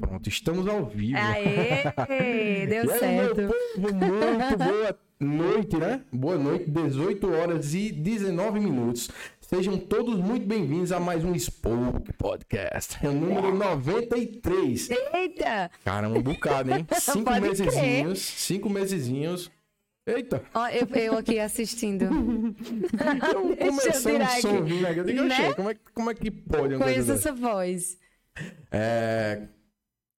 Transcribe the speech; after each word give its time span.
Pronto, 0.00 0.28
estamos 0.28 0.68
ao 0.68 0.86
vivo. 0.86 1.18
Aê, 1.18 2.66
deu 2.68 2.82
aí, 2.92 2.98
certo. 3.00 3.36
meu 3.36 3.48
povo, 3.48 3.94
muito 3.94 4.56
boa 4.58 4.98
noite, 5.18 5.76
né? 5.76 6.02
Boa 6.12 6.38
noite, 6.38 6.70
18 6.70 7.32
horas 7.32 7.74
e 7.74 7.90
19 7.90 8.60
minutos. 8.60 9.10
Sejam 9.40 9.76
todos 9.76 10.20
muito 10.20 10.46
bem-vindos 10.46 10.92
a 10.92 11.00
mais 11.00 11.24
um 11.24 11.36
Spoke 11.36 12.12
Podcast. 12.12 12.96
É 13.04 13.08
o 13.08 13.12
número 13.12 13.52
93. 13.56 14.88
Eita! 15.12 15.68
Caramba, 15.84 16.18
um 16.20 16.22
bocado, 16.22 16.72
hein? 16.72 16.86
Cinco 17.00 17.24
Pode 17.24 17.40
mesezinhos. 17.40 18.20
Cinco 18.20 18.70
mesezinhos. 18.70 19.50
Eita! 20.06 20.44
Ó, 20.54 20.68
eu, 20.68 20.86
eu 20.94 21.18
aqui 21.18 21.40
assistindo. 21.40 22.04
Eu 23.58 23.72
Deixa 23.72 23.96
eu 23.98 24.00
virar 24.12 24.38
o 24.38 24.40
som 24.40 24.58
aqui. 24.58 24.62
vindo 24.62 24.86
aqui. 24.86 24.98
Eu 25.00 25.04
digo, 25.04 25.22
Né? 25.24 25.34
"Oxê, 25.40 25.54
como, 25.54 25.70
é, 25.70 25.76
como 25.92 26.10
é 26.10 26.14
que 26.14 26.30
pode 26.30 26.76
Conheço 26.76 27.10
essa 27.12 27.32
voz. 27.32 27.98
É, 28.70 29.42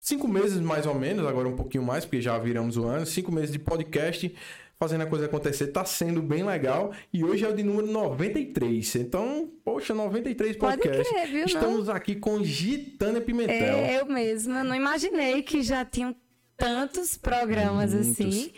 cinco 0.01 0.29
meses 0.29 0.59
mais 0.61 0.87
ou 0.87 0.95
menos, 0.95 1.27
agora 1.27 1.49
um 1.49 1.57
pouquinho 1.57 1.85
mais, 1.85 2.05
porque 2.05 2.21
já 2.21 2.39
viramos 2.39 2.77
o 2.77 2.85
ano. 2.85 3.05
Cinco 3.07 3.33
meses 3.33 3.51
de 3.51 3.59
podcast, 3.59 4.35
fazendo 4.79 5.03
a 5.03 5.07
coisa 5.07 5.27
acontecer. 5.27 5.69
Tá 5.69 5.85
sendo 5.85 6.23
bem 6.23 6.45
legal. 6.45 6.93
E 7.13 7.25
hoje 7.25 7.45
é 7.45 7.49
o 7.49 7.55
de 7.55 7.63
número 7.63 7.87
93. 7.87 8.97
Então, 8.97 9.51
poxa, 9.65 9.95
93 9.95 10.57
Pode 10.57 10.79
podcast. 10.79 11.13
crer, 11.13 11.27
viu, 11.27 11.39
não? 11.39 11.47
Estamos 11.47 11.89
aqui 11.89 12.17
com 12.17 12.43
Gitânia 12.43 13.21
Pimentel. 13.21 13.57
É, 13.57 14.01
eu 14.01 14.07
mesma 14.07 14.63
não 14.63 14.75
imaginei 14.75 15.43
que 15.43 15.63
já 15.63 15.85
tinham 15.85 16.15
tantos 16.57 17.17
programas 17.17 17.93
Muitos. 17.93 18.11
assim. 18.13 18.53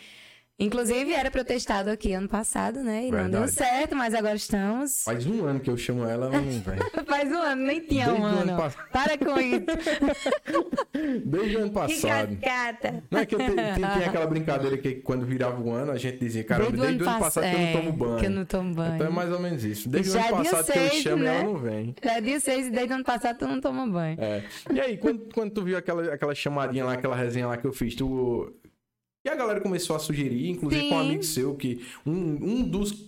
Inclusive, 0.59 1.13
era 1.13 1.31
pra 1.31 1.41
eu 1.41 1.45
ter 1.45 1.55
estado 1.55 1.87
aqui 1.89 2.11
ano 2.13 2.27
passado, 2.27 2.81
né? 2.83 3.05
E 3.07 3.11
não 3.11 3.29
deu 3.29 3.39
Verdade. 3.41 3.51
certo, 3.51 3.95
mas 3.95 4.13
agora 4.13 4.35
estamos. 4.35 5.03
Faz 5.03 5.25
um 5.25 5.45
ano 5.45 5.59
que 5.59 5.69
eu 5.69 5.77
chamo 5.77 6.03
ela, 6.05 6.29
vem. 6.29 6.61
Faz 7.07 7.31
um 7.31 7.37
ano, 7.37 7.63
nem 7.63 7.79
tinha 7.79 8.05
Desde 8.07 8.21
um 8.21 8.25
ano 8.25 8.41
ano. 8.51 8.57
passado. 8.57 8.89
Para 8.91 9.17
com 9.17 9.39
isso. 9.39 9.65
Desde 11.25 11.55
o 11.55 11.59
ano 11.59 11.67
Que 11.69 11.73
passado. 11.73 12.37
cascata. 12.37 13.03
Não 13.09 13.19
é 13.19 13.25
que 13.25 13.35
eu 13.35 13.39
te- 13.39 13.45
tem 13.55 14.05
aquela 14.05 14.27
brincadeira 14.27 14.77
que 14.77 14.95
quando 14.95 15.25
virava 15.25 15.61
o 15.61 15.71
ano, 15.71 15.91
a 15.91 15.97
gente 15.97 16.17
dizia, 16.19 16.43
caramba, 16.43 16.71
desde, 16.71 17.03
o 17.03 17.09
ano 17.09 17.19
passado 17.19 17.43
que 17.49 17.55
eu 17.55 17.59
não 17.59 17.71
tomo 17.71 17.91
banho. 17.93 18.19
Que 18.19 18.25
eu 18.25 18.29
não 18.31 18.45
tomo 18.45 18.73
banho. 18.73 18.95
Então 18.95 19.07
é 19.07 19.09
mais 19.09 19.31
ou 19.31 19.39
menos 19.39 19.63
isso. 19.63 19.87
Desde 19.89 20.11
Já 20.11 20.19
o 20.19 20.21
é 20.21 20.27
ano 20.27 20.41
dia 20.41 20.51
passado 20.51 20.73
que 20.73 20.79
eu 20.79 20.89
seis, 20.89 21.03
chamo 21.03 21.23
e 21.23 21.25
né? 21.25 21.35
ela 21.35 21.43
não 21.43 21.57
vem. 21.57 21.95
Já 22.03 22.11
é 22.17 22.21
dia 22.21 22.39
6 22.39 22.67
e 22.67 22.69
desde 22.71 22.91
o 22.91 22.95
ano 22.95 23.03
passado 23.05 23.37
tu 23.37 23.47
não 23.47 23.61
toma 23.61 23.87
banho. 23.87 24.17
É. 24.19 24.43
E 24.73 24.79
aí, 24.79 24.97
quando, 24.97 25.29
quando 25.33 25.51
tu 25.51 25.63
viu 25.63 25.77
aquela, 25.77 26.13
aquela 26.13 26.35
chamadinha 26.35 26.83
lá, 26.85 26.93
aquela 26.93 27.15
resenha 27.15 27.47
lá 27.47 27.55
que 27.57 27.65
eu 27.65 27.71
fiz, 27.73 27.95
tu. 27.95 28.53
E 29.23 29.29
a 29.29 29.35
galera 29.35 29.59
começou 29.59 29.95
a 29.95 29.99
sugerir, 29.99 30.49
inclusive 30.49 30.87
com 30.87 30.95
um 30.95 31.01
Sim. 31.01 31.05
amigo 31.07 31.23
seu, 31.23 31.55
que 31.55 31.85
um, 32.05 32.11
um 32.11 32.63
dos. 32.63 33.07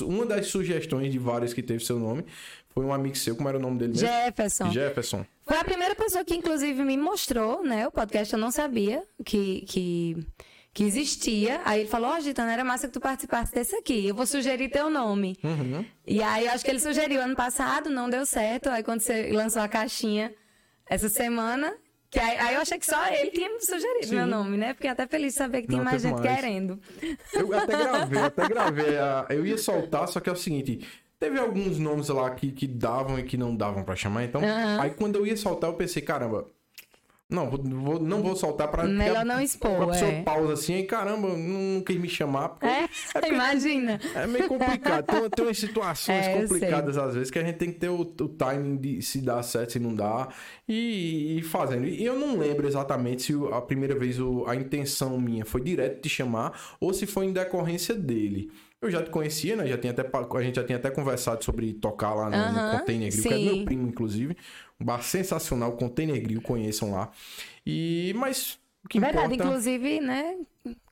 Uma 0.00 0.26
das 0.26 0.48
sugestões 0.48 1.10
de 1.10 1.18
vários 1.18 1.54
que 1.54 1.62
teve 1.62 1.82
seu 1.82 1.98
nome 1.98 2.24
foi 2.68 2.84
um 2.84 2.92
amigo 2.92 3.16
seu, 3.16 3.34
como 3.34 3.48
era 3.48 3.56
o 3.56 3.60
nome 3.60 3.78
dele 3.78 3.92
mesmo? 3.92 4.06
Jefferson. 4.06 4.70
Jefferson. 4.70 5.26
Foi 5.42 5.56
a 5.56 5.64
primeira 5.64 5.94
pessoa 5.94 6.22
que, 6.22 6.34
inclusive, 6.34 6.84
me 6.84 6.98
mostrou, 6.98 7.64
né? 7.64 7.88
O 7.88 7.90
podcast 7.90 8.32
eu 8.34 8.38
não 8.38 8.50
sabia 8.50 9.02
que, 9.24 9.62
que, 9.62 10.26
que 10.74 10.84
existia. 10.84 11.62
Aí 11.64 11.80
ele 11.80 11.88
falou, 11.88 12.10
ó, 12.10 12.20
Gitana, 12.20 12.52
era 12.52 12.62
massa 12.62 12.88
que 12.88 12.92
tu 12.92 13.00
participasse 13.00 13.54
desse 13.54 13.74
aqui. 13.74 14.06
Eu 14.06 14.14
vou 14.14 14.26
sugerir 14.26 14.68
teu 14.68 14.90
nome. 14.90 15.38
Uhum. 15.42 15.82
E 16.06 16.22
aí, 16.22 16.44
eu 16.44 16.52
acho 16.52 16.62
que 16.62 16.70
ele 16.70 16.78
sugeriu 16.78 17.20
ano 17.22 17.34
passado, 17.34 17.88
não 17.88 18.10
deu 18.10 18.26
certo. 18.26 18.68
Aí, 18.68 18.82
quando 18.82 19.00
você 19.00 19.32
lançou 19.32 19.62
a 19.62 19.68
caixinha 19.68 20.32
essa 20.86 21.08
semana... 21.08 21.74
Que 22.10 22.18
aí, 22.18 22.36
aí 22.38 22.54
eu 22.56 22.60
achei 22.60 22.76
que 22.78 22.86
só 22.86 23.06
ele 23.06 23.30
tinha 23.30 23.48
me 23.48 23.60
sugerido 23.60 24.06
Sim. 24.08 24.16
meu 24.16 24.26
nome, 24.26 24.56
né? 24.56 24.74
Fiquei 24.74 24.90
até 24.90 25.06
feliz 25.06 25.32
de 25.32 25.38
saber 25.38 25.62
que 25.62 25.68
tinha 25.68 25.82
mais 25.82 26.02
teve 26.02 26.14
gente 26.14 26.24
mais. 26.26 26.36
querendo. 26.40 26.80
Eu 27.32 27.56
até 27.56 27.76
gravei, 27.76 28.18
eu 28.20 28.24
até 28.24 28.48
gravei. 28.48 28.98
a- 28.98 29.26
Eu 29.30 29.46
ia 29.46 29.56
soltar, 29.56 30.08
só 30.08 30.18
que 30.18 30.28
é 30.28 30.32
o 30.32 30.36
seguinte. 30.36 30.86
Teve 31.20 31.38
alguns 31.38 31.78
nomes 31.78 32.08
lá 32.08 32.30
que, 32.30 32.50
que 32.50 32.66
davam 32.66 33.18
e 33.18 33.22
que 33.22 33.36
não 33.36 33.54
davam 33.54 33.84
pra 33.84 33.94
chamar. 33.94 34.24
Então, 34.24 34.42
Aham. 34.42 34.80
aí 34.82 34.90
quando 34.90 35.16
eu 35.16 35.26
ia 35.26 35.36
soltar, 35.36 35.70
eu 35.70 35.76
pensei, 35.76 36.02
caramba. 36.02 36.46
Não, 37.30 37.48
vou, 37.48 38.00
não 38.00 38.22
vou 38.22 38.34
soltar 38.34 38.68
pra. 38.68 38.84
Melhor 38.84 39.18
a- 39.18 39.24
não 39.24 39.40
expor, 39.40 39.82
A 39.82 39.86
pessoa 39.88 40.10
é. 40.10 40.22
pausa 40.22 40.52
assim, 40.54 40.74
aí 40.74 40.82
caramba, 40.84 41.28
não, 41.36 41.80
quis 41.82 41.96
me 41.96 42.08
chamar. 42.08 42.50
Porque 42.50 42.66
É, 42.66 42.88
imagina. 43.28 44.00
é 44.14 44.26
meio 44.26 44.48
complicado. 44.48 45.06
Tem, 45.06 45.30
tem 45.30 45.44
umas 45.44 45.56
situações 45.58 46.26
É, 46.26 46.40
complicadas 46.40 46.98
às 46.98 47.14
vezes 47.14 47.30
que 47.30 47.38
a 47.38 47.44
gente 47.44 47.56
tem 47.56 47.72
que 47.72 47.78
ter 47.78 47.88
o, 47.88 48.00
o 48.00 48.28
timing 48.28 48.76
de 48.76 49.00
se 49.02 49.20
dá 49.20 49.42
certo, 49.42 49.72
se 49.72 49.78
não 49.78 49.94
dá. 49.94 50.28
E, 50.68 51.38
e 51.38 51.42
fazendo. 51.42 51.86
E 51.86 52.04
eu 52.04 52.18
não 52.18 52.38
lembro 52.38 52.66
exatamente 52.66 53.22
se 53.22 53.34
a 53.52 53.60
primeira 53.60 53.94
vez 53.94 54.18
o- 54.18 54.44
a 54.46 54.56
intenção 54.56 55.18
minha 55.20 55.44
foi 55.44 55.60
direto 55.60 56.00
te 56.00 56.08
chamar 56.08 56.76
ou 56.80 56.92
se 56.92 57.06
foi 57.06 57.26
em 57.26 57.32
decorrência 57.32 57.94
dele. 57.94 58.50
Eu 58.82 58.90
já 58.90 59.02
te 59.02 59.10
conhecia, 59.10 59.56
né? 59.56 59.66
Já 59.66 59.76
tinha 59.76 59.92
até, 59.92 60.02
a 60.02 60.42
gente 60.42 60.56
já 60.56 60.64
tinha 60.64 60.78
até 60.78 60.90
conversado 60.90 61.44
sobre 61.44 61.74
tocar 61.74 62.14
lá 62.14 62.24
no, 62.30 62.36
no 62.36 62.58
Aham, 62.58 62.78
Container 62.78 63.12
que 63.12 63.28
é 63.28 63.38
meu 63.38 63.62
primo, 63.64 63.86
inclusive. 63.86 64.34
Um 64.80 64.84
bar 64.84 65.02
sensacional, 65.02 65.72
Container 65.72 66.20
Grill, 66.20 66.40
conheçam 66.40 66.92
lá. 66.92 67.10
E, 67.66 68.12
mas 68.16 68.58
o 68.84 68.88
que 68.88 68.98
Verdade, 68.98 69.34
importa... 69.34 69.44
inclusive, 69.50 70.00
né? 70.00 70.38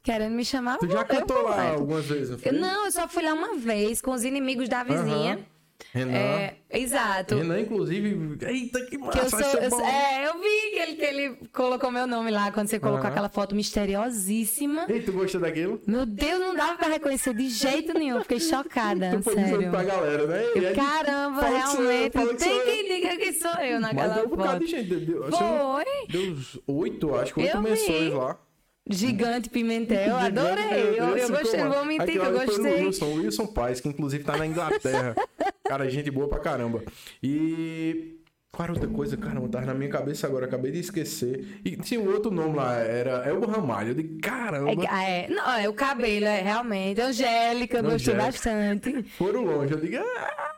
Querendo 0.02 0.34
me 0.34 0.44
chamar. 0.44 0.78
Tu 0.78 0.90
já 0.90 1.04
cantou 1.04 1.42
lá 1.42 1.70
algumas 1.70 2.04
vezes, 2.06 2.30
não 2.30 2.38
foi? 2.38 2.52
Eu- 2.52 2.60
Não, 2.60 2.84
eu 2.86 2.92
só 2.92 3.08
fui 3.08 3.22
lá 3.22 3.32
uma 3.32 3.54
vez 3.56 4.00
com 4.02 4.12
os 4.12 4.24
inimigos 4.24 4.68
da 4.68 4.84
vizinha. 4.84 5.34
Aham. 5.34 5.44
Renan. 5.92 6.12
É, 6.12 6.56
exato. 6.70 7.36
Renan, 7.36 7.60
inclusive. 7.60 8.36
Eita, 8.46 8.84
que 8.86 8.98
massa! 8.98 9.12
Que 9.18 9.24
eu 9.24 9.30
sou, 9.30 9.40
eu- 9.80 9.84
é, 9.86 10.26
eu 10.26 10.34
vi 10.34 10.70
que 10.72 10.78
ele, 10.80 10.94
que 10.96 11.04
ele 11.04 11.36
colocou 11.52 11.90
meu 11.90 12.06
nome 12.06 12.30
lá 12.30 12.50
quando 12.52 12.68
você 12.68 12.78
colocou 12.80 13.00
Aham. 13.02 13.10
aquela 13.10 13.28
foto 13.28 13.54
misteriosíssima. 13.54 14.86
Ei, 14.88 15.00
tu 15.02 15.12
gostou 15.12 15.40
daquilo? 15.40 15.80
Meu 15.86 16.04
Deus, 16.04 16.40
não 16.40 16.54
dava 16.54 16.76
pra 16.76 16.88
reconhecer 16.88 17.34
de 17.34 17.48
jeito 17.48 17.94
nenhum. 17.94 18.20
Fiquei 18.22 18.40
chocada, 18.40 19.10
Tu 19.22 19.30
sério. 19.32 19.70
pra 19.70 19.84
galera, 19.84 20.26
né? 20.26 20.42
E 20.56 20.66
aí, 20.66 20.74
Caramba, 20.74 21.40
fala 21.42 21.60
que 21.62 21.68
sou 21.68 21.82
eu, 21.84 21.88
realmente. 22.12 22.36
que 22.36 22.44
Tem 22.44 22.56
eu. 22.58 22.64
quem 22.64 22.84
diga 23.00 23.16
que 23.16 23.32
sou 23.34 23.50
eu 23.52 23.80
Mas 23.80 23.80
naquela 23.80 24.14
deu 24.14 24.24
um 24.24 24.28
bocado 24.28 24.64
de 24.64 24.70
gente. 24.70 24.94
Deu, 24.96 25.30
Foi. 25.30 25.84
deu 26.08 26.22
uns 26.32 26.58
oito, 26.66 27.14
acho 27.14 27.34
que 27.34 27.40
oito 27.40 27.56
Eu 27.56 27.62
vi. 27.62 27.70
menções 27.70 28.12
lá. 28.12 28.38
Gigante 28.88 29.48
Pimentel, 29.50 30.16
adorei. 30.16 30.98
Eu, 30.98 31.16
eu 31.16 31.28
gostei, 31.30 31.60
não 31.62 31.70
vou 31.72 31.84
mentir 31.84 32.12
que 32.12 32.16
eu 32.18 32.24
o 32.24 32.32
gostei. 32.46 32.84
Wilson, 32.86 33.04
o 33.06 33.14
Wilson 33.16 33.46
Paz, 33.46 33.80
que 33.80 33.88
inclusive 33.88 34.24
tá 34.24 34.36
na 34.36 34.46
Inglaterra. 34.46 35.14
Cara, 35.66 35.88
gente 35.90 36.10
boa 36.10 36.28
pra 36.28 36.38
caramba. 36.38 36.82
E. 37.22 38.14
Qual 38.50 38.64
era 38.64 38.72
outra 38.72 38.88
coisa? 38.88 39.14
Caramba, 39.16 39.46
tava 39.48 39.66
na 39.66 39.74
minha 39.74 39.90
cabeça 39.90 40.26
agora, 40.26 40.46
acabei 40.46 40.72
de 40.72 40.78
esquecer. 40.80 41.60
E 41.62 41.76
tinha 41.76 42.00
um 42.00 42.10
outro 42.10 42.30
nome 42.30 42.56
lá, 42.56 42.76
era 42.76 43.28
Elba 43.28 43.46
Ramalho. 43.46 43.90
Eu 43.90 43.94
digo, 43.94 44.18
caramba, 44.22 44.70
É, 44.90 45.26
é, 45.26 45.28
não, 45.28 45.52
é 45.52 45.68
o 45.68 45.74
cabelo, 45.74 46.24
é 46.24 46.40
realmente. 46.40 46.98
Angélica, 47.00 47.76
eu 47.78 47.82
gostei 47.84 48.14
Angélica. 48.14 48.24
bastante. 48.32 49.02
foram 49.18 49.44
longe. 49.44 49.74
Eu 49.74 49.80
digo, 49.80 49.98
ah! 49.98 50.54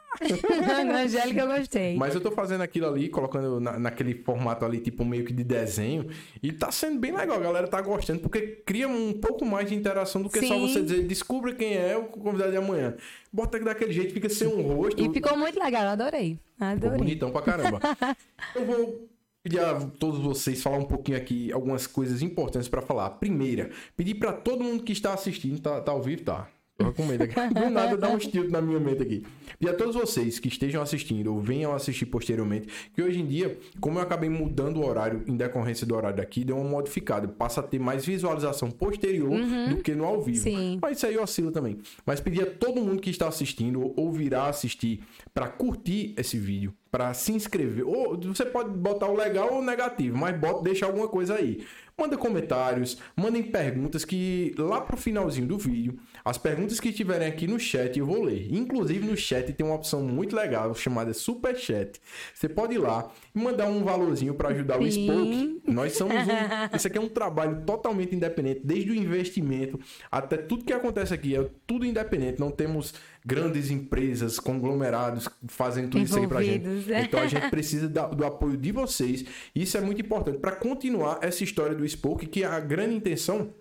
Angélica, 0.95 1.41
eu 1.41 1.47
gostei. 1.47 1.97
Mas 1.97 2.15
eu 2.15 2.21
tô 2.21 2.31
fazendo 2.33 2.63
aquilo 2.63 2.87
ali, 2.87 3.09
colocando 3.09 3.61
na- 3.61 3.79
naquele 3.79 4.15
formato 4.15 4.65
ali, 4.65 4.81
tipo 4.81 5.05
meio 5.05 5.25
que 5.25 5.33
de 5.33 5.45
desenho. 5.45 6.07
E 6.43 6.53
tá 6.53 6.71
sendo 6.73 6.99
bem 6.99 7.13
legal, 7.15 7.37
a 7.37 7.41
galera 7.41 7.69
tá 7.69 7.81
gostando, 7.81 8.21
porque 8.21 8.41
cria 8.67 8.89
um 8.89 9.13
pouco 9.13 9.45
mais 9.45 9.69
de 9.69 9.75
interação 9.75 10.23
do 10.23 10.29
que 10.29 10.41
só 10.47 10.55
Sim. 10.55 10.69
você 10.69 10.83
dizer, 10.83 11.07
descubra 11.07 11.55
quem 11.55 11.75
é 11.75 11.97
o 11.97 12.05
convidado 12.05 12.51
de 12.51 12.57
amanhã. 12.57 12.95
Bota 13.33 13.59
daquele 13.61 13.93
jeito, 13.93 14.13
fica 14.13 14.29
sem 14.29 14.49
um 14.49 14.63
rosto. 14.63 15.01
E 15.01 15.13
ficou 15.13 15.37
muito 15.37 15.59
legal, 15.59 15.85
eu 15.85 15.91
adorei. 15.91 16.39
Ficou 16.55 16.67
Adorei. 16.69 16.99
bonitão 16.99 17.31
pra 17.31 17.43
caramba. 17.43 17.81
eu 18.55 18.65
vou 18.67 19.09
pedir 19.43 19.61
a 19.61 19.81
todos 19.99 20.21
vocês 20.21 20.63
falar 20.63 20.79
um 20.79 20.85
pouquinho 20.85 21.17
aqui, 21.17 21.51
algumas 21.53 21.87
coisas 21.87 22.21
importantes 22.21 22.69
pra 22.69 22.83
falar. 22.83 23.11
Primeira, 23.11 23.71
pedir 23.97 24.17
pra 24.17 24.33
todo 24.33 24.63
mundo 24.65 24.83
que 24.83 24.93
está 24.93 25.15
assistindo, 25.15 25.61
tá, 25.61 25.81
tá 25.81 25.93
ao 25.93 26.03
vivo? 26.03 26.23
Tá. 26.25 26.49
Tô 26.85 26.93
com 26.93 27.05
medo 27.07 27.25
aqui. 27.25 27.35
Do 27.55 27.71
nada 27.71 27.97
dá 27.97 28.09
um 28.09 28.17
estilo 28.19 28.49
na 28.51 28.61
minha 28.61 28.81
mente 28.81 29.03
aqui. 29.03 29.23
E 29.61 29.69
a 29.69 29.75
todos 29.75 29.95
vocês 29.95 30.39
que 30.39 30.49
estejam 30.49 30.81
assistindo 30.81 31.35
ou 31.35 31.41
venham 31.41 31.75
assistir 31.75 32.07
posteriormente, 32.07 32.67
que 32.95 33.03
hoje 33.03 33.21
em 33.21 33.27
dia, 33.27 33.59
como 33.79 33.99
eu 33.99 34.03
acabei 34.03 34.31
mudando 34.31 34.79
o 34.79 34.87
horário 34.87 35.23
em 35.27 35.37
decorrência 35.37 35.87
do 35.87 35.95
horário 35.95 36.17
daqui, 36.17 36.45
deu 36.45 36.57
uma 36.57 36.69
modificada. 36.69 37.29
Passa 37.29 37.61
a 37.61 37.63
ter 37.63 37.79
mais 37.79 38.05
visualização 38.07 38.71
posterior 38.71 39.31
do 39.69 39.77
que 39.83 39.95
no 39.95 40.05
ao 40.05 40.23
vivo. 40.23 40.39
Sim. 40.45 40.79
Mas 40.81 40.97
isso 40.97 41.07
aí 41.07 41.19
oscila 41.19 41.53
também. 41.53 41.79
Mas 42.07 42.21
pedir 42.21 42.43
a 42.43 42.47
todo 42.47 42.81
mundo 42.81 43.01
que 43.03 43.11
está 43.11 43.29
assistindo 43.29 43.83
ou- 43.83 43.95
ou 43.97 44.13
virá 44.13 44.47
assistir 44.47 45.01
para 45.35 45.47
curtir 45.49 46.15
esse 46.17 46.39
vídeo, 46.39 46.73
para 46.91 47.13
se 47.13 47.33
inscrever. 47.33 47.87
Ou 47.87 48.19
você 48.19 48.47
pode 48.47 48.71
botar 48.71 49.09
o 49.09 49.15
legal 49.17 49.53
ou 49.53 49.59
o 49.61 49.65
negativo, 49.65 50.17
mas 50.17 50.39
bota, 50.39 50.63
deixa 50.63 50.87
alguma 50.87 51.07
coisa 51.09 51.35
aí. 51.35 51.63
Manda 51.99 52.17
comentários, 52.17 52.97
mandem 53.15 53.43
perguntas 53.43 54.07
que 54.07 54.55
lá 54.57 54.81
pro 54.81 54.97
finalzinho 54.97 55.47
do 55.47 55.59
vídeo, 55.59 55.99
as 56.31 56.39
perguntas 56.39 56.79
que 56.79 56.91
estiverem 56.91 57.27
aqui 57.27 57.49
no 57.49 57.59
chat 57.59 57.99
eu 57.99 58.07
vou 58.07 58.23
ler. 58.23 58.47
Inclusive 58.55 59.05
no 59.05 59.17
chat 59.17 59.53
tem 59.53 59.67
uma 59.67 59.75
opção 59.75 60.01
muito 60.01 60.37
legal 60.37 60.73
chamada 60.77 61.13
Super 61.13 61.57
Chat. 61.57 62.01
Você 62.33 62.49
pode 62.49 62.75
ir 62.75 62.79
lá 62.79 63.11
e 63.35 63.39
mandar 63.39 63.67
um 63.67 63.83
valorzinho 63.83 64.33
para 64.35 64.51
ajudar 64.51 64.81
o 64.81 64.89
Sim. 64.89 65.07
Spoke. 65.07 65.63
Nós 65.67 65.93
somos 65.95 66.15
um, 66.15 66.31
isso 66.77 66.87
aqui 66.87 66.99
é 66.99 67.01
um 67.01 67.09
trabalho 67.09 67.63
totalmente 67.67 68.15
independente, 68.15 68.61
desde 68.63 68.93
o 68.93 68.95
investimento 68.95 69.81
até 70.09 70.37
tudo 70.37 70.65
que 70.65 70.73
acontece 70.73 71.13
aqui 71.13 71.35
é 71.35 71.51
tudo 71.67 71.85
independente. 71.85 72.39
Não 72.39 72.53
temos 72.53 72.95
grandes 73.27 73.69
empresas, 73.69 74.39
conglomerados 74.39 75.29
fazendo 75.49 75.91
tudo 75.91 76.05
isso 76.05 76.17
aí 76.17 76.29
pra 76.29 76.43
gente. 76.45 76.65
Envolvidos, 76.65 76.91
é. 76.91 77.03
Então 77.03 77.21
a 77.21 77.27
gente 77.27 77.49
precisa 77.51 77.89
do 77.89 78.25
apoio 78.25 78.57
de 78.57 78.71
vocês. 78.71 79.25
Isso 79.53 79.77
é 79.77 79.81
muito 79.81 80.01
importante 80.01 80.39
para 80.39 80.53
continuar 80.53 81.19
essa 81.23 81.43
história 81.43 81.75
do 81.75 81.87
Spoke, 81.89 82.27
que 82.27 82.45
a 82.45 82.61
grande 82.61 82.95
intenção 82.95 83.53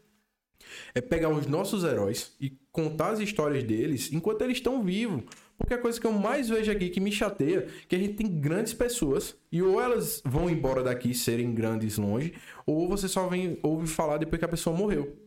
é 0.94 1.02
pegar 1.02 1.30
os 1.30 1.48
nossos 1.48 1.84
heróis 1.84 2.34
e 2.40 2.58
contar 2.72 3.12
as 3.12 3.20
histórias 3.20 3.64
deles 3.64 4.12
enquanto 4.12 4.42
eles 4.42 4.58
estão 4.58 4.84
vivos. 4.84 5.24
Porque 5.58 5.74
a 5.74 5.78
coisa 5.78 6.00
que 6.00 6.08
eu 6.08 6.14
mais 6.14 6.48
vejo 6.48 6.72
aqui 6.72 6.90
que 6.90 7.02
me 7.02 7.12
chateia, 7.12 7.68
que 7.88 7.96
a 7.96 8.00
gente 8.00 8.14
tem 8.14 8.28
grandes 8.28 8.74
pessoas 8.74 9.36
e 9.52 9.62
ou 9.62 9.82
elas 9.82 10.22
vão 10.24 10.50
embora 10.50 10.82
daqui 10.82 11.14
serem 11.14 11.54
grandes 11.54 11.98
longe, 11.98 12.34
ou 12.66 12.88
você 12.88 13.10
só 13.10 13.28
vem 13.28 13.60
ouve 13.62 13.86
falar 13.86 14.18
depois 14.18 14.40
que 14.40 14.46
a 14.46 14.50
pessoa 14.50 14.76
morreu. 14.76 15.18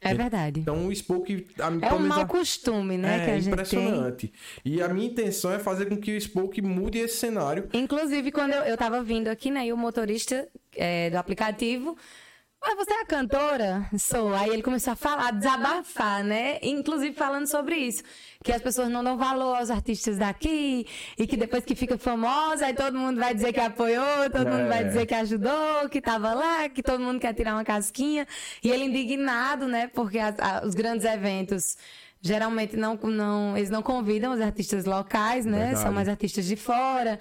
É 0.00 0.14
verdade. 0.14 0.60
Então 0.60 0.86
o 0.86 0.94
Spoke 0.94 1.46
a, 1.58 1.86
É 1.86 1.92
um 1.92 2.06
mau 2.06 2.26
costume, 2.26 2.96
né, 2.96 3.16
é, 3.16 3.24
que 3.24 3.30
a 3.30 3.34
gente 3.34 3.44
tem. 3.44 3.52
impressionante. 3.52 4.32
E 4.64 4.80
a 4.80 4.88
minha 4.88 5.08
intenção 5.08 5.52
é 5.52 5.58
fazer 5.58 5.86
com 5.86 5.96
que 5.96 6.16
o 6.16 6.20
Spoke 6.20 6.62
mude 6.62 6.98
esse 6.98 7.16
cenário. 7.16 7.68
Inclusive, 7.72 8.30
quando 8.30 8.52
eu, 8.52 8.62
eu 8.62 8.76
tava 8.76 9.02
vindo 9.02 9.28
aqui, 9.28 9.50
né, 9.50 9.66
e 9.66 9.72
o 9.72 9.76
motorista 9.76 10.46
é, 10.76 11.10
do 11.10 11.16
aplicativo. 11.16 11.96
Mas 12.60 12.74
você 12.76 12.92
é 12.92 13.00
a 13.02 13.06
cantora? 13.06 13.88
Sou. 13.98 14.34
Aí 14.34 14.50
ele 14.50 14.62
começou 14.62 14.92
a 14.92 14.96
falar, 14.96 15.30
desabafar, 15.32 16.24
né? 16.24 16.58
Inclusive 16.60 17.14
falando 17.14 17.46
sobre 17.46 17.76
isso. 17.76 18.02
Que 18.42 18.52
as 18.52 18.60
pessoas 18.60 18.88
não 18.88 19.02
dão 19.02 19.16
valor 19.16 19.56
aos 19.56 19.70
artistas 19.70 20.18
daqui. 20.18 20.84
E 21.16 21.26
que 21.26 21.36
depois 21.36 21.64
que 21.64 21.74
fica 21.76 21.96
famosa, 21.96 22.66
aí 22.66 22.74
todo 22.74 22.98
mundo 22.98 23.20
vai 23.20 23.32
dizer 23.32 23.52
que 23.52 23.60
apoiou, 23.60 24.28
todo 24.30 24.48
mundo 24.50 24.68
vai 24.68 24.80
É. 24.80 24.84
dizer 24.84 25.06
que 25.06 25.14
ajudou, 25.14 25.88
que 25.88 26.00
tava 26.00 26.34
lá, 26.34 26.68
que 26.68 26.82
todo 26.82 27.00
mundo 27.00 27.20
quer 27.20 27.32
tirar 27.32 27.54
uma 27.54 27.64
casquinha. 27.64 28.26
E 28.62 28.68
ele 28.70 28.84
indignado, 28.86 29.68
né? 29.68 29.86
Porque 29.94 30.18
as- 30.18 30.38
a- 30.38 30.62
os 30.66 30.74
grandes 30.74 31.06
eventos. 31.06 31.76
Geralmente 32.20 32.76
não, 32.76 32.96
não, 32.96 33.56
eles 33.56 33.70
não 33.70 33.80
convidam 33.80 34.32
os 34.32 34.40
artistas 34.40 34.84
locais, 34.84 35.46
né? 35.46 35.58
Verdade. 35.58 35.80
São 35.80 35.92
mais 35.92 36.08
artistas 36.08 36.44
de 36.46 36.56
fora. 36.56 37.20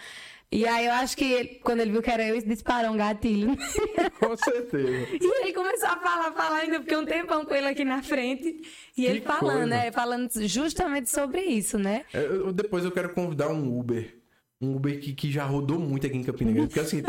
E 0.50 0.66
aí 0.66 0.86
eu 0.86 0.94
acho 0.94 1.18
que 1.18 1.26
ele- 1.26 1.60
quando 1.62 1.82
ele 1.82 1.92
viu 1.92 2.02
que 2.02 2.10
era 2.10 2.26
eu, 2.26 2.42
disparou 2.42 2.92
um 2.92 2.98
gatilho. 2.98 3.50
Com 4.20 4.36
certeza. 4.38 5.08
E 5.22 5.42
ele 5.42 5.54
começou 5.54 5.90
a 5.90 5.98
falar, 5.98 6.32
falar, 6.32 6.60
ainda 6.60 6.80
fiquei 6.80 6.96
um 6.98 7.06
tempão 7.06 7.44
com 7.46 7.54
ele 7.54 7.68
aqui 7.68 7.84
na 7.84 8.02
frente. 8.02 8.62
E 8.98 9.06
ele 9.06 9.20
falando, 9.22 9.52
coisa. 9.52 9.66
né? 9.68 9.92
Falando 9.92 10.30
justamente 10.48 11.10
sobre 11.10 11.42
isso, 11.42 11.78
né? 11.78 12.06
É, 12.14 12.24
eu- 12.24 12.54
depois 12.54 12.86
eu 12.86 12.92
quero 12.92 13.14
convidar 13.14 13.50
um 13.50 13.78
Uber. 13.78 14.17
Um 14.60 14.76
Uber 14.76 15.00
que, 15.00 15.14
que 15.14 15.32
já 15.32 15.44
rodou 15.46 15.78
muito 15.78 16.08
aqui 16.08 16.18
em 16.18 16.24
Campina 16.24 16.52
Grande. 16.52 16.68
Porque 16.70 16.80
assim, 16.80 17.04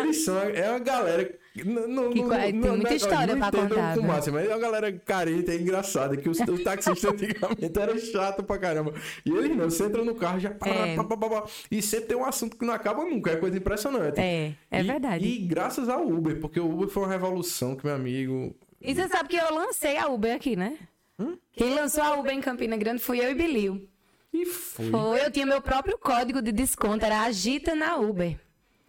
eles 0.00 0.24
são. 0.24 0.38
É 0.38 0.70
uma 0.70 0.78
galera. 0.78 1.34
Não, 1.64 1.88
não, 1.88 2.10
Que 2.12 2.22
não, 2.22 2.28
tem 2.30 2.52
não- 2.52 2.68
muita 2.76 2.90
não- 2.90 2.96
história 2.96 3.34
não 3.34 3.50
pra 3.50 3.60
contar, 3.60 3.94
com 3.96 4.00
né? 4.02 4.06
massa, 4.08 4.30
mas 4.32 4.46
é 4.48 4.54
uma 4.54 4.58
galera 4.60 4.92
carente, 4.92 5.50
é 5.50 5.56
engraçada. 5.56 6.16
Que 6.16 6.28
os, 6.28 6.38
os 6.38 6.62
taxistas 6.62 7.04
antigamente 7.12 7.78
eram 7.78 7.98
chato 7.98 8.44
pra 8.44 8.56
caramba. 8.56 8.94
E 9.26 9.30
eles 9.30 9.56
não, 9.56 9.68
você 9.68 9.84
entra 9.84 10.04
no 10.04 10.14
carro 10.14 10.38
já. 10.38 10.50
pá, 10.52 10.68
É. 10.68 10.94
pá, 10.96 11.04
pá, 11.04 11.16
pá, 11.16 11.44
e 11.70 11.82
sempre 11.82 12.06
tem 12.06 12.16
um 12.16 12.24
assunto 12.24 12.56
que 12.56 12.64
não 12.64 12.72
acaba 12.72 13.04
nunca. 13.04 13.32
É 13.32 13.36
coisa 13.36 13.56
impressionante. 13.58 14.20
É, 14.20 14.52
é 14.70 14.80
E- 14.80 14.82
verdade. 14.84 15.26
E 15.26 15.38
graças 15.40 15.88
ao 15.88 16.06
Uber, 16.06 16.38
porque 16.40 16.60
o 16.60 16.70
Uber 16.72 16.88
foi 16.88 17.02
uma 17.02 17.10
revolução 17.12 17.74
que 17.74 17.84
meu 17.84 17.96
amigo. 17.96 18.54
E 18.80 18.94
você 18.94 19.08
sabe 19.08 19.28
que 19.28 19.36
eu 19.36 19.52
lancei 19.52 19.96
a 19.98 20.06
Uber 20.08 20.34
aqui, 20.36 20.54
né? 20.56 20.78
Hum? 21.18 21.36
Quem 21.52 21.74
lançou 21.74 22.02
a 22.04 22.18
Uber 22.18 22.32
em 22.32 22.40
Campina 22.40 22.76
Grande 22.76 23.02
fui 23.02 23.18
eu 23.20 23.30
e 23.30 23.34
Bilil. 23.34 23.88
E 24.32 24.46
foi. 24.46 24.90
Foi, 24.90 25.24
eu 25.26 25.30
tinha 25.30 25.44
meu 25.46 25.60
próprio 25.60 25.98
código 25.98 26.40
de 26.40 26.52
desconto, 26.52 27.04
era 27.04 27.22
Agita 27.22 27.74
na 27.74 27.96
Uber. 27.96 28.38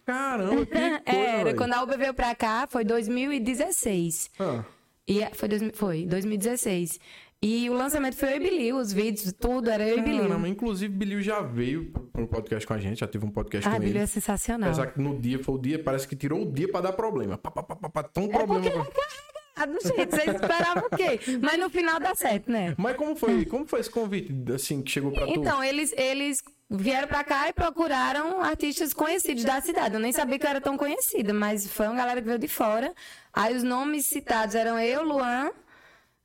Caramba, 0.06 0.64
que 0.66 0.72
coisa. 0.74 1.02
Era, 1.06 1.54
quando 1.54 1.72
a 1.74 1.82
Uber 1.82 1.98
veio 1.98 2.14
pra 2.14 2.34
cá, 2.34 2.66
foi 2.68 2.84
2016. 2.84 4.30
Ah, 4.38 4.64
E 5.06 5.22
é- 5.22 5.30
foi, 5.34 5.48
dois, 5.48 5.62
foi 5.74 6.06
2016. 6.06 6.98
E 7.42 7.68
o 7.68 7.74
lançamento 7.74 8.16
foi 8.16 8.32
eu 8.32 8.36
e 8.36 8.40
Bilil, 8.40 8.76
os 8.78 8.90
vídeos, 8.90 9.30
tudo 9.38 9.68
era 9.68 9.86
eu 9.86 9.98
e 9.98 10.02
Bilil. 10.02 10.22
Caramba, 10.28 10.48
inclusive, 10.48 10.92
Bilil 10.94 11.20
já 11.20 11.42
veio 11.42 11.90
pro 12.10 12.26
podcast 12.26 12.66
com 12.66 12.72
a 12.72 12.78
gente, 12.78 13.00
já 13.00 13.06
teve 13.06 13.26
um 13.26 13.30
podcast 13.30 13.68
Ah, 13.68 13.76
com 13.76 13.82
ele. 13.82 13.98
é 13.98 14.06
sensacional. 14.06 14.70
Apesar 14.70 14.86
que 14.86 14.98
no 14.98 15.18
dia 15.20 15.38
foi 15.38 15.54
o 15.54 15.58
dia, 15.58 15.78
parece 15.78 16.08
que 16.08 16.16
tirou 16.16 16.40
o 16.42 16.50
dia 16.50 16.70
pra 16.70 16.80
dar 16.80 16.94
problema. 16.94 17.36
Pá, 17.36 17.50
pá, 17.50 17.62
pá, 17.62 17.76
pá, 17.76 17.88
pá, 17.90 18.02
tão 18.02 18.24
É 18.24 18.28
problema. 18.28 18.84
porque 18.84 19.00
Ah, 19.00 19.33
do 19.66 19.80
jeito, 19.80 20.16
vocês 20.16 20.34
esperavam 20.34 20.84
o 20.90 20.96
quê? 20.96 21.20
Mas 21.40 21.58
no 21.58 21.70
final 21.70 22.00
dá 22.00 22.14
certo, 22.14 22.50
né? 22.50 22.74
Mas 22.76 22.96
como 22.96 23.14
foi, 23.14 23.44
como 23.44 23.66
foi 23.66 23.80
esse 23.80 23.90
convite, 23.90 24.32
assim, 24.52 24.82
que 24.82 24.90
chegou 24.90 25.12
pra 25.12 25.26
tu? 25.26 25.32
Então, 25.32 25.62
eles, 25.62 25.92
eles 25.96 26.38
vieram 26.68 27.06
pra 27.06 27.22
cá 27.22 27.48
e 27.48 27.52
procuraram 27.52 28.40
artistas 28.40 28.92
conhecidos 28.92 29.44
da 29.44 29.60
cidade. 29.60 29.94
Eu 29.94 30.00
nem 30.00 30.12
sabia 30.12 30.38
que 30.38 30.44
eu 30.46 30.50
era 30.50 30.60
tão 30.60 30.76
conhecida, 30.76 31.32
mas 31.32 31.66
foi 31.68 31.86
uma 31.86 31.94
galera 31.96 32.20
que 32.20 32.26
veio 32.26 32.38
de 32.38 32.48
fora. 32.48 32.92
Aí 33.32 33.54
os 33.54 33.62
nomes 33.62 34.08
citados 34.08 34.54
eram 34.54 34.78
eu, 34.78 35.02
Luan, 35.04 35.50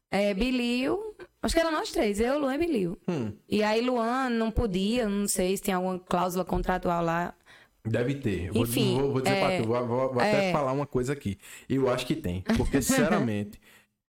é, 0.10 0.34
Bilil. 0.34 1.16
Acho 1.42 1.54
que 1.56 1.62
eram 1.62 1.72
nós 1.72 1.92
três, 1.92 2.20
eu, 2.20 2.38
Luan 2.38 2.56
e 2.56 2.58
Bilil. 2.58 2.98
Hum, 3.08 3.31
E 3.48 3.64
aí 3.64 3.80
Luan 3.80 4.30
não 4.30 4.52
podia, 4.52 5.08
não 5.08 5.28
sei 5.28 5.56
se 5.56 5.64
tem 5.64 5.74
alguma 5.74 5.98
cláusula 6.00 6.44
contratual 6.44 7.04
lá. 7.04 7.34
Deve 7.86 8.16
ter. 8.16 8.52
Vou, 8.52 8.64
Enfim, 8.64 8.96
vou, 9.00 9.12
vou 9.14 9.22
dizer 9.22 9.36
é, 9.36 9.40
pra 9.40 9.58
tu, 9.62 9.68
vou, 9.68 9.88
vou- 9.88 10.14
vou 10.14 10.20
até 10.22 10.50
é. 10.50 10.52
falar 10.52 10.72
uma 10.74 10.86
coisa 10.88 11.14
aqui. 11.14 11.38
Eu 11.68 11.90
acho 11.90 12.06
que 12.06 12.16
tem. 12.16 12.42
Porque, 12.58 12.81
sinceramente, 12.81 13.60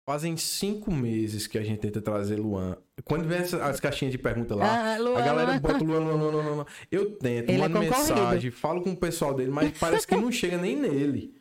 fazem 0.09 0.37
cinco 0.37 0.93
meses 0.93 1.47
que 1.47 1.59
a 1.59 1.63
gente 1.63 1.81
tenta 1.81 2.01
trazer 2.01 2.37
Luan. 2.37 2.77
Quando 3.05 3.27
vem 3.27 3.39
as 3.39 3.81
caixinhas 3.81 4.13
de 4.13 4.19
pergunta 4.19 4.55
lá, 4.55 4.95
Ah, 4.95 4.99
Luan, 4.99 5.19
a 5.19 5.23
galera 5.23 5.51
Luan. 5.53 5.61
bota 5.61 5.85
Luan, 5.85 5.99
Luan, 5.99 6.31
Luan, 6.31 6.55
Luan. 6.55 6.67
Eu 6.91 7.11
tento, 7.17 7.51
Ele 7.51 7.59
é 7.61 7.69
mando 7.69 7.81
concorrido. 7.81 8.09
mensagem, 8.15 8.51
falo 8.51 8.81
com 8.83 8.91
o 8.93 8.97
pessoal 8.97 9.35
dele, 9.35 9.51
mas 9.51 9.77
parece 9.79 10.07
que 10.07 10.15
não 10.15 10.31
chega 10.31 10.57
nem 10.57 10.77
nele. 10.77 11.35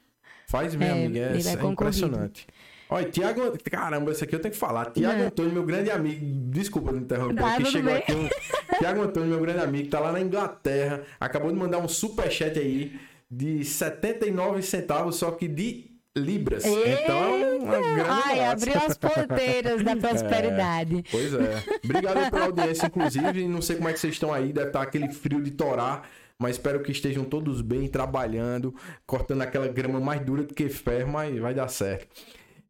Faz, 0.47 0.75
minha 0.75 0.89
É, 0.89 1.05
amiga, 1.05 1.19
é, 1.19 1.23
é 1.37 1.65
é 1.65 1.65
impressionante. 1.71 2.47
Olha, 2.89 3.09
Tiago, 3.09 3.41
caramba, 3.71 4.11
esse 4.11 4.23
aqui 4.23 4.35
eu 4.35 4.39
tenho 4.39 4.53
que 4.53 4.59
falar. 4.59 4.91
Tiago 4.91 5.17
Não. 5.19 5.27
Antônio, 5.27 5.51
meu 5.51 5.63
grande 5.63 5.89
amigo, 5.89 6.23
desculpa 6.51 6.91
me 6.91 6.99
interromper, 6.99 7.41
Tá, 7.41 7.57
que 7.57 7.65
chegou 7.65 7.91
bem. 7.91 8.01
aqui 8.01 8.11
um. 8.13 8.29
Tiago 8.77 9.01
Antônio, 9.01 9.29
meu 9.29 9.39
grande 9.41 9.59
amigo, 9.61 9.89
tá 9.89 9.99
lá 9.99 10.11
na 10.11 10.21
Inglaterra, 10.21 11.01
acabou 11.19 11.51
de 11.51 11.57
mandar 11.57 11.79
um 11.79 11.87
superchat 11.87 12.57
aí 12.59 12.99
de 13.29 13.65
79 13.65 14.61
centavos, 14.61 15.15
só 15.15 15.31
que 15.31 15.47
de 15.47 15.91
libras. 16.15 16.63
Então 16.63 17.35
é 17.35 17.55
uma 17.57 17.77
grande 17.79 18.01
Ai, 18.09 18.35
graça. 18.35 18.51
abriu 18.51 18.75
as 18.85 18.97
porteiras 18.97 19.83
da 19.83 19.95
prosperidade. 19.97 21.03
Pois 21.11 21.33
é. 21.33 21.63
Obrigado 21.83 22.31
pela 22.31 22.45
audiência, 22.45 22.85
inclusive. 22.87 23.47
Não 23.47 23.61
sei 23.61 23.75
como 23.77 23.89
é 23.89 23.93
que 23.93 23.99
vocês 23.99 24.13
estão 24.13 24.31
aí, 24.31 24.53
deve 24.53 24.67
estar 24.67 24.81
aquele 24.81 25.11
frio 25.11 25.41
de 25.41 25.51
torar. 25.51 26.07
Mas 26.37 26.51
espero 26.57 26.81
que 26.81 26.91
estejam 26.91 27.23
todos 27.23 27.61
bem, 27.61 27.87
trabalhando, 27.87 28.75
cortando 29.07 29.41
aquela 29.41 29.69
grama 29.69 30.01
mais 30.01 30.19
dura 30.19 30.43
do 30.43 30.53
que 30.53 30.67
ferro, 30.67 31.09
mas 31.13 31.37
vai 31.39 31.53
dar 31.53 31.69
certo. 31.69 32.07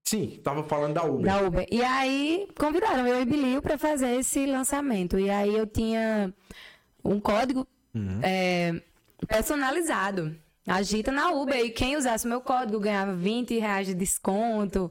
Sim, 0.08 0.40
tava 0.44 0.64
falando 0.64 0.94
da 0.94 1.04
Uber. 1.04 1.26
Da 1.26 1.42
Uber. 1.42 1.66
E 1.72 1.84
aí 1.84 2.48
convidaram 2.58 3.08
eu 3.08 3.22
e 3.22 3.26
Bilil 3.26 3.62
pra 3.62 3.78
fazer 3.78 4.20
esse 4.20 4.46
lançamento. 4.46 5.18
E 5.20 5.30
aí 5.32 5.56
eu 5.56 5.66
tinha 5.66 6.32
um 7.04 7.20
código 7.20 7.68
Uhum. 7.94 8.20
é, 8.22 8.80
personalizado. 9.28 10.36
Agita 10.68 11.12
na 11.12 11.30
Uber. 11.32 11.58
E 11.64 11.70
quem 11.70 11.96
usasse 11.96 12.26
o 12.26 12.30
meu 12.30 12.42
código 12.42 12.80
ganhava 12.80 13.14
20 13.14 13.58
reais 13.60 13.86
de 13.88 13.94
desconto. 13.94 14.90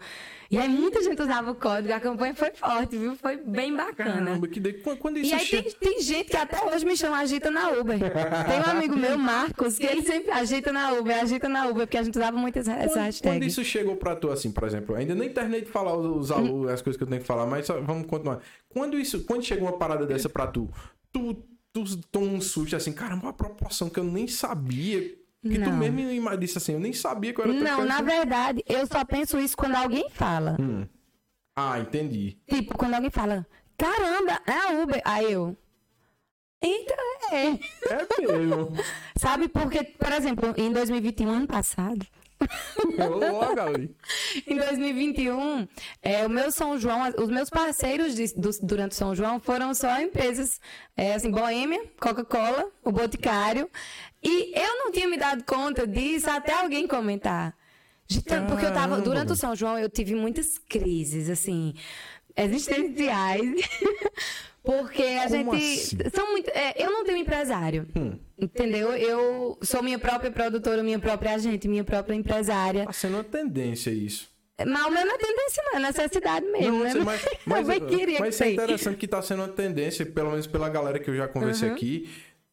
E 0.51 0.57
aí 0.57 0.69
muita 0.69 1.03
gente 1.03 1.21
usava 1.21 1.51
o 1.51 1.55
código. 1.57 1.93
A 1.93 1.99
campanha 1.99 2.33
foi 2.33 2.53
forte, 2.53 2.97
viu? 2.97 3.17
Foi 3.17 3.37
bem 3.39 3.75
bacana. 3.75 4.13
Caramba, 4.25 4.47
que 4.47 4.61
de... 4.61 4.73
quando, 4.75 5.19
isso 5.19 5.31
E 5.31 5.35
aí 5.35 5.45
chega... 5.45 5.63
tem, 5.65 5.73
tem 5.95 6.01
gente 6.03 6.31
que 6.31 6.37
até 6.37 6.65
hoje 6.65 6.85
me 6.87 6.97
chama 6.97 7.19
Agita 7.19 7.51
na 7.51 7.71
Uber. 7.71 7.99
Tem 7.99 8.61
um 8.61 8.71
amigo 8.77 8.97
meu, 8.97 9.19
Marcos, 9.19 9.77
que 9.77 9.85
ele 9.87 10.03
sempre 10.03 10.31
agita 10.31 10.71
na 10.73 10.93
Uber, 10.93 11.21
agita 11.21 11.49
na 11.49 11.67
Uber, 11.67 11.87
porque 11.87 11.99
a 11.99 12.03
gente 12.05 12.17
usava 12.17 12.37
muito 12.37 12.57
essa, 12.59 12.73
essa 12.73 12.89
Quando, 12.95 13.05
hashtag. 13.05 13.37
quando 13.37 13.43
isso 13.45 13.65
chegou 13.65 13.97
pra 13.97 14.15
tu, 14.15 14.31
assim, 14.31 14.53
por 14.53 14.63
exemplo, 14.65 14.95
ainda 14.95 15.15
nem 15.15 15.29
terminei 15.29 15.63
de 15.63 15.71
falar 15.71 15.97
os, 15.97 16.31
os- 16.31 16.37
Hum. 16.39 16.69
as 16.69 16.81
coisas 16.83 16.97
que 16.97 17.03
eu 17.03 17.09
tenho 17.09 17.21
que 17.21 17.27
falar, 17.27 17.47
mas 17.47 17.67
só- 17.67 17.81
vamos 17.81 18.07
continuar. 18.07 18.39
Quando 18.69 18.97
isso, 18.97 19.25
quando 19.25 19.43
chegou 19.43 19.67
uma 19.67 19.77
parada 19.77 20.07
dessa 20.07 20.29
pra 20.29 20.47
tu, 20.47 20.71
tu, 21.13 21.35
tu 21.73 21.83
toma 22.13 22.27
um 22.27 22.41
susto 22.41 22.77
assim, 22.77 22.93
caramba, 22.93 23.25
uma 23.25 23.33
proporção 23.33 23.89
que 23.91 23.99
eu 23.99 24.05
nem 24.05 24.29
sabia. 24.29 25.17
Que 25.45 25.59
tu 25.59 25.71
Não. 25.71 25.77
mesmo 25.77 26.01
ima- 26.01 26.37
disse 26.39 26.57
assim, 26.59 26.73
eu 26.73 26.81
nem 26.81 26.93
sabia 26.93 27.33
que 27.35 27.41
eu 27.41 27.45
era 27.45 27.53
Não, 27.53 27.61
na 27.63 27.77
conhecido. 27.77 28.05
verdade, 28.05 28.65
eu 28.67 28.87
só 28.87 29.05
penso 29.05 29.39
isso 29.39 29.57
quando 29.57 29.75
alguém 29.77 30.09
fala. 30.11 30.57
Hum. 30.59 30.87
Ah, 31.55 31.79
entendi. 31.79 32.39
Tipo, 32.49 32.77
quando 32.77 32.95
alguém 32.95 33.11
fala, 33.11 33.47
caramba, 33.77 34.41
é 34.47 34.53
a 34.53 34.83
Uber. 34.83 35.01
Aí 35.05 35.31
eu. 35.33 35.57
Então 36.63 36.97
é. 37.31 37.47
É 37.49 38.27
mesmo. 38.39 38.73
Sabe, 39.17 39.49
porque, 39.49 39.85
por 39.85 40.13
exemplo, 40.13 40.55
em 40.57 40.73
2021, 40.73 41.29
ano 41.31 41.47
passado, 41.47 42.07
Logo 42.99 43.61
ali. 43.61 43.95
em 44.47 44.57
2021, 44.57 45.69
é, 46.03 46.27
o 46.27 46.31
meu 46.31 46.51
São 46.51 46.79
João, 46.79 47.01
os 47.19 47.29
meus 47.29 47.49
parceiros 47.49 48.15
de- 48.15 48.35
do- 48.35 48.51
durante 48.63 48.93
o 48.93 48.95
São 48.95 49.15
João 49.15 49.41
foram 49.41 49.73
só 49.75 49.99
empresas, 50.01 50.61
é, 50.97 51.15
assim, 51.15 51.31
Boêmia, 51.31 51.83
Coca-Cola, 52.01 52.67
o 52.83 52.91
Boticário. 52.93 53.69
E 54.25 54.53
eu 54.59 54.79
não 54.79 54.91
tinha 54.91 55.07
me 55.09 55.17
dado 55.17 55.45
conta 55.45 55.87
disso 55.87 56.31
até 56.31 56.53
alguém 56.53 56.87
comentar. 56.87 57.55
Tanto- 58.27 58.49
Porque 58.51 58.65
eu 58.67 58.73
tava, 58.73 59.01
durante 59.01 59.33
o. 59.33 59.37
São 59.37 59.55
João, 59.55 59.79
eu 59.79 59.89
tive 59.89 60.15
muitas 60.15 60.59
crises, 60.59 61.29
assim, 61.31 61.75
existenciais. 62.37 63.41
Porque 64.63 65.03
a 65.03 65.29
Como 65.29 65.55
gente. 65.59 65.97
assim? 65.97 66.11
São 66.15 66.31
muito, 66.33 66.49
é, 66.49 66.75
eu 66.83 66.91
não 66.91 67.05
tenho 67.05 67.19
empresário. 67.19 67.87
Hum. 67.95 68.19
Entendeu? 68.39 68.93
Eu 68.95 69.59
sou 69.63 69.83
minha 69.83 69.99
própria 69.99 70.31
produtora, 70.31 70.83
minha 70.83 70.99
própria 70.99 71.35
agente, 71.35 71.69
minha 71.69 71.85
própria 71.85 72.15
empresária. 72.15 72.87
Tá 72.87 72.93
sendo 72.93 73.15
uma 73.19 73.25
tendência 73.25 73.91
isso. 73.91 74.33
Mas 74.59 74.87
o 74.87 74.91
meu 74.91 75.05
não 75.05 75.15
é 75.15 75.19
tendência, 75.19 75.63
não, 75.67 75.79
é 75.79 75.83
necessidade 75.83 76.47
mesmo, 76.47 76.79
Não, 76.79 76.85
né? 76.85 76.95
mas, 77.05 77.21
mas, 77.45 77.69
eu 77.69 77.81
bem 77.81 77.87
queria 77.99 78.21
mas 78.21 78.29
que 78.29 78.35
isso 78.37 78.45
é 78.45 78.53
interessante 78.53 78.97
que 78.97 79.09
tá 79.09 79.21
sendo 79.21 79.41
uma 79.43 79.49
tendência, 79.49 80.07
pelo 80.07 80.31
menos 80.31 80.47
pela 80.47 80.69
galera 80.69 80.99
que 80.99 81.11
eu 81.11 81.17
já 81.17 81.27
conversei 81.29 81.69
Uhum. 81.69 81.75
aqui. 81.75 82.09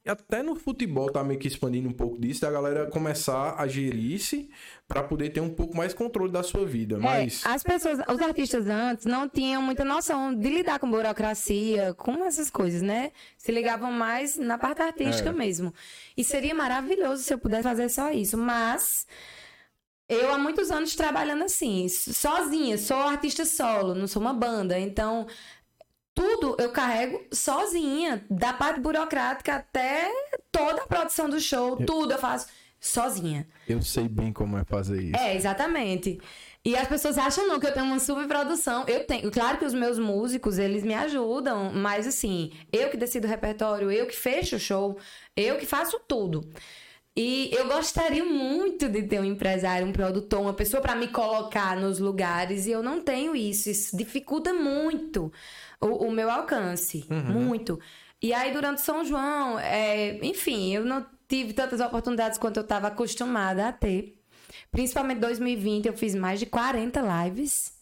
Até 0.10 0.41
no 0.41 0.55
futebol 0.55 1.12
tá 1.12 1.24
meio 1.24 1.39
que 1.39 1.48
expandindo 1.48 1.88
um 1.88 1.93
pouco 1.93 2.20
disso, 2.20 2.41
da 2.41 2.50
galera 2.50 2.88
começar 2.89 3.55
a 3.58 3.67
gerir-se 3.67 4.50
para 4.88 5.03
poder 5.03 5.29
ter 5.29 5.41
um 5.41 5.53
pouco 5.53 5.77
mais 5.77 5.93
controle 5.93 6.31
da 6.31 6.41
sua 6.41 6.65
vida. 6.65 6.98
Mas. 6.98 7.46
É, 7.46 7.50
as 7.50 7.62
pessoas, 7.62 8.00
os 8.08 8.22
artistas 8.22 8.67
antes 8.67 9.05
não 9.05 9.29
tinham 9.29 9.62
muita 9.62 9.86
noção 9.86 10.34
de 10.34 10.50
lidar 10.50 10.79
com 10.79 10.89
burocracia, 10.89 11.93
com 11.93 12.25
essas 12.25 12.50
coisas, 12.50 12.81
né? 12.81 13.12
Se 13.38 13.51
ligavam 13.51 13.91
mais 13.91 14.38
na 14.38 14.58
parte 14.58 14.81
artística 14.81 15.29
É. 15.29 15.34
mesmo. 15.34 15.74
E 16.17 16.24
seria 16.24 16.55
maravilhoso 16.55 17.24
se 17.24 17.34
eu 17.34 17.38
pudesse 17.38 17.63
fazer 17.63 17.89
só 17.89 18.12
isso. 18.12 18.38
Mas 18.38 19.05
eu 20.10 20.34
há 20.34 20.38
muitos 20.38 20.72
anos 20.72 20.93
trabalhando 20.96 21.43
assim, 21.46 21.88
sozinha, 21.88 22.77
sou 22.77 22.98
artista 22.98 23.46
solo, 23.46 23.96
não 23.96 24.08
sou 24.08 24.22
uma 24.22 24.34
banda. 24.34 24.77
Então, 24.77 25.25
tudo 26.22 26.56
eu 26.60 26.70
carrego 26.70 27.20
sozinha, 27.32 28.24
da 28.30 28.54
parte 28.54 28.80
burocrática 28.80 29.56
até 29.56 30.08
toda 30.51 30.84
a 30.84 30.86
produção 30.88 31.28
do 31.28 31.40
show, 31.40 31.78
tudo 31.78 32.13
eu 32.13 32.20
faço 32.20 32.46
sozinha. 32.80 33.48
Eu 33.68 33.82
sei 33.82 34.08
bem 34.08 34.32
como 34.32 34.56
é 34.56 34.63
fazer 34.63 35.01
isso. 35.01 35.16
É, 35.16 35.36
exatamente. 35.36 36.20
E 36.63 36.75
as 36.75 36.88
pessoas 36.88 37.18
acham 37.18 37.48
não 37.48 37.60
que 37.60 37.66
eu 37.66 37.74
tenho 37.74 37.88
uma 37.88 37.98
superprodução. 38.00 38.86
Eu 38.88 39.04
tenho, 39.08 39.32
claro 39.32 39.58
que 39.58 39.66
os 39.66 39.74
meus 39.74 39.98
músicos, 39.98 40.60
eles 40.60 40.84
me 40.84 40.94
ajudam, 40.94 41.72
mas 41.74 42.06
assim, 42.06 42.51
eu 42.72 42.92
que 42.92 42.98
decido 42.98 43.25
o 43.25 43.30
repertório, 43.30 43.92
eu 43.92 44.06
que 44.06 44.16
fecho 44.16 44.58
o 44.58 44.60
show, 44.60 45.00
eu 45.36 45.58
que 45.58 45.66
faço 45.66 46.00
tudo. 46.08 46.48
E 47.18 47.50
eu 47.51 47.68
gostaria 47.68 48.24
muito 48.24 48.88
de 48.88 49.04
ter 49.04 49.20
um 49.20 49.25
empresário, 49.25 49.86
um 49.86 49.92
produtor, 49.92 50.40
uma 50.40 50.54
pessoa 50.54 50.82
para 50.82 50.96
me 50.96 51.10
colocar 51.10 51.75
nos 51.75 52.00
lugares 52.00 52.68
e 52.68 52.72
eu 52.72 52.82
não 52.82 53.01
tenho 53.01 53.36
isso. 53.36 53.70
Isso 53.70 53.98
dificulta 53.98 54.54
muito 54.54 55.32
o, 55.81 56.07
o 56.07 56.11
meu 56.11 56.29
alcance, 56.29 57.05
muito. 57.09 57.79
E 58.21 58.33
aí 58.33 58.53
durante 58.53 58.81
São 58.81 59.03
João, 59.03 59.57
é, 59.59 60.23
enfim, 60.23 60.73
eu 60.73 60.85
não 60.85 61.05
tive 61.27 61.53
tantas 61.53 61.79
oportunidades 61.79 62.38
quanto 62.38 62.57
eu 62.57 62.63
estava 62.63 62.88
acostumada 62.88 63.67
a 63.67 63.71
ter. 63.71 64.21
Principalmente 64.71 65.17
em 65.17 65.21
2020, 65.21 65.85
eu 65.88 65.93
fiz 65.93 66.13
mais 66.13 66.39
de 66.39 66.45
40 66.45 67.01
lives. 67.25 67.79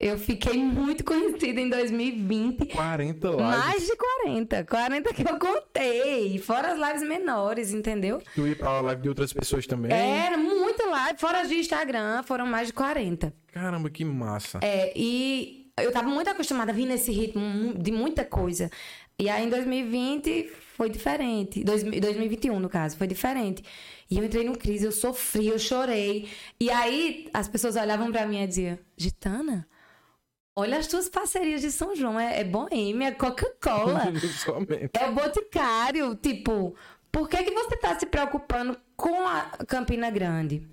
Eu 0.00 0.16
fiquei 0.16 0.56
muito 0.62 1.02
conhecida 1.02 1.60
em 1.60 1.68
2020. 1.68 2.66
40 2.66 3.28
lives. 3.28 3.44
Mais 3.44 3.86
de 3.86 3.96
40. 3.96 4.64
40 4.64 5.14
que 5.14 5.22
eu 5.22 5.38
contei. 5.38 6.38
Fora 6.38 6.72
as 6.72 6.78
lives 6.78 7.08
menores, 7.08 7.72
entendeu? 7.72 8.22
Tu 8.34 8.46
ia 8.46 8.54
pra 8.54 8.80
live 8.80 9.02
de 9.02 9.08
outras 9.08 9.32
pessoas 9.32 9.66
também. 9.66 9.92
Era 9.92 10.36
muita 10.36 10.86
live. 10.86 11.18
Fora 11.18 11.40
as 11.40 11.48
de 11.48 11.56
Instagram, 11.56 12.22
foram 12.22 12.46
mais 12.46 12.68
de 12.68 12.74
40. 12.74 13.34
Caramba, 13.52 13.90
que 13.90 14.04
massa. 14.04 14.60
É, 14.62 14.92
e 14.94 15.57
eu 15.82 15.92
tava 15.92 16.08
muito 16.08 16.28
acostumada 16.28 16.70
a 16.72 16.74
vir 16.74 16.86
nesse 16.86 17.10
ritmo 17.12 17.74
de 17.74 17.90
muita 17.92 18.24
coisa. 18.24 18.70
E 19.18 19.28
aí 19.28 19.44
em 19.44 19.48
2020 19.48 20.50
foi 20.76 20.88
diferente. 20.88 21.64
Dois- 21.64 21.82
2021, 21.82 22.58
no 22.60 22.68
caso, 22.68 22.96
foi 22.96 23.06
diferente. 23.06 23.62
E 24.10 24.16
eu 24.18 24.24
entrei 24.24 24.44
numa 24.44 24.56
crise, 24.56 24.84
eu 24.84 24.92
sofri, 24.92 25.48
eu 25.48 25.58
chorei. 25.58 26.28
E 26.60 26.70
aí 26.70 27.28
as 27.34 27.48
pessoas 27.48 27.76
olhavam 27.76 28.10
pra 28.12 28.26
mim 28.26 28.40
e 28.42 28.46
diziam: 28.46 28.78
Gitana, 28.96 29.66
olha 30.56 30.78
as 30.78 30.86
tuas 30.86 31.08
parcerias 31.08 31.60
de 31.60 31.70
São 31.72 31.94
João. 31.96 32.18
É, 32.18 32.40
é 32.40 32.44
Boêmia, 32.44 33.12
Coca-Cola. 33.12 34.04
É 34.98 35.08
o 35.08 35.12
Boticário, 35.12 36.14
tipo, 36.14 36.74
por 37.10 37.28
que, 37.28 37.42
que 37.42 37.50
você 37.50 37.76
tá 37.76 37.98
se 37.98 38.06
preocupando 38.06 38.78
com 38.96 39.26
a 39.26 39.42
Campina 39.66 40.10
Grande? 40.10 40.66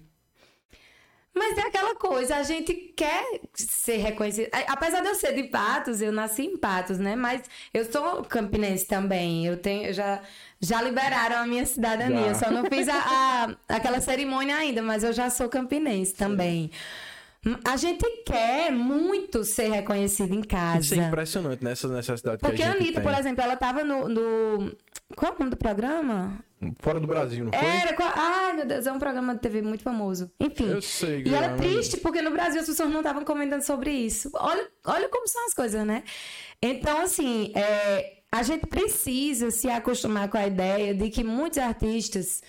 Mas 1.37 1.57
é 1.57 1.61
aquela 1.63 1.95
coisa, 1.95 2.37
a 2.37 2.43
gente 2.43 2.73
quer 2.95 3.41
ser 3.53 3.97
reconhecido. 3.97 4.47
A- 4.53 4.71
Apesar 4.73 5.01
de 5.01 5.07
eu 5.09 5.15
ser 5.15 5.33
de 5.33 5.43
Patos, 5.43 6.01
eu 6.01 6.11
nasci 6.11 6.43
em 6.43 6.57
Patos, 6.57 6.97
né? 6.97 7.15
Mas 7.15 7.41
eu 7.73 7.83
sou 7.91 8.23
campinense 8.23 8.85
também. 8.87 9.45
Eu 9.45 9.57
tenho, 9.57 9.87
eu 9.87 9.93
já, 9.93 10.21
já 10.61 10.81
liberaram 10.81 11.37
a 11.37 11.45
minha 11.45 11.65
cidadania. 11.65 12.21
Já. 12.21 12.27
Eu 12.29 12.35
só 12.35 12.49
não 12.51 12.63
fiz 12.65 12.87
a, 12.87 12.95
a- 12.95 13.75
aquela 13.75 13.99
cerimônia 13.99 14.55
ainda, 14.55 14.81
mas 14.81 15.03
eu 15.03 15.11
já 15.11 15.29
sou 15.29 15.49
campinense 15.49 16.13
também. 16.13 16.71
A 17.63 17.77
gente 17.77 18.03
quer 18.25 18.71
muito 18.71 19.43
ser 19.43 19.69
reconhecido 19.69 20.33
em 20.33 20.41
casa. 20.41 20.79
Isso 20.79 20.95
é 20.95 20.97
impressionante 21.05 21.63
nessa 21.63 21.87
necessidade 21.87 22.39
Porque 22.39 22.55
que 22.55 22.63
a 22.63 22.67
a 22.69 22.71
gente 22.71 22.81
Anitta, 22.81 23.01
tem. 23.01 23.11
por 23.11 23.19
exemplo, 23.19 23.43
ela 23.43 23.55
tava 23.55 23.83
no, 23.83 24.07
no. 24.09 24.75
Qual 25.15 25.31
é 25.33 25.35
o 25.35 25.39
nome 25.39 25.51
do 25.51 25.57
programa? 25.57 26.39
Fora 26.79 26.99
do 26.99 27.07
Brasil, 27.07 27.45
não 27.45 27.51
foi? 27.51 27.67
Era. 27.67 27.95
Ai, 28.15 28.53
meu 28.53 28.65
Deus, 28.65 28.87
é 28.87 28.91
um 28.91 28.99
programa 28.99 29.33
de 29.35 29.41
TV 29.41 29.61
muito 29.61 29.83
famoso. 29.83 30.31
Enfim. 30.39 30.69
Eu 30.69 30.81
sei, 30.81 31.23
E 31.25 31.33
era 31.33 31.55
triste, 31.55 31.97
porque 31.97 32.21
no 32.21 32.31
Brasil 32.31 32.61
as 32.61 32.67
pessoas 32.67 32.89
não 32.89 32.99
estavam 32.99 33.23
comentando 33.23 33.61
sobre 33.61 33.91
isso. 33.91 34.29
Olha, 34.33 34.67
olha 34.85 35.09
como 35.09 35.27
são 35.27 35.45
as 35.45 35.53
coisas, 35.53 35.85
né? 35.85 36.03
Então, 36.61 37.01
assim, 37.01 37.51
é, 37.55 38.19
a 38.31 38.43
gente 38.43 38.65
precisa 38.67 39.51
se 39.51 39.69
acostumar 39.69 40.29
com 40.29 40.37
a 40.37 40.47
ideia 40.47 40.93
de 40.93 41.09
que 41.09 41.23
muitos 41.23 41.57
artistas 41.59 42.41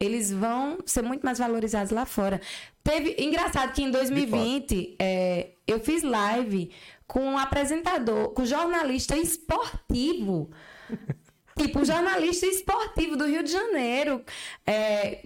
eles 0.00 0.30
vão 0.30 0.78
ser 0.84 1.02
muito 1.02 1.22
mais 1.22 1.38
valorizados 1.38 1.92
lá 1.92 2.04
fora. 2.04 2.40
Teve. 2.82 3.16
Engraçado 3.18 3.72
que 3.72 3.82
em 3.82 3.90
2020 3.90 4.96
é, 4.98 5.52
eu 5.66 5.80
fiz 5.80 6.02
live 6.02 6.70
com 7.06 7.20
um 7.20 7.38
apresentador, 7.38 8.30
com 8.30 8.42
um 8.42 8.46
jornalista 8.46 9.16
esportivo. 9.16 10.50
Tipo, 11.56 11.80
um 11.80 11.84
jornalista 11.84 12.46
esportivo 12.46 13.16
do 13.16 13.26
Rio 13.26 13.42
de 13.42 13.52
Janeiro 13.52 14.22
é, 14.66 15.22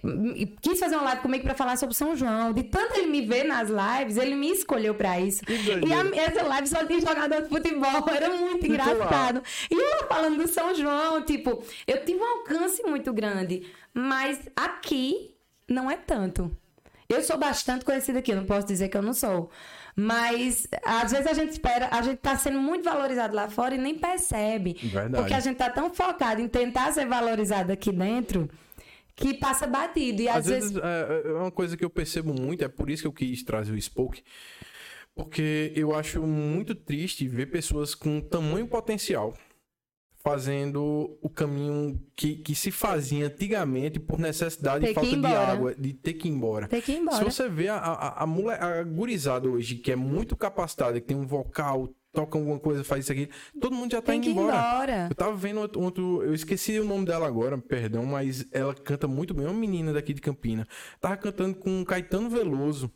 quis 0.61 0.79
fazer 0.79 0.95
uma 0.95 1.05
live 1.05 1.21
comigo 1.23 1.43
pra 1.43 1.55
falar 1.55 1.75
sobre 1.75 1.95
São 1.95 2.15
João. 2.15 2.53
De 2.53 2.63
tanto 2.63 2.97
ele 2.97 3.07
me 3.07 3.25
ver 3.25 3.45
nas 3.45 3.69
lives, 3.69 4.15
ele 4.15 4.35
me 4.35 4.51
escolheu 4.51 4.93
pra 4.93 5.19
isso. 5.19 5.41
E 5.47 5.91
a, 5.91 6.23
essa 6.23 6.43
live 6.43 6.67
só 6.67 6.85
tinha 6.85 6.99
jogador 7.01 7.41
de 7.41 7.49
futebol, 7.49 8.05
era 8.15 8.29
muito 8.29 8.65
engraçado. 8.65 9.41
E 9.71 9.73
eu 9.73 10.07
falando 10.07 10.37
do 10.37 10.47
São 10.47 10.75
João, 10.75 11.23
tipo, 11.23 11.63
eu 11.87 12.05
tive 12.05 12.19
um 12.19 12.25
alcance 12.25 12.83
muito 12.83 13.11
grande. 13.11 13.65
Mas 13.91 14.39
aqui 14.55 15.35
não 15.67 15.89
é 15.89 15.97
tanto. 15.97 16.55
Eu 17.07 17.23
sou 17.23 17.37
bastante 17.39 17.83
conhecida 17.83 18.19
aqui, 18.19 18.31
eu 18.31 18.35
não 18.35 18.45
posso 18.45 18.67
dizer 18.67 18.87
que 18.87 18.95
eu 18.95 19.01
não 19.01 19.13
sou. 19.13 19.49
Mas 19.99 20.65
às 20.85 21.11
vezes 21.11 21.27
a 21.27 21.33
gente 21.33 21.51
espera, 21.51 21.89
a 21.91 22.01
gente 22.01 22.19
tá 22.19 22.37
sendo 22.37 22.59
muito 22.59 22.85
valorizado 22.85 23.35
lá 23.35 23.49
fora 23.49 23.75
e 23.75 23.77
nem 23.77 23.95
percebe. 23.95 24.77
Verdade. 24.81 25.15
Porque 25.15 25.33
a 25.33 25.39
gente 25.41 25.57
tá 25.57 25.69
tão 25.69 25.93
focado 25.93 26.39
em 26.39 26.47
tentar 26.47 26.93
ser 26.93 27.05
valorizado 27.05 27.71
aqui 27.73 27.91
dentro 27.91 28.49
que 29.13 29.33
passa 29.33 29.67
batido. 29.67 30.21
E 30.21 30.29
às, 30.29 30.37
Às 30.37 30.45
vezes, 30.47 30.77
é, 30.77 31.21
é 31.25 31.33
uma 31.33 31.51
coisa 31.51 31.75
que 31.75 31.83
eu 31.83 31.89
percebo 31.89 32.33
muito, 32.33 32.63
é 32.63 32.69
por 32.69 32.89
isso 32.89 33.03
que 33.03 33.07
eu 33.07 33.13
quis 33.13 33.43
trazer 33.43 33.73
o 33.73 33.81
Spoke, 33.81 34.23
porque 35.13 35.73
eu 35.75 35.93
acho 35.93 36.21
muito 36.21 36.73
triste 36.73 37.27
ver 37.27 37.47
pessoas 37.47 37.93
com 37.93 38.21
tamanho 38.21 38.67
potencial 38.67 39.35
fazendo 40.21 41.17
o 41.21 41.29
caminho 41.29 41.99
que, 42.15 42.35
que 42.35 42.53
se 42.53 42.71
fazia 42.71 43.27
antigamente 43.27 43.99
por 43.99 44.19
necessidade 44.19 44.83
Ter 44.85 44.91
e 44.91 44.93
falta 44.93 45.15
de 45.17 45.25
água, 45.27 45.73
de 45.75 45.93
ter 45.93 46.13
que 46.13 46.27
ir 46.27 46.31
embora. 46.31 46.67
Tem 46.67 46.81
que 46.81 46.91
ir 46.91 46.95
Se 46.95 47.01
embora. 47.01 47.23
você 47.31 47.47
vê 47.47 47.69
a, 47.69 47.77
a, 47.77 48.23
a, 48.23 48.27
mole- 48.27 48.55
a 48.55 48.83
gurizada 48.83 49.47
hoje, 49.49 49.75
que 49.75 49.91
é 49.91 49.95
muito 49.95 50.35
capacitada, 50.35 50.99
que 50.99 51.07
tem 51.07 51.15
um 51.15 51.25
vocal, 51.25 51.89
toca 52.11 52.37
alguma 52.37 52.59
coisa, 52.59 52.83
faz 52.83 53.05
isso 53.05 53.11
aqui, 53.13 53.29
todo 53.61 53.73
mundo 53.73 53.91
já 53.91 54.01
tá 54.01 54.11
Tem 54.11 54.19
indo 54.19 54.29
embora. 54.31 54.57
embora. 54.57 55.07
Eu 55.09 55.15
tava 55.15 55.35
vendo 55.37 55.61
outro, 55.61 55.81
outro- 55.81 56.21
Eu 56.23 56.33
esqueci 56.33 56.77
o 56.79 56.83
nome 56.85 57.05
dela 57.05 57.25
agora, 57.25 57.57
perdão, 57.57 58.05
mas 58.05 58.45
ela 58.51 58.73
canta 58.75 59.07
muito 59.07 59.33
bem. 59.33 59.45
É 59.45 59.49
uma 59.49 59.57
menina 59.57 59.93
daqui 59.93 60.13
de 60.13 60.19
Campina. 60.21 60.67
Tava 60.99 61.15
cantando 61.15 61.55
com 61.55 61.85
Caetano 61.85 62.29
Veloso. 62.29 62.91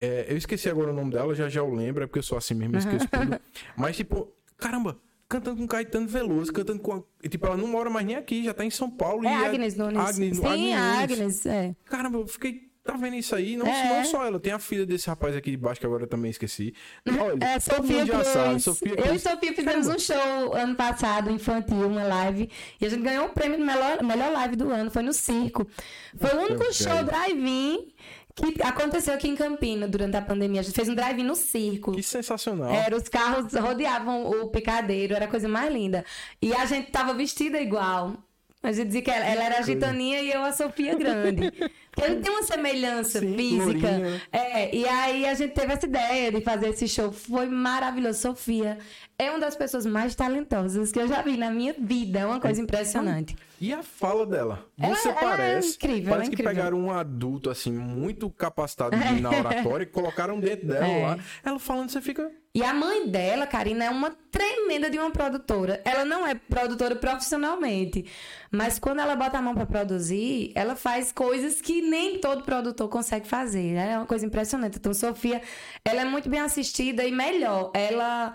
É, 0.00 0.26
eu 0.28 0.36
esqueci 0.36 0.68
agora 0.68 0.90
o 0.90 0.94
nome 0.94 1.12
dela, 1.12 1.32
já 1.32 1.48
já 1.48 1.60
eu 1.60 1.72
lembro, 1.72 2.02
é 2.02 2.06
porque 2.08 2.18
eu 2.18 2.22
sou 2.24 2.36
assim 2.36 2.54
mesmo, 2.54 2.74
eu 2.74 2.78
esqueço 2.80 3.06
tudo. 3.12 3.38
Mas, 3.76 3.96
tipo, 3.96 4.28
caramba, 4.58 4.98
cantando 5.32 5.56
com 5.56 5.66
Caetano 5.66 6.06
Veloso, 6.06 6.52
cantando 6.52 6.80
com. 6.80 6.92
a- 6.92 7.28
Tipo, 7.28 7.46
ela 7.46 7.56
não 7.56 7.66
mora 7.68 7.88
mais 7.90 8.06
nem 8.06 8.16
aqui, 8.16 8.44
já 8.44 8.52
tá 8.54 8.64
em 8.64 8.70
São 8.70 8.90
Paulo. 8.90 9.26
É 9.26 9.34
Agnes 9.46 9.74
Nunes. 9.76 9.98
Agnes, 9.98 10.38
Sim, 10.38 10.44
Agnes 10.46 10.74
a 10.74 10.80
Nunes. 10.96 11.12
Agnes, 11.12 11.46
é. 11.46 11.74
Caramba, 11.84 12.18
eu 12.18 12.26
fiquei. 12.26 12.70
Tá 12.84 12.94
vendo 12.96 13.14
isso 13.14 13.32
aí? 13.36 13.56
Não, 13.56 13.64
É. 13.64 13.88
não 13.98 14.04
só 14.04 14.26
ela, 14.26 14.40
tem 14.40 14.52
a 14.52 14.58
filha 14.58 14.84
desse 14.84 15.06
rapaz 15.08 15.36
aqui 15.36 15.52
de 15.52 15.56
baixo 15.56 15.78
que 15.78 15.86
agora 15.86 16.02
eu 16.02 16.08
também 16.08 16.32
esqueci. 16.32 16.74
Olha, 17.08 17.38
É, 17.44 17.60
Sofia 17.60 18.04
Cruz. 18.04 18.26
sabe, 18.26 18.58
Sofia 18.60 18.88
Eu 18.90 18.98
e 18.98 19.02
Cruz. 19.02 19.22
Sofia 19.22 19.52
fizemos 19.54 19.86
Caramba. 19.86 19.94
um 19.94 19.98
show 20.00 20.54
ano 20.56 20.74
passado, 20.74 21.30
infantil, 21.30 21.86
uma 21.86 22.02
live. 22.02 22.50
E 22.80 22.84
a 22.84 22.88
gente 22.88 23.02
ganhou 23.04 23.26
o 23.26 23.28
prêmio 23.28 23.56
de 23.56 23.62
melhor, 23.62 24.02
melhor 24.02 24.32
live 24.32 24.56
do 24.56 24.68
ano. 24.68 24.90
Foi 24.90 25.02
no 25.04 25.12
circo. 25.12 25.64
Foi 26.16 26.30
o 26.34 26.38
único 26.40 26.58
Meu 26.58 26.72
show 26.72 27.04
drive-in 27.04 27.86
que 28.34 28.62
aconteceu 28.62 29.14
aqui 29.14 29.28
em 29.28 29.36
Campina 29.36 29.86
durante 29.86 30.16
a 30.16 30.22
pandemia. 30.22 30.60
A 30.60 30.64
gente 30.64 30.74
fez 30.74 30.88
um 30.88 30.94
drive-in 30.94 31.24
no 31.24 31.34
circo. 31.34 31.92
Que 31.92 32.02
sensacional. 32.02 32.70
Era, 32.70 32.96
os 32.96 33.08
carros 33.08 33.52
rodeavam 33.52 34.26
o 34.26 34.48
picadeiro, 34.48 35.14
era 35.14 35.26
a 35.26 35.28
coisa 35.28 35.48
mais 35.48 35.72
linda. 35.72 36.04
E 36.40 36.52
a 36.54 36.64
gente 36.64 36.90
tava 36.90 37.14
vestida 37.14 37.60
igual. 37.60 38.16
A 38.62 38.70
gente 38.70 38.86
dizia 38.86 39.02
que 39.02 39.10
ela, 39.10 39.24
ela 39.24 39.42
era 39.42 39.58
a 39.58 39.62
gitaninha 39.62 40.20
e 40.20 40.30
eu 40.30 40.42
a 40.44 40.52
Sofia 40.52 40.94
Grande. 40.94 41.50
Porque 41.90 42.04
a 42.04 42.08
gente 42.08 42.22
tem 42.22 42.32
uma 42.32 42.44
semelhança 42.44 43.18
Sim, 43.18 43.36
física. 43.36 43.90
lourinha? 43.90 44.22
É, 44.30 44.74
e 44.74 44.86
aí 44.86 45.26
a 45.26 45.34
gente 45.34 45.52
teve 45.52 45.72
essa 45.72 45.84
ideia 45.84 46.30
de 46.30 46.40
fazer 46.42 46.68
esse 46.68 46.86
show. 46.86 47.10
Foi 47.10 47.46
maravilhoso. 47.46 48.20
Sofia 48.20 48.78
é 49.24 49.30
uma 49.30 49.38
das 49.40 49.54
pessoas 49.56 49.84
mais 49.86 50.14
talentosas 50.14 50.90
que 50.92 50.98
eu 50.98 51.08
já 51.08 51.22
vi 51.22 51.36
na 51.36 51.50
minha 51.50 51.74
vida. 51.78 52.20
É 52.20 52.26
uma 52.26 52.40
coisa 52.40 52.60
impressionante. 52.60 53.36
E 53.60 53.72
a 53.72 53.82
fala 53.82 54.26
dela? 54.26 54.66
Ela- 54.80 54.96
Você 54.96 55.08
ela 55.08 55.18
é 55.18 55.22
parece. 55.22 55.74
incrível, 55.76 56.10
parece 56.12 56.32
é 56.32 56.36
que 56.36 56.42
pegaram 56.42 56.78
um 56.78 56.90
adulto, 56.90 57.48
assim, 57.48 57.70
muito 57.72 58.28
capacitado 58.30 58.96
de- 58.96 59.20
na 59.20 59.30
oratória 59.38 59.84
e 59.84 59.86
colocaram 59.86 60.40
dentro 60.40 60.66
dela 60.66 60.86
É. 60.86 61.02
lá. 61.06 61.18
Ela 61.44 61.58
falando, 61.60 61.90
você 61.90 62.00
fica. 62.00 62.28
E 62.54 62.62
a 62.62 62.74
mãe 62.74 63.06
dela, 63.08 63.46
Karina, 63.46 63.84
é 63.84 63.90
uma 63.90 64.10
tremenda 64.30 64.90
de 64.90 64.98
uma 64.98 65.10
produtora. 65.10 65.80
Ela 65.84 66.04
não 66.04 66.26
é 66.26 66.34
produtora 66.34 66.94
profissionalmente, 66.96 68.04
mas 68.50 68.78
quando 68.78 69.00
ela 69.00 69.16
bota 69.16 69.38
a 69.38 69.42
mão 69.42 69.54
para 69.54 69.64
produzir, 69.64 70.52
ela 70.54 70.76
faz 70.76 71.12
coisas 71.12 71.60
que 71.62 71.80
nem 71.80 72.18
todo 72.18 72.42
produtor 72.42 72.88
consegue 72.88 73.26
fazer. 73.26 73.74
É 73.76 73.96
uma 73.96 74.06
coisa 74.06 74.26
impressionante. 74.26 74.76
Então, 74.78 74.92
Sofia, 74.92 75.40
ela 75.84 76.02
é 76.02 76.04
muito 76.04 76.28
bem 76.28 76.40
assistida 76.40 77.04
e 77.04 77.12
melhor, 77.12 77.70
ela 77.74 78.34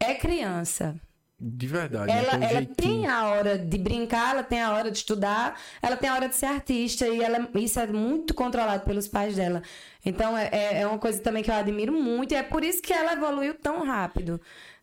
é 0.00 0.14
criança. 0.14 1.00
De 1.40 1.68
verdade. 1.68 2.10
Ela, 2.10 2.36
né? 2.36 2.46
Ela 2.50 2.60
jeitinho. 2.60 2.74
tem 2.74 3.06
a 3.06 3.28
hora 3.28 3.56
de 3.56 3.78
brincar, 3.78 4.32
ela 4.34 4.42
tem 4.42 4.60
a 4.60 4.72
hora 4.72 4.90
de 4.90 4.98
estudar, 4.98 5.56
ela 5.80 5.96
tem 5.96 6.10
a 6.10 6.14
hora 6.14 6.28
de 6.28 6.34
ser 6.34 6.46
artista 6.46 7.06
e 7.06 7.22
ela, 7.22 7.48
isso 7.54 7.78
é 7.78 7.86
muito 7.86 8.34
controlado 8.34 8.84
pelos 8.84 9.06
pais 9.06 9.36
dela. 9.36 9.62
Então 10.04 10.36
é, 10.36 10.48
é- 10.52 10.80
é 10.80 10.86
uma 10.86 10.98
coisa 10.98 11.20
também 11.20 11.44
que 11.44 11.50
eu 11.50 11.54
admiro 11.54 11.92
muito 11.92 12.32
e 12.32 12.36
é 12.36 12.42
por 12.42 12.64
isso 12.64 12.82
que 12.82 12.92
ela 12.92 13.12
evoluiu 13.12 13.54
tão 13.54 13.84
rápido. 13.84 14.40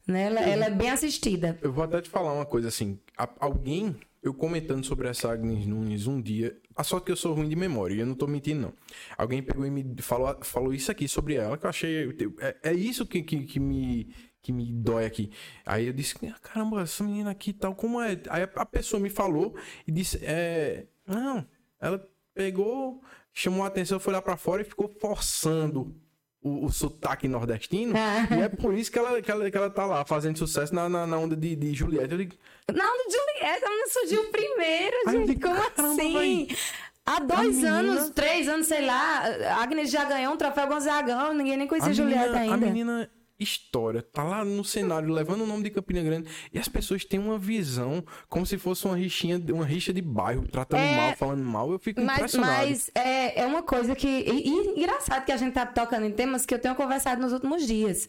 Né? 0.08 0.28
Ela, 0.28 0.40
ela 0.42 0.66
é 0.68 0.70
bem 0.70 0.92
assistida. 0.92 1.58
Eu 1.62 1.74
vou 1.74 1.84
até 1.84 2.02
te 2.02 2.10
falar 2.10 2.32
uma 2.32 2.46
coisa 2.46 2.70
assim. 2.70 3.00
alguém, 3.38 3.98
eu 4.24 4.34
comentando 4.34 4.86
sobre 4.86 5.10
essa 5.10 5.32
Agnes 5.34 5.66
Nunes 5.66 6.08
um 6.08 6.22
dia. 6.22 6.56
A 6.74 6.84
sorte 6.86 7.06
que 7.06 7.12
eu 7.12 7.18
sou 7.18 7.34
ruim 7.34 7.50
de 7.50 7.56
memória, 7.56 7.96
e 7.96 8.00
eu 8.00 8.06
não 8.06 8.16
tô 8.16 8.28
mentindo, 8.28 8.62
não. 8.62 8.74
Alguém 9.18 9.42
pegou 9.44 9.66
e 9.66 9.70
me 9.72 9.84
falou, 10.02 10.38
falou 10.42 10.74
isso 10.74 10.90
aqui 10.92 11.08
sobre 11.08 11.36
ela, 11.36 11.58
que 11.58 11.66
eu 11.66 11.70
achei. 11.70 12.16
É, 12.40 12.56
é 12.70 12.74
isso 12.74 13.06
que, 13.06 13.22
que, 13.24 13.44
que 13.46 13.60
me. 13.60 14.10
Que 14.46 14.52
me 14.54 14.72
dói 14.72 15.06
aqui. 15.08 15.32
Aí 15.66 15.88
eu 15.88 15.94
disse, 15.94 16.16
"Ah, 16.28 16.38
caramba, 16.40 16.84
essa 16.84 17.04
menina 17.04 17.32
aqui 17.32 17.50
e 17.50 17.54
tal, 17.54 17.74
como 17.74 18.00
é? 18.00 18.16
Aí 18.30 18.44
a- 18.44 18.66
pessoa 18.66 19.00
me 19.00 19.10
falou 19.10 19.56
e 19.88 19.92
disse, 19.92 20.20
é. 20.22 20.86
Não, 21.08 21.44
ela 21.82 22.08
pegou, 22.32 23.02
chamou 23.34 23.64
a 23.64 23.68
atenção, 23.68 24.00
foi 24.00 24.14
lá 24.14 24.22
pra 24.22 24.38
fora 24.38 24.62
e 24.62 24.66
ficou 24.66 24.88
forçando 25.02 25.96
o, 26.40 26.66
o 26.66 26.70
sotaque 26.72 27.28
nordestino. 27.28 27.96
e 28.38 28.42
é 28.42 28.48
por 28.48 28.76
isso 28.76 28.92
que 28.92 29.00
ela, 29.00 29.20
que 29.20 29.32
ela, 29.32 29.50
que 29.50 29.58
ela 29.58 29.70
tá 29.72 29.84
lá 29.84 30.06
fazendo 30.06 30.38
sucesso 30.38 30.76
na, 30.76 30.88
na, 30.88 31.08
na 31.08 31.18
onda 31.18 31.36
de, 31.36 31.56
de 31.56 31.74
Juliette. 31.74 32.12
Eu 32.12 32.18
digo, 32.20 32.36
Não, 32.72 32.98
do 32.98 33.12
Juliette, 33.12 33.66
a 33.66 33.70
menina 33.70 33.88
surgiu 33.90 34.26
primeiro, 34.26 34.96
Aí 35.08 35.18
gente. 35.18 35.28
digo, 35.30 35.42
Como 35.42 35.56
caramba, 35.72 36.02
assim? 36.04 36.14
véi. 36.14 36.58
Há 37.04 37.20
dois 37.20 37.56
menina- 37.56 37.78
anos, 37.80 38.10
três 38.12 38.48
anos, 38.48 38.68
sei 38.68 38.86
lá, 38.86 39.22
a 39.26 39.64
Agnes 39.64 39.90
já 39.90 40.06
ganhou 40.06 40.34
um 40.34 40.38
troféu 40.38 40.68
Gonzagão, 40.68 41.34
ninguém 41.34 41.58
nem 41.58 41.68
conhecia 41.68 41.90
a 41.90 41.94
Juliette 41.96 42.26
menina, 42.30 42.40
ainda. 42.42 42.54
a 42.54 42.58
menina 42.58 43.10
história, 43.40 44.02
tá 44.02 44.24
lá 44.24 44.46
no 44.46 44.64
cenário 44.64 45.12
levando 45.12 45.42
o 45.42 45.46
nome 45.48 45.64
de 45.64 45.70
Campina 45.70 46.02
Grande 46.02 46.30
e 46.54 46.58
as 46.60 46.68
pessoas 46.68 47.04
têm 47.04 47.20
uma 47.20 47.38
visão 47.38 48.04
como 48.30 48.46
se 48.46 48.58
fosse 48.58 48.86
uma 48.86 48.96
rixinha, 48.96 49.42
uma 49.50 49.66
rixa 49.66 49.94
de 49.94 50.02
bairro, 50.02 50.48
tratando 50.48 50.80
É, 50.82 50.96
mal, 50.96 51.16
falando 51.18 51.44
mal. 51.44 51.72
Eu 51.72 51.80
fico 51.80 52.02
Mas, 52.02 52.16
impressionado. 52.18 52.54
mas 52.68 52.90
é, 52.96 53.42
é 53.42 53.46
uma 53.46 53.62
coisa 53.64 53.96
que. 53.96 54.08
E, 54.08 54.48
e 54.48 54.80
engraçado 54.80 55.26
que 55.26 55.32
a 55.32 55.38
gente 55.38 55.54
tá 55.54 55.66
tocando 55.66 56.06
em 56.06 56.12
temas 56.12 56.46
que 56.46 56.54
eu 56.54 56.60
tenho 56.60 56.76
conversado 56.76 57.22
nos 57.22 57.34
últimos 57.34 57.66
dias. 57.68 58.08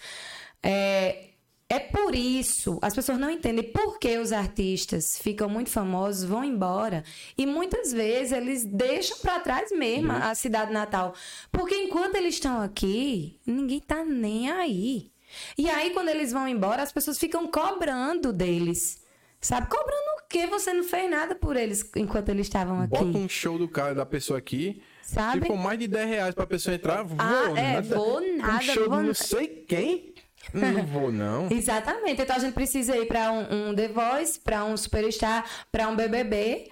É, 0.62 1.30
é 1.68 1.80
por 1.80 2.14
isso, 2.14 2.78
as 2.80 2.94
pessoas 2.94 3.18
não 3.18 3.28
entendem 3.28 3.64
por 3.72 3.98
que 3.98 4.16
os 4.18 4.30
artistas 4.32 5.18
ficam 5.20 5.48
muito 5.48 5.68
famosos, 5.68 6.22
vão 6.28 6.44
embora. 6.44 7.02
E 7.36 7.44
muitas 7.44 7.92
vezes 7.92 8.30
eles 8.32 8.64
deixam 8.64 9.18
para 9.18 9.40
trás 9.40 9.72
mesmo 9.72 10.12
a 10.12 10.32
cidade 10.36 10.72
natal. 10.72 11.12
Porque 11.50 11.74
enquanto 11.74 12.14
eles 12.14 12.34
estão 12.34 12.60
aqui, 12.62 13.40
ninguém 13.44 13.80
tá 13.80 14.04
nem 14.04 14.48
aí. 14.50 15.10
E 15.56 15.68
aí, 15.68 15.90
quando 15.90 16.08
eles 16.08 16.32
vão 16.32 16.46
embora, 16.46 16.82
as 16.82 16.92
pessoas 16.92 17.18
ficam 17.18 17.46
cobrando 17.46 18.32
deles. 18.32 19.04
Sabe? 19.40 19.68
Cobrando 19.68 20.08
o 20.18 20.28
quê? 20.28 20.46
Você 20.46 20.72
não 20.72 20.82
fez 20.82 21.10
nada 21.10 21.34
por 21.34 21.56
eles 21.56 21.88
enquanto 21.94 22.30
eles 22.30 22.46
estavam 22.46 22.80
aqui. 22.80 22.90
Bota 22.90 23.18
um 23.18 23.28
show 23.28 23.58
do 23.58 23.68
cara, 23.68 23.94
da 23.94 24.06
pessoa 24.06 24.38
aqui. 24.38 24.82
Sabe? 25.02 25.42
Se 25.42 25.46
for 25.46 25.56
mais 25.56 25.78
de 25.78 25.86
10 25.86 26.08
reais 26.08 26.34
pra 26.34 26.46
pessoa 26.46 26.74
entrar, 26.74 27.02
vou. 27.02 27.16
Ah, 27.20 27.58
é, 27.58 27.80
vou 27.80 28.18
Um 28.22 28.38
nada, 28.38 28.62
show 28.62 28.88
vou 28.88 29.02
não 29.02 29.14
sei 29.14 29.46
quem. 29.46 30.14
Não 30.54 30.86
vou, 30.86 31.10
não. 31.10 31.48
Exatamente. 31.50 32.22
Então 32.22 32.36
a 32.36 32.38
gente 32.38 32.54
precisa 32.54 32.96
ir 32.96 33.06
para 33.06 33.32
um, 33.32 33.70
um 33.70 33.74
The 33.74 33.88
Voice, 33.88 34.38
para 34.38 34.64
um 34.64 34.76
Superstar, 34.76 35.44
para 35.72 35.88
um 35.88 35.96
BBB, 35.96 36.70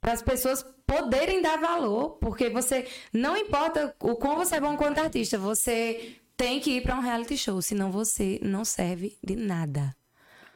para 0.00 0.12
as 0.12 0.20
pessoas 0.20 0.64
poderem 0.84 1.40
dar 1.40 1.56
valor, 1.58 2.18
porque 2.20 2.50
você 2.50 2.86
não 3.12 3.36
importa 3.36 3.94
o 4.00 4.16
quão 4.16 4.36
você 4.36 4.56
é 4.56 4.60
bom 4.60 4.76
quanto 4.76 4.98
artista, 4.98 5.38
você 5.38 6.16
tem 6.42 6.58
que 6.60 6.70
ir 6.78 6.82
para 6.82 6.96
um 6.96 7.00
reality 7.00 7.36
show, 7.36 7.62
senão 7.62 7.90
você 7.92 8.40
não 8.42 8.64
serve 8.64 9.16
de 9.22 9.36
nada. 9.36 9.94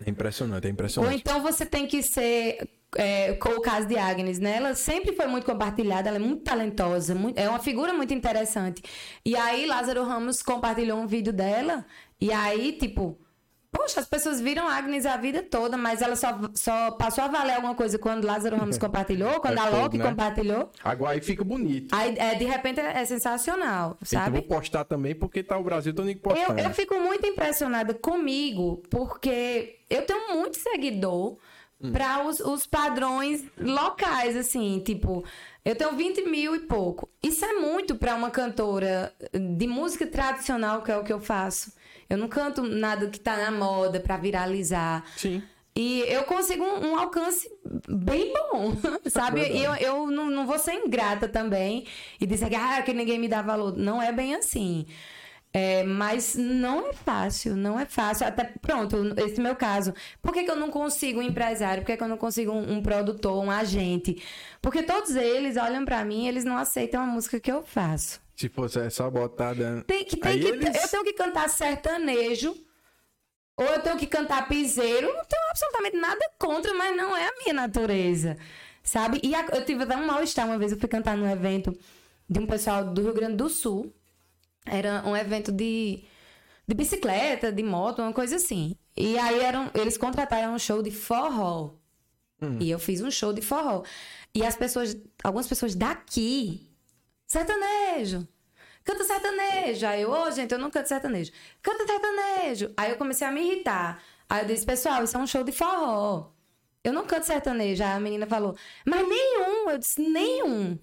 É 0.05 0.11
impressionante, 0.11 0.65
é 0.65 0.69
Ou 0.69 0.73
impressionante. 0.73 1.17
então 1.21 1.41
você 1.41 1.65
tem 1.65 1.87
que 1.87 2.03
ser. 2.03 2.69
É, 2.97 3.35
com 3.35 3.51
o 3.51 3.61
caso 3.61 3.87
de 3.87 3.97
Agnes, 3.99 4.39
né? 4.39 4.57
Ela 4.57 4.75
sempre 4.75 5.13
foi 5.15 5.27
muito 5.27 5.45
compartilhada, 5.45 6.09
ela 6.09 6.17
é 6.17 6.21
muito 6.21 6.43
talentosa, 6.45 7.15
muito- 7.15 7.37
é 7.39 7.47
uma 7.49 7.59
figura 7.59 7.93
muito 7.93 8.15
interessante. 8.15 8.81
E 9.25 9.37
aí, 9.37 9.67
Lázaro 9.67 10.03
Ramos 10.05 10.41
compartilhou 10.41 10.99
um 10.99 11.07
vídeo 11.07 11.33
dela, 11.33 11.85
e 12.21 12.33
aí, 12.33 12.73
tipo, 12.73 13.19
poxa, 13.77 14.01
as 14.01 14.07
pessoas 14.07 14.41
viram 14.41 14.67
Agnes 14.67 15.05
a 15.07 15.17
vida 15.17 15.43
toda, 15.43 15.77
mas 15.77 16.01
ela 16.01 16.17
só, 16.17 16.39
só 16.55 16.91
passou 16.93 17.25
a 17.25 17.29
valer 17.29 17.55
alguma 17.57 17.75
coisa 17.75 17.99
quando 17.99 18.25
Lázaro 18.25 18.57
Ramos 18.57 18.79
compartilhou, 18.79 19.41
quando 19.41 19.59
É 19.59 19.61
a 19.61 19.69
Loki 19.69 19.99
né? 19.99 20.09
compartilhou. 20.09 20.71
Agora 20.83 21.13
aí 21.13 21.21
fica 21.21 21.45
bonito. 21.45 21.95
Aí, 21.95 22.17
é, 22.19 22.35
de 22.35 22.45
repente, 22.45 22.81
é 22.81 23.05
sensacional, 23.05 23.97
sabe? 24.03 24.39
vou 24.39 24.43
postar 24.43 24.85
também, 24.85 25.15
porque 25.15 25.43
tá 25.43 25.59
o 25.59 25.63
Brasil 25.65 25.93
todo 25.95 26.07
mundo 26.07 26.17
Eu, 26.17 26.21
postando. 26.21 26.61
eu 26.61 26.71
fico 26.71 26.99
muito 26.99 27.27
impressionada 27.27 27.93
comigo, 27.95 28.83
porque 28.89 29.79
eu 29.91 30.03
tenho 30.03 30.35
muito 30.35 30.57
seguidor 30.59 31.37
para 31.93 32.27
os, 32.27 32.41
os 32.41 32.67
padrões 32.67 33.45
locais, 33.59 34.35
assim, 34.37 34.81
tipo, 34.85 35.23
eu 35.65 35.77
tenho 35.77 35.93
20 35.93 36.23
mil 36.27 36.55
e 36.57 36.61
pouco. 36.61 37.09
Isso 37.23 37.45
é 37.45 37.53
muito 37.55 37.95
para 37.97 38.15
uma 38.15 38.31
cantora 38.31 39.13
de 39.33 39.67
música 39.67 40.07
tradicional, 40.07 40.83
que 40.83 40.91
é 40.91 40.97
o 40.97 41.05
que 41.05 41.13
eu 41.13 41.21
faço. 41.21 41.73
Eu 42.09 42.19
não 42.19 42.29
canto 42.29 42.63
nada 42.63 43.09
que 43.09 43.21
tá 43.21 43.37
na 43.37 43.51
moda 43.51 44.01
para 44.01 44.17
viralizar. 44.17 45.05
Sim. 45.17 45.43
E 45.77 46.01
eu 46.09 46.25
consigo 46.25 46.65
um, 46.65 46.93
um 46.93 46.99
alcance 46.99 47.51
bem 47.87 48.33
bom, 48.33 48.75
sabe? 49.07 49.43
E 49.43 49.63
eu, 49.63 49.75
eu 49.75 50.11
não, 50.11 50.31
não 50.31 50.47
vou 50.47 50.59
ser 50.59 50.73
ingrata 50.73 51.29
também 51.29 51.87
e 52.19 52.27
dizer 52.27 52.49
que, 52.49 52.55
ah, 52.55 52.81
que 52.81 52.95
ninguém 52.95 53.19
me 53.19 53.29
dá 53.29 53.43
valor. 53.43 53.77
Não 53.77 54.01
é 54.01 54.11
bem 54.11 54.35
assim. 54.35 54.87
É, 55.53 55.85
mas 55.85 56.35
não 56.35 56.89
é 56.89 56.93
fácil, 56.93 57.57
não 57.57 57.79
é 57.79 57.85
fácil. 57.85 58.27
Até 58.27 58.45
pronto, 58.45 59.15
esse 59.19 59.41
meu 59.41 59.55
caso. 59.55 59.93
Por 60.23 60.33
que, 60.33 60.45
que 60.45 60.51
eu 60.51 60.57
não 60.57 60.71
consigo 60.71 61.21
um 61.21 61.23
empresário? 61.23 61.83
Por 61.83 61.89
que, 61.89 61.97
que 61.97 62.03
eu 62.03 62.09
não 62.09 62.17
consigo 62.17 62.53
um, 62.53 62.75
um 62.75 62.83
produtor, 62.83 63.43
um 63.43 63.51
agente? 63.51 64.23
Porque 64.63 64.83
todos 64.83 65.15
eles 65.15 65.59
olham 65.59 65.85
pra 65.85 66.05
mim 66.05 66.25
e 66.25 66.29
eles 66.29 66.45
não 66.45 66.57
aceitam 66.57 67.03
a 67.03 67.07
música 67.07 67.39
que 67.39 67.53
eu 67.53 67.63
faço. 67.63 68.21
Se 68.37 68.49
fosse 68.51 68.79
essa 68.79 69.11
botada. 69.11 69.83
Tem 69.87 70.05
que, 70.05 70.17
tem 70.17 70.33
Aí 70.33 70.41
que, 70.41 70.47
eles- 70.49 70.83
Eu 70.83 70.89
tenho 70.89 71.05
que 71.05 71.13
cantar 71.15 71.49
sertanejo. 71.49 72.55
Ou 73.57 73.65
eu 73.65 73.81
tenho 73.81 73.97
que 73.97 74.07
cantar 74.07 74.47
piseiro. 74.47 75.07
Não 75.07 75.25
tenho 75.25 75.43
absolutamente 75.51 75.97
nada 75.97 76.21
contra, 76.39 76.75
mas 76.75 76.95
não 76.95 77.17
é 77.17 77.27
a 77.29 77.33
minha 77.43 77.55
natureza. 77.55 78.37
Sabe? 78.83 79.19
E 79.25 79.35
a- 79.35 79.47
eu 79.55 79.65
tive 79.65 79.85
até 79.85 79.97
um 79.97 80.07
mal-estar 80.07 80.47
uma 80.47 80.59
vez. 80.59 80.73
Eu 80.73 80.79
fui 80.79 80.89
cantar 80.89 81.17
num 81.17 81.29
evento 81.31 81.77
de 82.29 82.39
um 82.39 82.47
pessoal 82.47 82.85
do 82.85 83.01
Rio 83.03 83.15
Grande 83.15 83.37
do 83.37 83.49
Sul. 83.49 83.91
Era 84.67 85.03
um 85.07 85.17
evento 85.17 85.51
de, 85.51 86.05
de 86.69 86.75
bicicleta, 86.75 87.51
de 87.51 87.63
moto, 87.63 88.03
uma 88.03 88.13
coisa 88.13 88.37
assim. 88.37 88.77
E 88.95 89.19
aí 89.19 89.41
eram, 89.41 89.71
eles 89.75 89.97
contrataram 89.97 90.55
um 90.55 90.59
show 90.59 90.83
de 90.83 90.91
forró. 90.91 91.71
E 92.61 92.71
eu 92.71 92.79
fiz 92.79 93.01
um 93.01 93.11
show 93.11 93.33
de 93.33 93.41
forró. 93.41 93.83
E 94.35 94.45
as 94.45 94.55
pessoas, 94.55 94.95
algumas 95.25 95.47
pessoas 95.49 95.75
daqui, 95.75 96.66
sertanejo. 97.27 98.27
Canta 98.85 99.05
sertanejo. 99.05 99.87
Aí 99.87 100.03
eu, 100.03 100.11
ô, 100.11 100.31
gente, 100.31 100.53
eu 100.53 100.59
não 100.59 100.71
canto 100.71 100.89
sertanejo. 100.89 101.33
Canta 101.61 101.87
sertanejo. 101.87 102.73
Aí 102.77 102.91
eu 102.93 102.97
comecei 102.97 103.27
a 103.27 103.33
me 103.33 103.41
irritar. 103.43 104.03
Aí 104.29 104.43
eu 104.43 104.47
disse, 104.47 104.65
pessoal, 104.65 105.03
isso 105.03 105.17
é 105.17 105.21
um 105.21 105.27
show 105.27 105.43
de 105.43 105.53
forró. 105.53 106.31
Eu 106.85 106.93
não 106.93 107.05
canto 107.05 107.27
sertanejo. 107.27 107.83
Aí 107.83 107.91
a 107.91 108.01
menina 108.01 108.27
falou, 108.27 108.57
mas 108.85 109.07
nenhum. 109.09 109.71
Eu 109.71 109.79
disse, 109.79 110.01
nenhum. 110.01 110.79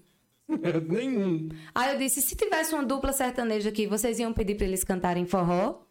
Nenhum. 0.88 1.48
Aí 1.74 1.94
eu 1.94 1.98
disse, 1.98 2.20
se 2.20 2.36
tivesse 2.36 2.74
uma 2.74 2.84
dupla 2.84 3.14
sertaneja 3.14 3.70
aqui, 3.70 3.86
vocês 3.86 4.18
iam 4.18 4.30
pedir 4.30 4.56
pra 4.56 4.66
eles 4.66 4.84
cantarem 4.84 5.24
forró? 5.24 5.86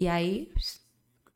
E 0.00 0.08
aí, 0.08 0.52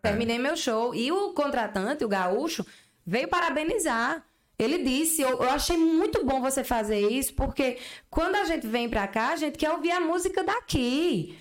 terminei 0.02 0.38
meu 0.38 0.56
show. 0.56 0.92
E 0.92 1.12
o 1.12 1.32
contratante, 1.34 2.04
o 2.04 2.08
gaúcho, 2.08 2.66
veio 3.06 3.28
parabenizar. 3.28 4.26
Ele 4.58 4.78
disse, 4.82 5.22
eu, 5.22 5.30
eu 5.30 5.50
achei 5.50 5.76
muito 5.76 6.24
bom 6.24 6.40
você 6.40 6.64
fazer 6.64 6.98
isso, 7.08 7.32
porque 7.34 7.78
quando 8.10 8.34
a 8.36 8.44
gente 8.44 8.66
vem 8.66 8.88
pra 8.88 9.06
cá, 9.06 9.28
a 9.28 9.36
gente 9.36 9.56
quer 9.56 9.70
ouvir 9.70 9.92
a 9.92 10.00
música 10.00 10.42
daqui. 10.42 11.36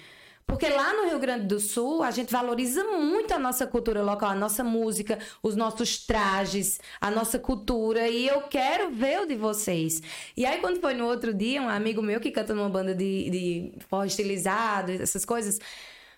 Porque 0.47 0.69
lá 0.69 0.93
no 0.93 1.09
Rio 1.09 1.19
Grande 1.19 1.45
do 1.45 1.59
Sul, 1.59 2.01
a 2.01 2.09
gente 2.09 2.31
valoriza 2.31 2.81
muito 2.85 3.33
a 3.33 3.39
nossa 3.39 3.67
cultura 3.67 4.01
local, 4.01 4.29
a 4.29 4.35
nossa 4.35 4.63
música, 4.63 5.19
os 5.43 5.57
nossos 5.57 6.05
trajes, 6.05 6.79
a 7.01 7.11
nossa 7.11 7.37
cultura. 7.37 8.07
E 8.07 8.25
eu 8.25 8.43
quero 8.43 8.89
ver 8.89 9.19
o 9.19 9.25
de 9.25 9.35
vocês. 9.35 10.01
E 10.37 10.45
aí, 10.45 10.61
quando 10.61 10.79
foi 10.79 10.93
no 10.93 11.05
outro 11.05 11.33
dia, 11.33 11.61
um 11.61 11.67
amigo 11.67 12.01
meu 12.01 12.21
que 12.21 12.31
canta 12.31 12.55
numa 12.55 12.69
banda 12.69 12.95
de, 12.95 13.29
de 13.29 13.71
forró 13.89 14.05
estilizado, 14.05 14.93
essas 14.93 15.25
coisas, 15.25 15.59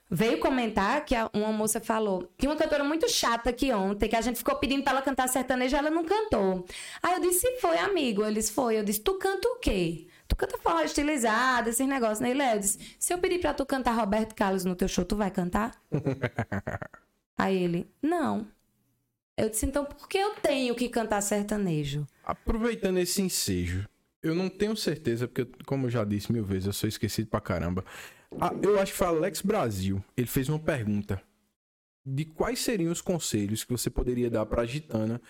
veio 0.10 0.40
comentar 0.40 1.06
que 1.06 1.14
a- 1.16 1.30
uma 1.34 1.52
moça 1.52 1.80
falou 1.80 2.32
que 2.38 2.48
uma 2.48 2.56
cantora 2.56 2.84
muito 2.84 3.08
chata 3.10 3.50
aqui 3.52 3.72
ontem, 3.72 4.10
que 4.10 4.16
a 4.16 4.22
gente 4.22 4.38
ficou 4.38 4.56
pedindo 4.56 4.84
pra 4.84 4.94
ela 4.94 5.02
cantar 5.02 5.28
sertanejo, 5.30 5.76
ela 5.76 5.90
não 5.90 6.04
cantou. 6.04 6.66
Aí 7.04 7.14
eu 7.14 7.22
disse, 7.22 7.60
foi, 7.60 7.78
amigo. 7.78 8.26
Eles 8.26 8.50
foi. 8.50 8.78
Eu 8.80 8.84
disse, 8.84 9.02
tu 9.02 9.16
canta 9.20 9.48
o 9.48 9.56
quê? 9.60 10.08
Tu 10.28 10.36
canta 10.36 10.58
forró 10.60 10.82
estilizado, 10.82 11.70
esses 11.70 11.88
negócios, 11.88 12.20
né? 12.20 12.30
Ele 12.32 12.42
é, 12.42 12.56
eu 12.56 12.60
disse, 12.60 12.96
se 13.00 13.14
eu 13.14 13.18
pedir 13.20 13.40
pra 13.40 13.54
tu 13.54 13.66
cantar 13.66 13.94
Roberto 13.94 14.34
Carlos 14.36 14.64
no 14.66 14.76
teu 14.76 14.88
show, 14.88 15.04
tu 15.06 15.16
vai 15.16 15.32
cantar? 15.32 15.72
Aí 17.38 17.58
ele, 17.64 17.90
não. 18.02 18.48
Eu 19.38 19.50
disse, 19.50 19.66
então 19.66 19.86
por 19.86 20.08
que 20.10 20.18
eu 20.18 20.32
tenho 20.36 20.76
que 20.76 20.90
cantar 20.90 21.22
sertanejo? 21.22 22.06
Aproveitando 22.24 22.98
esse 22.98 23.22
ensejo, 23.22 23.88
eu 24.22 24.36
não 24.36 24.50
tenho 24.50 24.76
certeza, 24.76 25.28
porque, 25.28 25.46
como 25.66 25.86
eu 25.86 25.90
já 25.90 26.04
disse 26.04 26.32
mil 26.32 26.44
vezes, 26.44 26.68
eu 26.68 26.74
sou 26.74 26.90
esquecido 26.90 27.30
pra 27.30 27.40
caramba. 27.40 27.84
Ah, 28.40 28.54
eu 28.62 28.80
acho 28.80 28.92
que 28.92 28.98
foi 28.98 29.08
Alex 29.08 29.42
Brasil. 29.42 30.04
Ele 30.16 30.28
fez 30.28 30.50
uma 30.50 30.60
pergunta 30.60 31.22
de 32.06 32.26
quais 32.26 32.60
seriam 32.60 32.92
os 32.92 33.02
conselhos 33.02 33.64
que 33.64 33.72
você 33.72 33.90
poderia 33.90 34.30
dar 34.30 34.46
pra 34.46 34.66
Gitana 34.66 35.22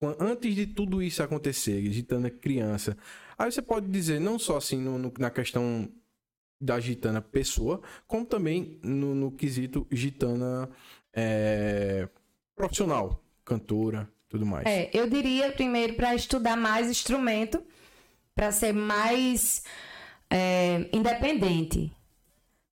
quan- 0.00 0.16
antes 0.20 0.54
de 0.54 0.66
tudo 0.66 1.02
isso 1.02 1.22
acontecer, 1.22 1.80
Gitana 1.92 2.30
criança. 2.30 2.96
Aí 3.38 3.50
você 3.50 3.62
pode 3.62 3.86
dizer, 3.88 4.20
não 4.20 4.38
só 4.38 4.56
assim 4.58 4.78
no- 4.80 4.98
no- 4.98 5.12
na 5.18 5.30
questão 5.30 5.88
da 6.60 6.78
Gitana 6.80 7.20
pessoa, 7.20 7.82
como 8.06 8.24
também 8.24 8.78
no, 8.82 9.14
no 9.14 9.30
quesito 9.30 9.86
Gitana 9.90 10.68
é, 11.18 12.08
profissional, 12.54 13.22
cantora, 13.44 14.08
tudo 14.28 14.44
mais. 14.44 14.66
É, 14.66 14.90
eu 14.92 15.08
diria 15.08 15.50
primeiro 15.52 15.94
para 15.94 16.14
estudar 16.14 16.56
mais 16.56 16.88
instrumento, 16.90 17.62
para 18.34 18.52
ser 18.52 18.72
mais 18.72 19.62
é, 20.30 20.88
independente. 20.92 21.92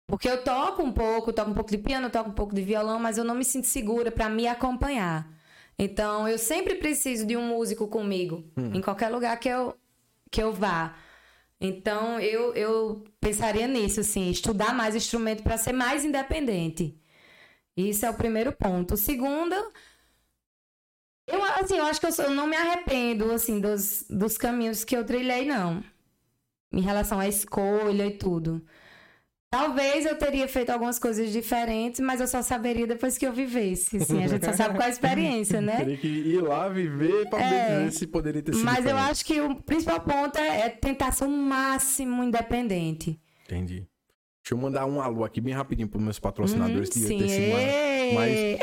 Porque 0.08 0.30
eu 0.30 0.44
toco 0.44 0.82
um 0.84 0.92
pouco, 0.94 1.34
toco 1.34 1.52
um 1.52 1.54
pouco 1.54 1.70
de 1.72 1.78
piano, 1.78 2.10
toco 2.10 2.30
um 2.30 2.34
pouco 2.34 2.56
de 2.56 2.62
violão, 2.62 3.00
mas 3.00 3.18
eu 3.18 3.26
não 3.26 3.36
me 3.36 3.44
sinto 3.46 3.68
segura 3.68 4.12
para 4.12 4.30
me 4.30 4.48
acompanhar. 4.48 5.28
Então, 5.78 6.28
eu 6.28 6.38
sempre 6.40 6.76
preciso 6.76 7.26
de 7.26 7.38
um 7.38 7.48
músico 7.48 7.88
comigo, 7.88 8.44
em 8.74 8.82
qualquer 8.82 9.10
lugar 9.10 9.38
que 9.40 9.50
eu, 9.50 9.78
que 10.32 10.42
eu 10.42 10.54
vá. 10.54 10.96
Então, 11.62 12.20
eu, 12.20 12.54
eu 12.56 13.04
pensaria 13.22 13.68
nisso, 13.68 14.02
assim, 14.02 14.30
estudar 14.32 14.74
mais 14.76 14.96
instrumento 14.96 15.44
para 15.44 15.58
ser 15.58 15.74
mais 15.74 16.06
independente. 16.06 17.00
Isso 17.78 18.06
é 18.06 18.10
o 18.12 18.16
primeiro 18.16 18.52
ponto. 18.54 18.96
O 18.96 18.98
segundo, 18.98 19.56
eu, 21.26 21.44
assim, 21.44 21.78
eu 21.78 21.86
acho 21.86 22.00
que 22.00 22.06
eu, 22.06 22.12
sou- 22.12 22.26
eu 22.26 22.32
não 22.32 22.48
me 22.48 22.56
arrependo, 22.56 23.32
assim, 23.32 23.60
dos, 23.60 24.06
dos 24.10 24.38
caminhos 24.38 24.84
que 24.84 24.96
eu 24.96 25.06
trilhei, 25.06 25.46
não. 25.46 25.84
Em 26.74 26.82
relação 26.82 27.20
à 27.20 27.28
escolha 27.28 28.08
e 28.08 28.18
tudo. 28.18 28.66
Talvez 29.50 30.06
eu 30.06 30.18
teria 30.18 30.46
feito 30.48 30.72
algumas 30.72 31.00
coisas 31.00 31.32
diferentes, 31.32 32.02
mas 32.02 32.20
eu 32.20 32.28
só 32.28 32.42
saberia 32.42 32.86
depois 32.86 33.18
que 33.18 33.26
eu 33.26 33.32
vivesse. 33.32 33.96
Assim, 33.96 34.22
a 34.22 34.28
gente 34.28 34.46
só 34.46 34.52
sabe 34.52 34.76
com 34.76 34.84
a 34.84 34.90
experiência, 34.90 35.62
né? 35.62 35.78
Teria 35.88 35.98
que 35.98 36.08
ir 36.08 36.42
lá 36.42 36.68
viver 36.68 37.30
poder 37.30 37.44
É. 37.44 37.78
dizer 37.86 37.92
se 37.98 38.08
poderia 38.08 38.42
ter 38.42 38.54
sido 38.54 38.66
Mas 38.66 38.80
eu 38.80 38.84
diferente. 38.84 39.10
acho 39.12 39.26
que 39.26 39.40
o 39.40 39.56
principal 39.56 40.02
ponto 40.02 40.38
é, 40.38 40.62
é 40.66 40.70
tentar 40.70 41.14
ser 41.14 41.24
o 41.26 41.30
máximo 41.30 42.24
independente. 42.26 43.18
Entendi. 43.46 43.88
Deixa 44.44 44.54
eu 44.54 44.58
mandar 44.58 44.86
um 44.86 45.00
alô 45.02 45.24
aqui 45.24 45.40
bem 45.40 45.54
rapidinho 45.54 45.88
pros 45.88 46.04
meus 46.04 46.20
patrocinadores 46.20 46.90
Uhum, 46.90 47.02
de 47.02 47.08
sim. 47.08 47.18
ter 47.18 47.30
semana. 47.30 47.72
Mas- 48.16 48.60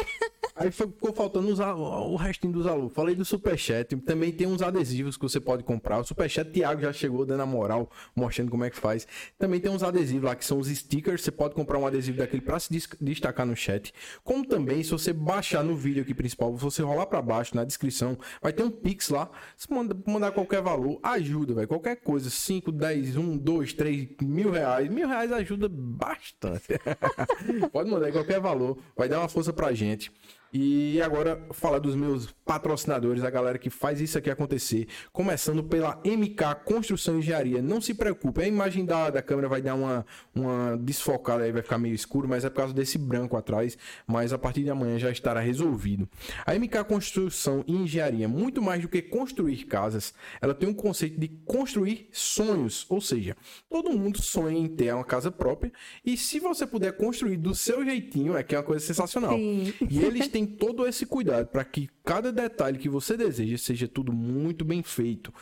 Aí 0.56 0.70
ficou 0.70 1.12
faltando 1.12 1.48
o 1.52 2.16
restinho 2.16 2.52
dos 2.52 2.64
alô. 2.64 2.88
Falei 2.88 3.16
do 3.16 3.24
Superchat, 3.24 3.96
também 3.96 4.30
tem 4.30 4.46
uns 4.46 4.62
adesivos 4.62 5.16
que 5.16 5.22
você 5.22 5.40
pode 5.40 5.64
comprar. 5.64 5.98
O 5.98 6.04
Superchat, 6.04 6.48
Thiago 6.52 6.80
já 6.80 6.92
chegou 6.92 7.26
dando 7.26 7.40
a 7.40 7.46
moral, 7.46 7.90
mostrando 8.14 8.52
como 8.52 8.64
é 8.64 8.70
que 8.70 8.76
faz. 8.76 9.04
Também 9.36 9.58
tem 9.58 9.68
uns 9.68 9.82
adesivos 9.82 10.22
lá 10.22 10.36
que 10.36 10.44
são 10.44 10.60
os 10.60 10.68
stickers. 10.68 11.22
Você 11.22 11.32
pode 11.32 11.54
comprar 11.54 11.78
um 11.78 11.86
adesivo 11.86 12.18
daquele 12.18 12.40
pra 12.40 12.60
se 12.60 12.70
destacar 13.00 13.44
no 13.44 13.56
chat. 13.56 13.92
Como 14.22 14.46
também, 14.46 14.84
se 14.84 14.92
você 14.92 15.12
baixar 15.12 15.64
no 15.64 15.74
vídeo 15.74 16.02
aqui 16.02 16.14
principal, 16.14 16.56
se 16.56 16.62
você 16.62 16.82
rolar 16.82 17.06
pra 17.06 17.20
baixo 17.20 17.56
na 17.56 17.64
descrição, 17.64 18.16
vai 18.40 18.52
ter 18.52 18.62
um 18.62 18.70
Pix 18.70 19.08
lá. 19.08 19.28
Você 19.56 19.74
manda, 19.74 19.96
mandar 20.06 20.30
qualquer 20.30 20.62
valor, 20.62 21.00
ajuda, 21.02 21.54
velho. 21.54 21.66
Qualquer 21.66 21.96
coisa, 21.96 22.30
5, 22.30 22.70
10, 22.70 23.16
1, 23.16 23.38
2, 23.38 23.72
3, 23.72 24.08
mil 24.22 24.52
reais. 24.52 24.88
Mil 24.88 25.08
reais 25.08 25.32
ajuda 25.32 25.68
bastante. 25.68 26.78
Pode 27.72 27.90
mandar 27.90 28.12
qualquer 28.12 28.38
valor, 28.38 28.78
vai 28.96 29.08
dar 29.08 29.18
uma 29.18 29.28
força 29.28 29.52
pra 29.52 29.72
gente. 29.72 30.12
E 30.56 31.02
agora 31.02 31.44
falar 31.50 31.80
dos 31.80 31.96
meus 31.96 32.32
patrocinadores, 32.44 33.24
a 33.24 33.30
galera 33.30 33.58
que 33.58 33.68
faz 33.68 34.00
isso 34.00 34.16
aqui 34.16 34.30
acontecer, 34.30 34.86
começando 35.12 35.64
pela 35.64 36.00
MK 36.04 36.62
Construção 36.64 37.16
e 37.16 37.18
Engenharia. 37.18 37.60
Não 37.60 37.80
se 37.80 37.92
preocupe, 37.92 38.40
a 38.40 38.46
imagem 38.46 38.84
da, 38.84 39.10
da 39.10 39.20
câmera 39.20 39.48
vai 39.48 39.60
dar 39.60 39.74
uma, 39.74 40.06
uma 40.32 40.76
desfocada 40.76 41.42
aí, 41.42 41.50
vai 41.50 41.60
ficar 41.60 41.76
meio 41.76 41.92
escuro, 41.92 42.28
mas 42.28 42.44
é 42.44 42.50
por 42.50 42.58
causa 42.58 42.72
desse 42.72 42.96
branco 42.96 43.36
atrás, 43.36 43.76
mas 44.06 44.32
a 44.32 44.38
partir 44.38 44.62
de 44.62 44.70
amanhã 44.70 44.96
já 44.96 45.10
estará 45.10 45.40
resolvido. 45.40 46.08
A 46.46 46.54
MK 46.54 46.84
Construção 46.86 47.64
e 47.66 47.72
Engenharia, 47.72 48.28
muito 48.28 48.62
mais 48.62 48.80
do 48.80 48.88
que 48.88 49.02
construir 49.02 49.64
casas, 49.64 50.14
ela 50.40 50.54
tem 50.54 50.68
um 50.68 50.74
conceito 50.74 51.18
de 51.18 51.26
construir 51.44 52.08
sonhos, 52.12 52.86
ou 52.88 53.00
seja, 53.00 53.36
todo 53.68 53.90
mundo 53.90 54.22
sonha 54.22 54.56
em 54.56 54.68
ter 54.68 54.94
uma 54.94 55.04
casa 55.04 55.32
própria 55.32 55.72
e 56.04 56.16
se 56.16 56.38
você 56.38 56.64
puder 56.64 56.96
construir 56.96 57.38
do 57.38 57.56
seu 57.56 57.84
jeitinho, 57.84 58.36
é 58.36 58.44
que 58.44 58.54
é 58.54 58.58
uma 58.58 58.64
coisa 58.64 58.86
sensacional. 58.86 59.36
Sim. 59.36 59.74
E 59.90 59.98
eles 59.98 60.28
têm 60.28 60.43
todo 60.46 60.86
esse 60.86 61.06
cuidado 61.06 61.46
para 61.46 61.64
que 61.64 61.88
cada 62.04 62.32
detalhe 62.32 62.78
que 62.78 62.88
você 62.88 63.16
deseja 63.16 63.58
seja 63.58 63.88
tudo 63.88 64.12
muito 64.12 64.64
bem 64.64 64.82
feito. 64.82 65.32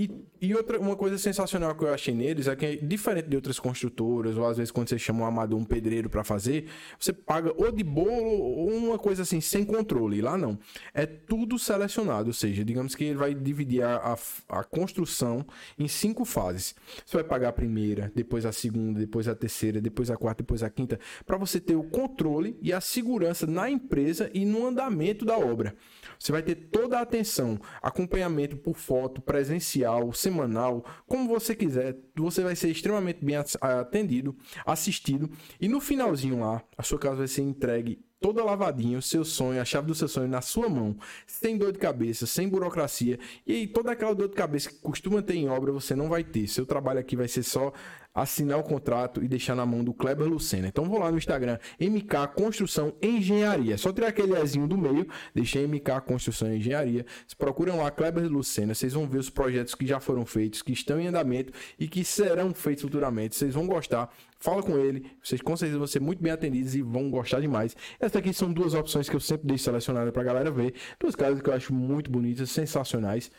E, 0.00 0.10
e 0.40 0.54
outra, 0.54 0.80
uma 0.80 0.96
coisa 0.96 1.18
sensacional 1.18 1.74
que 1.74 1.84
eu 1.84 1.92
achei 1.92 2.14
neles 2.14 2.48
é 2.48 2.56
que, 2.56 2.78
diferente 2.78 3.28
de 3.28 3.36
outras 3.36 3.60
construtoras, 3.60 4.34
ou 4.34 4.46
às 4.46 4.56
vezes 4.56 4.70
quando 4.70 4.88
você 4.88 4.98
chama 4.98 5.24
um 5.24 5.26
amador, 5.26 5.60
um 5.60 5.64
pedreiro 5.64 6.08
para 6.08 6.24
fazer, 6.24 6.68
você 6.98 7.12
paga 7.12 7.52
ou 7.54 7.70
de 7.70 7.84
bolo 7.84 8.08
ou 8.10 8.70
uma 8.70 8.98
coisa 8.98 9.20
assim, 9.20 9.42
sem 9.42 9.62
controle. 9.62 10.22
Lá 10.22 10.38
não. 10.38 10.58
É 10.94 11.04
tudo 11.04 11.58
selecionado, 11.58 12.28
ou 12.28 12.32
seja, 12.32 12.64
digamos 12.64 12.94
que 12.94 13.04
ele 13.04 13.18
vai 13.18 13.34
dividir 13.34 13.82
a, 13.82 14.16
a, 14.48 14.60
a 14.60 14.64
construção 14.64 15.44
em 15.78 15.86
cinco 15.86 16.24
fases. 16.24 16.74
Você 17.04 17.18
vai 17.18 17.24
pagar 17.24 17.50
a 17.50 17.52
primeira, 17.52 18.10
depois 18.14 18.46
a 18.46 18.52
segunda, 18.52 18.98
depois 18.98 19.28
a 19.28 19.34
terceira, 19.34 19.82
depois 19.82 20.10
a 20.10 20.16
quarta, 20.16 20.42
depois 20.42 20.62
a 20.62 20.70
quinta, 20.70 20.98
para 21.26 21.36
você 21.36 21.60
ter 21.60 21.76
o 21.76 21.82
controle 21.82 22.56
e 22.62 22.72
a 22.72 22.80
segurança 22.80 23.46
na 23.46 23.68
empresa 23.68 24.30
e 24.32 24.46
no 24.46 24.66
andamento 24.66 25.26
da 25.26 25.36
obra. 25.36 25.74
Você 26.18 26.32
vai 26.32 26.42
ter 26.42 26.54
toda 26.54 26.98
a 26.98 27.02
atenção, 27.02 27.58
acompanhamento 27.82 28.56
por 28.56 28.76
foto, 28.76 29.20
presencial, 29.20 29.89
semanal, 30.12 30.84
como 31.06 31.28
você 31.28 31.54
quiser. 31.54 31.96
Você 32.16 32.42
vai 32.42 32.56
ser 32.56 32.70
extremamente 32.70 33.24
bem 33.24 33.36
atendido, 33.60 34.36
assistido 34.64 35.30
e 35.60 35.68
no 35.68 35.80
finalzinho 35.80 36.40
lá, 36.40 36.62
a 36.76 36.82
sua 36.82 36.98
casa 36.98 37.16
vai 37.16 37.28
ser 37.28 37.42
entregue 37.42 38.04
toda 38.20 38.44
lavadinha, 38.44 38.98
o 38.98 39.02
seu 39.02 39.24
sonho, 39.24 39.60
a 39.60 39.64
chave 39.64 39.86
do 39.86 39.94
seu 39.94 40.06
sonho 40.06 40.28
na 40.28 40.42
sua 40.42 40.68
mão, 40.68 40.94
sem 41.26 41.56
dor 41.56 41.72
de 41.72 41.78
cabeça, 41.78 42.26
sem 42.26 42.48
burocracia. 42.48 43.18
E 43.46 43.66
toda 43.66 43.92
aquela 43.92 44.14
dor 44.14 44.28
de 44.28 44.34
cabeça 44.34 44.68
que 44.68 44.78
costuma 44.78 45.22
ter 45.22 45.34
em 45.34 45.48
obra, 45.48 45.72
você 45.72 45.96
não 45.96 46.08
vai 46.08 46.22
ter. 46.22 46.46
Seu 46.46 46.66
trabalho 46.66 47.00
aqui 47.00 47.16
vai 47.16 47.26
ser 47.26 47.42
só 47.42 47.72
assinar 48.14 48.58
o 48.58 48.62
contrato 48.62 49.22
e 49.22 49.28
deixar 49.28 49.54
na 49.54 49.64
mão 49.64 49.84
do 49.84 49.94
Kleber 49.94 50.26
Lucena. 50.26 50.68
Então 50.68 50.84
vou 50.84 50.98
lá 50.98 51.10
no 51.10 51.18
Instagram, 51.18 51.58
MK 51.80 52.34
Construção 52.34 52.92
Engenharia. 53.00 53.78
Só 53.78 53.92
tirar 53.92 54.08
aquele 54.08 54.34
Ezinho 54.38 54.66
do 54.66 54.76
meio, 54.76 55.06
deixei 55.34 55.66
MK 55.66 56.00
Construção 56.06 56.52
Engenharia. 56.52 57.06
Vocês 57.26 57.34
procuram 57.34 57.78
lá 57.78 57.90
Kleber 57.90 58.30
Lucena, 58.30 58.74
vocês 58.74 58.92
vão 58.92 59.08
ver 59.08 59.18
os 59.18 59.30
projetos 59.30 59.74
que 59.74 59.86
já 59.86 60.00
foram 60.00 60.26
feitos, 60.26 60.62
que 60.62 60.72
estão 60.72 61.00
em 61.00 61.06
andamento 61.06 61.52
e 61.78 61.88
que 61.88 62.04
serão 62.04 62.52
feitos 62.52 62.82
futuramente. 62.82 63.36
Vocês 63.36 63.54
vão 63.54 63.66
gostar. 63.66 64.10
Fala 64.38 64.62
com 64.62 64.78
ele, 64.78 65.10
vocês 65.22 65.40
com 65.42 65.54
certeza 65.54 65.78
vão 65.78 65.86
ser 65.86 66.00
muito 66.00 66.22
bem 66.22 66.32
atendidos 66.32 66.74
e 66.74 66.80
vão 66.80 67.10
gostar 67.10 67.40
demais. 67.40 67.76
Essas 68.00 68.16
aqui 68.16 68.32
são 68.32 68.50
duas 68.50 68.72
opções 68.72 69.08
que 69.08 69.14
eu 69.14 69.20
sempre 69.20 69.46
deixo 69.46 69.64
selecionadas 69.64 70.12
pra 70.12 70.22
galera 70.22 70.50
ver. 70.50 70.74
Duas 70.98 71.14
casas 71.14 71.42
que 71.42 71.50
eu 71.50 71.54
acho 71.54 71.74
muito 71.74 72.10
bonitas, 72.10 72.50
sensacionais. 72.50 73.30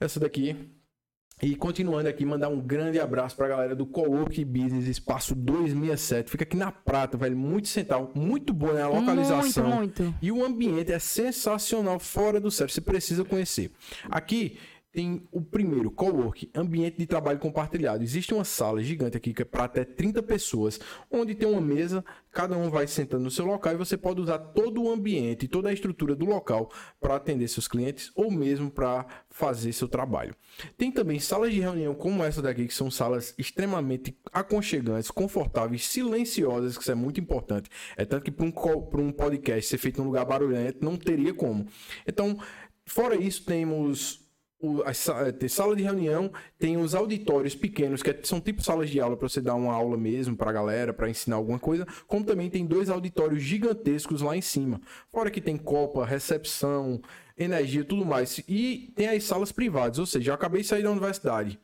Essa 0.00 0.18
daqui 0.18 0.75
e 1.42 1.54
continuando 1.54 2.08
aqui, 2.08 2.24
mandar 2.24 2.48
um 2.48 2.58
grande 2.58 2.98
abraço 2.98 3.36
pra 3.36 3.46
galera 3.46 3.76
do 3.76 3.84
Cowork 3.84 4.42
Business 4.42 4.86
Espaço 4.86 5.34
267. 5.34 6.30
Fica 6.30 6.44
aqui 6.44 6.56
na 6.56 6.72
Prata, 6.72 7.18
velho. 7.18 7.36
Muito 7.36 7.68
central, 7.68 8.10
muito 8.14 8.54
boa 8.54 8.72
né? 8.72 8.82
a 8.82 8.88
localização. 8.88 9.68
Muito, 9.68 10.02
muito. 10.02 10.18
E 10.22 10.32
o 10.32 10.42
ambiente 10.42 10.90
é 10.90 10.98
sensacional, 10.98 11.98
fora 11.98 12.40
do 12.40 12.50
sério. 12.50 12.72
Você 12.72 12.80
precisa 12.80 13.22
conhecer. 13.22 13.70
Aqui 14.10 14.58
tem 14.96 15.28
o 15.30 15.42
primeiro, 15.42 15.90
cowork, 15.90 16.48
ambiente 16.54 16.96
de 16.96 17.04
trabalho 17.04 17.38
compartilhado. 17.38 18.02
Existe 18.02 18.32
uma 18.32 18.44
sala 18.44 18.82
gigante 18.82 19.14
aqui 19.14 19.34
que 19.34 19.42
é 19.42 19.44
para 19.44 19.64
até 19.64 19.84
30 19.84 20.22
pessoas, 20.22 20.80
onde 21.10 21.34
tem 21.34 21.46
uma 21.46 21.60
mesa, 21.60 22.02
cada 22.32 22.56
um 22.56 22.70
vai 22.70 22.86
sentando 22.86 23.24
no 23.24 23.30
seu 23.30 23.44
local 23.44 23.74
e 23.74 23.76
você 23.76 23.94
pode 23.94 24.22
usar 24.22 24.38
todo 24.38 24.82
o 24.82 24.90
ambiente, 24.90 25.46
toda 25.48 25.68
a 25.68 25.72
estrutura 25.74 26.16
do 26.16 26.24
local 26.24 26.72
para 26.98 27.16
atender 27.16 27.46
seus 27.46 27.68
clientes 27.68 28.10
ou 28.14 28.30
mesmo 28.30 28.70
para 28.70 29.04
fazer 29.28 29.70
seu 29.74 29.86
trabalho. 29.86 30.34
Tem 30.78 30.90
também 30.90 31.18
salas 31.18 31.52
de 31.52 31.60
reunião 31.60 31.94
como 31.94 32.24
essa 32.24 32.40
daqui, 32.40 32.66
que 32.66 32.72
são 32.72 32.90
salas 32.90 33.34
extremamente 33.36 34.18
aconchegantes, 34.32 35.10
confortáveis, 35.10 35.84
silenciosas, 35.84 36.74
que 36.74 36.82
isso 36.82 36.90
é 36.90 36.94
muito 36.94 37.20
importante. 37.20 37.68
É 37.98 38.06
tanto 38.06 38.24
que 38.24 38.30
para 38.30 38.46
um, 38.46 39.06
um 39.06 39.12
podcast 39.12 39.68
ser 39.68 39.76
feito 39.76 40.00
num 40.00 40.06
lugar 40.06 40.24
barulhento 40.24 40.82
não 40.82 40.96
teria 40.96 41.34
como. 41.34 41.66
Então, 42.06 42.38
fora 42.86 43.14
isso, 43.14 43.44
temos 43.44 44.25
o, 44.60 44.82
a, 44.82 44.94
sa- 44.94 45.32
tem 45.32 45.48
sala 45.48 45.76
de 45.76 45.82
reunião, 45.82 46.30
tem 46.58 46.76
os 46.76 46.94
auditórios 46.94 47.54
pequenos, 47.54 48.02
que 48.02 48.10
é- 48.10 48.20
são 48.22 48.40
tipo 48.40 48.62
salas 48.62 48.88
de 48.90 49.00
aula 49.00 49.16
para 49.16 49.28
você 49.28 49.40
dar 49.40 49.54
uma 49.54 49.72
aula 49.74 49.96
mesmo 49.96 50.36
pra 50.36 50.52
galera, 50.52 50.92
para 50.94 51.10
ensinar 51.10 51.36
alguma 51.36 51.58
coisa, 51.58 51.86
como 52.06 52.24
também 52.24 52.48
tem 52.50 52.64
dois 52.66 52.88
auditórios 52.88 53.42
gigantescos 53.42 54.22
lá 54.22 54.36
em 54.36 54.40
cima. 54.40 54.80
Fora 55.10 55.30
que 55.30 55.40
tem 55.40 55.56
copa, 55.56 56.04
recepção, 56.04 57.00
energia, 57.36 57.84
tudo 57.84 58.04
mais. 58.06 58.38
E 58.48 58.92
tem 58.96 59.08
as 59.08 59.24
salas 59.24 59.52
privadas, 59.52 59.98
ou 59.98 60.06
seja, 60.06 60.30
eu 60.30 60.34
acabei 60.34 60.62
de 60.62 60.68
sair 60.68 60.82
da 60.82 60.90
universidade. 60.90 61.60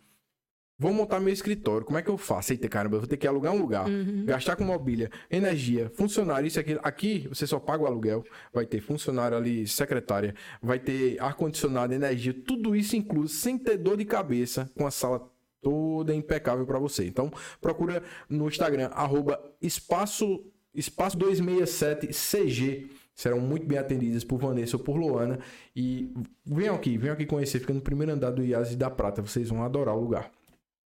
Vou 0.82 0.92
montar 0.92 1.20
meu 1.20 1.32
escritório. 1.32 1.86
Como 1.86 1.96
é 1.96 2.02
que 2.02 2.10
eu 2.10 2.18
faço? 2.18 2.52
Eita, 2.52 2.68
caramba, 2.68 2.96
eu 2.96 3.00
vou 3.02 3.08
ter 3.08 3.16
que 3.16 3.24
alugar 3.24 3.52
um 3.54 3.58
lugar, 3.60 3.86
gastar 4.24 4.56
com 4.56 4.64
mobília, 4.64 5.12
energia, 5.30 5.88
funcionário, 5.94 6.48
isso 6.48 6.58
aqui. 6.58 6.76
Aqui 6.82 7.28
você 7.28 7.46
só 7.46 7.60
paga 7.60 7.84
o 7.84 7.86
aluguel, 7.86 8.24
vai 8.52 8.66
ter 8.66 8.80
funcionário 8.80 9.36
ali, 9.36 9.64
secretária, 9.68 10.34
vai 10.60 10.80
ter 10.80 11.22
ar-condicionado, 11.22 11.94
energia, 11.94 12.34
tudo 12.34 12.74
isso 12.74 12.96
incluso, 12.96 13.32
sem 13.32 13.56
ter 13.56 13.76
dor 13.76 13.96
de 13.96 14.04
cabeça, 14.04 14.68
com 14.76 14.84
a 14.84 14.90
sala 14.90 15.30
toda 15.60 16.12
impecável 16.12 16.66
para 16.66 16.80
você. 16.80 17.06
Então, 17.06 17.30
procura 17.60 18.02
no 18.28 18.48
Instagram, 18.48 18.90
arroba 18.92 19.40
espaço, 19.62 20.44
espaço 20.74 21.16
267CG. 21.16 22.90
Serão 23.14 23.38
muito 23.38 23.66
bem 23.66 23.78
atendidas 23.78 24.24
por 24.24 24.40
Vanessa 24.40 24.76
ou 24.76 24.82
por 24.82 24.96
Luana. 24.96 25.38
E 25.76 26.12
venham 26.44 26.74
aqui, 26.74 26.98
venham 26.98 27.14
aqui 27.14 27.24
conhecer. 27.24 27.60
Fica 27.60 27.72
no 27.72 27.80
primeiro 27.80 28.10
andar 28.10 28.32
do 28.32 28.42
Iase 28.42 28.74
da 28.74 28.90
Prata. 28.90 29.22
Vocês 29.22 29.48
vão 29.48 29.62
adorar 29.62 29.94
o 29.94 30.00
lugar. 30.00 30.32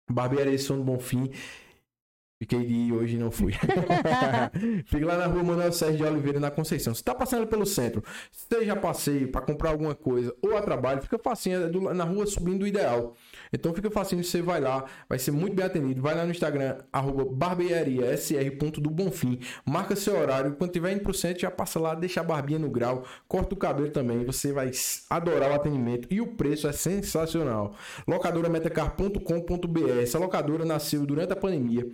Barbearia 0.10 0.58
do 0.58 0.84
Bonfim. 0.84 1.30
Fiquei 2.40 2.64
de 2.66 2.74
ir 2.74 2.94
hoje 2.94 3.16
e 3.16 3.20
não 3.20 3.32
fui. 3.32 3.54
Fica 4.86 5.06
lá 5.08 5.18
na 5.18 5.26
rua 5.26 5.44
Manuel 5.44 5.72
Sérgio 5.74 5.98
de 5.98 6.04
Oliveira, 6.04 6.40
na 6.40 6.52
Conceição. 6.52 6.94
Se 6.94 7.04
tá 7.04 7.16
passando 7.16 7.48
pelo 7.48 7.66
centro, 7.66 8.04
seja 8.32 8.74
a 8.74 8.76
passeio 8.76 9.32
para 9.32 9.42
comprar 9.42 9.72
alguma 9.72 9.96
coisa 9.96 10.36
ou 10.42 10.56
a 10.56 10.62
trabalho, 10.62 11.02
fica 11.02 11.18
facinho, 11.18 11.64
é 11.64 11.68
do- 11.68 11.94
na 11.94 12.04
rua 12.04 12.28
subindo 12.28 12.62
o 12.62 12.68
ideal. 12.68 13.16
Então 13.52 13.74
fica 13.74 13.90
facinho, 13.90 14.24
você 14.24 14.42
vai 14.42 14.60
lá, 14.60 14.86
vai 15.08 15.20
ser 15.20 15.32
muito 15.32 15.56
bem 15.56 15.66
atendido. 15.66 16.02
Vai 16.02 16.16
lá 16.16 16.26
no 16.26 16.32
Instagram, 16.32 16.78
arroba 16.92 17.26
barbearia, 17.26 18.16
sr. 18.18 18.56
do 18.80 18.90
Bonfim. 18.90 19.40
Marca 19.66 19.96
seu 19.96 20.18
horário. 20.20 20.56
Quando 20.56 20.72
tiver 20.72 20.94
indo 20.94 21.02
pro 21.02 21.14
centro, 21.14 21.42
já 21.42 21.52
passa 21.52 21.80
lá, 21.80 21.96
deixa 21.96 22.22
a 22.22 22.24
barbinha 22.24 22.60
no 22.60 22.70
grau, 22.70 23.04
corta 23.28 23.54
o 23.54 23.58
cabelo 23.58 23.90
também. 23.90 24.26
Você 24.26 24.52
vai 24.52 24.72
adorar 25.10 25.52
o 25.52 25.56
atendimento 25.56 26.08
e 26.12 26.22
o 26.22 26.28
preço 26.28 26.68
é 26.68 26.72
sensacional. 26.72 27.76
Locadorametacar.com.br. 28.08 29.90
Essa 30.02 30.20
locadora 30.20 30.66
nasceu 30.66 31.06
durante 31.06 31.34
a 31.34 31.36
pandemia 31.36 31.88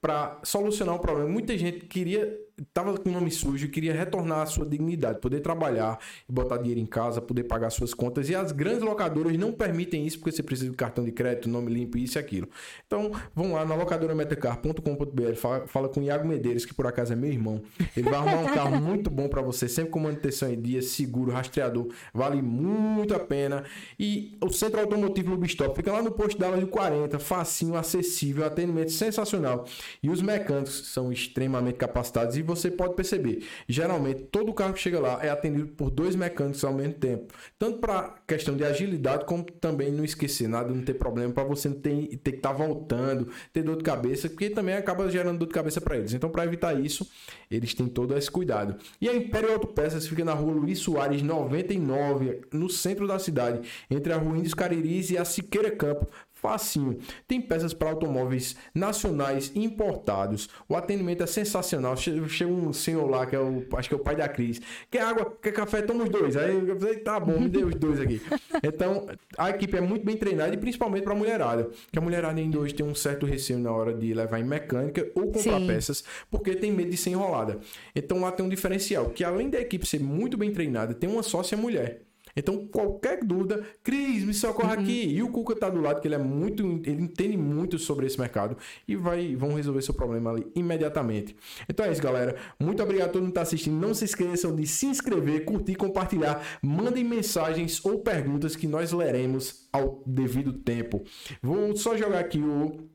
para 0.00 0.38
solucionar 0.44 0.94
um 0.94 0.98
problema. 0.98 1.28
Muita 1.28 1.56
gente 1.58 1.86
queria, 1.86 2.38
tava 2.72 2.96
com 2.96 3.08
o 3.08 3.12
nome 3.12 3.30
sujo, 3.30 3.68
queria 3.68 3.92
retornar 3.92 4.40
à 4.40 4.46
sua 4.46 4.64
dignidade, 4.64 5.20
poder 5.20 5.40
trabalhar 5.40 5.98
e 6.28 6.32
botar 6.32 6.56
dinheiro 6.56 6.80
em 6.80 6.86
casa, 6.86 7.20
poder 7.20 7.44
pagar 7.44 7.70
suas 7.70 7.92
contas. 7.92 8.28
E 8.28 8.34
as 8.34 8.52
grandes 8.52 8.82
locadoras 8.82 9.36
não 9.36 9.52
permitem 9.52 10.06
isso 10.06 10.18
porque 10.18 10.32
você 10.32 10.42
precisa 10.42 10.70
de 10.70 10.76
cartão 10.76 11.04
de 11.04 11.12
crédito, 11.12 11.48
nome 11.48 11.72
limpo, 11.72 11.98
isso 11.98 12.18
e 12.18 12.20
aquilo. 12.20 12.48
Então, 12.86 13.12
vão 13.34 13.52
lá 13.52 13.64
na 13.64 13.74
locadorametacar.com.br, 13.74 15.34
fala, 15.36 15.66
fala 15.66 15.88
com 15.88 16.00
o 16.00 16.02
Iago 16.02 16.26
Medeiros, 16.26 16.64
que 16.64 16.74
por 16.74 16.86
acaso 16.86 17.12
é 17.12 17.16
meu 17.16 17.30
irmão. 17.30 17.62
Ele 17.96 18.08
vai 18.08 18.18
arrumar 18.18 18.38
um 18.38 18.54
carro 18.54 18.76
muito 18.80 19.10
bom 19.10 19.28
para 19.28 19.42
você, 19.42 19.68
sempre 19.68 19.90
com 19.90 20.00
manutenção 20.00 20.50
em 20.50 20.60
dia, 20.60 20.80
seguro, 20.80 21.32
rastreador. 21.32 21.88
Vale 22.14 22.40
muito 22.40 23.14
a 23.14 23.18
pena. 23.18 23.64
E 23.98 24.36
o 24.40 24.50
Centro 24.50 24.80
Automotivo 24.80 25.30
Lubistop 25.30 25.76
fica 25.76 25.92
lá 25.92 26.02
no 26.02 26.10
posto 26.10 26.38
da 26.38 26.56
de 26.56 26.66
40, 26.66 27.18
facinho, 27.18 27.76
acessível, 27.76 28.46
atendimento 28.46 28.92
sensacional. 28.92 29.66
E 30.02 30.08
os 30.08 30.22
mecânicos 30.22 30.92
são 30.92 31.12
extremamente 31.12 31.76
capacitados 31.76 32.36
e 32.36 32.42
você 32.46 32.70
pode 32.70 32.94
perceber, 32.94 33.44
geralmente 33.68 34.22
todo 34.24 34.52
carro 34.54 34.72
que 34.72 34.80
chega 34.80 34.98
lá 35.00 35.18
é 35.22 35.28
atendido 35.28 35.68
por 35.68 35.90
dois 35.90 36.16
mecânicos 36.16 36.64
ao 36.64 36.72
mesmo 36.72 36.94
tempo, 36.94 37.34
tanto 37.58 37.78
para 37.78 38.14
questão 38.26 38.56
de 38.56 38.64
agilidade 38.64 39.24
como 39.24 39.44
também 39.44 39.90
não 39.90 40.04
esquecer 40.04 40.48
nada, 40.48 40.72
não 40.72 40.82
ter 40.82 40.94
problema 40.94 41.32
para 41.32 41.44
você 41.44 41.68
não 41.68 41.76
ter, 41.76 42.16
ter 42.18 42.32
que 42.32 42.36
estar 42.38 42.52
voltando, 42.52 43.28
ter 43.52 43.62
dor 43.62 43.76
de 43.76 43.84
cabeça, 43.84 44.28
porque 44.28 44.50
também 44.50 44.74
acaba 44.74 45.08
gerando 45.10 45.38
dor 45.38 45.48
de 45.48 45.54
cabeça 45.54 45.80
para 45.80 45.96
eles. 45.96 46.14
Então, 46.14 46.30
para 46.30 46.44
evitar 46.44 46.78
isso, 46.78 47.08
eles 47.50 47.74
têm 47.74 47.86
todo 47.86 48.16
esse 48.16 48.30
cuidado. 48.30 48.76
E 49.00 49.08
a 49.08 49.14
Império 49.14 49.52
Autopeças 49.52 50.06
fica 50.06 50.24
na 50.24 50.32
rua 50.32 50.52
Luiz 50.52 50.78
Soares 50.78 51.22
99, 51.22 52.42
no 52.52 52.68
centro 52.68 53.06
da 53.06 53.18
cidade, 53.18 53.66
entre 53.90 54.12
a 54.12 54.16
rua 54.16 54.38
Índios 54.38 54.54
Cariris 54.54 55.10
e 55.10 55.18
a 55.18 55.24
Siqueira 55.24 55.70
Campo. 55.70 56.06
Facinho. 56.46 56.98
Tem 57.26 57.40
peças 57.40 57.74
para 57.74 57.90
automóveis 57.90 58.54
nacionais 58.74 59.50
importados. 59.54 60.48
O 60.68 60.76
atendimento 60.76 61.22
é 61.22 61.26
sensacional. 61.26 61.96
Che- 61.96 62.26
Chega 62.28 62.50
um 62.50 62.72
senhor 62.72 63.08
lá, 63.08 63.26
que 63.26 63.34
é 63.34 63.40
o. 63.40 63.64
Acho 63.76 63.88
que 63.88 63.94
é 63.94 63.98
o 63.98 64.00
pai 64.00 64.14
da 64.16 64.28
Cris. 64.28 64.60
Quer 64.90 65.02
água, 65.02 65.36
quer 65.42 65.52
café? 65.52 65.82
Toma 65.82 66.04
os 66.04 66.10
dois. 66.10 66.36
Aí 66.36 66.54
eu 66.68 66.78
falei, 66.78 66.96
tá 66.98 67.18
bom, 67.18 67.38
me 67.40 67.48
dê 67.48 67.64
os 67.64 67.74
dois 67.74 68.00
aqui. 68.00 68.20
Então, 68.62 69.06
a 69.36 69.50
equipe 69.50 69.76
é 69.76 69.80
muito 69.80 70.04
bem 70.04 70.16
treinada 70.16 70.54
e 70.54 70.56
principalmente 70.56 71.02
para 71.04 71.12
a 71.12 71.16
mulherada. 71.16 71.68
Que 71.92 71.98
a 71.98 72.02
mulherada 72.02 72.38
ainda 72.40 72.58
hoje 72.58 72.74
tem 72.74 72.84
um 72.86 72.94
certo 72.94 73.26
receio 73.26 73.58
na 73.58 73.70
hora 73.70 73.92
de 73.92 74.12
levar 74.14 74.40
em 74.40 74.44
mecânica 74.44 75.06
ou 75.14 75.24
comprar 75.30 75.60
Sim. 75.60 75.66
peças, 75.66 76.04
porque 76.30 76.54
tem 76.54 76.72
medo 76.72 76.90
de 76.90 76.96
ser 76.96 77.10
enrolada. 77.10 77.58
Então 77.94 78.20
lá 78.20 78.32
tem 78.32 78.44
um 78.44 78.48
diferencial, 78.48 79.10
que 79.10 79.22
além 79.24 79.50
da 79.50 79.60
equipe 79.60 79.86
ser 79.86 80.00
muito 80.00 80.36
bem 80.36 80.50
treinada, 80.52 80.94
tem 80.94 81.08
uma 81.08 81.22
sócia 81.22 81.56
mulher. 81.56 82.02
Então, 82.36 82.66
qualquer 82.66 83.24
dúvida, 83.24 83.64
Cris, 83.82 84.24
me 84.24 84.34
socorre 84.34 84.74
aqui. 84.74 85.08
E 85.08 85.22
o 85.22 85.30
Cuca 85.30 85.56
tá 85.56 85.70
do 85.70 85.80
lado, 85.80 86.00
que 86.00 86.08
ele 86.08 86.14
é 86.14 86.18
muito, 86.18 86.62
ele 86.84 87.02
entende 87.02 87.36
muito 87.36 87.78
sobre 87.78 88.06
esse 88.06 88.18
mercado 88.18 88.56
e 88.86 88.94
vai, 88.94 89.34
vão 89.34 89.54
resolver 89.54 89.82
seu 89.82 89.94
problema 89.94 90.30
ali 90.30 90.46
imediatamente. 90.54 91.34
Então 91.68 91.86
é 91.86 91.92
isso, 91.92 92.02
galera. 92.02 92.36
Muito 92.60 92.82
obrigado 92.82 93.08
a 93.08 93.12
todo 93.12 93.22
mundo 93.22 93.30
que 93.30 93.36
tá 93.36 93.42
assistindo. 93.42 93.74
Não 93.74 93.94
se 93.94 94.04
esqueçam 94.04 94.54
de 94.54 94.66
se 94.66 94.86
inscrever, 94.86 95.44
curtir, 95.44 95.74
compartilhar. 95.74 96.44
Mandem 96.62 97.02
mensagens 97.02 97.84
ou 97.84 98.00
perguntas 98.00 98.54
que 98.54 98.66
nós 98.66 98.92
leremos 98.92 99.68
ao 99.72 100.02
devido 100.06 100.52
tempo. 100.52 101.04
Vou 101.42 101.74
só 101.76 101.96
jogar 101.96 102.20
aqui 102.20 102.38
o 102.38 102.88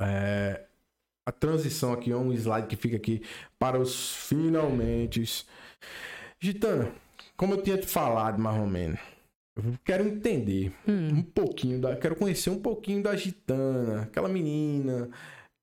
é, 0.00 0.64
a 1.26 1.32
transição 1.32 1.92
aqui, 1.92 2.10
é 2.10 2.16
um 2.16 2.32
slide 2.32 2.66
que 2.66 2.76
fica 2.76 2.96
aqui 2.96 3.22
para 3.58 3.78
os 3.78 4.14
finalmente. 4.26 5.46
Gitana, 6.40 6.92
como 7.36 7.54
eu 7.54 7.62
tinha 7.62 7.76
te 7.78 7.86
falado, 7.86 8.38
mais 8.40 8.58
ou 8.60 8.66
menos, 8.66 8.98
eu 9.56 9.74
quero 9.84 10.06
entender 10.06 10.72
um 10.86 11.22
pouquinho 11.22 11.80
da. 11.80 11.94
Quero 11.96 12.16
conhecer 12.16 12.50
um 12.50 12.58
pouquinho 12.60 13.02
da 13.02 13.14
Gitana, 13.16 14.02
aquela 14.02 14.28
menina 14.28 15.08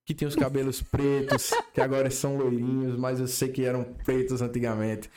que 0.06 0.14
tem 0.16 0.28
os 0.28 0.36
cabelos 0.36 0.82
pretos, 0.82 1.52
que 1.74 1.80
agora 1.80 2.10
são 2.10 2.36
loirinhos, 2.36 2.98
mas 2.98 3.20
eu 3.20 3.28
sei 3.28 3.50
que 3.50 3.64
eram 3.64 3.84
pretos 3.84 4.42
antigamente. 4.42 5.10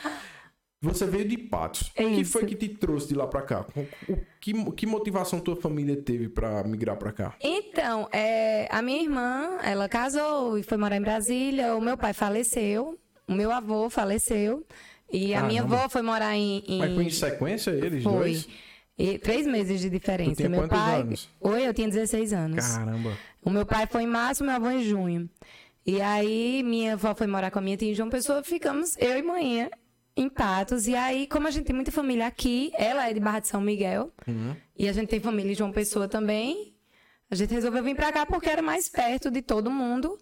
Você 0.83 1.07
veio 1.07 1.27
de 1.29 1.39
Patos. 1.39 1.93
É 1.95 2.05
O 2.05 2.09
que 2.09 2.21
isso. 2.23 2.33
foi 2.33 2.45
que 2.45 2.57
te 2.57 2.69
trouxe 2.69 3.07
de 3.09 3.15
lá 3.15 3.27
pra 3.27 3.41
cá? 3.43 3.65
O 4.09 4.17
que, 4.41 4.53
que 4.73 4.85
motivação 4.85 5.39
tua 5.39 5.55
família 5.55 5.97
teve 5.97 6.29
pra 6.29 6.65
migrar 6.65 6.97
pra 6.97 7.13
cá? 7.13 7.37
Então, 7.41 8.09
é, 8.13 8.67
a 8.69 8.83
minha 8.83 9.01
irmã, 9.01 9.59
ela 9.63 9.89
casou 9.89 10.59
e 10.59 10.63
foi 10.65 10.77
morar 10.77 10.97
em 10.97 11.01
Brasília. 11.01 11.77
O 11.77 11.81
meu 11.81 11.97
pai 11.97 12.13
faleceu, 12.13 12.99
o 13.29 13.33
meu 13.33 13.53
avô 13.53 13.89
faleceu. 13.89 14.67
E 15.13 15.35
a 15.35 15.43
minha 15.43 15.61
Caramba. 15.63 15.77
avó 15.81 15.89
foi 15.89 16.03
morar 16.03 16.35
em. 16.35 16.65
em- 16.67 16.79
Mas 16.79 16.95
foi 16.95 17.05
em 17.05 17.11
sequência 17.11 17.71
eles 17.71 18.03
Foi. 18.03 18.13
dois? 18.13 18.49
E 18.99 19.19
três 19.19 19.47
meses 19.47 19.81
de 19.81 19.91
diferença. 19.91 20.33
Tu 20.33 20.37
tinha 20.39 20.49
meu 20.49 20.67
pai. 20.69 21.01
anos? 21.01 21.29
Oi, 21.41 21.67
eu 21.67 21.75
tinha 21.75 21.89
16 21.89 22.33
anos. 22.33 22.65
Caramba. 22.67 23.17
O 23.43 23.51
meu 23.51 23.67
pai 23.67 23.87
foi 23.87 24.03
em 24.03 24.07
março, 24.07 24.43
meu 24.45 24.55
avô 24.55 24.71
em 24.71 24.83
junho. 24.85 25.29
E 25.85 26.01
aí, 26.01 26.63
minha 26.63 26.93
avó 26.93 27.15
foi 27.15 27.27
morar 27.27 27.51
com 27.51 27.59
a 27.59 27.63
minha 27.63 27.77
tia 27.77 27.91
em 27.91 27.95
João 27.95 28.09
Pessoa, 28.09 28.43
ficamos 28.43 28.97
eu 28.99 29.19
e 29.19 29.23
manhã 29.23 29.69
em 30.17 30.29
Patos. 30.29 30.87
E 30.87 30.95
aí, 30.95 31.27
como 31.27 31.49
a 31.49 31.51
gente 31.51 31.65
tem 31.65 31.75
muita 31.75 31.91
família 31.91 32.27
aqui, 32.27 32.71
ela 32.75 33.09
é 33.09 33.13
de 33.13 33.19
Barra 33.19 33.41
de 33.41 33.49
São 33.49 33.61
Miguel, 33.61 34.13
Uhum. 34.29 34.55
e 34.79 34.89
a 34.89 34.93
gente 34.93 35.09
tem 35.09 35.19
família 35.21 35.51
em 35.51 35.55
João 35.57 35.73
Pessoa 35.73 36.07
também, 36.07 36.73
a 37.31 37.35
gente 37.35 37.53
resolveu 37.53 37.83
vir 37.83 37.97
pra 37.97 38.13
cá 38.13 38.25
porque 38.27 38.49
era 38.49 38.63
mais 38.63 38.89
perto 38.89 39.31
de 39.31 39.43
todo 39.43 39.71
mundo. 39.71 40.17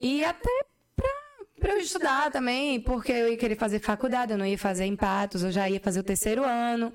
E 0.00 0.24
até 0.24 0.50
pra, 1.58 1.68
pra 1.68 1.78
eu 1.78 1.82
estudar 1.82 2.30
também, 2.30 2.80
porque 2.80 3.12
eu 3.12 3.28
ia 3.28 3.36
querer 3.36 3.56
fazer 3.56 3.78
faculdade, 3.80 4.32
eu 4.32 4.38
não 4.38 4.46
ia 4.46 4.58
fazer 4.58 4.84
em 4.84 4.96
Patos, 4.96 5.42
eu 5.42 5.50
já 5.50 5.68
ia 5.68 5.80
fazer 5.80 6.00
o 6.00 6.02
terceiro 6.04 6.44
ano. 6.44 6.92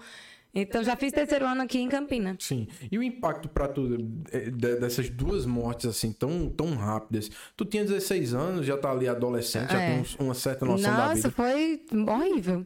Então, 0.55 0.83
já 0.83 0.95
fiz 0.95 1.11
terceiro 1.11 1.47
ano 1.47 1.63
aqui 1.63 1.79
em 1.79 1.89
Campina. 1.89 2.35
Sim. 2.39 2.67
E 2.91 2.95
o 2.95 3.01
impacto 3.01 3.49
pra 3.49 3.67
tu 3.67 3.97
eh, 4.31 4.51
de- 4.51 4.75
dessas 4.75 5.09
duas 5.09 5.47
mortes 5.47 5.87
assim 5.87 6.13
tão, 6.13 6.47
tão 6.47 6.75
rápidas? 6.75 7.27
Tu 7.57 7.65
tinha 7.65 7.83
16 7.83 8.35
anos, 8.35 8.63
já 8.65 8.77
tá 8.77 8.91
ali 8.91 9.07
adolescente, 9.07 9.71
já 9.71 9.81
É. 9.81 9.87
tem 9.91 9.99
uns- 10.01 10.15
uma 10.15 10.35
certa 10.35 10.63
noção 10.63 10.91
da 10.95 11.07
Nossa, 11.07 11.15
vida. 11.15 11.31
foi 11.31 11.83
horrível. 12.07 12.63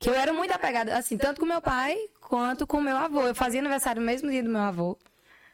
Que 0.00 0.08
eu 0.10 0.14
era 0.14 0.32
muito 0.32 0.50
apegada, 0.52 0.96
assim, 0.98 1.16
tanto 1.16 1.40
com 1.40 1.46
meu 1.46 1.60
pai 1.62 1.96
quanto 2.20 2.66
com 2.66 2.80
meu 2.80 2.96
avô. 2.96 3.22
Eu 3.22 3.36
fazia 3.36 3.60
aniversário 3.60 4.00
no 4.00 4.06
mesmo 4.06 4.28
dia 4.28 4.42
do 4.42 4.50
meu 4.50 4.60
avô. 4.62 4.98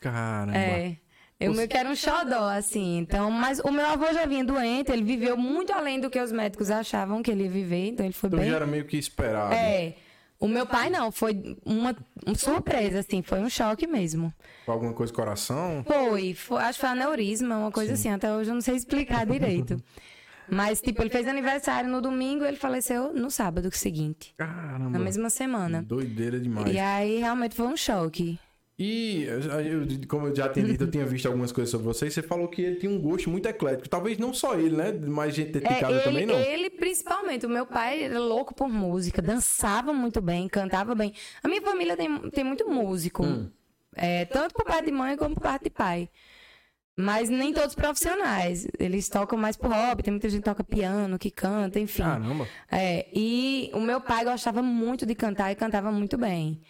Caramba. 0.01 0.57
É. 0.57 0.97
Eu 1.41 1.53
meio 1.55 1.69
que 1.69 1.77
era 1.77 1.89
um 1.89 1.95
xodó, 1.97 2.49
assim. 2.51 2.99
Então, 2.99 3.31
mas 3.31 3.59
o 3.59 3.71
meu 3.73 3.85
avô 3.87 4.13
já 4.13 4.25
vinha 4.27 4.45
doente, 4.45 4.93
ele 4.93 5.03
viveu 5.03 5.37
muito 5.37 5.73
além 5.73 5.99
do 6.01 6.09
que 6.09 6.21
os 6.21 6.31
médicos 6.31 6.71
achavam 6.71 7.21
que 7.23 7.31
ele 7.31 7.45
ia 7.45 7.51
viver, 7.51 7.89
então 7.89 8.07
ele 8.07 8.13
foi 8.13 8.29
Então 8.29 8.39
bem. 8.41 8.49
já 8.51 8.57
era 8.57 8.67
meio 8.67 8.85
que 8.85 8.97
esperado. 8.97 9.53
É. 9.55 9.95
O 10.39 10.47
meu 10.49 10.67
pai 10.67 10.91
não, 10.91 11.11
foi 11.13 11.57
uma, 11.65 11.95
uma 12.27 12.35
surpresa, 12.37 12.99
assim, 13.01 13.23
foi 13.23 13.41
um 13.41 13.49
choque 13.49 13.87
mesmo. 13.87 14.33
Foi 14.67 14.75
Alguma 14.75 14.93
coisa 14.93 15.13
do 15.13 15.17
coração? 15.17 15.85
Foi, 15.87 16.35
foi- 16.35 16.61
acho 16.63 16.79
que 16.79 16.81
foi 16.81 16.91
aneurisma, 16.91 17.57
uma 17.59 17.71
coisa 17.71 17.93
assim, 17.95 18.09
até 18.11 18.33
hoje 18.33 18.51
eu 18.51 18.55
não 18.55 18.61
sei 18.61 18.75
explicar 18.77 19.25
direito. 19.27 19.77
Mas, 20.51 20.81
tipo, 20.81 21.01
ele 21.01 21.11
fez 21.11 21.27
aniversário 21.29 21.89
no 21.89 22.01
domingo 22.01 22.45
e 22.45 22.49
ele 22.49 22.57
faleceu 22.57 23.13
no 23.15 23.31
sábado 23.31 23.71
seguinte. 23.73 24.35
Caramba. 24.37 24.91
Na 24.91 24.99
mesma 24.99 25.31
semana. 25.31 25.83
Doideira 25.83 26.39
demais. 26.41 26.75
E 26.75 26.79
aí, 26.79 27.19
realmente, 27.21 27.55
foi 27.55 27.67
um 27.67 27.77
choque. 27.77 28.39
E, 28.79 29.25
eu, 29.25 30.07
como 30.09 30.27
eu 30.29 30.35
já 30.35 30.49
tinha 30.49 30.65
dito, 30.67 30.85
eu 30.85 30.91
tinha 30.91 31.05
visto 31.07 31.27
algumas 31.27 31.53
coisas 31.53 31.71
sobre 31.71 31.87
você, 31.87 32.07
e 32.07 32.11
você 32.11 32.23
falou 32.23 32.49
que 32.49 32.63
ele 32.63 32.77
tinha 32.77 32.91
um 32.91 32.99
gosto 33.01 33.29
muito 33.31 33.47
eclético. 33.47 33.89
Talvez 33.89 34.19
não 34.19 34.33
só 34.35 34.55
ele, 34.59 34.75
né? 34.77 34.91
Mais 34.93 35.35
gente 35.35 35.53
dentro 35.53 35.69
de 35.69 35.75
É, 35.75 35.81
casa 35.81 35.95
ele, 35.95 36.03
também 36.03 36.27
não. 36.27 36.35
ele, 36.35 36.71
principalmente, 36.71 37.47
o 37.47 37.51
meu 37.51 37.67
pai 37.67 38.03
era 38.05 38.19
louco 38.19 38.55
por 38.55 38.69
música, 38.69 39.21
dançava 39.23 39.93
muito 39.93 40.21
bem, 40.21 40.49
cantava 40.49 40.95
bem. 40.95 41.13
A 41.43 41.49
minha 41.49 41.61
família 41.63 41.97
tem, 41.97 42.31
tem 42.31 42.43
muito 42.45 42.69
músico, 42.69 43.25
Hum. 43.25 43.49
é, 43.95 44.25
tanto 44.25 44.55
por 44.55 44.65
parte 44.65 44.87
de 44.87 44.93
mãe 44.93 45.17
como 45.17 45.35
por 45.35 45.43
parte 45.43 45.65
de 45.65 45.71
pai. 45.71 46.09
Mas 46.97 47.31
nem 47.31 47.53
todos 47.55 47.75
profissionais. 47.75 48.67
Eles 48.79 49.09
tocam 49.09 49.39
mais 49.39 49.57
por 49.57 49.71
hobby, 49.71 50.03
tem 50.03 50.13
muita 50.13 50.29
gente 50.29 50.41
que 50.41 50.45
toca 50.51 50.63
piano, 50.65 51.19
que 51.19 51.31
canta, 51.31 51.79
enfim. 51.81 52.03
Caramba. 52.03 52.47
É, 52.71 53.07
e 53.15 53.71
o 53.75 53.81
meu 53.81 54.01
pai 54.01 54.25
gostava 54.25 54.63
muito 54.63 55.07
de 55.07 55.15
cantar 55.15 55.51
e 55.53 55.55
cantava 55.55 55.91
muito 55.93 56.19
bem. 56.19 56.61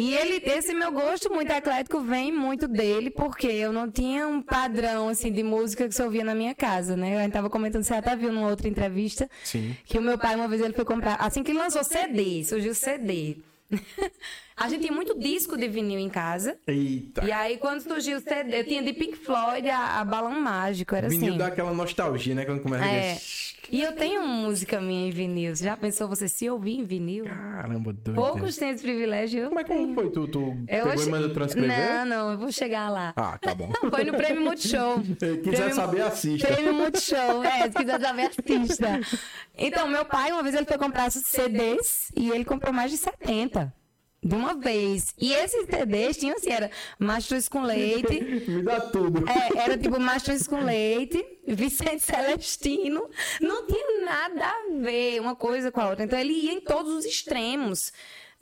E 0.00 0.14
ele, 0.14 0.40
esse 0.44 0.72
meu 0.74 0.92
gosto 0.92 1.28
muito 1.28 1.50
eclético 1.50 2.00
vem 2.00 2.30
muito 2.30 2.68
dele, 2.68 3.10
porque 3.10 3.48
eu 3.48 3.72
não 3.72 3.90
tinha 3.90 4.28
um 4.28 4.40
padrão 4.40 5.08
assim 5.08 5.32
de 5.32 5.42
música 5.42 5.88
que 5.88 5.94
se 5.94 6.00
ouvia 6.00 6.22
na 6.22 6.36
minha 6.36 6.54
casa, 6.54 6.96
né? 6.96 7.16
Eu 7.20 7.26
estava 7.26 7.50
comentando, 7.50 7.82
você 7.82 7.94
até 7.94 8.14
viu 8.14 8.32
numa 8.32 8.48
outra 8.48 8.68
entrevista, 8.68 9.28
Sim. 9.42 9.76
que 9.84 9.98
o 9.98 10.02
meu 10.02 10.16
pai 10.16 10.36
uma 10.36 10.46
vez 10.46 10.62
ele 10.62 10.72
foi 10.72 10.84
comprar, 10.84 11.16
assim 11.16 11.42
que 11.42 11.52
lançou 11.52 11.82
CD, 11.82 12.44
surgiu 12.44 12.76
CD. 12.76 13.38
a 14.56 14.68
gente 14.68 14.82
tinha 14.82 14.92
muito 14.92 15.18
disco 15.18 15.56
de 15.56 15.66
vinil 15.66 15.98
em 15.98 16.08
casa. 16.08 16.56
Eita. 16.66 17.24
E 17.24 17.32
aí, 17.32 17.58
quando 17.58 17.80
surgiu 17.80 18.18
o 18.18 18.20
CD, 18.20 18.60
eu 18.60 18.64
tinha 18.64 18.82
de 18.84 18.92
Pink 18.92 19.16
Floyd 19.16 19.68
a, 19.68 20.00
a 20.00 20.04
Balão 20.04 20.40
Mágico, 20.40 20.94
era 20.94 21.08
Vinil 21.08 21.30
assim. 21.30 21.38
dá 21.38 21.48
aquela 21.48 21.74
nostalgia, 21.74 22.36
né? 22.36 22.44
Quando 22.44 22.62
começa 22.62 22.84
É. 22.84 23.14
a... 23.14 23.57
E 23.70 23.82
eu 23.82 23.92
tenho 23.92 24.26
música 24.26 24.80
minha 24.80 25.08
em 25.08 25.10
vinil. 25.10 25.54
Você 25.54 25.64
Já 25.64 25.76
pensou 25.76 26.08
você 26.08 26.26
se 26.28 26.48
ouvir 26.48 26.78
em 26.78 26.84
vinil? 26.84 27.24
Caramba, 27.26 27.92
doido. 27.92 28.14
Poucos 28.16 28.56
têm 28.56 28.70
esse 28.70 28.82
privilégio. 28.82 29.40
Eu 29.42 29.48
Como 29.48 29.60
é 29.60 29.64
que 29.64 29.72
tenho. 29.74 29.94
foi? 29.94 30.10
Tu, 30.10 30.26
tu 30.28 30.40
Eu 30.40 30.56
pegou 30.66 30.92
achei- 30.92 31.06
e 31.06 31.10
mandou 31.10 31.30
transcrever? 31.34 31.94
Não, 31.94 32.06
não, 32.06 32.32
eu 32.32 32.38
vou 32.38 32.50
chegar 32.50 32.88
lá. 32.90 33.12
Ah, 33.14 33.36
tá 33.38 33.54
bom. 33.54 33.70
Foi 33.90 34.04
no 34.04 34.14
Prêmio 34.14 34.42
Multishow. 34.42 35.00
Quiser 35.20 35.40
Prêmio- 35.42 35.74
saber, 35.74 36.00
assista. 36.02 36.46
Prêmio 36.48 36.72
Multishow. 36.74 37.44
É, 37.44 37.62
se 37.70 37.76
quiser 37.76 38.00
saber, 38.00 38.30
assista. 38.30 39.00
Então, 39.60 39.88
meu 39.88 40.04
pai, 40.04 40.30
uma 40.30 40.40
vez 40.42 40.54
ele 40.54 40.66
foi 40.66 40.78
comprar 40.78 41.10
CDs 41.10 42.12
e 42.16 42.30
ele 42.30 42.44
comprou 42.44 42.72
mais 42.72 42.92
de 42.92 42.96
70. 42.96 43.74
De 44.22 44.34
uma 44.34 44.54
vez. 44.54 45.14
E 45.16 45.32
esses 45.32 45.64
CDs 45.66 46.16
tinham 46.16 46.36
assim, 46.36 46.50
era 46.50 46.70
Mastros 46.98 47.48
com 47.48 47.62
Leite, 47.62 48.20
Me 48.50 48.62
dá 48.62 48.80
tudo. 48.80 49.24
É, 49.28 49.58
era 49.58 49.78
tipo 49.78 50.00
Mastros 50.00 50.46
com 50.46 50.60
Leite, 50.64 51.24
Vicente 51.46 52.02
Celestino. 52.02 53.08
Não 53.40 53.66
tinha 53.66 54.04
nada 54.04 54.44
a 54.46 54.80
ver 54.82 55.20
uma 55.20 55.36
coisa 55.36 55.70
com 55.70 55.80
a 55.80 55.90
outra. 55.90 56.04
Então 56.04 56.18
ele 56.18 56.32
ia 56.32 56.52
em 56.52 56.60
todos 56.60 56.92
os 56.94 57.04
extremos. 57.04 57.92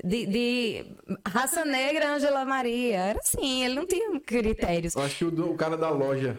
De, 0.04 0.26
de 0.26 0.84
raça 1.26 1.64
negra, 1.64 2.14
Angela 2.14 2.44
Maria. 2.44 2.96
Era 2.98 3.18
assim, 3.18 3.64
ele 3.64 3.74
não 3.74 3.86
tinha 3.86 4.20
critérios. 4.20 4.94
Eu 4.94 5.02
acho 5.02 5.16
que 5.16 5.24
o, 5.24 5.30
do- 5.30 5.50
o 5.52 5.56
cara 5.56 5.76
da 5.76 5.88
loja 5.90 6.38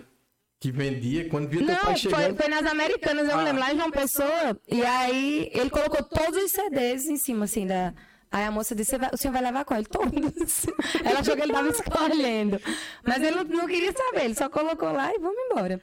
que 0.59 0.71
vendia, 0.71 1.27
quando 1.29 1.47
via 1.47 1.59
teu 1.59 1.67
Não, 1.67 1.75
pai 1.75 1.85
foi, 1.85 1.95
chegando... 1.97 2.35
foi 2.37 2.47
nas 2.47 2.65
Americanas, 2.65 3.27
eu 3.27 3.33
Ah. 3.33 3.37
me 3.37 3.43
lembro, 3.45 3.61
lá 3.61 3.73
em 3.73 3.77
João 3.77 3.91
Pessoa. 3.91 4.59
E 4.67 4.81
aí 4.83 5.49
ele 5.53 5.69
colocou 5.69 6.03
todos 6.03 6.43
os 6.43 6.51
CDs 6.51 7.05
em 7.07 7.17
cima, 7.17 7.45
assim, 7.45 7.65
da. 7.67 7.93
Aí 8.31 8.43
a 8.45 8.51
moça 8.51 8.75
disse: 8.75 8.91
"Você 8.91 8.97
vai- 8.97 9.09
o 9.13 9.17
senhor 9.17 9.33
vai 9.33 9.41
levar 9.41 9.63
qual? 9.65 9.79
Ele, 9.79 9.87
todos. 9.87 10.65
Ela 11.03 11.19
achou 11.19 11.35
que 11.35 11.41
ele 11.41 11.51
estava 11.51 11.69
escolhendo. 11.69 12.61
Mas 13.05 13.23
ele 13.23 13.43
não, 13.45 13.67
queria 13.67 13.93
saber, 13.93 14.25
ele 14.25 14.35
só 14.35 14.49
colocou 14.49 14.91
lá 14.91 15.11
e 15.13 15.19
vamos 15.19 15.37
embora. 15.49 15.81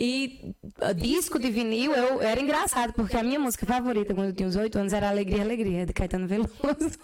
E 0.00 0.54
uh, 0.80 0.94
disco 0.94 1.40
de 1.40 1.50
vinil, 1.50 1.92
eu 1.92 2.22
era 2.22 2.40
engraçado, 2.40 2.92
porque 2.92 3.16
a 3.16 3.22
minha 3.22 3.40
música 3.40 3.66
favorita 3.66 4.14
quando 4.14 4.28
eu 4.28 4.32
tinha 4.32 4.48
uns 4.48 4.54
oito 4.54 4.78
anos 4.78 4.92
era 4.92 5.08
Alegria, 5.08 5.42
Alegria, 5.42 5.84
de 5.86 5.92
Caetano 5.92 6.28
Veloso. 6.28 6.98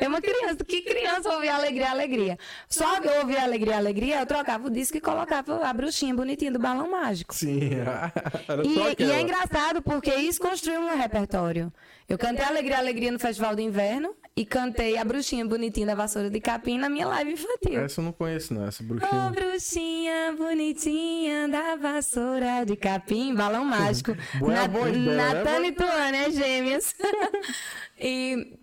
É 0.00 0.08
uma 0.08 0.20
criança, 0.20 0.64
que 0.64 0.80
criança 0.82 1.28
ouvia 1.34 1.54
Alegria, 1.54 1.90
Alegria? 1.90 2.38
Só 2.68 3.00
que 3.00 3.06
eu 3.06 3.20
ouvia 3.20 3.42
Alegria, 3.42 3.76
Alegria, 3.76 4.20
eu 4.20 4.26
trocava 4.26 4.66
o 4.66 4.70
disco 4.70 4.96
e 4.96 5.00
colocava 5.00 5.64
a 5.66 5.72
bruxinha 5.72 6.14
bonitinha 6.14 6.50
do 6.50 6.58
balão 6.58 6.90
mágico. 6.90 7.34
Sim, 7.34 7.74
era 7.78 8.12
E, 8.64 9.02
e 9.02 9.12
é 9.12 9.20
engraçado 9.20 9.82
porque 9.82 10.14
isso 10.14 10.40
construiu 10.40 10.80
um 10.80 10.96
repertório. 10.96 11.72
Eu 12.08 12.18
cantei 12.18 12.44
Alegria, 12.44 12.78
Alegria 12.78 13.12
no 13.12 13.18
Festival 13.20 13.54
do 13.54 13.60
Inverno 13.60 14.16
e 14.36 14.44
cantei 14.44 14.96
a 14.96 15.04
bruxinha 15.04 15.44
bonitinha 15.44 15.86
da 15.86 15.94
vassoura 15.94 16.30
de 16.30 16.40
capim 16.40 16.78
na 16.78 16.88
minha 16.88 17.06
live 17.06 17.32
infantil. 17.34 17.80
Essa 17.80 18.00
eu 18.00 18.04
não 18.06 18.12
conheço, 18.12 18.54
não. 18.54 18.66
Essa 18.66 18.82
Ô, 18.82 18.86
bruxinha. 18.86 19.30
bruxinha 19.30 20.34
bonitinha 20.36 21.48
da 21.48 21.76
vassoura 21.76 22.64
de 22.64 22.74
capim, 22.74 23.34
balão 23.34 23.64
mágico. 23.66 24.16
Boa 24.38 24.52
Na, 24.54 24.66
dela, 24.66 24.88
né? 24.88 25.16
Natana 25.16 25.66
e 25.66 25.72
Tuana, 25.72 26.16
é 26.16 26.30
gêmeas. 26.30 26.94
e 28.00 28.58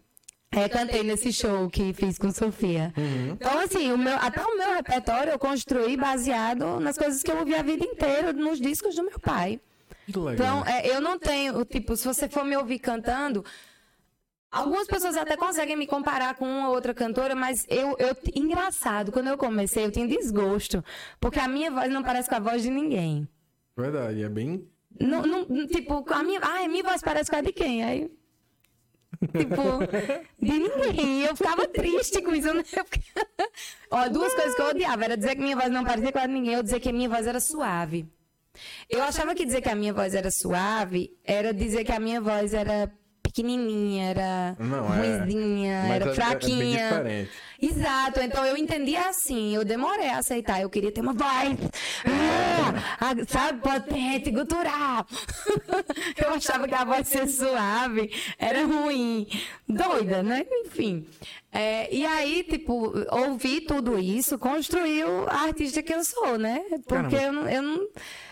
é, 0.52 0.70
cantei 0.70 1.04
nesse 1.04 1.32
show 1.34 1.70
que 1.70 1.94
fiz 1.94 2.18
com 2.18 2.32
Sofia. 2.32 2.94
Uhum. 2.98 3.32
Então, 3.34 3.60
assim, 3.60 3.92
o 3.92 3.98
meu, 3.98 4.16
até 4.16 4.42
o 4.42 4.58
meu 4.58 4.74
repertório 4.74 5.32
eu 5.32 5.40
construí 5.40 5.98
baseado 5.98 6.80
nas 6.80 6.98
coisas 6.98 7.22
que 7.22 7.30
eu 7.30 7.38
ouvi 7.38 7.54
a 7.54 7.62
vida 7.62 7.86
inteira, 7.86 8.32
nos 8.32 8.60
discos 8.60 8.96
do 8.96 9.04
meu 9.04 9.20
pai. 9.20 9.60
Então, 10.08 10.66
é, 10.66 10.88
eu 10.90 11.02
não 11.02 11.20
tenho, 11.20 11.66
tipo, 11.66 11.96
se 11.98 12.06
você 12.06 12.30
for 12.30 12.46
me 12.46 12.56
ouvir 12.56 12.80
cantando, 12.80 13.44
algumas 14.50 14.88
pessoas 14.88 15.18
até 15.18 15.36
conseguem 15.36 15.76
me 15.76 15.86
comparar 15.86 16.36
com 16.36 16.46
uma 16.46 16.70
outra 16.70 16.94
cantora, 16.94 17.36
mas 17.36 17.66
eu, 17.68 17.98
eu, 18.00 18.16
engraçado, 18.34 19.12
quando 19.12 19.28
eu 19.28 19.38
comecei, 19.38 19.84
eu 19.84 19.92
tinha 19.92 20.08
desgosto, 20.08 20.84
porque 21.20 21.40
a 21.40 21.48
minha 21.48 21.70
voz 21.70 21.92
não 21.92 22.04
parece 22.04 22.30
com 22.30 22.36
a 22.36 22.40
voz 22.40 22.62
de 22.62 22.70
ninguém. 22.70 23.28
Verdade, 23.76 24.24
é 24.24 24.30
bem... 24.30 24.66
Não, 25.00 25.22
não, 25.24 25.68
tipo, 25.68 26.04
a 26.12 26.24
minha, 26.24 26.40
ai, 26.42 26.66
a 26.66 26.70
minha 26.70 26.84
voz 26.84 27.02
parece 27.04 27.30
com 27.30 27.36
a 27.36 27.42
de 27.42 27.52
quem? 27.52 27.84
Aí, 27.84 28.10
tipo, 29.38 29.62
de 30.40 30.60
ninguém. 30.60 31.24
Eu 31.24 31.36
ficava 31.36 31.68
triste 31.68 32.22
com 32.22 32.34
isso. 32.36 32.54
né? 32.54 32.64
Ó, 33.92 34.10
duas 34.10 34.34
coisas 34.34 34.56
que 34.56 34.62
eu 34.62 34.68
odiava, 34.68 35.06
era 35.06 35.18
dizer 35.18 35.36
que 35.36 35.42
minha 35.42 35.56
voz 35.56 35.70
não 35.70 35.84
parecia 35.84 36.12
com 36.12 36.20
a 36.20 36.28
de 36.28 36.34
ninguém, 36.34 36.58
ou 36.58 36.64
dizer 36.64 36.80
que 36.80 36.90
a 36.90 36.94
minha 36.94 37.10
voz 37.10 37.28
era 37.28 37.40
suave. 37.40 38.08
Eu 38.90 39.04
achava 39.04 39.36
que 39.36 39.46
dizer 39.46 39.62
que 39.62 39.70
a 39.70 39.76
minha 39.76 39.94
voz 39.94 40.16
era 40.16 40.32
suave 40.32 41.16
era 41.24 41.54
dizer 41.54 41.84
que 41.84 41.92
a 41.92 42.00
minha 42.00 42.20
voz 42.20 42.54
era 42.54 42.92
pequenininha, 43.42 44.10
era 44.10 44.56
Não, 44.60 44.94
é- 44.94 45.18
ruizinha, 45.20 45.74
era 45.74 45.94
é- 45.94 45.96
é 45.96 46.06
bem 46.06 46.14
fraquinha. 46.16 46.90
diferente. 46.90 47.32
Exato, 47.60 48.20
então 48.22 48.46
eu 48.46 48.56
entendia 48.56 49.10
assim, 49.10 49.56
eu 49.56 49.66
demorei 49.66 50.10
a 50.10 50.20
aceitar, 50.20 50.62
eu 50.62 50.70
queria 50.70 50.92
ter 50.92 51.02
uma 51.02 51.14
voz, 51.14 51.58
ah, 53.00 53.16
sabe, 53.28 53.62
potente, 53.62 54.30
gutural. 54.30 55.06
eu 56.18 56.30
achava 56.36 56.68
que 56.68 56.76
a 56.76 56.86
voz 56.86 57.08
ser 57.08 57.28
suave 57.28 58.12
era 58.38 58.64
ruim, 58.64 59.28
doida, 59.68 60.22
né? 60.22 60.46
Enfim. 60.66 61.08
É, 61.52 61.92
e 61.92 62.06
aí, 62.06 62.44
tipo, 62.44 62.94
ouvir 63.12 63.62
tudo 63.62 63.98
isso 63.98 64.38
construiu 64.38 65.28
a 65.28 65.46
artista 65.46 65.82
que 65.82 65.94
eu 65.94 66.04
sou, 66.04 66.38
né? 66.38 66.62
Porque 66.88 67.16
eu 67.16 67.34
não, 67.34 67.50
eu 67.50 67.62
não. 67.64 67.88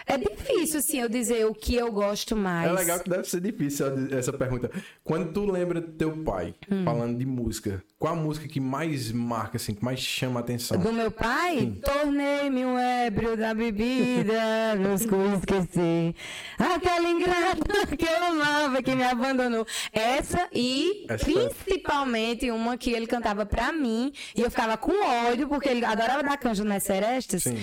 É 0.07 0.17
difícil, 0.17 0.79
assim, 0.79 1.01
eu 1.01 1.09
dizer 1.09 1.45
o 1.47 1.53
que 1.53 1.75
eu 1.75 1.91
gosto 1.91 2.35
mais. 2.35 2.69
É 2.69 2.71
legal 2.71 2.99
que 2.99 3.09
deve 3.09 3.23
ser 3.27 3.41
difícil 3.41 3.85
essa 4.11 4.31
pergunta. 4.31 4.69
Quando 5.03 5.33
tu 5.33 5.49
lembra 5.49 5.81
do 5.81 5.91
teu 5.93 6.11
pai 6.23 6.53
Hum. 6.71 6.83
falando 6.85 7.17
de 7.17 7.25
música, 7.25 7.83
qual 7.97 8.13
a 8.13 8.15
música 8.15 8.47
que 8.47 8.59
mais 8.59 9.11
marca, 9.11 9.57
assim, 9.57 9.73
que 9.73 9.83
mais 9.83 9.99
chama 9.99 10.39
a 10.39 10.43
atenção? 10.43 10.77
Do 10.79 10.93
meu 10.93 11.09
pai? 11.09 11.73
Tornei-me 11.83 12.65
um 12.65 12.77
ébrio 12.77 13.35
da 13.35 13.53
bebida, 13.53 14.75
não 14.77 14.93
esquecer. 14.93 16.13
Aquela 16.59 17.09
ingrata 17.09 17.87
que 17.97 18.05
eu 18.05 18.23
amava, 18.25 18.83
que 18.83 18.93
me 18.95 19.03
abandonou. 19.03 19.65
Essa 19.91 20.47
e 20.53 21.05
Essa- 21.09 21.25
principalmente 21.25 22.49
uma 22.51 22.77
que 22.77 22.91
ele 22.91 23.07
cantava 23.07 23.45
pra 23.45 23.71
mim, 23.71 24.11
e 24.35 24.41
eu 24.41 24.49
ficava 24.49 24.77
com 24.77 24.91
ódio, 25.27 25.47
porque 25.47 25.69
ele 25.69 25.83
adorava 25.83 26.23
dar 26.23 26.37
canjo 26.37 26.63
nas 26.63 26.83
serestas. 26.83 27.43
Sim. 27.43 27.57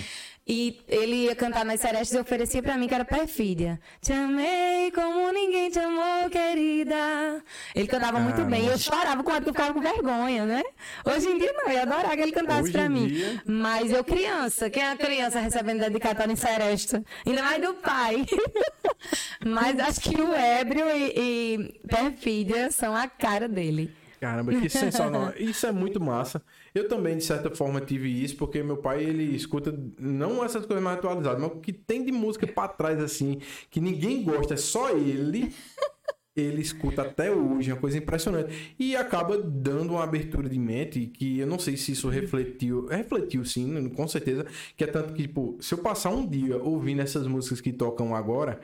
E 0.44 0.80
ele 0.88 1.26
ia 1.26 1.36
cantar 1.36 1.64
nas 1.64 1.80
serestas 1.80 2.12
e 2.12 2.18
oferecia 2.20 2.60
pra 2.60 2.76
mim 2.76 2.88
que 2.88 2.94
era 2.94 3.04
perfídia. 3.04 3.78
Te 4.00 4.12
amei 4.12 4.90
como 4.90 5.30
ninguém 5.32 5.70
te 5.70 5.78
amou, 5.78 6.28
querida. 6.28 7.42
Ele 7.72 7.86
cantava 7.86 8.18
muito 8.18 8.40
Ah, 8.40 8.44
bem. 8.44 8.66
Eu 8.66 8.76
chorava 8.76 9.22
com 9.22 9.30
ódio, 9.30 9.44
porque 9.44 9.60
eu 9.60 9.66
ficava 9.66 9.72
com 9.72 9.80
vergonha, 9.80 10.44
né? 10.44 10.62
Hoje 11.04 11.28
em 11.28 11.38
dia 11.38 11.52
não, 11.52 11.66
eu 11.66 11.72
ia 11.74 11.82
adorar 11.82 12.10
que 12.16 12.22
ele 12.22 12.32
cantasse 12.32 12.76
em 12.76 12.88
mim. 12.88 13.06
dia- 13.06 13.40
Mas 13.46 13.92
eu 13.92 14.02
criança, 14.02 14.68
quem 14.68 14.82
é 14.82 14.90
a 14.90 14.96
criança 14.96 15.38
recebendo 15.38 15.78
dedicatória 15.78 16.32
em 16.32 16.36
seresta? 16.36 17.04
Ainda 17.24 17.42
mais 17.42 17.62
do 17.62 17.74
pai. 17.74 18.26
Mas 19.46 19.78
acho 19.78 20.00
que 20.00 20.20
o 20.20 20.32
ébrio 20.34 20.84
e, 20.88 21.12
e 21.16 21.80
perfídia 21.88 22.70
são 22.70 22.94
a 22.96 23.06
cara 23.08 23.48
dele. 23.48 23.94
Caramba, 24.20 24.52
que 24.52 24.68
sensacional. 24.68 25.32
Isso 25.38 25.66
é 25.66 25.72
muito 25.72 26.00
massa. 26.00 26.42
Eu 26.74 26.88
também, 26.88 27.16
de 27.16 27.24
certa 27.24 27.54
forma, 27.54 27.80
tive 27.80 28.08
isso, 28.08 28.36
porque 28.36 28.62
meu 28.62 28.76
pai, 28.76 29.04
ele 29.04 29.36
escuta 29.36 29.74
não 29.98 30.44
essas 30.44 30.64
coisas 30.64 30.82
mais 30.82 30.98
atualizadas, 30.98 31.40
mas 31.40 31.52
o 31.52 31.60
que 31.60 31.72
tem 31.72 32.04
de 32.04 32.12
música 32.12 32.46
pra 32.46 32.68
trás, 32.68 33.00
assim, 33.00 33.38
que 33.70 33.80
ninguém 33.80 34.22
gosta, 34.22 34.54
é 34.54 34.56
só 34.56 34.90
ele. 34.90 35.52
Ele 36.34 36.62
escuta 36.62 37.02
até 37.02 37.30
hoje, 37.30 37.70
é 37.70 37.74
uma 37.74 37.80
coisa 37.80 37.98
impressionante. 37.98 38.74
E 38.78 38.96
acaba 38.96 39.36
dando 39.36 39.90
uma 39.90 40.02
abertura 40.02 40.48
de 40.48 40.58
mente 40.58 41.06
que 41.08 41.38
eu 41.40 41.46
não 41.46 41.58
sei 41.58 41.76
se 41.76 41.92
isso 41.92 42.08
refletiu. 42.08 42.86
Refletiu 42.86 43.44
sim, 43.44 43.86
com 43.90 44.08
certeza. 44.08 44.46
Que 44.74 44.84
é 44.84 44.86
tanto 44.86 45.12
que, 45.12 45.22
tipo, 45.22 45.58
se 45.60 45.74
eu 45.74 45.78
passar 45.78 46.08
um 46.08 46.26
dia 46.26 46.56
ouvindo 46.56 47.02
essas 47.02 47.26
músicas 47.26 47.60
que 47.60 47.70
tocam 47.70 48.16
agora, 48.16 48.60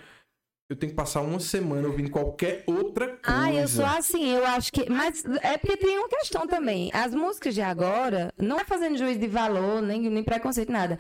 eu 0.69 0.77
tenho 0.77 0.91
que 0.91 0.97
passar 0.97 1.23
uma 1.23 1.41
semana 1.41 1.89
ouvindo 1.89 2.11
qualquer 2.11 2.63
outra 2.67 3.07
coisa. 3.07 3.23
Ah, 3.23 3.51
eu 3.51 3.67
sou 3.67 3.87
assim, 3.87 4.31
eu 4.35 4.45
acho 4.45 4.71
que. 4.71 4.91
Mas 4.91 5.25
é 5.43 5.57
porque 5.57 5.79
tem 5.79 5.99
uma 5.99 6.09
questão 6.09 6.47
também. 6.47 6.91
As 6.93 7.15
músicas 7.15 7.55
de 7.55 7.63
agora, 7.63 8.35
não 8.37 8.61
é 8.61 8.65
fazendo 8.65 8.99
juízo 8.99 9.19
de 9.19 9.29
valor, 9.29 9.81
nem, 9.81 9.99
nem 10.11 10.23
preconceito, 10.23 10.71
nada. 10.71 10.99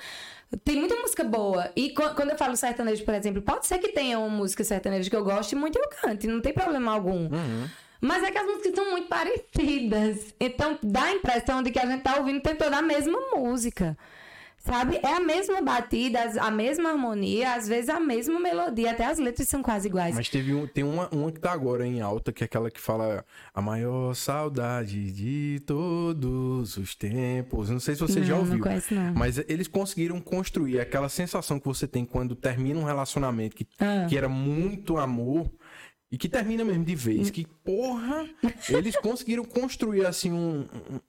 Tem 0.64 0.76
muita 0.76 0.96
música 0.96 1.22
boa. 1.22 1.70
E 1.76 1.90
quando 1.90 2.30
eu 2.30 2.38
falo 2.38 2.56
sertanejo, 2.56 3.04
por 3.04 3.12
exemplo, 3.12 3.42
pode 3.42 3.66
ser 3.66 3.78
que 3.78 3.88
tenha 3.88 4.18
uma 4.18 4.30
música 4.30 4.64
sertaneja 4.64 5.10
que 5.10 5.16
eu 5.16 5.22
goste 5.22 5.54
muito 5.54 5.78
e 5.78 5.82
eu 5.82 5.88
cante, 6.00 6.26
não 6.26 6.40
tem 6.40 6.54
problema 6.54 6.90
algum. 6.90 7.24
Uhum. 7.24 7.68
Mas 8.00 8.22
é 8.22 8.30
que 8.30 8.38
as 8.38 8.46
músicas 8.46 8.74
são 8.74 8.90
muito 8.90 9.08
parecidas. 9.08 10.34
Então 10.40 10.78
dá 10.82 11.02
a 11.02 11.12
impressão 11.12 11.62
de 11.62 11.70
que 11.70 11.78
a 11.78 11.84
gente 11.84 12.02
tá 12.02 12.16
ouvindo 12.16 12.40
todo 12.40 12.72
a 12.72 12.80
mesma 12.80 13.18
música. 13.34 13.98
Sabe? 14.68 15.00
É 15.02 15.14
a 15.14 15.20
mesma 15.20 15.62
batida, 15.62 16.20
a 16.40 16.50
mesma 16.50 16.90
harmonia, 16.90 17.54
às 17.54 17.66
vezes 17.66 17.88
a 17.88 17.98
mesma 17.98 18.38
melodia, 18.38 18.90
até 18.90 19.06
as 19.06 19.18
letras 19.18 19.48
são 19.48 19.62
quase 19.62 19.88
iguais. 19.88 20.14
Mas 20.14 20.28
teve 20.28 20.52
um, 20.54 20.66
tem 20.66 20.84
uma, 20.84 21.08
uma 21.10 21.32
que 21.32 21.40
tá 21.40 21.52
agora 21.52 21.86
em 21.86 22.00
alta, 22.02 22.32
que 22.32 22.44
é 22.44 22.46
aquela 22.46 22.70
que 22.70 22.80
fala 22.80 23.24
a 23.54 23.62
maior 23.62 24.14
saudade 24.14 25.10
de 25.10 25.60
todos 25.66 26.76
os 26.76 26.94
tempos. 26.94 27.70
Não 27.70 27.80
sei 27.80 27.94
se 27.94 28.00
você 28.02 28.22
já 28.22 28.34
Não, 28.34 28.42
não 28.44 28.48
ouviu. 28.50 28.62
conheço, 28.62 28.94
não. 28.94 29.14
Mas 29.14 29.38
eles 29.48 29.66
conseguiram 29.68 30.20
construir 30.20 30.80
aquela 30.80 31.08
sensação 31.08 31.58
que 31.58 31.66
você 31.66 31.86
tem 31.86 32.04
quando 32.04 32.34
termina 32.34 32.78
um 32.78 32.84
relacionamento 32.84 33.56
que, 33.56 33.66
Ah. 33.78 34.06
que 34.08 34.16
era 34.18 34.28
muito 34.28 34.98
amor. 34.98 35.50
E 36.10 36.16
que 36.16 36.26
termina 36.26 36.64
mesmo 36.64 36.84
de 36.84 36.94
vez. 36.94 37.28
Que, 37.28 37.46
porra, 37.62 38.26
eles 38.70 38.96
conseguiram 38.96 39.44
construir, 39.44 40.06
assim, 40.06 40.32
um, 40.32 40.66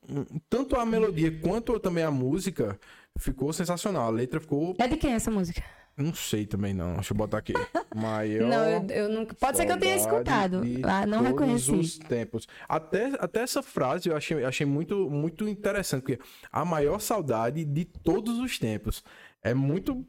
um- 0.10 0.20
um- 0.20 0.26
Tanto 0.49 0.76
a 0.76 0.86
melodia 0.86 1.32
quanto 1.41 1.80
também 1.80 2.03
a 2.03 2.12
música 2.12 2.78
ficou 3.20 3.51
sensacional. 3.53 4.07
A 4.07 4.09
letra 4.09 4.39
ficou... 4.39 4.76
É 4.80 4.88
de 4.88 4.97
quem 4.97 5.13
essa 5.13 5.30
música? 5.30 5.61
Não 5.97 6.13
sei 6.13 6.45
também, 6.45 6.74
não. 6.74 6.93
Deixa 6.93 7.11
eu 7.13 7.17
botar 7.17 7.39
aqui. 7.39 7.53
Maior... 7.93 8.47
Não, 8.47 8.65
eu, 8.65 8.88
eu 8.89 9.09
nunca. 9.09 9.36
Pode 9.36 9.57
ser 9.57 9.65
que 9.65 9.72
eu 9.74 9.78
tenha 9.80 9.97
escutado. 9.97 10.61
de 10.61 10.82
Ah, 10.84 11.05
não 11.05 11.17
todos 11.20 11.32
reconheci. 11.32 11.72
os 11.72 11.97
tempos. 11.97 12.47
Até, 12.70 13.07
até 13.20 13.41
essa 13.41 13.61
frase 13.61 14.07
eu 14.07 14.15
achei, 14.15 14.43
achei 14.45 14.65
muito, 14.65 15.09
muito 15.09 15.47
interessante, 15.47 16.01
porque 16.03 16.20
a 16.51 16.63
maior 16.63 16.99
saudade 16.99 17.65
de 17.65 17.84
todos 17.84 18.39
os 18.39 18.57
tempos. 18.57 19.03
É 19.43 19.53
muito. 19.53 20.05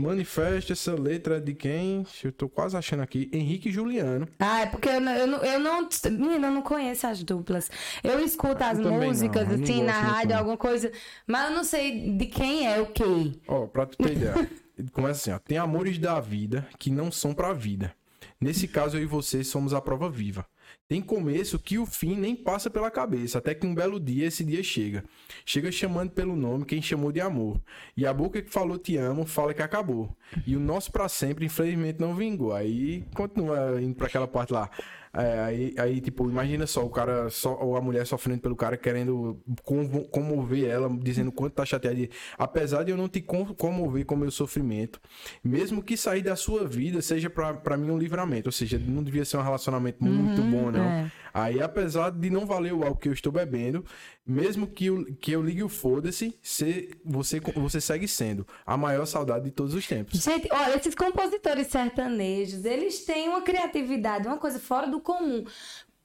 Manifesta 0.00 0.72
essa 0.72 0.94
letra 0.94 1.38
de 1.38 1.52
quem? 1.52 2.06
Eu 2.24 2.32
tô 2.32 2.48
quase 2.48 2.74
achando 2.74 3.02
aqui. 3.02 3.28
Henrique 3.30 3.70
Juliano. 3.70 4.26
Ah, 4.38 4.60
é 4.62 4.66
porque 4.66 4.88
eu 4.88 4.98
não, 4.98 5.12
eu 5.12 5.26
não, 5.26 5.38
eu 5.44 5.60
não. 5.60 5.88
Menina, 6.10 6.46
eu 6.46 6.52
não 6.52 6.62
conheço 6.62 7.06
as 7.06 7.22
duplas. 7.22 7.70
Eu 8.02 8.18
escuto 8.24 8.64
as 8.64 8.78
também 8.78 8.98
não, 8.98 9.06
músicas, 9.08 9.46
não 9.46 9.62
assim, 9.62 9.82
na 9.82 9.92
rádio, 9.92 10.36
alguma 10.38 10.56
coisa, 10.56 10.90
mas 11.26 11.50
eu 11.50 11.56
não 11.56 11.64
sei 11.64 12.16
de 12.16 12.26
quem 12.26 12.66
é 12.66 12.80
o 12.80 12.86
quê. 12.86 13.04
Ó, 13.46 13.66
pra 13.66 13.84
tu 13.84 13.98
ter 13.98 14.12
ideia. 14.12 14.50
Começa 14.90 15.20
assim, 15.20 15.32
ó. 15.32 15.38
Tem 15.38 15.58
amores 15.58 15.98
da 15.98 16.18
vida 16.18 16.66
que 16.78 16.90
não 16.90 17.12
são 17.12 17.34
pra 17.34 17.52
vida. 17.52 17.94
Nesse 18.40 18.66
caso, 18.68 18.96
eu 18.96 19.02
e 19.02 19.06
você 19.06 19.44
somos 19.44 19.74
a 19.74 19.82
prova 19.82 20.08
viva. 20.08 20.46
Tem 20.88 21.02
começo 21.02 21.58
que 21.58 21.78
o 21.78 21.84
fim 21.84 22.16
nem 22.16 22.34
passa 22.34 22.70
pela 22.70 22.90
cabeça, 22.90 23.36
até 23.36 23.54
que 23.54 23.66
um 23.66 23.74
belo 23.74 24.00
dia 24.00 24.26
esse 24.26 24.42
dia 24.42 24.62
chega. 24.62 25.04
Chega 25.44 25.70
chamando 25.70 26.12
pelo 26.12 26.34
nome 26.34 26.64
quem 26.64 26.80
chamou 26.80 27.12
de 27.12 27.20
amor. 27.20 27.60
E 27.94 28.06
a 28.06 28.12
boca 28.14 28.40
que 28.40 28.50
falou 28.50 28.78
te 28.78 28.96
amo 28.96 29.26
fala 29.26 29.52
que 29.52 29.60
acabou. 29.60 30.16
E 30.46 30.56
o 30.56 30.60
nosso 30.60 30.90
pra 30.90 31.06
sempre, 31.06 31.44
infelizmente, 31.44 32.00
não 32.00 32.14
vingou. 32.14 32.54
Aí 32.54 33.04
continua 33.14 33.78
indo 33.82 33.96
pra 33.96 34.06
aquela 34.06 34.26
parte 34.26 34.50
lá. 34.50 34.70
É, 35.18 35.40
aí, 35.40 35.74
aí, 35.78 36.00
tipo, 36.00 36.30
imagina 36.30 36.64
só 36.66 36.84
o 36.86 36.90
cara, 36.90 37.28
só, 37.28 37.58
ou 37.60 37.76
a 37.76 37.80
mulher 37.80 38.06
sofrendo 38.06 38.40
pelo 38.40 38.54
cara, 38.54 38.76
querendo 38.76 39.40
comover 40.10 40.64
ela, 40.68 40.88
dizendo 41.00 41.32
quanto 41.32 41.54
tá 41.54 41.64
chateada. 41.64 42.08
Apesar 42.38 42.84
de 42.84 42.90
eu 42.92 42.96
não 42.96 43.08
te 43.08 43.20
com- 43.20 43.54
comover 43.54 44.04
com 44.04 44.14
o 44.14 44.18
meu 44.18 44.30
sofrimento, 44.30 45.00
mesmo 45.42 45.82
que 45.82 45.96
sair 45.96 46.22
da 46.22 46.36
sua 46.36 46.66
vida 46.66 47.00
seja 47.02 47.28
pra, 47.28 47.54
pra 47.54 47.76
mim 47.76 47.90
um 47.90 47.98
livramento. 47.98 48.48
Ou 48.48 48.52
seja, 48.52 48.78
não 48.78 49.02
devia 49.02 49.24
ser 49.24 49.36
um 49.38 49.42
relacionamento 49.42 50.04
muito 50.04 50.42
bom, 50.42 50.70
não. 50.70 50.84
é. 50.84 51.12
Aí, 51.32 51.60
apesar 51.62 52.10
de 52.10 52.30
não 52.30 52.46
valer 52.46 52.72
o 52.72 52.82
álcool 52.84 53.00
que 53.00 53.08
eu 53.08 53.12
estou 53.12 53.30
bebendo, 53.32 53.84
mesmo 54.26 54.66
que 54.66 54.86
eu, 54.86 55.04
que 55.20 55.32
eu 55.32 55.42
ligue 55.42 55.62
o 55.62 55.68
foda-se, 55.68 56.38
se- 56.42 56.90
você, 57.04 57.40
você 57.40 57.80
segue 57.80 58.06
sendo 58.08 58.46
a 58.66 58.76
maior 58.76 59.06
saudade 59.06 59.44
de 59.44 59.50
todos 59.50 59.74
os 59.74 59.86
tempos. 59.86 60.20
Gente, 60.22 60.48
olha, 60.52 60.76
esses 60.76 60.94
compositores 60.94 61.66
sertanejos, 61.68 62.64
eles 62.64 63.04
têm 63.04 63.28
uma 63.28 63.42
criatividade, 63.42 64.26
uma 64.26 64.38
coisa 64.38 64.58
fora 64.58 64.86
do 64.86 65.00
comum. 65.00 65.44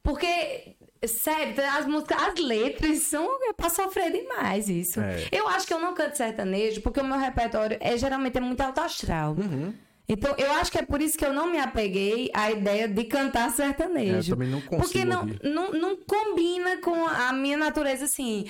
Porque, 0.02 0.76
sério, 1.08 1.56
as 1.78 1.86
músicas, 1.86 2.22
as 2.22 2.38
letras 2.40 3.00
são 3.04 3.26
é 3.50 3.54
pra 3.54 3.70
sofrer 3.70 4.12
demais 4.12 4.68
isso. 4.68 5.00
É. 5.00 5.28
Eu 5.32 5.48
acho 5.48 5.66
que 5.66 5.74
eu 5.74 5.80
não 5.80 5.94
canto 5.94 6.18
sertanejo 6.18 6.82
porque 6.82 7.00
o 7.00 7.06
meu 7.06 7.18
repertório 7.18 7.78
é 7.80 7.96
geralmente 7.98 8.38
é 8.38 8.42
muito 8.42 8.60
alto 8.60 8.82
astral. 8.82 9.32
Uhum. 9.40 9.74
Então, 10.08 10.36
eu 10.38 10.52
acho 10.54 10.72
que 10.72 10.78
é 10.78 10.86
por 10.86 11.02
isso 11.02 11.18
que 11.18 11.26
eu 11.26 11.34
não 11.34 11.50
me 11.50 11.58
apeguei 11.58 12.30
à 12.34 12.52
ideia 12.52 12.88
de 12.88 13.04
cantar 13.06 13.50
sertanejo. 13.52 14.16
É, 14.16 14.20
eu 14.20 14.36
também 14.36 14.50
não 14.50 14.62
consigo 14.62 14.82
Porque 14.82 15.06
não, 15.06 15.26
não, 15.44 15.72
não 15.72 15.96
combina 15.96 16.78
com 16.82 17.08
a 17.08 17.32
minha 17.32 17.58
natureza, 17.58 18.06
assim. 18.06 18.46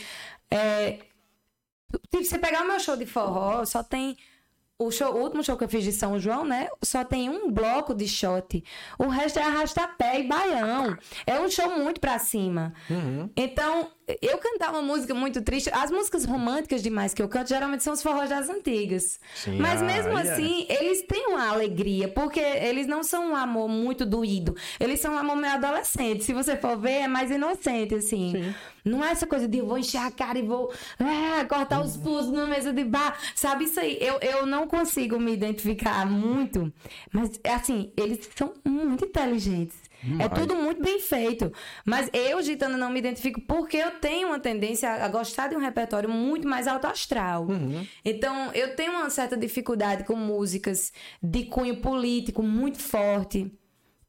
É, 0.50 1.00
se 2.12 2.24
você 2.24 2.40
pegar 2.40 2.64
o 2.64 2.68
meu 2.68 2.80
show 2.80 2.96
de 2.96 3.06
forró, 3.06 3.64
só 3.66 3.84
tem. 3.84 4.18
O, 4.80 4.90
show, 4.92 5.14
o 5.14 5.22
último 5.22 5.44
show 5.44 5.56
que 5.56 5.64
eu 5.64 5.70
fiz 5.70 5.84
de 5.84 5.92
São 5.92 6.20
João, 6.20 6.44
né? 6.44 6.68
Só 6.84 7.06
tem 7.06 7.30
um 7.30 7.52
bloco 7.52 7.94
de 7.94 8.08
shot. 8.08 8.64
O 8.98 9.08
resto 9.08 9.38
é 9.40 9.44
arrastapé 9.44 10.20
e 10.20 10.28
baião. 10.28 10.98
É 11.26 11.40
um 11.40 11.50
show 11.50 11.70
muito 11.78 12.02
pra 12.02 12.18
cima. 12.18 12.74
Uhum. 12.90 13.30
Então, 13.38 13.92
eu 14.22 14.38
cantar 14.38 14.72
uma 14.72 14.82
música 14.82 15.14
muito 15.14 15.42
triste. 15.42 15.70
As 15.74 15.90
músicas 15.90 16.26
românticas 16.26 16.82
demais 16.84 17.14
que 17.14 17.22
eu 17.22 17.30
canto 17.30 17.50
geralmente 17.50 17.84
são 17.84 17.94
os 17.94 18.04
forrós 18.04 18.30
das 18.30 18.50
antigas. 18.50 19.20
Sim, 19.36 19.60
Mas 19.60 19.82
mesmo 19.82 20.18
é. 20.18 20.22
assim, 20.22 20.66
eles 20.70 21.04
têm 21.04 21.28
uma 21.28 21.50
alegria, 21.50 22.08
porque 22.08 22.40
eles 22.40 22.88
não 22.88 23.04
são 23.04 23.32
um 23.32 23.36
amor 23.36 23.70
muito 23.70 24.06
doído. 24.06 24.56
Eles 24.80 25.00
são 25.00 25.14
um 25.14 25.18
amor 25.18 25.36
meio 25.36 25.54
adolescente. 25.54 26.24
Se 26.24 26.34
você 26.34 26.58
for 26.58 26.78
ver, 26.78 27.04
é 27.04 27.08
mais 27.08 27.32
inocente, 27.32 27.96
assim. 27.96 28.32
Sim. 28.32 28.56
Não 28.86 29.04
é 29.04 29.12
essa 29.12 29.26
coisa 29.26 29.48
de 29.48 29.60
eu 29.60 29.66
vou 29.66 29.78
encher 29.78 30.00
a 30.00 30.12
cara 30.12 30.38
e 30.38 30.42
vou 30.42 30.72
ah, 31.00 31.46
cortar 31.46 31.82
os 31.82 31.96
pulsos 31.96 32.32
na 32.32 32.46
mesa 32.46 32.74
de 32.74 32.84
bar. 32.84 33.18
Sabe 33.34 33.64
isso 33.66 33.80
aí? 33.80 33.98
Eu, 34.02 34.20
eu 34.20 34.46
não 34.46 34.68
consigo 34.68 35.18
me 35.18 35.32
identificar 35.32 36.06
muito. 36.06 36.72
Mas, 37.12 37.40
assim, 37.46 37.94
eles 37.96 38.30
são 38.36 38.54
muito 38.66 39.06
inteligentes. 39.06 39.83
É 40.20 40.28
tudo 40.30 40.56
muito 40.56 40.82
bem 40.84 41.00
feito. 41.00 41.52
Mas 41.86 42.10
eu, 42.14 42.42
Gitana, 42.42 42.78
não 42.78 42.90
me 42.90 43.00
identifico 43.00 43.40
porque 43.42 43.78
eu 43.78 43.92
tenho 44.00 44.28
uma 44.30 44.40
tendência 44.40 44.90
a 44.92 45.08
gostar 45.08 45.48
de 45.48 45.56
um 45.56 45.60
repertório 45.60 46.10
muito 46.10 46.48
mais 46.48 46.68
alto 46.68 46.88
astral. 46.88 47.48
Então, 48.04 48.52
eu 48.54 48.76
tenho 48.76 48.92
uma 48.94 49.10
certa 49.10 49.38
dificuldade 49.38 50.04
com 50.04 50.16
músicas 50.16 50.92
de 51.22 51.46
cunho 51.46 51.78
político 51.78 52.44
muito 52.44 52.80
forte. 52.80 53.52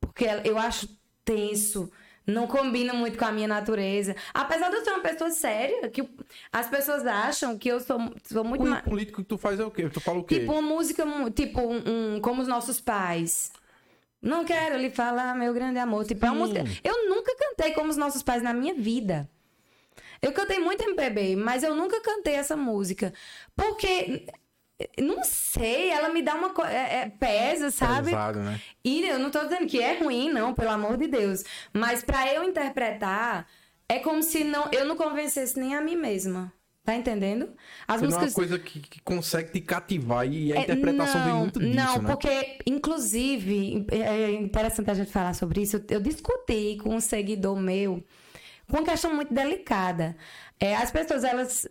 Porque 0.01 0.27
eu 0.45 0.59
acho 0.59 0.89
tenso. 1.25 1.91
Não 2.27 2.47
combina 2.47 2.95
muito 2.95 3.19
com 3.19 3.25
a 3.27 3.33
minha 3.33 3.47
natureza. 3.47 4.17
Apesar 4.33 4.71
de 4.71 4.77
eu 4.77 4.85
ser 4.85 4.91
uma 4.93 5.01
pessoa 5.03 5.31
séria, 5.31 5.91
que 5.91 6.03
as 6.51 6.67
pessoas 6.69 7.07
acham 7.07 7.59
que 7.59 7.69
eu 7.69 7.79
sou, 7.81 7.99
sou 8.25 8.43
muito 8.43 8.65
O 8.65 8.67
mais. 8.67 8.83
político 8.83 9.21
que 9.23 9.29
tu 9.29 9.37
faz 9.37 9.61
é 9.61 9.65
o 9.65 9.71
quê? 9.71 9.91
Tu 9.91 10.01
fala 10.01 10.21
o 10.21 10.25
quê? 10.25 10.41
Tipo 10.41 10.53
uma 10.53 10.63
música, 10.63 11.05
tipo 11.35 11.61
um, 11.61 12.15
um- 12.17 12.21
como 12.21 12.41
os 12.41 12.49
nossos 12.49 12.81
pais. 12.81 13.53
Não 14.25 14.43
quero 14.43 14.79
lhe 14.79 14.89
falar, 14.89 15.37
meu 15.37 15.53
grande 15.53 15.79
amor. 15.79 16.07
Tipo, 16.07 16.25
é 16.25 16.31
uma 16.31 16.47
música. 16.47 16.65
Eu 16.83 17.11
nunca 17.11 17.37
cantei 17.37 17.73
como 17.73 17.91
os 17.91 17.97
nossos 17.99 18.23
pais 18.23 18.43
na 18.43 18.55
minha 18.55 18.73
vida. 18.73 19.29
Eu 20.23 20.33
cantei 20.33 20.59
muito 20.59 20.83
MPB, 20.83 21.37
mas 21.37 21.63
eu 21.63 21.75
nunca 21.75 22.01
cantei 22.01 22.35
essa 22.35 22.57
música. 22.57 23.13
Porque, 23.55 24.27
não 24.99 25.23
sei, 25.23 25.91
ela 25.91 26.09
me 26.09 26.23
dá 26.23 26.35
uma 26.35 26.51
coisa. 26.51 26.73
É, 26.73 27.01
é, 27.01 27.09
pesa, 27.11 27.71
sabe? 27.71 28.07
Pesado, 28.07 28.41
né? 28.41 28.59
E 28.83 29.07
eu 29.07 29.19
não 29.19 29.31
tô 29.31 29.41
dizendo 29.45 29.67
que 29.67 29.83
é 29.83 29.99
ruim, 29.99 30.33
não, 30.33 30.55
pelo 30.55 30.71
amor 30.71 30.97
de 30.97 31.07
Deus. 31.07 31.45
Mas 31.71 32.03
pra 32.03 32.33
eu 32.33 32.45
interpretar, 32.45 33.47
é 33.87 33.99
como 33.99 34.23
se 34.23 34.43
não, 34.43 34.71
eu 34.73 34.87
não 34.87 34.97
convencesse 34.97 35.61
nem 35.61 35.75
a 35.75 35.83
mim 35.83 35.97
mesma. 35.97 36.51
Tá 36.85 36.95
entendendo? 36.95 37.55
As 37.89 38.01
Você 38.01 38.07
não 38.07 38.17
é 38.17 38.21
uma 38.21 38.27
músicas. 38.27 38.35
coisa 38.35 38.59
que, 38.59 38.81
que 38.81 39.01
consegue 39.01 39.51
te 39.53 39.61
cativar 39.63 40.27
e 40.27 40.53
a 40.53 40.57
É, 40.57 40.61
interpretação 40.61 41.23
vem 41.23 41.33
não, 41.33 41.39
muito 41.39 41.63
disso, 41.65 41.75
Não, 41.75 42.03
né? 42.03 42.15
porque, 42.15 42.59
inclusive, 42.67 43.87
é 43.91 44.31
interessante 44.33 44.91
a 44.91 44.95
gente 44.95 45.11
falar 45.11 45.35
sobre 45.35 45.63
isso. 45.63 45.77
Eu, 45.79 45.85
eu 45.91 46.01
discuti 46.01 46.77
com 46.83 46.95
um 46.95 47.01
seguidor 47.01 47.57
meu 47.61 48.05
com 48.69 48.79
uma 48.79 48.85
questão 48.85 49.15
muito 49.15 49.33
delicada. 49.35 50.17
É, 50.61 50.77
as 50.77 50.91
pessoas, 50.91 51.25
elas, 51.25 51.67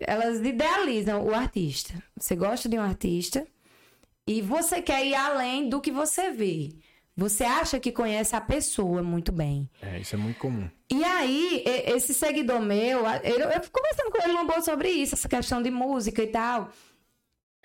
elas 0.00 0.40
idealizam 0.40 1.24
o 1.24 1.34
artista. 1.34 1.94
Você 2.18 2.36
gosta 2.36 2.68
de 2.68 2.78
um 2.78 2.82
artista 2.82 3.46
e 4.26 4.42
você 4.42 4.82
quer 4.82 5.06
ir 5.06 5.14
além 5.14 5.68
do 5.68 5.80
que 5.80 5.90
você 5.92 6.30
vê. 6.32 6.70
Você 7.16 7.44
acha 7.44 7.80
que 7.80 7.90
conhece 7.90 8.36
a 8.36 8.40
pessoa 8.40 9.02
muito 9.02 9.32
bem. 9.32 9.70
É, 9.80 9.98
isso 9.98 10.14
é 10.14 10.18
muito 10.18 10.38
comum. 10.38 10.68
E 10.90 11.02
aí, 11.02 11.64
esse 11.86 12.12
seguidor 12.12 12.60
meu, 12.60 13.06
eu, 13.24 13.38
eu 13.38 13.60
conversando 13.72 14.10
com 14.10 14.22
ele 14.22 14.32
uma 14.32 14.44
boa 14.44 14.60
sobre 14.60 14.90
isso, 14.90 15.14
essa 15.14 15.28
questão 15.28 15.62
de 15.62 15.70
música 15.70 16.22
e 16.22 16.26
tal. 16.26 16.70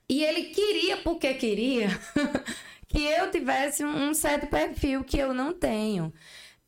E 0.09 0.23
ele 0.23 0.45
queria, 0.45 0.97
porque 0.97 1.33
queria, 1.33 1.89
que 2.87 3.03
eu 3.03 3.29
tivesse 3.29 3.83
um 3.83 4.09
um 4.09 4.13
certo 4.13 4.47
perfil 4.47 5.03
que 5.03 5.17
eu 5.17 5.33
não 5.33 5.51
tenho. 5.53 6.13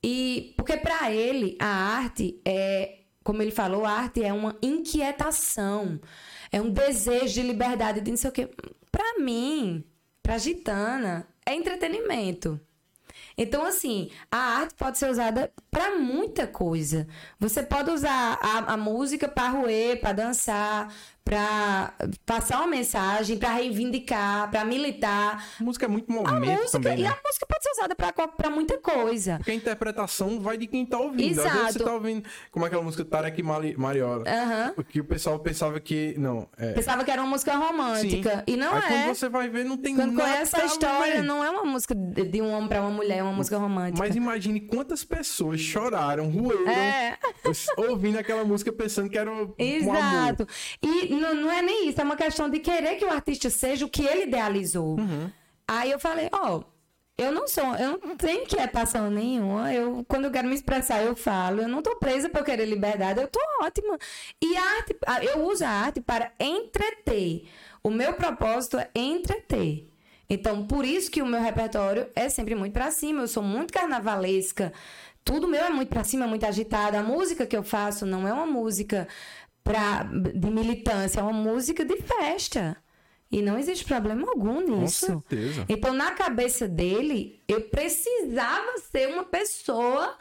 E 0.03 0.53
porque 0.57 0.75
para 0.75 1.09
ele 1.11 1.55
a 1.59 1.67
arte 1.67 2.41
é, 2.45 3.03
como 3.23 3.41
ele 3.41 3.51
falou, 3.51 3.85
a 3.85 3.91
arte 3.91 4.23
é 4.23 4.33
uma 4.33 4.55
inquietação, 4.61 5.99
é 6.51 6.61
um 6.61 6.69
desejo 6.69 7.33
de 7.33 7.41
liberdade, 7.41 8.01
de 8.01 8.11
não 8.11 8.17
sei 8.17 8.29
o 8.29 8.33
quê. 8.33 8.49
Para 8.91 9.19
mim, 9.19 9.83
para 10.21 10.37
gitana, 10.37 11.27
é 11.45 11.55
entretenimento. 11.55 12.59
Então, 13.37 13.65
assim, 13.65 14.09
a 14.31 14.37
arte 14.37 14.75
pode 14.75 14.97
ser 14.97 15.09
usada 15.09 15.51
para 15.71 15.97
muita 15.97 16.45
coisa. 16.47 17.07
Você 17.39 17.63
pode 17.63 17.89
usar 17.89 18.39
a, 18.41 18.73
a 18.73 18.77
música 18.77 19.27
para 19.27 19.49
roer, 19.49 19.99
para 19.99 20.13
dançar, 20.13 20.93
para 21.23 21.93
passar 22.25 22.59
uma 22.59 22.67
mensagem, 22.67 23.37
para 23.37 23.53
reivindicar, 23.53 24.51
para 24.51 24.65
militar. 24.65 25.45
A 25.59 25.63
música 25.63 25.85
é 25.85 25.87
muito 25.87 26.11
momento 26.11 26.29
a 26.29 26.39
música, 26.39 26.71
também, 26.71 26.97
né? 26.97 27.03
E 27.03 27.05
a 27.05 27.17
música 27.25 27.45
pode 27.47 27.63
ser 27.63 27.71
usada 27.71 27.95
para 27.95 28.49
muita 28.49 28.77
coisa. 28.77 29.37
Porque 29.37 29.51
a 29.51 29.55
interpretação 29.55 30.39
vai 30.39 30.57
de 30.57 30.67
quem 30.67 30.85
tá 30.85 30.99
ouvindo. 30.99 31.31
Exato. 31.31 31.47
Às 31.47 31.53
vezes 31.53 31.73
você 31.73 31.83
tá 31.83 31.93
ouvindo, 31.93 32.23
como 32.51 32.65
é 32.65 32.67
aquela 32.67 32.83
música 32.83 33.05
Tarek 33.05 33.41
Mariola. 33.41 34.23
Uhum. 34.27 34.73
Porque 34.75 34.99
o 34.99 35.05
pessoal 35.05 35.39
pensava 35.39 35.79
que, 35.79 36.13
não, 36.17 36.47
é... 36.57 36.73
Pensava 36.73 37.03
que 37.03 37.11
era 37.11 37.21
uma 37.21 37.29
música 37.29 37.55
romântica. 37.55 38.37
Sim. 38.37 38.43
E 38.47 38.57
não 38.57 38.73
Aí, 38.73 38.83
é. 38.83 38.87
quando 38.87 39.15
você 39.15 39.29
vai 39.29 39.49
ver, 39.49 39.63
não 39.63 39.77
tem 39.77 39.95
quando 39.95 40.13
nada 40.13 40.29
conhece 40.29 40.55
a 40.59 40.65
história, 40.65 41.23
não 41.23 41.43
é 41.43 41.49
uma 41.49 41.63
música 41.63 41.95
de 41.95 42.41
um 42.41 42.51
homem 42.51 42.67
para 42.67 42.81
uma 42.81 42.91
mulher, 42.91 43.19
é 43.19 43.23
uma 43.23 43.33
música 43.33 43.57
romântica. 43.57 43.97
Mas 43.97 44.15
imagine 44.15 44.59
quantas 44.59 45.03
pessoas 45.03 45.59
choraram, 45.59 46.29
roeram, 46.29 46.69
é. 46.69 47.17
ouvindo 47.89 48.17
aquela 48.17 48.43
música 48.43 48.71
pensando 48.71 49.09
que 49.09 49.17
era 49.17 49.31
um, 49.31 49.53
Exato. 49.57 50.47
Um 50.83 50.87
e 50.87 51.12
não, 51.13 51.33
não 51.33 51.51
é 51.51 51.61
nem 51.61 51.89
isso 51.89 52.01
é 52.01 52.03
uma 52.03 52.15
questão 52.15 52.49
de 52.49 52.59
querer 52.59 52.95
que 52.95 53.05
o 53.05 53.11
artista 53.11 53.49
seja 53.49 53.85
o 53.85 53.89
que 53.89 54.03
ele 54.05 54.23
idealizou. 54.23 54.99
Uhum. 54.99 55.29
Aí 55.67 55.91
eu 55.91 55.99
falei, 55.99 56.29
ó, 56.31 56.57
oh, 56.57 56.63
eu 57.17 57.31
não 57.31 57.47
sou, 57.47 57.75
eu 57.75 57.99
não 58.03 58.17
tenho 58.17 58.45
quietação 58.45 59.09
nenhuma. 59.09 59.73
Eu, 59.73 60.03
quando 60.07 60.25
eu 60.25 60.31
quero 60.31 60.47
me 60.47 60.55
expressar, 60.55 61.03
eu 61.03 61.15
falo. 61.15 61.61
Eu 61.61 61.67
não 61.67 61.81
tô 61.81 61.95
presa 61.97 62.27
por 62.27 62.43
querer 62.43 62.65
liberdade, 62.65 63.21
eu 63.21 63.27
tô 63.27 63.39
ótima. 63.61 63.97
E 64.41 64.57
a 64.57 64.61
arte, 64.77 64.97
eu 65.21 65.45
uso 65.45 65.63
a 65.63 65.69
arte 65.69 66.01
para 66.01 66.31
entreter. 66.39 67.47
O 67.83 67.89
meu 67.89 68.13
propósito 68.13 68.77
é 68.79 68.89
entreter. 68.95 69.89
Então, 70.29 70.65
por 70.65 70.85
isso 70.85 71.11
que 71.11 71.21
o 71.21 71.25
meu 71.25 71.41
repertório 71.41 72.07
é 72.15 72.29
sempre 72.29 72.55
muito 72.55 72.73
para 72.73 72.89
cima. 72.89 73.21
Eu 73.21 73.27
sou 73.27 73.43
muito 73.43 73.71
carnavalesca. 73.71 74.73
Tudo 75.23 75.47
meu 75.47 75.63
é 75.63 75.69
muito 75.69 75.89
para 75.89 76.03
cima, 76.03 76.25
muito 76.25 76.45
agitada. 76.45 76.99
A 76.99 77.03
música 77.03 77.45
que 77.45 77.55
eu 77.55 77.63
faço 77.63 78.05
não 78.05 78.27
é 78.27 78.33
uma 78.33 78.45
música 78.45 79.07
pra, 79.63 80.03
de 80.03 80.49
militância, 80.49 81.19
é 81.19 81.23
uma 81.23 81.33
música 81.33 81.85
de 81.85 81.97
festa. 81.97 82.77
E 83.31 83.41
não 83.41 83.57
existe 83.57 83.83
problema 83.85 84.29
algum 84.29 84.59
nisso. 84.61 85.07
Com 85.07 85.21
certeza. 85.21 85.65
Então, 85.67 85.91
na 85.91 86.11
cabeça 86.11 86.67
dele, 86.67 87.41
eu 87.47 87.61
precisava 87.61 88.77
ser 88.91 89.07
uma 89.07 89.23
pessoa 89.23 90.15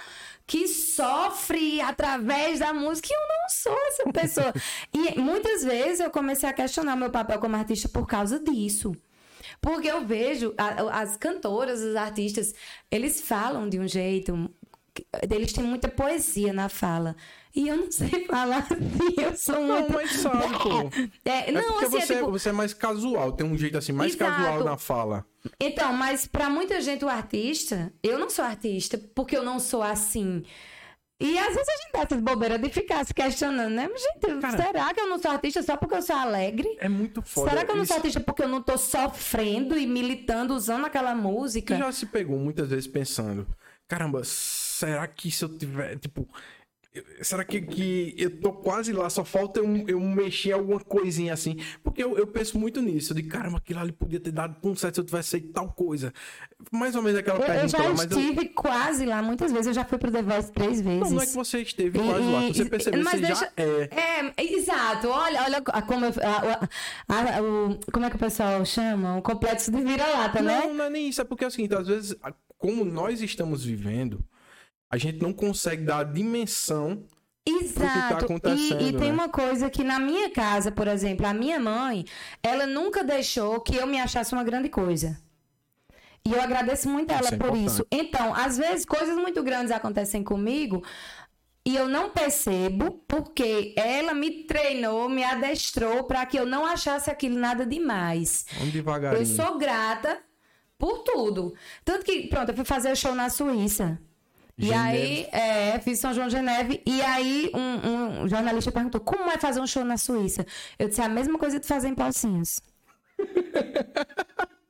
que 0.46 0.66
sofre 0.66 1.80
através 1.82 2.60
da 2.60 2.72
música 2.72 3.08
e 3.10 3.14
eu 3.14 3.28
não 3.28 3.48
sou 3.50 3.86
essa 3.88 4.12
pessoa. 4.12 4.52
e 4.94 5.20
muitas 5.20 5.62
vezes 5.62 6.00
eu 6.00 6.10
comecei 6.10 6.48
a 6.48 6.54
questionar 6.54 6.96
meu 6.96 7.10
papel 7.10 7.38
como 7.38 7.54
artista 7.54 7.86
por 7.86 8.06
causa 8.06 8.40
disso. 8.40 8.92
Porque 9.60 9.88
eu 9.88 10.04
vejo 10.06 10.54
as 10.90 11.16
cantoras, 11.18 11.80
os 11.82 11.94
artistas, 11.94 12.54
eles 12.90 13.20
falam 13.20 13.68
de 13.68 13.78
um 13.78 13.86
jeito, 13.86 14.50
eles 15.30 15.52
têm 15.52 15.64
muita 15.64 15.88
poesia 15.88 16.52
na 16.52 16.68
fala. 16.68 17.14
E 17.54 17.68
eu 17.68 17.76
não 17.76 17.92
sei 17.92 18.24
falar 18.26 18.58
assim, 18.58 19.14
eu 19.18 19.36
sou 19.36 19.60
não, 19.60 19.80
muito... 19.80 19.92
mas 19.92 20.10
sabe, 20.12 20.58
pô. 20.58 20.90
É, 21.24 21.50
é 21.50 21.52
não, 21.52 21.62
porque 21.62 21.84
assim, 21.84 22.00
você, 22.00 22.12
é, 22.14 22.16
tipo... 22.16 22.30
você 22.30 22.48
é 22.48 22.52
mais 22.52 22.72
casual, 22.72 23.32
tem 23.32 23.46
um 23.46 23.56
jeito 23.56 23.76
assim, 23.76 23.92
mais 23.92 24.14
Exato. 24.14 24.30
casual 24.30 24.64
na 24.64 24.78
fala. 24.78 25.26
Então, 25.60 25.92
mas 25.92 26.26
para 26.26 26.48
muita 26.48 26.80
gente 26.80 27.04
o 27.04 27.08
artista, 27.08 27.92
eu 28.02 28.18
não 28.18 28.30
sou 28.30 28.44
artista 28.44 28.98
porque 29.14 29.36
eu 29.36 29.44
não 29.44 29.58
sou 29.60 29.82
assim. 29.82 30.42
E 31.22 31.38
às 31.38 31.54
vezes 31.54 31.68
a 31.68 31.82
gente 31.82 31.92
dá 31.92 32.00
essas 32.00 32.20
bobeiras 32.20 32.60
de 32.60 32.68
ficar 32.68 33.06
se 33.06 33.14
questionando, 33.14 33.72
né? 33.72 33.88
Mas, 33.88 34.02
gente, 34.02 34.40
Cara, 34.40 34.56
será 34.56 34.92
que 34.92 35.00
eu 35.00 35.08
não 35.08 35.20
sou 35.20 35.30
artista 35.30 35.62
só 35.62 35.76
porque 35.76 35.94
eu 35.94 36.02
sou 36.02 36.16
alegre? 36.16 36.76
É 36.80 36.88
muito 36.88 37.22
foda. 37.22 37.50
Será 37.50 37.64
que 37.64 37.70
eu 37.70 37.76
não 37.76 37.84
sou 37.84 37.96
artista 37.96 38.18
porque 38.18 38.42
eu 38.42 38.48
não 38.48 38.60
tô 38.60 38.76
sofrendo 38.76 39.78
e 39.78 39.86
militando 39.86 40.52
usando 40.52 40.84
aquela 40.84 41.14
música? 41.14 41.76
Você 41.76 41.80
já 41.80 41.92
se 41.92 42.06
pegou 42.06 42.36
muitas 42.38 42.68
vezes 42.70 42.88
pensando, 42.88 43.46
caramba, 43.86 44.22
será 44.24 45.06
que 45.06 45.30
se 45.30 45.44
eu 45.44 45.56
tiver, 45.56 45.96
tipo, 45.96 46.28
Será 47.22 47.42
que, 47.42 47.58
que 47.62 48.14
eu 48.18 48.38
tô 48.38 48.52
quase 48.52 48.92
lá, 48.92 49.08
só 49.08 49.24
falta 49.24 49.60
eu, 49.60 49.88
eu 49.88 49.98
mexer 49.98 50.52
alguma 50.52 50.78
coisinha 50.78 51.32
assim? 51.32 51.56
Porque 51.82 52.04
eu, 52.04 52.18
eu 52.18 52.26
penso 52.26 52.58
muito 52.58 52.82
nisso, 52.82 53.14
de 53.14 53.22
caramba, 53.22 53.56
aquilo 53.56 53.80
ali 53.80 53.92
podia 53.92 54.20
ter 54.20 54.30
dado 54.30 54.60
tão 54.60 54.76
certo 54.76 54.96
se 54.96 55.00
eu 55.00 55.04
tivesse 55.04 55.30
feito 55.30 55.52
tal 55.52 55.72
coisa. 55.72 56.12
Mais 56.70 56.94
ou 56.94 57.00
menos 57.00 57.18
aquela 57.18 57.38
eu, 57.38 57.46
pergunta. 57.46 57.64
Eu 57.64 57.68
já 57.68 57.88
lá, 57.88 57.94
estive 57.94 58.44
eu... 58.44 58.54
quase 58.54 59.06
lá, 59.06 59.22
muitas 59.22 59.50
vezes, 59.50 59.68
eu 59.68 59.72
já 59.72 59.86
fui 59.86 59.96
pro 59.96 60.10
The 60.10 60.22
Voice 60.22 60.52
três 60.52 60.82
vezes. 60.82 61.00
Não, 61.00 61.10
não 61.12 61.22
é 61.22 61.26
que 61.26 61.32
você 61.32 61.62
esteve 61.62 61.98
e, 61.98 62.02
quase 62.02 62.24
lá, 62.30 62.40
você 62.48 62.64
percebeu, 62.66 63.04
mas 63.04 63.12
você 63.12 63.26
deixa... 63.26 63.40
já 63.40 63.52
é. 63.56 64.32
É, 64.36 64.52
exato, 64.52 65.08
olha, 65.08 65.44
olha 65.44 65.62
como, 65.62 66.04
eu, 66.04 66.12
a, 66.22 66.68
a, 67.08 67.38
a, 67.38 67.42
o, 67.42 67.80
como 67.90 68.04
é 68.04 68.10
que 68.10 68.16
o 68.16 68.18
pessoal 68.18 68.62
chama? 68.66 69.16
O 69.16 69.22
complexo 69.22 69.70
de 69.70 69.80
vira-lata, 69.80 70.42
né? 70.42 70.60
Não, 70.60 70.74
não 70.74 70.84
é 70.84 70.90
nem 70.90 71.08
isso, 71.08 71.22
é 71.22 71.24
porque 71.24 71.44
é 71.44 71.46
o 71.46 71.50
seguinte, 71.50 71.74
às 71.74 71.86
vezes, 71.86 72.14
como 72.58 72.84
nós 72.84 73.22
estamos 73.22 73.64
vivendo 73.64 74.22
a 74.92 74.98
gente 74.98 75.22
não 75.22 75.32
consegue 75.32 75.84
dar 75.84 76.00
a 76.00 76.04
dimensão 76.04 77.02
Exato. 77.44 78.38
Tá 78.40 78.50
e, 78.54 78.72
e, 78.72 78.92
tem 78.92 79.08
né? 79.08 79.12
uma 79.12 79.28
coisa 79.28 79.68
que 79.68 79.82
na 79.82 79.98
minha 79.98 80.30
casa, 80.30 80.70
por 80.70 80.86
exemplo, 80.86 81.26
a 81.26 81.34
minha 81.34 81.58
mãe, 81.58 82.04
ela 82.40 82.68
nunca 82.68 83.02
deixou 83.02 83.60
que 83.60 83.74
eu 83.74 83.86
me 83.86 83.98
achasse 83.98 84.32
uma 84.32 84.44
grande 84.44 84.68
coisa. 84.68 85.18
E 86.24 86.32
eu 86.32 86.40
agradeço 86.40 86.88
muito 86.88 87.10
a 87.10 87.14
ela 87.14 87.24
isso 87.24 87.34
é 87.34 87.36
por 87.36 87.48
importante. 87.48 87.66
isso. 87.66 87.86
Então, 87.90 88.32
às 88.32 88.56
vezes, 88.56 88.86
coisas 88.86 89.16
muito 89.16 89.42
grandes 89.42 89.72
acontecem 89.72 90.22
comigo 90.22 90.84
e 91.64 91.74
eu 91.74 91.88
não 91.88 92.10
percebo 92.10 93.02
porque 93.08 93.74
ela 93.76 94.14
me 94.14 94.44
treinou, 94.44 95.08
me 95.08 95.24
adestrou 95.24 96.04
para 96.04 96.24
que 96.26 96.38
eu 96.38 96.46
não 96.46 96.64
achasse 96.64 97.10
aquilo 97.10 97.36
nada 97.36 97.66
demais. 97.66 98.46
Vamos 98.56 98.72
devagarinho. 98.72 99.20
Eu 99.20 99.26
sou 99.26 99.58
grata 99.58 100.20
por 100.78 100.98
tudo. 100.98 101.54
Tanto 101.84 102.04
que, 102.04 102.28
pronto, 102.28 102.50
eu 102.50 102.54
fui 102.54 102.64
fazer 102.64 102.92
o 102.92 102.96
show 102.96 103.16
na 103.16 103.28
Suíça. 103.28 103.98
E 104.62 104.72
aí, 104.72 105.26
é, 105.32 105.78
fiz 105.80 105.98
São 105.98 106.14
João 106.14 106.28
de 106.28 106.36
Geneve. 106.36 106.80
E 106.86 107.00
aí, 107.02 107.50
um, 107.52 108.22
um, 108.22 108.28
jornalista 108.28 108.70
perguntou: 108.70 109.00
como 109.00 109.30
é 109.30 109.36
fazer 109.36 109.60
um 109.60 109.66
show 109.66 109.84
na 109.84 109.96
Suíça? 109.96 110.46
Eu 110.78 110.88
disse: 110.88 111.00
a 111.00 111.08
mesma 111.08 111.38
coisa 111.38 111.58
de 111.58 111.66
fazer 111.66 111.88
em 111.88 111.94
Pocinhos. 111.94 112.60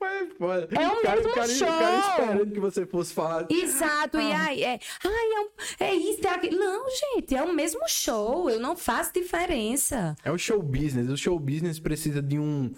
Mas, 0.00 0.32
foda. 0.36 0.68
É 0.72 0.88
o 0.88 1.00
cara, 1.00 1.16
mesmo 1.16 1.32
cara, 1.32 1.48
show. 1.48 1.68
Cara 1.68 1.98
esperando 1.98 2.52
que 2.52 2.60
você 2.60 2.84
fosse 2.84 3.14
falar. 3.14 3.46
Exato. 3.48 4.18
Ah. 4.18 4.22
E 4.22 4.32
aí, 4.32 4.64
é, 4.64 4.80
ai, 5.04 5.32
é, 5.32 5.40
um, 5.40 5.48
é 5.80 5.94
isso, 5.94 6.26
é 6.26 6.30
aquilo. 6.30 6.58
Não, 6.58 6.86
gente, 6.90 7.36
é 7.36 7.42
o 7.42 7.52
mesmo 7.52 7.88
show. 7.88 8.50
Eu 8.50 8.58
não 8.58 8.76
faço 8.76 9.12
diferença. 9.14 10.16
É 10.24 10.30
o 10.30 10.38
show 10.38 10.60
business. 10.60 11.08
O 11.08 11.16
show 11.16 11.38
business 11.38 11.78
precisa 11.78 12.20
de 12.20 12.38
um 12.38 12.72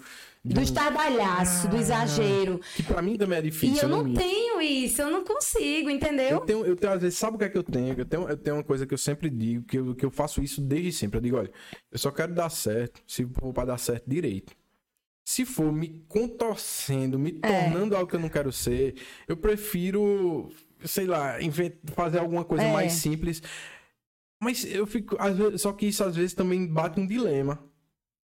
do 0.45 0.61
estardalhaço, 0.61 1.69
ah, 1.69 1.71
do 1.71 1.77
exagero. 1.77 2.61
Que 2.75 2.83
pra 2.83 3.01
mim 3.01 3.17
também 3.17 3.39
é 3.39 3.43
difícil. 3.43 3.77
E 3.77 3.79
eu 3.79 3.89
não, 3.89 4.03
não 4.03 4.15
tenho 4.15 4.61
isso, 4.61 5.01
eu 5.01 5.11
não 5.11 5.25
consigo, 5.25 5.89
entendeu? 5.89 6.31
Eu 6.31 6.41
tenho, 6.41 6.67
eu 6.67 6.77
tenho, 6.77 6.93
às 6.93 7.01
vezes, 7.01 7.17
sabe 7.17 7.37
o 7.37 7.39
que 7.39 7.45
é 7.45 7.49
que 7.49 7.59
eu 7.59 7.63
tenho? 7.63 7.95
Eu 7.97 8.05
tenho, 8.05 8.29
eu 8.29 8.37
tenho 8.37 8.57
uma 8.57 8.65
coisa 8.65 8.85
que 8.85 8.93
eu 8.93 8.99
sempre 8.99 9.31
digo, 9.31 9.65
que 9.65 9.79
eu, 9.79 9.95
que 9.95 10.05
eu 10.05 10.11
faço 10.11 10.43
isso 10.43 10.61
desde 10.61 10.93
sempre. 10.93 11.19
Eu 11.19 11.23
digo, 11.23 11.37
olha, 11.37 11.53
eu 11.91 11.99
só 11.99 12.11
quero 12.11 12.35
dar 12.35 12.51
certo 12.51 13.03
se 13.07 13.25
for 13.25 13.53
pra 13.53 13.65
dar 13.65 13.79
certo 13.79 14.09
direito. 14.09 14.53
Se 15.25 15.45
for 15.45 15.73
me 15.73 16.05
contorcendo, 16.09 17.21
me 17.21 17.39
é. 17.41 17.49
tornando 17.49 17.95
é. 17.95 17.99
algo 17.99 18.11
que 18.11 18.17
eu 18.17 18.21
não 18.21 18.29
quero 18.29 18.51
ser, 18.51 18.97
eu 19.29 19.37
prefiro, 19.37 20.51
sei 20.85 21.07
lá, 21.07 21.37
fazer 21.95 22.19
alguma 22.19 22.45
coisa 22.45 22.65
é. 22.65 22.73
mais 22.73 22.95
simples. 22.95 23.41
Mas 24.41 24.65
eu 24.65 24.89
fico, 24.89 25.17
vezes, 25.17 25.63
só 25.63 25.73
que 25.73 25.87
isso 25.87 26.03
às 26.03 26.17
vezes 26.17 26.35
também 26.35 26.67
bate 26.67 26.99
um 26.99 27.07
dilema 27.07 27.63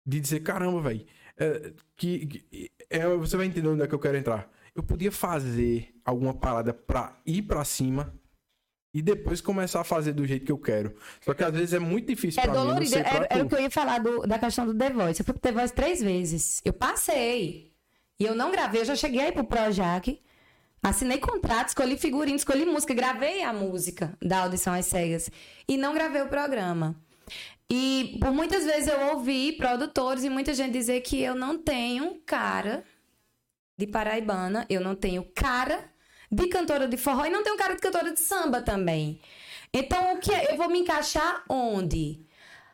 de 0.04 0.20
dizer, 0.20 0.40
caramba, 0.40 0.82
velho 0.82 1.06
é, 1.38 1.74
que, 1.96 2.26
que 2.26 2.72
é, 2.90 3.08
você 3.08 3.38
vai 3.38 3.46
entender 3.46 3.68
onde 3.68 3.84
é 3.84 3.88
que 3.88 3.96
eu 3.96 4.00
quero 4.00 4.18
entrar. 4.18 4.50
Eu 4.76 4.84
podia 4.84 5.12
fazer 5.12 5.94
alguma 6.06 6.34
parada 6.34 6.74
pra 6.74 7.20
ir 7.26 7.42
pra 7.42 7.64
cima 7.66 8.14
e 8.94 9.02
depois 9.02 9.42
começar 9.42 9.82
a 9.82 9.84
fazer 9.84 10.14
do 10.14 10.26
jeito 10.26 10.46
que 10.46 10.52
eu 10.52 10.58
quero. 10.58 10.96
Só 11.22 11.34
que 11.34 11.44
às 11.44 11.54
vezes 11.54 11.74
é 11.74 11.80
muito 11.80 12.08
difícil 12.08 12.42
é 12.42 12.46
pra 12.46 12.54
dolorido. 12.54 12.96
mim. 12.96 13.04
Era, 13.04 13.28
era 13.30 13.44
o 13.44 13.48
que 13.48 13.56
eu 13.56 13.62
ia 13.62 13.70
falar 13.70 14.00
do, 14.00 14.26
da 14.26 14.40
questão 14.40 14.66
do 14.66 14.76
The 14.76 14.90
Voice. 14.90 15.22
Eu 15.22 15.26
fui 15.26 15.34
pro 15.34 15.42
The 15.42 15.52
Voice 15.52 15.74
três 15.74 16.02
vezes. 16.02 16.62
Eu 16.64 16.74
passei. 16.74 17.74
E 18.20 18.26
eu 18.26 18.36
não 18.36 18.52
gravei, 18.52 18.82
eu 18.82 18.86
já 18.86 18.96
cheguei 18.96 19.22
aí 19.22 19.32
pro 19.32 19.44
Projac. 19.44 20.20
Assinei 20.82 21.18
contrato, 21.20 21.70
escolhi 21.70 21.98
figurino, 21.98 22.38
escolhi 22.38 22.66
música, 22.66 22.94
gravei 22.94 23.44
a 23.44 23.52
música 23.52 24.18
da 24.22 24.44
audição 24.44 24.74
às 24.74 24.86
cegas. 24.86 25.30
E 25.68 25.76
não 25.78 25.94
gravei 25.94 26.22
o 26.22 26.28
programa. 26.28 26.96
E 27.70 28.18
por 28.20 28.32
muitas 28.32 28.64
vezes 28.64 28.88
eu 28.88 29.14
ouvi 29.14 29.52
produtores 29.54 30.24
e 30.24 30.30
muita 30.30 30.54
gente 30.54 30.72
dizer 30.72 31.02
que 31.02 31.22
eu 31.22 31.36
não 31.36 31.58
tenho 31.58 32.22
cara 32.26 32.84
de 33.78 33.86
paraibana, 33.86 34.66
eu 34.70 34.82
não 34.82 34.96
tenho 34.96 35.24
cara 35.36 35.92
de 36.32 36.48
cantora 36.48 36.88
de 36.88 36.98
forró 36.98 37.26
e 37.26 37.30
não 37.30 37.44
tenho 37.44 37.58
cara 37.58 37.76
de 37.76 37.82
cantora 37.82 38.12
de 38.12 38.20
samba 38.20 38.62
também. 38.62 39.22
Então, 39.74 40.16
o 40.16 40.20
que 40.20 40.34
é? 40.34 40.52
eu 40.52 40.58
vou 40.58 40.70
me 40.70 40.80
encaixar 40.80 41.44
onde? 41.50 42.26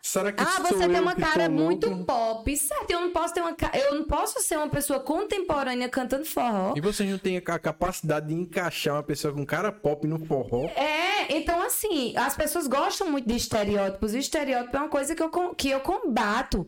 Será 0.05 0.33
que 0.33 0.43
Ah, 0.43 0.59
você 0.59 0.85
tem 0.85 0.99
uma 0.99 1.15
cara 1.15 1.47
muito 1.47 1.89
pop. 2.03 2.57
Certo, 2.57 2.91
eu 2.91 2.99
não 2.99 3.11
posso 3.11 3.33
ter 3.33 3.39
uma 3.39 3.55
eu 3.73 3.95
não 3.95 4.03
posso 4.03 4.41
ser 4.41 4.57
uma 4.57 4.67
pessoa 4.67 4.99
contemporânea 4.99 5.87
cantando 5.87 6.25
forró. 6.25 6.73
E 6.75 6.81
vocês 6.81 7.09
não 7.09 7.17
têm 7.17 7.37
a 7.37 7.41
capacidade 7.57 8.27
de 8.27 8.33
encaixar 8.33 8.95
uma 8.95 9.03
pessoa 9.03 9.33
com 9.33 9.45
cara 9.45 9.71
pop 9.71 10.05
no 10.05 10.19
forró? 10.25 10.65
É, 10.75 11.33
então 11.37 11.61
assim, 11.61 12.13
as 12.17 12.35
pessoas 12.35 12.67
gostam 12.67 13.09
muito 13.09 13.29
de 13.29 13.37
estereótipos. 13.37 14.13
E 14.13 14.19
estereótipo 14.19 14.75
é 14.75 14.79
uma 14.81 14.89
coisa 14.89 15.15
que 15.15 15.23
eu, 15.23 15.29
que 15.55 15.69
eu 15.69 15.79
combato. 15.79 16.67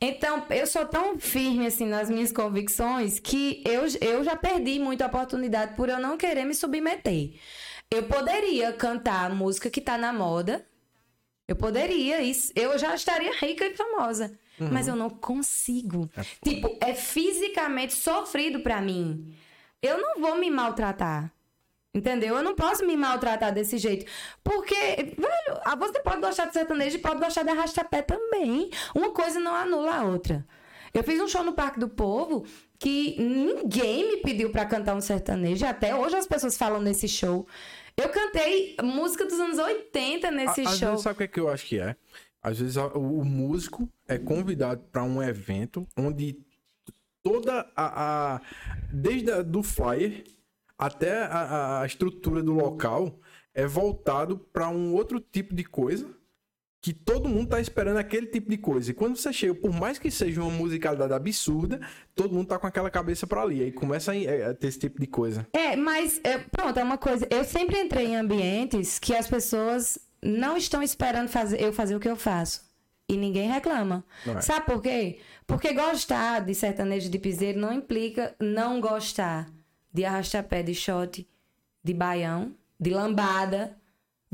Então, 0.00 0.44
eu 0.50 0.66
sou 0.66 0.86
tão 0.86 1.18
firme 1.18 1.66
assim 1.66 1.86
nas 1.86 2.08
minhas 2.08 2.30
convicções 2.30 3.18
que 3.18 3.64
eu, 3.66 3.82
eu 4.00 4.22
já 4.22 4.36
perdi 4.36 4.78
muita 4.78 5.06
oportunidade 5.06 5.74
por 5.74 5.88
eu 5.88 5.98
não 5.98 6.16
querer 6.16 6.44
me 6.44 6.54
submeter. 6.54 7.32
Eu 7.90 8.04
poderia 8.04 8.72
cantar 8.72 9.28
a 9.28 9.34
música 9.34 9.68
que 9.68 9.80
tá 9.80 9.98
na 9.98 10.12
moda. 10.12 10.64
Eu 11.48 11.56
poderia, 11.56 12.22
isso, 12.22 12.52
eu 12.56 12.76
já 12.78 12.94
estaria 12.94 13.32
rica 13.36 13.64
e 13.64 13.74
famosa. 13.74 14.36
Mas 14.58 14.88
eu 14.88 14.96
não 14.96 15.10
consigo. 15.10 16.10
Tipo, 16.42 16.76
é 16.80 16.94
fisicamente 16.94 17.92
sofrido 17.92 18.60
pra 18.60 18.80
mim. 18.80 19.34
Eu 19.82 20.00
não 20.00 20.20
vou 20.20 20.36
me 20.38 20.50
maltratar. 20.50 21.30
Entendeu? 21.94 22.36
Eu 22.36 22.42
não 22.42 22.54
posso 22.54 22.84
me 22.84 22.96
maltratar 22.96 23.52
desse 23.54 23.78
jeito. 23.78 24.04
Porque, 24.44 24.74
velho, 24.74 25.60
ah, 25.64 25.74
você 25.76 25.98
pode 26.00 26.20
gostar 26.20 26.46
de 26.46 26.52
sertanejo 26.52 26.96
e 26.96 27.00
pode 27.00 27.20
gostar 27.20 27.42
de 27.42 27.50
arrastapé 27.50 28.02
também. 28.02 28.70
Uma 28.94 29.12
coisa 29.12 29.40
não 29.40 29.54
anula 29.54 29.94
a 29.94 30.04
outra. 30.04 30.46
Eu 30.92 31.02
fiz 31.04 31.20
um 31.20 31.28
show 31.28 31.42
no 31.42 31.52
Parque 31.52 31.78
do 31.78 31.88
Povo 31.88 32.44
que 32.78 33.16
ninguém 33.18 34.08
me 34.08 34.16
pediu 34.18 34.50
pra 34.50 34.66
cantar 34.66 34.94
um 34.94 35.00
sertanejo. 35.00 35.64
Até 35.64 35.94
hoje 35.94 36.16
as 36.16 36.26
pessoas 36.26 36.56
falam 36.56 36.80
nesse 36.80 37.08
show. 37.08 37.46
Eu 37.98 38.08
cantei 38.10 38.76
música 38.82 39.24
dos 39.24 39.38
anos 39.40 39.58
80 39.58 40.30
nesse 40.30 40.60
A- 40.60 40.68
Às 40.70 40.78
show. 40.78 40.88
vezes, 40.90 41.02
sabe 41.02 41.14
o 41.14 41.16
que, 41.18 41.24
é 41.24 41.28
que 41.28 41.40
eu 41.40 41.48
acho 41.48 41.66
que 41.66 41.78
é? 41.80 41.96
Às 42.42 42.58
vezes 42.60 42.76
o 42.76 43.24
músico 43.24 43.88
é 44.06 44.18
convidado 44.18 44.82
para 44.92 45.02
um 45.02 45.22
evento 45.22 45.86
onde 45.96 46.38
toda 47.22 47.68
a. 47.74 48.34
a- 48.36 48.40
desde 48.92 49.30
a, 49.32 49.42
do 49.42 49.62
flyer 49.62 50.24
até 50.78 51.22
a, 51.22 51.80
a 51.80 51.86
estrutura 51.86 52.42
do 52.42 52.52
local 52.52 53.18
é 53.54 53.66
voltado 53.66 54.38
para 54.38 54.68
um 54.68 54.92
outro 54.94 55.18
tipo 55.18 55.54
de 55.54 55.64
coisa 55.64 56.06
que 56.86 56.92
todo 56.92 57.28
mundo 57.28 57.48
tá 57.48 57.60
esperando 57.60 57.96
aquele 57.96 58.28
tipo 58.28 58.48
de 58.48 58.56
coisa. 58.56 58.92
E 58.92 58.94
quando 58.94 59.16
você 59.16 59.32
chega, 59.32 59.52
por 59.56 59.72
mais 59.72 59.98
que 59.98 60.08
seja 60.08 60.40
uma 60.40 60.52
musicalidade 60.52 61.12
absurda, 61.12 61.80
todo 62.14 62.32
mundo 62.32 62.46
tá 62.46 62.60
com 62.60 62.66
aquela 62.68 62.88
cabeça 62.88 63.26
para 63.26 63.42
ali. 63.42 63.60
Aí 63.60 63.72
começa 63.72 64.12
a, 64.12 64.50
a 64.50 64.54
ter 64.54 64.68
esse 64.68 64.78
tipo 64.78 65.00
de 65.00 65.08
coisa. 65.08 65.44
É, 65.52 65.74
mas 65.74 66.20
é, 66.22 66.38
pronto, 66.38 66.78
é 66.78 66.84
uma 66.84 66.96
coisa. 66.96 67.26
Eu 67.28 67.42
sempre 67.42 67.76
entrei 67.80 68.06
em 68.06 68.14
ambientes 68.14 69.00
que 69.00 69.16
as 69.16 69.26
pessoas 69.26 69.98
não 70.22 70.56
estão 70.56 70.80
esperando 70.80 71.26
fazer, 71.26 71.60
eu 71.60 71.72
fazer 71.72 71.96
o 71.96 71.98
que 71.98 72.08
eu 72.08 72.14
faço. 72.14 72.64
E 73.08 73.16
ninguém 73.16 73.50
reclama. 73.50 74.04
É. 74.24 74.40
Sabe 74.40 74.66
por 74.66 74.80
quê? 74.80 75.18
Porque 75.44 75.72
gostar 75.72 76.44
de 76.44 76.54
sertanejo 76.54 77.10
de 77.10 77.18
piseiro 77.18 77.58
não 77.58 77.72
implica 77.72 78.32
não 78.38 78.80
gostar 78.80 79.50
de 79.92 80.04
arrastapé, 80.04 80.62
de 80.62 80.72
shot, 80.72 81.26
de 81.82 81.92
baião, 81.92 82.54
de 82.78 82.90
lambada. 82.90 83.76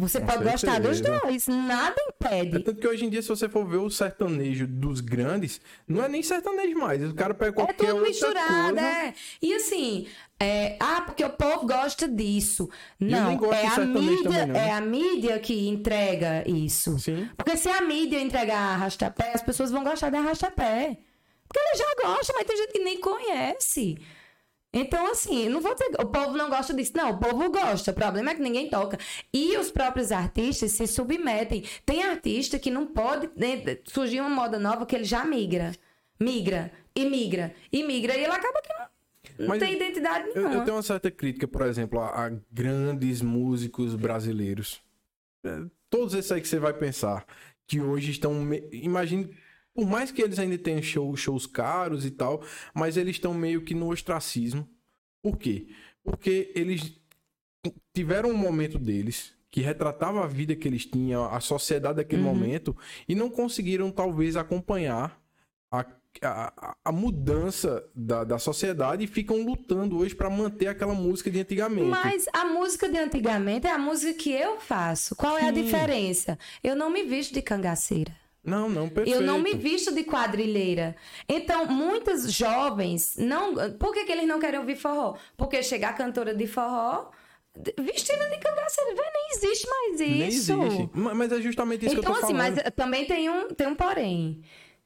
Você 0.03 0.19
Com 0.21 0.27
pode 0.27 0.43
gostar 0.43 0.81
dos 0.81 0.99
certeza. 0.99 1.21
dois, 1.25 1.47
nada 1.47 1.95
É 2.25 2.41
impede. 2.41 2.65
tanto 2.65 2.81
que 2.81 2.89
hoje 2.89 3.05
em 3.05 3.09
dia, 3.09 3.23
se 3.23 3.29
você 3.29 3.49
for 3.49 3.65
ver 3.65 3.77
o 3.77 3.89
sertanejo 3.89 4.67
dos 4.67 5.01
grandes, 5.01 5.61
não 5.87 6.03
é 6.05 6.09
nem 6.09 6.23
sertanejo 6.25 6.77
mais. 6.77 7.03
O 7.09 7.15
cara 7.15 7.33
pega 7.33 7.51
É 7.51 7.55
qualquer 7.55 7.75
tudo 7.77 7.89
outra 7.95 8.09
misturado, 8.09 8.79
é. 8.81 9.15
E 9.41 9.55
assim, 9.55 10.09
é, 10.41 10.77
ah, 10.81 11.03
porque 11.03 11.25
o 11.25 11.31
povo 11.31 11.67
gosta 11.69 12.09
disso. 12.09 12.69
Não, 12.99 13.31
é 13.53 13.67
a 13.67 13.79
mídia, 13.87 14.31
também, 14.31 14.61
é 14.61 14.73
a 14.73 14.81
mídia 14.81 15.39
que 15.39 15.69
entrega 15.69 16.43
isso. 16.51 16.99
Sim. 16.99 17.29
Porque 17.37 17.57
se 17.57 17.69
a 17.69 17.81
mídia 17.81 18.21
entregar 18.21 18.59
arrastapé, 18.75 19.31
as 19.33 19.43
pessoas 19.43 19.71
vão 19.71 19.85
gostar 19.85 20.11
de 20.11 20.17
arrastapé. 20.17 20.99
Porque 21.47 21.61
eles 21.61 21.79
já 21.79 22.09
gostam, 22.09 22.35
mas 22.37 22.47
tem 22.47 22.57
gente 22.57 22.73
que 22.73 22.79
nem 22.81 22.99
conhece. 23.01 23.99
Então, 24.75 25.11
assim, 25.11 25.49
não 25.51 25.61
vou 25.61 25.75
dizer 25.75 25.91
o 26.01 26.07
povo 26.07 26.37
não 26.37 26.49
gosta 26.49 26.73
disso. 26.73 26.93
Não, 26.97 27.11
o 27.11 27.19
povo 27.19 27.51
gosta. 27.51 27.91
O 27.91 27.95
problema 27.95 28.31
é 28.31 28.35
que 28.35 28.41
ninguém 28.41 28.71
toca. 28.71 28.99
E 29.33 29.57
os 29.59 29.71
próprios 29.71 30.11
artistas 30.11 30.73
se 30.73 30.87
submetem. 30.87 31.63
Tem 31.85 32.03
artista 32.05 32.59
que 32.59 32.71
não 32.71 32.87
pode 32.87 33.29
né, 33.37 33.63
surgir 33.85 34.21
uma 34.21 34.31
moda 34.31 34.59
nova 34.59 34.87
que 34.87 34.97
ele 34.97 35.05
já 35.05 35.25
migra. 35.25 35.73
Migra, 36.19 36.73
e 36.95 37.05
migra, 37.05 37.55
e 37.71 37.83
migra. 37.83 38.17
E 38.17 38.23
ele 38.25 38.33
acaba 38.33 38.63
que 38.63 38.69
não, 38.73 38.87
não 39.41 39.49
Mas 39.49 39.59
tem 39.59 39.75
identidade 39.75 40.29
Eu, 40.29 40.35
nenhuma. 40.37 40.55
eu 40.55 40.65
tenho 40.65 40.77
uma 40.77 40.83
certa 40.83 41.11
crítica, 41.11 41.47
por 41.49 41.63
exemplo, 41.67 42.01
a, 42.01 42.27
a 42.29 42.33
grandes 42.51 43.21
músicos 43.21 43.95
brasileiros. 43.95 44.81
É, 45.45 45.63
Todos 45.91 46.15
esses 46.15 46.31
aí 46.33 46.41
que 46.41 46.49
você 46.49 46.59
vai 46.59 46.73
pensar, 46.73 47.27
que 47.67 47.79
hoje 47.81 48.11
estão. 48.13 48.33
me- 48.35 48.63
Imagine, 48.73 49.29
por 49.75 49.87
mais 49.87 50.11
que 50.11 50.23
eles 50.23 50.39
ainda 50.39 50.59
tenham 50.59 50.83
show- 50.83 51.17
shows 51.17 51.47
caros 51.47 52.05
e 52.05 52.11
tal, 52.11 52.43
mas 52.75 52.97
eles 52.97 53.17
estão 53.17 53.33
meio 53.35 53.63
que 53.63 53.75
no 53.75 53.91
ostracismo. 53.91 54.69
Por 55.23 55.37
quê? 55.39 55.69
Porque 56.05 56.51
eles 56.55 56.93
tiveram 57.95 58.31
um 58.31 58.37
momento 58.37 58.79
deles 58.79 59.33
que 59.51 59.61
retratava 59.61 60.25
a 60.25 60.27
vida 60.27 60.57
que 60.57 60.67
eles 60.67 60.87
tinham, 60.87 61.25
a 61.33 61.39
sociedade 61.39 61.97
daquele 61.97 62.23
Uhum. 62.23 62.29
momento, 62.35 62.77
e 63.07 63.15
não 63.15 63.29
conseguiram, 63.31 63.91
talvez, 63.91 64.35
acompanhar 64.37 65.21
a, 65.71 65.85
a, 66.23 66.77
a 66.85 66.93
mudança 66.93 67.85
da, 67.95 68.25
da 68.25 68.39
sociedade 68.39 69.05
e 69.05 69.07
ficam 69.07 69.43
lutando 69.45 69.99
hoje 69.99 70.15
para 70.15 70.31
manter 70.31 70.69
aquela 70.69 70.95
música 70.95 71.31
de 71.31 71.41
antigamente. 71.41 71.87
Mas 71.89 72.25
a 72.33 72.47
música 72.47 72.89
de 72.89 72.99
antigamente 72.99 73.67
é 73.67 73.71
a 73.73 73.79
música 73.79 74.15
que 74.15 74.31
eu 74.33 74.59
faço. 74.59 75.15
Qual 75.17 75.37
é 75.39 75.49
a 75.49 75.55
Sim. 75.55 75.63
diferença? 75.63 76.39
Eu 76.65 76.75
não 76.75 76.91
me 76.91 77.03
visto 77.05 77.35
de 77.35 77.43
cangaceira. 77.43 78.22
Não, 78.45 78.69
não, 78.69 78.89
perfeito. 78.89 79.21
Eu 79.21 79.23
não 79.27 79.39
me 79.39 79.55
visto 79.55 79.95
de 79.95 80.03
quadrilheira. 80.05 80.97
Então, 81.29 81.67
muitos 81.67 82.33
jovens 82.33 83.15
não. 83.17 83.55
Por 83.79 83.93
que, 83.95 84.05
que 84.05 84.11
eles 84.13 84.27
não 84.27 84.41
querem 84.41 84.59
ouvir 84.59 84.77
forró? 84.77 85.15
Porque 85.37 85.63
chegar 85.63 85.97
cantora 85.97 86.35
de 86.35 86.47
forró 86.47 87.11
vestida 87.79 88.31
de 88.31 88.39
cangaceira, 88.39 88.95
Vê, 88.95 89.03
nem 89.03 89.29
existe 89.37 89.69
mais 89.69 90.01
isso. 90.01 90.57
Nem 90.57 90.65
existe. 90.67 90.91
Ma- 90.95 91.15
Mas 91.15 91.31
é 91.33 91.41
justamente 91.41 91.85
isso 91.87 91.95
Então, 91.95 92.03
que 92.05 92.09
eu 92.11 92.21
tô 92.21 92.25
assim, 92.27 92.35
falando. 92.37 92.55
mas 92.65 92.73
também 92.75 93.05
tem 93.05 93.29
um, 93.31 93.49
tem 93.49 93.67
um 93.67 93.75
porém. 93.75 94.43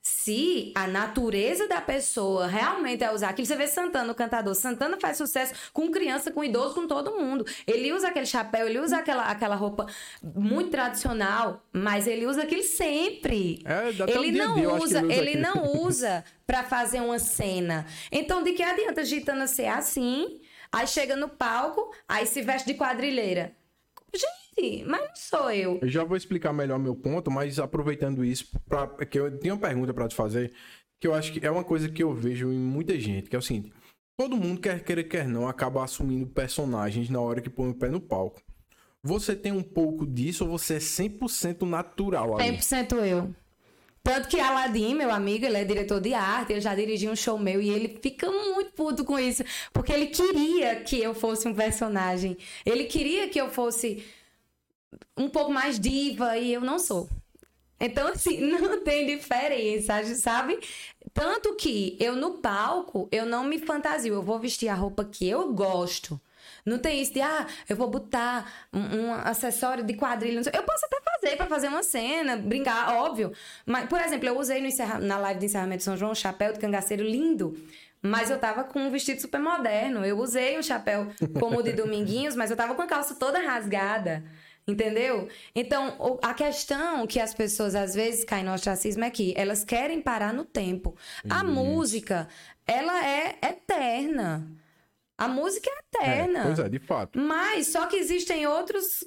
Se 0.08 0.70
a 0.72 0.86
natureza 0.86 1.66
da 1.66 1.80
pessoa 1.80 2.46
realmente 2.46 3.02
é 3.02 3.12
usar 3.12 3.30
aquilo, 3.30 3.44
você 3.44 3.56
vê 3.56 3.66
Santana, 3.66 4.12
o 4.12 4.14
cantador. 4.14 4.54
Santana 4.54 4.96
faz 5.00 5.16
sucesso 5.16 5.52
com 5.72 5.90
criança, 5.90 6.30
com 6.30 6.44
idoso, 6.44 6.76
com 6.76 6.86
todo 6.86 7.18
mundo. 7.18 7.44
Ele 7.66 7.92
usa 7.92 8.06
aquele 8.06 8.24
chapéu, 8.24 8.68
ele 8.68 8.78
usa 8.78 8.98
aquela, 8.98 9.24
aquela 9.24 9.56
roupa 9.56 9.84
muito 10.22 10.70
tradicional, 10.70 11.60
mas 11.72 12.06
ele 12.06 12.24
usa 12.24 12.44
aquilo 12.44 12.62
sempre. 12.62 13.64
É, 13.64 14.04
um 14.04 14.08
ele 14.24 14.40
a 14.40 14.46
não 14.46 14.54
dia, 14.54 14.74
usa, 14.74 14.98
ele 15.00 15.06
usa 15.06 15.14
ele 15.20 15.36
não 15.40 15.72
usa 15.82 16.24
pra 16.46 16.62
fazer 16.62 17.00
uma 17.00 17.18
cena. 17.18 17.84
Então, 18.12 18.44
de 18.44 18.52
que 18.52 18.62
adianta 18.62 19.04
Gitana 19.04 19.48
ser 19.48 19.66
assim? 19.66 20.40
Aí 20.70 20.86
chega 20.86 21.16
no 21.16 21.28
palco, 21.28 21.92
aí 22.08 22.26
se 22.26 22.42
veste 22.42 22.68
de 22.72 22.78
quadrilheira. 22.78 23.56
Gente, 24.14 24.45
mas 24.86 25.00
não 25.00 25.14
sou 25.14 25.50
eu. 25.50 25.78
Eu 25.82 25.88
já 25.88 26.02
vou 26.02 26.16
explicar 26.16 26.52
melhor 26.52 26.78
meu 26.78 26.94
ponto, 26.94 27.30
mas 27.30 27.58
aproveitando 27.58 28.24
isso, 28.24 28.48
pra, 28.68 28.86
que 28.86 29.18
eu 29.18 29.38
tenho 29.38 29.54
uma 29.54 29.60
pergunta 29.60 29.92
para 29.92 30.08
te 30.08 30.14
fazer, 30.14 30.52
que 31.00 31.06
eu 31.06 31.14
acho 31.14 31.32
que 31.32 31.46
é 31.46 31.50
uma 31.50 31.64
coisa 31.64 31.88
que 31.88 32.02
eu 32.02 32.14
vejo 32.14 32.50
em 32.50 32.58
muita 32.58 32.98
gente, 32.98 33.28
que 33.28 33.36
é 33.36 33.38
o 33.38 33.42
seguinte: 33.42 33.72
todo 34.18 34.36
mundo 34.36 34.60
quer 34.60 34.82
querer 34.82 35.04
quer 35.04 35.28
não 35.28 35.46
acaba 35.46 35.84
assumindo 35.84 36.26
personagens 36.26 37.10
na 37.10 37.20
hora 37.20 37.40
que 37.40 37.50
põe 37.50 37.68
o 37.68 37.74
pé 37.74 37.88
no 37.88 38.00
palco. 38.00 38.40
Você 39.02 39.36
tem 39.36 39.52
um 39.52 39.62
pouco 39.62 40.06
disso 40.06 40.44
ou 40.44 40.58
você 40.58 40.74
é 40.74 40.78
100% 40.78 41.62
natural 41.62 42.38
ali? 42.38 42.58
100% 42.58 42.92
eu. 43.06 43.34
Tanto 44.02 44.28
que 44.28 44.38
Aladim, 44.38 44.94
meu 44.94 45.10
amigo, 45.10 45.44
ele 45.44 45.56
é 45.56 45.64
diretor 45.64 46.00
de 46.00 46.14
arte, 46.14 46.52
ele 46.52 46.60
já 46.60 46.76
dirigiu 46.76 47.10
um 47.10 47.16
show 47.16 47.36
meu 47.36 47.60
e 47.60 47.68
ele 47.68 47.98
fica 48.00 48.30
muito 48.30 48.70
puto 48.70 49.04
com 49.04 49.18
isso, 49.18 49.42
porque 49.72 49.92
ele 49.92 50.06
queria 50.06 50.76
que 50.76 51.00
eu 51.00 51.12
fosse 51.12 51.48
um 51.48 51.54
personagem. 51.54 52.36
Ele 52.64 52.84
queria 52.84 53.28
que 53.28 53.40
eu 53.40 53.50
fosse 53.50 54.04
um 55.16 55.28
pouco 55.28 55.52
mais 55.52 55.78
diva 55.78 56.36
e 56.36 56.52
eu 56.52 56.60
não 56.60 56.78
sou. 56.78 57.08
Então, 57.78 58.08
assim, 58.08 58.38
não 58.50 58.82
tem 58.82 59.06
diferença, 59.06 60.02
sabe? 60.16 60.58
Tanto 61.12 61.54
que 61.56 61.96
eu 62.00 62.16
no 62.16 62.38
palco, 62.38 63.08
eu 63.12 63.26
não 63.26 63.44
me 63.44 63.58
fantasio, 63.58 64.14
eu 64.14 64.22
vou 64.22 64.38
vestir 64.38 64.68
a 64.68 64.74
roupa 64.74 65.04
que 65.04 65.28
eu 65.28 65.52
gosto. 65.52 66.20
Não 66.64 66.78
tem 66.78 67.00
isso 67.00 67.12
de, 67.12 67.20
ah, 67.20 67.46
eu 67.68 67.76
vou 67.76 67.88
botar 67.88 68.66
um, 68.72 68.80
um 68.80 69.12
acessório 69.14 69.84
de 69.84 69.94
quadrilha. 69.94 70.40
Eu 70.52 70.62
posso 70.64 70.84
até 70.86 70.98
fazer 71.00 71.36
pra 71.36 71.46
fazer 71.46 71.68
uma 71.68 71.82
cena, 71.82 72.36
brincar, 72.36 72.92
óbvio. 72.94 73.32
Mas, 73.64 73.88
por 73.88 74.00
exemplo, 74.00 74.26
eu 74.26 74.38
usei 74.38 74.58
encerra- 74.66 74.98
na 74.98 75.16
live 75.18 75.38
de 75.38 75.46
encerramento 75.46 75.78
de 75.78 75.84
São 75.84 75.96
João 75.96 76.10
um 76.10 76.14
chapéu 76.14 76.52
de 76.52 76.58
cangaceiro 76.58 77.04
lindo. 77.04 77.56
Mas 78.02 78.30
eu 78.30 78.38
tava 78.38 78.64
com 78.64 78.80
um 78.80 78.90
vestido 78.90 79.20
super 79.20 79.40
moderno. 79.40 80.04
Eu 80.04 80.18
usei 80.18 80.58
o 80.58 80.62
chapéu 80.62 81.06
como 81.38 81.60
o 81.60 81.62
de 81.62 81.72
Dominguinhos, 81.72 82.34
mas 82.34 82.50
eu 82.50 82.56
tava 82.56 82.74
com 82.74 82.82
a 82.82 82.86
calça 82.86 83.14
toda 83.14 83.38
rasgada. 83.40 84.24
Entendeu? 84.68 85.28
Então, 85.54 86.18
a 86.22 86.34
questão 86.34 87.06
que 87.06 87.20
as 87.20 87.32
pessoas 87.32 87.74
às 87.76 87.94
vezes 87.94 88.24
caem 88.24 88.44
no 88.44 88.52
ostracismo 88.52 89.04
é 89.04 89.10
que 89.10 89.32
elas 89.36 89.64
querem 89.64 90.02
parar 90.02 90.34
no 90.34 90.44
tempo. 90.44 90.96
A 91.30 91.44
música, 91.44 92.28
ela 92.66 93.06
é 93.06 93.38
eterna. 93.42 94.50
A 95.16 95.28
música 95.28 95.70
é 95.70 95.72
É, 95.72 95.78
eterna. 96.20 96.42
pois 96.44 96.58
é, 96.58 96.68
de 96.68 96.78
fato. 96.80 97.18
Mas 97.18 97.68
só 97.68 97.86
que 97.86 97.96
existem 97.96 98.46
outros 98.46 99.04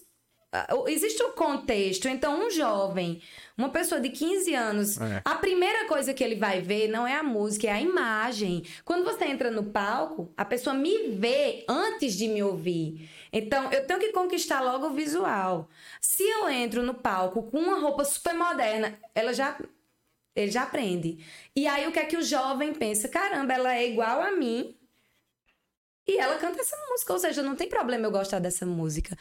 Existe 0.88 1.22
o 1.22 1.34
contexto. 1.34 2.08
Então, 2.08 2.48
um 2.48 2.50
jovem, 2.50 3.22
uma 3.56 3.70
pessoa 3.70 4.02
de 4.02 4.10
15 4.10 4.56
anos, 4.56 5.00
é. 5.00 5.22
a 5.24 5.36
primeira 5.36 5.88
coisa 5.88 6.12
que 6.12 6.24
ele 6.24 6.36
vai 6.36 6.60
ver 6.60 6.88
não 6.88 7.06
é 7.06 7.16
a 7.16 7.24
música, 7.24 7.68
é 7.68 7.72
a 7.72 7.82
imagem. 7.82 8.64
Quando 8.84 9.04
você 9.04 9.26
entra 9.26 9.52
no 9.52 9.66
palco, 9.66 10.34
a 10.36 10.44
pessoa 10.44 10.74
me 10.74 11.10
vê 11.10 11.66
antes 11.70 12.18
de 12.18 12.28
me 12.28 12.42
ouvir. 12.42 13.10
Então, 13.32 13.72
eu 13.72 13.86
tenho 13.86 14.00
que 14.00 14.12
conquistar 14.12 14.62
logo 14.62 14.88
o 14.88 14.94
visual. 14.94 15.70
Se 16.02 16.24
eu 16.24 16.50
entro 16.50 16.82
no 16.82 16.96
palco 16.96 17.44
com 17.44 17.60
uma 17.60 17.80
roupa 17.80 18.04
super 18.04 18.34
moderna, 18.34 18.98
ela 19.14 19.34
já 19.34 19.56
ele 20.36 20.52
já 20.52 20.64
aprende. 20.64 21.24
E 21.56 21.68
aí 21.68 21.88
o 21.88 21.92
que 21.92 22.00
é 22.00 22.06
que 22.06 22.18
o 22.18 22.24
jovem 22.24 22.74
pensa? 22.74 23.10
Caramba, 23.10 23.54
ela 23.54 23.76
é 23.76 23.88
igual 23.88 24.22
a 24.22 24.32
mim. 24.32 24.76
E 26.08 26.18
ela 26.18 26.38
canta 26.38 26.62
essa 26.62 26.76
música, 26.90 27.14
ou 27.14 27.20
seja, 27.20 27.44
não 27.44 27.56
tem 27.56 27.70
problema 27.70 28.08
eu 28.08 28.12
gostar 28.12 28.40
dessa 28.40 28.66
música. 28.66 29.16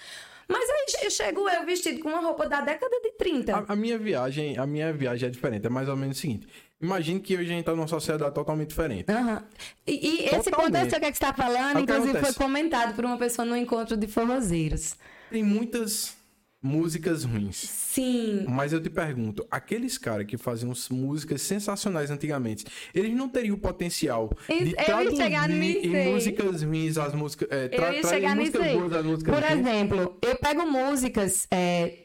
Mas 0.49 0.69
aí 0.71 1.11
chego 1.11 1.49
eu 1.49 1.67
vestido 1.67 2.01
com 2.01 2.09
uma 2.09 2.21
roupa 2.21 2.49
da 2.49 2.63
década 2.63 3.01
de 3.03 3.13
30. 3.13 3.55
A, 3.55 3.73
a, 3.73 3.77
minha 3.77 3.99
viagem, 3.99 4.57
a 4.57 4.67
minha 4.67 4.93
viagem 4.93 5.29
é 5.29 5.31
diferente, 5.31 5.67
é 5.67 5.69
mais 5.69 5.89
ou 5.89 5.97
menos 5.97 6.17
o 6.17 6.21
seguinte. 6.21 6.49
Imagine 6.81 7.21
que 7.21 7.35
hoje 7.35 7.45
a 7.45 7.49
gente 7.49 7.61
está 7.61 7.75
numa 7.75 7.89
sociedade 7.89 8.33
totalmente 8.35 8.69
diferente. 8.69 9.11
Uhum. 9.11 9.43
E, 9.87 10.23
e 10.23 10.25
esse 10.27 10.51
ponto 10.51 10.75
é 10.75 10.87
que 10.87 10.91
você 10.91 11.07
está 11.07 11.35
falando, 11.35 11.81
inclusive 11.81 12.19
foi 12.21 12.33
comentado 12.33 12.95
por 12.95 13.05
uma 13.05 13.19
pessoa 13.19 13.45
no 13.45 13.57
encontro 13.57 13.97
de 13.97 14.07
forrozeiros. 14.07 14.97
Tem 15.31 15.43
muitas 15.43 16.18
músicas 16.61 17.25
ruins. 17.25 17.57
Sim. 17.57 18.45
Mas 18.49 18.73
eu 18.73 18.83
te 18.83 18.91
pergunto, 18.91 19.47
aqueles 19.51 19.97
caras 19.97 20.27
que 20.27 20.37
faziam 20.37 20.73
músicas 20.91 21.43
sensacionais 21.43 22.11
antigamente, 22.11 22.65
eles 22.95 23.15
não 23.15 23.29
teriam 23.29 23.55
o 23.55 23.59
potencial 23.59 24.31
de 24.49 24.75
traduzir 24.75 25.87
em 25.87 26.13
músicas 26.13 26.63
ruins 26.63 26.99
as 26.99 27.15
músicas, 27.15 27.49
é, 27.51 27.69
tra 27.69 27.93
chegar 28.03 28.37
músicas 28.37 28.73
boas 28.73 28.93
as 28.93 29.05
músicas 29.05 29.35
Por 29.35 29.43
ruins? 29.45 29.61
exemplo, 29.61 30.19
eu 30.21 30.37
pego 30.37 30.67
músicas 30.67 31.47
é, 31.51 31.99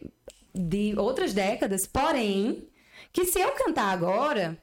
de 0.53 0.93
outras 0.97 1.33
décadas, 1.33 1.87
porém, 1.87 2.67
que 3.11 3.25
se 3.25 3.39
eu 3.39 3.51
cantar 3.51 3.91
agora, 3.91 4.57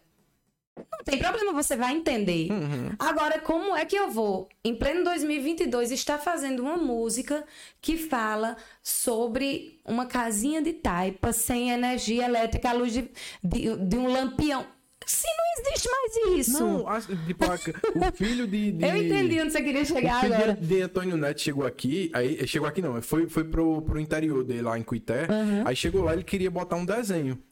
não 0.90 1.04
tem 1.04 1.18
problema, 1.18 1.52
você 1.52 1.76
vai 1.76 1.94
entender. 1.94 2.50
Uhum. 2.50 2.90
Agora, 2.98 3.38
como 3.40 3.76
é 3.76 3.84
que 3.84 3.96
eu 3.96 4.10
vou, 4.10 4.48
em 4.64 4.74
pleno 4.74 5.04
2022, 5.04 5.90
estar 5.90 6.18
fazendo 6.18 6.60
uma 6.60 6.76
música 6.76 7.44
que 7.80 7.96
fala 7.96 8.56
sobre 8.82 9.80
uma 9.84 10.06
casinha 10.06 10.62
de 10.62 10.72
taipa 10.72 11.32
sem 11.32 11.70
energia 11.70 12.24
elétrica 12.24 12.70
à 12.70 12.72
luz 12.72 12.92
de, 12.92 13.10
de, 13.42 13.76
de 13.76 13.96
um 13.96 14.08
lampião? 14.08 14.66
Se 15.06 15.26
não 15.26 15.64
existe 15.64 15.88
mais 15.90 16.38
isso. 16.38 16.60
Não, 16.60 16.84
tipo, 17.26 17.44
o 17.44 18.12
filho 18.12 18.46
de, 18.46 18.72
de, 18.72 18.84
Eu 18.84 18.96
entendi 18.96 19.40
onde 19.40 19.50
você 19.50 19.62
queria 19.62 19.84
chegar 19.84 20.22
o 20.22 20.26
agora. 20.26 20.54
De, 20.54 20.66
de 20.66 20.82
Antônio 20.82 21.16
Neto 21.16 21.40
chegou 21.40 21.66
aqui, 21.66 22.10
aí 22.14 22.46
chegou 22.46 22.68
aqui 22.68 22.82
não, 22.82 23.00
foi, 23.02 23.28
foi 23.28 23.42
pro, 23.42 23.82
pro 23.82 23.98
interior 23.98 24.44
dele 24.44 24.62
lá 24.62 24.78
em 24.78 24.82
Cuité. 24.82 25.22
Uhum. 25.22 25.62
Aí 25.66 25.74
chegou 25.74 26.04
lá, 26.04 26.12
ele 26.12 26.22
queria 26.22 26.50
botar 26.50 26.76
um 26.76 26.84
desenho. 26.84 27.42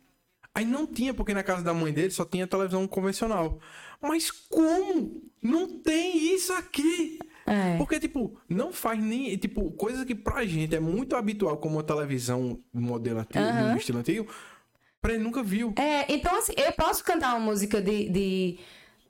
Aí 0.59 0.65
não 0.65 0.89
tinha, 0.89 1.15
porque 1.15 1.33
na 1.33 1.45
casa 1.45 1.63
da 1.63 1.73
mãe 1.73 1.93
dele 1.93 2.11
só 2.11 2.25
tinha 2.25 2.45
televisão 2.45 2.85
convencional. 2.89 3.61
Mas 4.03 4.29
como? 4.29 5.23
Não 5.41 5.69
tem 5.69 6.35
isso 6.35 6.53
aqui. 6.53 7.21
É. 7.47 7.77
Porque, 7.77 8.01
tipo, 8.01 8.37
não 8.49 8.73
faz 8.73 9.01
nem. 9.01 9.37
Tipo, 9.37 9.71
coisa 9.71 10.05
que 10.05 10.17
pra 10.17 10.45
gente 10.45 10.75
é 10.75 10.81
muito 10.81 11.15
habitual, 11.15 11.59
como 11.59 11.79
a 11.79 11.85
televisão 11.85 12.59
modelo 12.75 13.21
antigo, 13.21 13.45
uhum. 13.45 13.77
estilo 13.77 13.99
antigo, 14.01 14.27
pra 15.01 15.13
ele 15.15 15.23
nunca 15.23 15.45
viu. 15.45 15.73
É, 15.79 16.13
então 16.13 16.37
assim, 16.37 16.55
eu 16.57 16.73
posso 16.73 17.05
cantar 17.05 17.37
uma 17.37 17.47
música 17.47 17.81
de... 17.81 18.09
de 18.09 18.59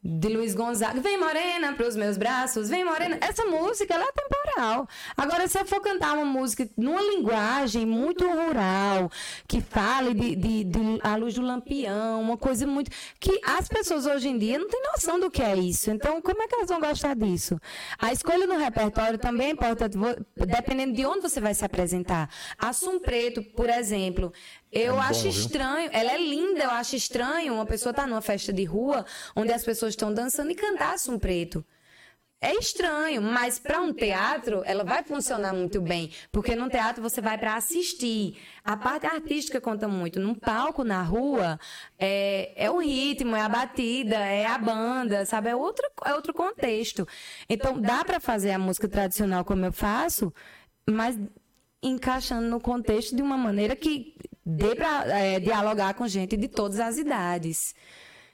de 0.08 0.28
Luiz 0.28 0.54
Gonzaga. 0.54 1.00
Vem 1.00 1.18
morena 1.18 1.74
pros 1.74 1.94
meus 1.94 2.16
braços, 2.16 2.70
vem 2.70 2.84
morena. 2.84 3.18
Essa 3.20 3.44
música 3.44 3.92
ela 3.92 4.04
é 4.04 4.12
temporal. 4.12 4.88
Agora, 5.16 5.46
se 5.46 5.58
eu 5.58 5.66
for 5.66 5.80
cantar 5.80 6.14
uma 6.14 6.24
música 6.24 6.68
numa 6.76 7.02
linguagem 7.02 7.84
muito 7.84 8.26
rural, 8.26 9.10
que 9.46 9.60
fale 9.60 10.14
de, 10.14 10.34
de, 10.34 10.64
de 10.64 10.80
a 11.02 11.16
luz 11.16 11.34
do 11.34 11.42
lampião, 11.42 12.22
uma 12.22 12.38
coisa 12.38 12.66
muito. 12.66 12.90
que 13.20 13.38
as 13.44 13.68
pessoas 13.68 14.06
hoje 14.06 14.28
em 14.28 14.38
dia 14.38 14.58
não 14.58 14.68
têm 14.68 14.82
noção 14.92 15.20
do 15.20 15.30
que 15.30 15.42
é 15.42 15.54
isso. 15.54 15.90
Então, 15.90 16.22
como 16.22 16.42
é 16.42 16.48
que 16.48 16.54
elas 16.54 16.68
vão 16.68 16.80
gostar 16.80 17.14
disso? 17.14 17.60
A 17.98 18.10
escolha 18.12 18.46
no 18.46 18.56
repertório 18.56 19.18
também 19.18 19.48
é 19.48 19.50
importante, 19.50 19.98
dependendo 20.34 20.94
de 20.94 21.04
onde 21.04 21.20
você 21.20 21.40
vai 21.40 21.52
se 21.52 21.64
apresentar. 21.64 22.30
Assum 22.58 22.98
Preto, 22.98 23.42
por 23.42 23.68
exemplo, 23.68 24.32
eu 24.72 24.96
é 24.96 24.98
acho 24.98 25.24
bom, 25.24 25.28
estranho, 25.28 25.90
ela 25.92 26.12
é 26.12 26.18
linda, 26.18 26.64
eu 26.64 26.70
acho 26.70 26.96
estranho 26.96 27.54
uma 27.54 27.66
pessoa 27.66 27.90
estar 27.90 28.02
tá 28.02 28.08
numa 28.08 28.20
festa 28.20 28.52
de 28.52 28.64
rua 28.64 29.04
onde 29.34 29.52
as 29.52 29.64
pessoas 29.64 29.92
estão 29.92 30.12
dançando 30.12 30.50
e 30.50 30.54
cantar 30.54 30.94
um 31.08 31.18
preto. 31.18 31.64
É 32.40 32.54
estranho, 32.54 33.20
mas 33.20 33.58
para 33.58 33.80
um 33.80 33.92
teatro 33.92 34.62
ela 34.64 34.84
vai 34.84 35.02
funcionar 35.02 35.52
muito 35.52 35.80
bem, 35.80 36.12
porque 36.30 36.54
no 36.54 36.68
teatro 36.68 37.02
você 37.02 37.20
vai 37.20 37.36
para 37.36 37.56
assistir. 37.56 38.36
A 38.62 38.76
parte 38.76 39.06
artística 39.06 39.60
conta 39.60 39.88
muito. 39.88 40.20
Num 40.20 40.36
palco 40.36 40.84
na 40.84 41.02
rua 41.02 41.58
é, 41.98 42.52
é 42.54 42.70
o 42.70 42.78
ritmo, 42.78 43.34
é 43.34 43.40
a 43.40 43.48
batida, 43.48 44.14
é 44.14 44.46
a 44.46 44.56
banda, 44.56 45.26
sabe? 45.26 45.48
É 45.48 45.56
outro, 45.56 45.84
é 46.04 46.14
outro 46.14 46.32
contexto. 46.32 47.08
Então 47.48 47.80
dá 47.80 48.04
para 48.04 48.20
fazer 48.20 48.52
a 48.52 48.58
música 48.58 48.86
tradicional 48.88 49.44
como 49.44 49.64
eu 49.64 49.72
faço, 49.72 50.32
mas 50.88 51.18
encaixando 51.82 52.48
no 52.48 52.60
contexto 52.60 53.16
de 53.16 53.22
uma 53.22 53.36
maneira 53.36 53.74
que 53.74 54.14
dê 54.48 54.74
para 54.74 55.06
é, 55.08 55.38
dialogar 55.38 55.92
com 55.92 56.08
gente 56.08 56.36
de 56.36 56.48
todas 56.48 56.80
as 56.80 56.96
idades. 56.96 57.74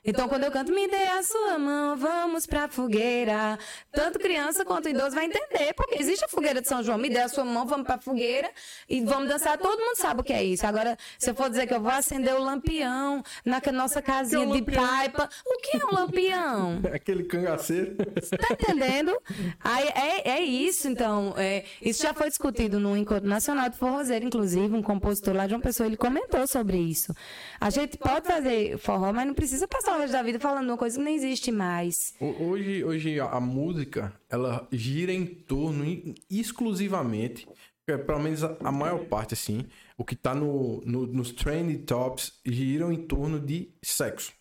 Então, 0.04 0.28
quando 0.28 0.44
eu 0.44 0.50
canto, 0.50 0.70
me 0.70 0.86
dê 0.86 1.06
a 1.18 1.22
sua 1.22 1.58
mão, 1.58 1.96
vamos 1.96 2.46
pra 2.46 2.68
fogueira. 2.68 3.58
Tanto 3.90 4.18
criança 4.18 4.62
quanto 4.62 4.88
idoso 4.88 5.16
vai 5.16 5.24
entender, 5.24 5.72
porque 5.74 5.96
existe 5.98 6.24
a 6.26 6.28
fogueira 6.28 6.60
de 6.60 6.68
São 6.68 6.82
João. 6.82 6.98
Me 6.98 7.08
dê 7.08 7.20
a 7.20 7.28
sua 7.28 7.44
mão, 7.44 7.66
vamos 7.66 7.86
pra 7.86 7.96
fogueira 7.98 8.50
e 8.86 9.00
vamos 9.02 9.28
dançar. 9.28 9.56
Todo 9.56 9.80
mundo 9.80 9.96
sabe 9.96 10.20
o 10.20 10.24
que 10.24 10.32
é 10.32 10.44
isso. 10.44 10.66
Agora, 10.66 10.98
se 11.18 11.30
eu 11.30 11.34
for 11.34 11.48
dizer 11.48 11.66
que 11.66 11.72
eu 11.72 11.80
vou 11.80 11.90
acender 11.90 12.34
o 12.34 12.42
lampião 12.42 13.22
na 13.46 13.62
nossa 13.72 14.02
casinha 14.02 14.44
é 14.44 14.46
um 14.46 14.52
de 14.52 14.62
paipa, 14.62 15.28
o 15.46 15.58
que 15.60 15.78
é 15.78 15.86
um 15.86 15.94
lampião? 15.94 16.82
Aquele 16.92 17.24
cangaceiro. 17.24 17.96
Tá 17.96 18.48
entendendo? 18.52 19.16
Aí, 19.60 19.88
é, 19.88 20.30
é 20.32 20.40
isso, 20.42 20.86
então. 20.86 21.34
É, 21.38 21.64
isso 21.80 22.02
já 22.02 22.12
foi 22.12 22.28
discutido 22.28 22.78
no 22.78 22.94
Encontro 22.94 23.28
Nacional 23.28 23.70
de 23.70 23.78
Forrozeiro, 23.78 24.26
inclusive, 24.26 24.74
um 24.74 24.82
compositor 24.82 25.34
lá 25.34 25.46
de 25.46 25.54
uma 25.54 25.60
pessoa, 25.60 25.86
ele 25.86 25.96
comentou 25.96 26.46
sobre 26.46 26.76
isso. 26.76 27.14
A 27.58 27.70
gente 27.70 27.96
pode 27.96 28.26
fazer 28.26 28.76
forró, 28.76 29.10
mas 29.12 29.26
não 29.26 29.34
precisa 29.34 29.66
passar 29.66 29.93
resto 29.98 30.12
da 30.12 30.22
vida 30.22 30.38
falando 30.38 30.68
uma 30.68 30.76
coisa 30.76 30.98
que 30.98 31.04
não 31.04 31.10
existe 31.10 31.50
mais. 31.50 32.14
Hoje, 32.20 32.84
hoje 32.84 33.20
a 33.20 33.40
música, 33.40 34.12
ela 34.28 34.66
gira 34.70 35.12
em 35.12 35.24
torno 35.26 35.84
exclusivamente, 36.30 37.46
pelo 37.84 38.20
menos 38.20 38.42
a, 38.42 38.72
maior 38.72 39.04
parte, 39.06 39.34
assim, 39.34 39.66
o 39.96 40.04
que 40.04 40.16
tá 40.16 40.34
no, 40.34 40.80
no, 40.84 41.06
nos 41.06 41.32
trending 41.32 41.78
tops 41.78 42.40
giram 42.44 42.92
em 42.92 43.06
torno 43.06 43.38
de 43.38 43.70
sexo. 43.82 44.32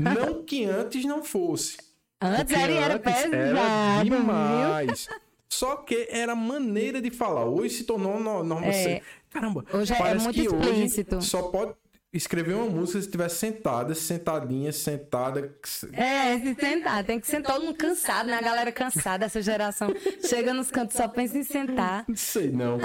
não 0.00 0.44
que 0.44 0.64
antes 0.64 1.04
não 1.04 1.22
fosse. 1.22 1.76
Antes 2.20 2.54
era, 2.54 2.72
era 2.72 2.98
pesado. 2.98 3.34
Era 3.34 4.02
demais. 4.04 5.08
Só 5.52 5.76
que 5.76 6.08
era 6.10 6.34
maneira 6.34 7.02
de 7.02 7.10
falar. 7.10 7.44
Hoje 7.44 7.74
se 7.74 7.84
tornou 7.84 8.18
normal. 8.18 8.62
É. 8.64 9.02
Caramba, 9.28 9.64
hoje 9.72 9.92
é 9.92 10.14
muito 10.14 10.40
explícito. 10.40 11.20
só 11.20 11.42
pode 11.42 11.74
escrever 12.12 12.54
uma 12.54 12.66
música 12.66 13.00
se 13.00 13.06
estiver 13.06 13.28
sentada, 13.30 13.94
sentadinha, 13.94 14.70
sentada. 14.70 15.54
É, 15.92 16.38
se 16.38 16.54
sentar. 16.54 17.02
Tem 17.04 17.18
que 17.18 17.26
sentar 17.26 17.54
todo 17.54 17.64
mundo 17.64 17.76
cansado, 17.76 18.26
né? 18.26 18.34
A 18.34 18.42
galera 18.42 18.70
cansada, 18.70 19.24
essa 19.24 19.40
geração. 19.40 19.88
Chega 20.28 20.52
nos 20.52 20.70
cantos, 20.70 20.96
só 20.96 21.08
pensa 21.08 21.38
em 21.38 21.44
sentar. 21.44 22.04
Não 22.06 22.16
sei 22.16 22.50
não. 22.50 22.78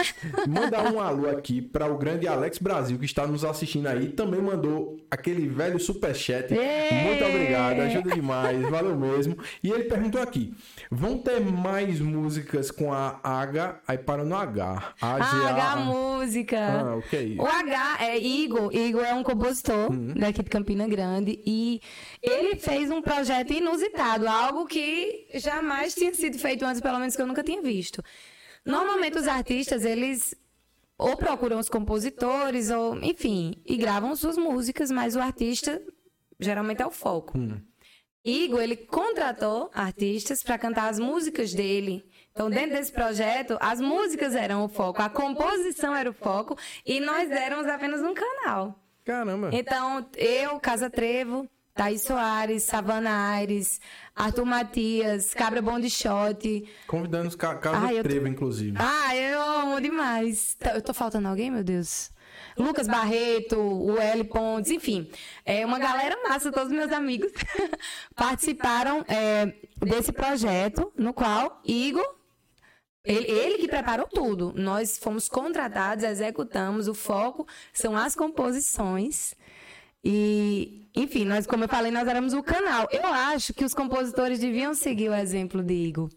Mandar 0.47 0.93
um 0.93 0.99
alô 1.01 1.30
aqui 1.30 1.61
para 1.61 1.91
o 1.91 1.97
grande 1.97 2.25
Alex 2.28 2.57
Brasil, 2.57 2.97
que 2.97 3.05
está 3.05 3.28
nos 3.28 3.43
assistindo 3.43 3.88
aí. 3.88 4.09
Também 4.09 4.41
mandou 4.41 4.97
aquele 5.11 5.47
velho 5.47 5.78
superchat. 5.78 6.53
Muito 6.53 7.25
obrigado, 7.25 7.82
ajuda 7.82 8.11
demais. 8.11 8.61
Valeu 8.69 8.95
mesmo. 8.95 9.38
E 9.61 9.69
ele 9.69 9.84
perguntou 9.84 10.21
aqui: 10.21 10.53
vão 10.89 11.17
ter 11.17 11.41
mais 11.41 11.99
músicas 11.99 12.71
com 12.71 12.93
a 12.93 13.19
H, 13.21 13.82
aí 13.86 13.97
para 13.97 14.23
no 14.23 14.36
H. 14.36 14.93
A, 15.01 15.15
H 15.15 15.75
música. 15.78 16.57
Ah, 16.57 16.95
o 16.95 17.01
que 17.01 17.15
é 17.15 17.23
isso? 17.23 17.41
O 17.41 17.45
H 17.45 17.97
é 18.01 18.17
Igor. 18.17 18.73
Igor 18.73 19.03
é 19.03 19.13
um 19.13 19.16
compositor 19.24 19.91
uhum. 19.91 20.13
daqui 20.13 20.43
de 20.43 20.49
Campina 20.49 20.88
Grande 20.88 21.41
e 21.45 21.82
ele 22.22 22.55
fez 22.55 22.91
um 22.91 23.01
projeto 23.01 23.53
inusitado, 23.53 24.28
algo 24.28 24.65
que 24.65 25.28
jamais 25.36 25.93
tinha 25.93 26.13
sido 26.13 26.38
feito 26.38 26.65
antes, 26.65 26.82
pelo 26.82 26.99
menos 26.99 27.15
que 27.15 27.22
eu 27.22 27.28
nunca 27.28 27.43
tinha 27.43 27.61
visto. 27.61 28.03
Normalmente 28.65 29.18
os 29.18 29.28
artistas, 29.28 29.86
eles 29.86 30.36
ou 30.97 31.15
procuram 31.15 31.59
os 31.59 31.70
compositores, 31.70 32.72
ou 32.72 32.97
enfim, 33.03 33.53
e 33.65 33.78
gravam 33.78 34.15
suas 34.15 34.38
músicas, 34.38 34.89
mas 34.89 35.15
o 35.15 35.20
artista 35.20 35.82
geralmente 36.39 36.82
é 36.82 36.88
o 36.88 36.91
foco. 36.91 37.38
Uhum. 37.38 37.61
Igor, 38.26 38.61
ele 38.61 38.76
contratou 38.76 39.70
artistas 39.74 40.43
para 40.43 40.57
cantar 40.57 40.89
as 40.89 40.99
músicas 40.99 41.53
dele. 41.53 42.03
Então, 42.32 42.49
dentro 42.49 42.72
desse 42.72 42.91
projeto, 42.91 43.57
as 43.61 43.80
músicas 43.80 44.36
eram 44.36 44.65
o 44.65 44.68
foco, 44.68 45.01
a 45.01 45.09
composição 45.09 45.95
era 45.95 46.09
o 46.09 46.13
foco 46.13 46.57
e 46.86 46.99
nós 46.99 47.32
éramos 47.32 47.68
apenas 47.68 48.01
um 48.01 48.13
canal. 48.13 48.78
Caramba. 49.08 49.49
Então, 49.53 50.05
eu, 50.18 50.60
Casa 50.60 50.89
Trevo, 50.89 51.47
Thaís 51.74 52.01
Soares, 52.01 52.64
Savana 52.64 53.30
Aires, 53.32 53.80
Arthur 54.16 54.45
Matias, 54.45 55.34
Cabra 55.34 55.62
Bom 55.62 55.80
de 55.80 55.89
Shot. 55.89 56.64
Convidando 56.88 57.30
os 57.30 57.36
ca 57.36 57.60
Ai, 57.74 57.88
de 57.89 57.95
eu 57.99 58.03
tô- 58.03 58.10
trevo, 58.10 58.28
inclusive. 58.28 58.78
Ah, 58.80 59.16
eu 59.16 59.41
amo 59.41 59.80
demais. 59.82 60.55
Tá, 60.60 60.76
Eu 60.76 60.82
tô 60.82 60.93
faltando 60.93 61.28
alguém, 61.28 61.49
meu 61.49 61.64
Deus? 61.64 62.12
Lucas 62.58 62.88
Barreto, 62.88 63.58
o 63.60 63.97
L 63.97 64.24
Pontes, 64.26 64.72
enfim. 64.72 65.10
É 65.45 65.66
uma 65.66 65.80
galera 65.80 66.18
massa, 66.28 66.51
todos 66.51 66.72
meus 66.72 66.91
amigos 66.91 67.32
participaram 68.16 69.05
é, 69.08 69.53
desse 69.78 70.12
projeto, 70.12 70.91
no 70.97 71.14
qual 71.14 71.62
Igor, 71.66 72.05
ele, 73.08 73.32
ele 73.32 73.58
que 73.58 73.68
preparou 73.68 74.08
tudo. 74.08 74.53
Nós 74.55 74.97
fomos 74.97 75.30
contratados, 75.30 76.03
executamos, 76.03 76.88
o 76.88 76.93
foco 76.93 77.47
são 77.74 77.95
as 77.95 78.16
composições. 78.16 79.34
E, 80.03 80.89
enfim, 80.95 81.26
nós, 81.26 81.47
como 81.47 81.64
eu 81.64 81.70
falei, 81.70 81.91
nós 81.91 82.08
éramos 82.08 82.34
o 82.34 82.43
canal. 82.43 82.88
Eu 82.91 83.05
acho 83.05 83.53
que 83.53 83.66
os 83.66 83.74
compositores 83.74 84.39
deviam 84.39 84.74
seguir 84.74 85.10
o 85.10 85.16
exemplo 85.16 85.64
de 85.64 85.74
Igor. 85.74 86.10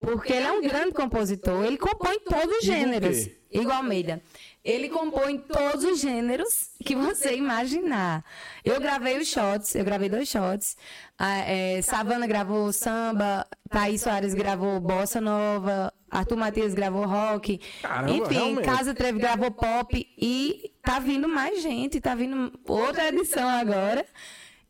Porque 0.00 0.32
ele 0.32 0.46
é 0.46 0.52
um 0.52 0.60
grande 0.60 0.92
compositor, 0.92 1.64
ele 1.64 1.78
compõe 1.78 2.18
todos 2.20 2.58
os 2.58 2.64
gêneros. 2.64 3.28
Igor 3.52 3.74
Almeida. 3.74 4.22
Ele 4.64 4.88
compõe 4.88 5.38
todos 5.38 5.84
os 5.84 6.00
gêneros 6.00 6.70
que 6.84 6.94
você 6.94 7.34
imaginar. 7.34 8.24
Eu 8.64 8.80
gravei 8.80 9.18
os 9.18 9.28
shots, 9.28 9.74
eu 9.74 9.84
gravei 9.84 10.08
dois 10.08 10.28
shots. 10.28 10.76
A, 11.18 11.38
é, 11.38 11.82
Savana 11.82 12.26
gravou 12.26 12.72
samba, 12.72 13.46
Thaís 13.68 14.02
Soares 14.02 14.34
gravou 14.34 14.78
bossa 14.80 15.20
nova, 15.20 15.92
Arthur 16.10 16.36
Matias 16.36 16.74
gravou 16.74 17.06
rock. 17.06 17.60
Caramba, 17.82 18.12
Enfim, 18.12 18.34
realmente. 18.34 18.64
Casa 18.64 18.94
Treve 18.94 19.18
gravou 19.18 19.50
pop 19.50 20.06
e 20.16 20.72
tá 20.82 20.98
vindo 20.98 21.28
mais 21.28 21.62
gente, 21.62 22.00
tá 22.00 22.14
vindo 22.14 22.52
outra 22.66 23.08
edição 23.08 23.48
agora. 23.48 24.04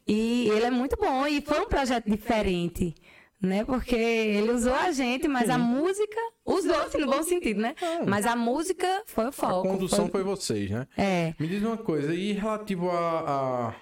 E 0.07 0.49
ele 0.49 0.67
é 0.67 0.71
muito 0.71 0.97
bom 0.97 1.27
e 1.27 1.41
foi 1.41 1.61
um 1.61 1.69
projeto 1.69 2.11
diferente, 2.11 2.95
né? 3.43 3.65
Porque 3.65 3.97
ele 3.97 4.51
usou 4.53 4.75
a 4.75 4.93
gente, 4.93 5.27
mas 5.29 5.51
a 5.51 5.59
música 5.59 6.17
usou 6.47 6.75
assim, 6.81 6.99
no 6.99 7.07
bom 7.09 7.23
sentido, 7.23 7.61
né? 7.61 7.75
Mas 8.07 8.25
a 8.27 8.37
música 8.37 9.03
foi 9.07 9.25
o 9.25 9.29
A 9.29 9.33
foco. 9.33 9.69
condução 9.69 10.09
foi 10.09 10.23
vocês, 10.23 10.71
né? 10.71 10.87
É. 10.97 11.35
Me 11.39 11.47
diz 11.49 11.63
uma 11.63 11.77
coisa, 11.77 12.15
e 12.15 12.33
relativo 12.33 12.89
a, 12.91 13.21
a, 13.69 13.75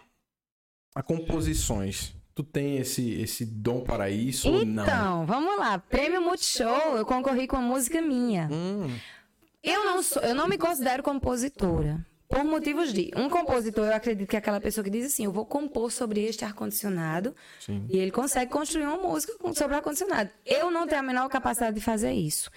a 0.96 1.02
composições, 1.02 2.14
tu 2.34 2.42
tem 2.42 2.78
esse, 2.78 3.12
esse 3.20 3.44
dom 3.44 3.82
para 3.82 4.08
isso 4.10 4.50
ou 4.50 4.64
não? 4.64 4.82
Então, 4.84 5.26
vamos 5.26 5.58
lá. 5.58 5.78
Prêmio 5.78 6.22
Multishow, 6.22 6.96
eu 6.96 7.04
concorri 7.04 7.46
com 7.46 7.56
a 7.56 7.60
música 7.60 8.00
minha. 8.00 8.48
Hum, 8.50 8.88
Eu 9.62 9.84
não 9.84 10.02
sou, 10.02 10.22
eu 10.22 10.34
não 10.34 10.48
me 10.48 10.56
considero 10.56 11.02
compositora. 11.02 12.04
Por 12.30 12.44
motivos 12.44 12.92
de. 12.92 13.10
Um 13.16 13.28
compositor, 13.28 13.86
eu 13.88 13.94
acredito 13.94 14.28
que 14.28 14.36
é 14.36 14.38
aquela 14.38 14.60
pessoa 14.60 14.84
que 14.84 14.90
diz 14.90 15.04
assim: 15.04 15.24
eu 15.24 15.32
vou 15.32 15.44
compor 15.44 15.90
sobre 15.90 16.22
este 16.24 16.44
ar-condicionado. 16.44 17.34
sim. 17.58 17.84
E 17.90 17.98
ele 17.98 18.12
consegue 18.12 18.50
construir 18.52 18.84
uma 18.84 18.96
música 18.98 19.32
sobre 19.52 19.74
ar-condicionado. 19.76 20.30
Eu 20.46 20.70
não 20.70 20.86
tenho 20.86 21.00
a 21.00 21.02
menor 21.02 21.28
capacidade 21.28 21.74
de 21.74 21.82
fazer 21.82 22.12
isso. 22.12 22.48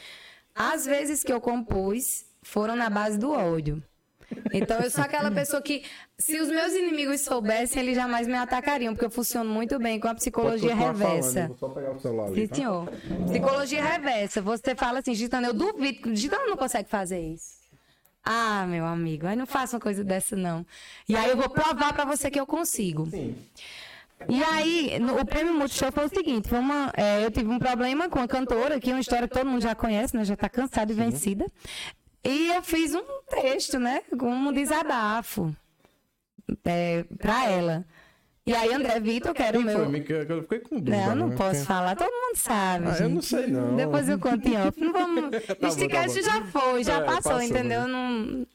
As 0.53 0.86
vezes 0.86 1.24
que 1.24 1.34
eu 1.34 1.41
compus 1.41 2.26
foram 2.43 2.76
na 2.76 2.88
base 2.88 3.17
do 3.17 3.32
ódio. 3.32 3.84
Então 4.51 4.80
eu 4.80 4.89
sou 4.89 5.03
aquela 5.03 5.32
pessoa 5.32 5.61
que, 5.61 5.84
se 6.17 6.39
os 6.39 6.47
meus 6.49 6.74
inimigos 6.74 7.21
soubessem, 7.21 7.82
eles 7.82 7.95
jamais 7.95 8.28
me 8.28 8.36
atacariam, 8.36 8.93
porque 8.93 9.05
eu 9.05 9.09
funciono 9.11 9.49
muito 9.49 9.78
bem 9.80 9.99
com 9.99 10.07
a 10.07 10.15
psicologia 10.15 10.74
reversa. 10.76 11.34
falando, 11.34 11.47
Vou 11.49 11.57
só 11.57 11.69
pegar 11.69 11.91
o 11.91 11.99
celular 11.99 12.28
ali, 12.28 12.41
Sim, 12.41 12.47
tá? 12.47 12.55
senhor. 12.55 12.91
Psicologia 13.28 13.84
reversa. 13.84 14.41
Você 14.41 14.76
fala 14.76 14.99
assim, 14.99 15.13
Gitano, 15.13 15.47
eu 15.47 15.53
duvido 15.53 16.01
que 16.01 16.09
o 16.09 16.15
Gitano 16.15 16.47
não 16.47 16.57
consegue 16.57 16.89
fazer 16.89 17.19
isso. 17.19 17.62
Ah, 18.24 18.65
meu 18.67 18.86
amigo, 18.86 19.28
aí 19.28 19.36
não 19.36 19.45
faça 19.45 19.76
uma 19.76 19.82
coisa 19.82 20.03
dessa, 20.03 20.36
não. 20.36 20.65
E 21.09 21.15
aí 21.15 21.30
eu 21.30 21.36
vou 21.38 21.49
provar 21.49 21.91
pra 21.93 22.05
você 22.05 22.32
que 22.32 22.39
eu 22.39 22.45
consigo. 22.45 23.05
Sim. 23.09 23.36
E 24.30 24.41
aí, 24.41 24.97
no- 24.99 25.19
o 25.19 25.26
prêmio 25.26 25.53
Multishow 25.53 25.91
foi 25.91 26.05
o 26.05 26.09
seguinte: 26.09 26.47
foi 26.47 26.59
uma, 26.59 26.93
é, 26.95 27.26
eu 27.26 27.30
tive 27.30 27.49
um 27.49 27.59
problema 27.59 28.07
com 28.07 28.19
a 28.19 28.28
cantora, 28.28 28.80
que 28.80 28.89
é 28.89 28.93
uma 28.93 29.01
história 29.01 29.28
que 29.28 29.34
todo 29.34 29.45
mundo 29.49 29.61
já 29.61 29.76
conhece, 29.76 30.15
né? 30.15 30.24
Já 30.24 30.38
tá 30.38 30.47
cansada 30.47 30.91
e 30.91 30.95
vencida. 30.95 31.45
E 32.24 32.47
eu 32.47 32.63
fiz 32.63 32.95
um 32.95 33.03
texto, 33.30 33.78
né? 33.78 34.01
Com 34.17 34.30
um 34.34 34.53
desabafo 34.53 35.53
é, 36.63 37.03
pra 37.19 37.49
ela. 37.49 37.86
E 38.46 38.54
aí, 38.54 38.74
André 38.74 39.00
Vitor, 39.00 39.34
que 39.34 39.41
era 39.41 39.58
o 39.58 39.62
meu. 39.64 39.80
Eu 39.80 40.41
fiquei 40.44 40.60
com 40.60 40.76
dúvida. 40.76 40.98
Não, 40.98 41.10
eu 41.12 41.16
não 41.16 41.28
né? 41.30 41.36
posso 41.38 41.64
falar, 41.66 41.96
todo 41.96 42.12
mundo 42.12 42.36
sabe. 42.36 42.86
Ah, 42.89 42.98
eu 43.04 43.10
não 43.10 43.22
sei, 43.22 43.48
não. 43.48 43.74
Depois 43.76 44.10
eu 44.10 44.20
conto 44.20 44.46
em 44.46 44.58
off. 44.58 44.80
Não 44.82 44.91
vamos. 44.91 45.30
tá 45.48 45.88
cast 45.88 46.20
bom. 46.20 46.26
já 46.26 46.41
foi, 46.48 46.84
já 46.84 46.98
É, 46.98 47.02
passou, 47.06 47.32
passou, 47.32 47.41
entendeu? 47.41 47.88
Não... 47.88 48.46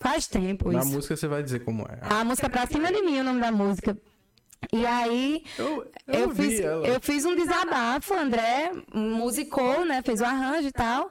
Faz 0.00 0.26
tempo 0.26 0.72
Na 0.72 0.80
isso. 0.80 0.88
música 0.88 1.16
você 1.16 1.28
vai 1.28 1.44
dizer 1.44 1.60
como 1.60 1.82
é. 1.84 1.98
A 2.02 2.24
música 2.24 2.50
Pra 2.50 2.66
Cima 2.66 2.90
de 2.92 3.02
Mim, 3.02 3.20
o 3.20 3.24
nome 3.24 3.40
da 3.40 3.52
música. 3.52 3.96
E 4.72 4.84
aí, 4.84 5.44
Eu, 5.58 5.86
eu, 6.08 6.22
ouvi 6.22 6.42
fiz, 6.48 6.60
ela. 6.60 6.86
eu 6.86 7.00
fiz 7.00 7.24
um 7.24 7.36
desabafo, 7.36 8.14
André 8.14 8.72
musicou, 8.92 9.84
né? 9.84 10.02
Fez 10.02 10.20
o 10.20 10.24
arranjo 10.24 10.66
e 10.68 10.72
tal. 10.72 11.08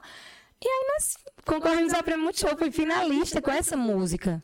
E 0.62 0.68
aí 0.68 0.86
nós 0.92 1.16
concorremos 1.46 1.94
ao 1.94 2.02
Prêmio 2.02 2.24
Multishow, 2.24 2.56
fui 2.58 2.70
finalista 2.70 3.40
com 3.40 3.50
essa 3.50 3.76
música. 3.78 4.42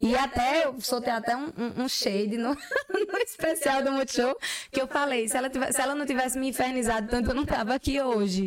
E 0.00 0.14
até, 0.14 0.64
eu 0.66 0.80
soltei 0.80 1.12
até 1.12 1.36
um, 1.36 1.50
um- 1.76 1.88
shade 1.88 2.36
no, 2.38 2.50
no 2.88 3.18
especial 3.18 3.82
do 3.82 3.90
Multishow, 3.90 4.36
que 4.70 4.80
eu 4.80 4.86
falei, 4.86 5.28
se 5.28 5.36
ela, 5.36 5.50
tivesse- 5.50 5.72
se 5.72 5.80
ela 5.80 5.94
não 5.94 6.06
tivesse 6.06 6.38
me 6.38 6.48
infernizado 6.48 7.08
tanto, 7.08 7.30
eu 7.30 7.34
não 7.34 7.44
tava 7.44 7.74
aqui 7.74 8.00
hoje. 8.00 8.46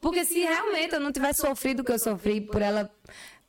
Porque 0.00 0.24
se 0.24 0.38
realmente 0.38 0.94
eu 0.94 1.00
não 1.00 1.10
tivesse 1.12 1.40
sofrido 1.40 1.80
o 1.80 1.84
que 1.84 1.92
eu 1.92 1.98
sofri 1.98 2.40
por 2.40 2.62
ela... 2.62 2.90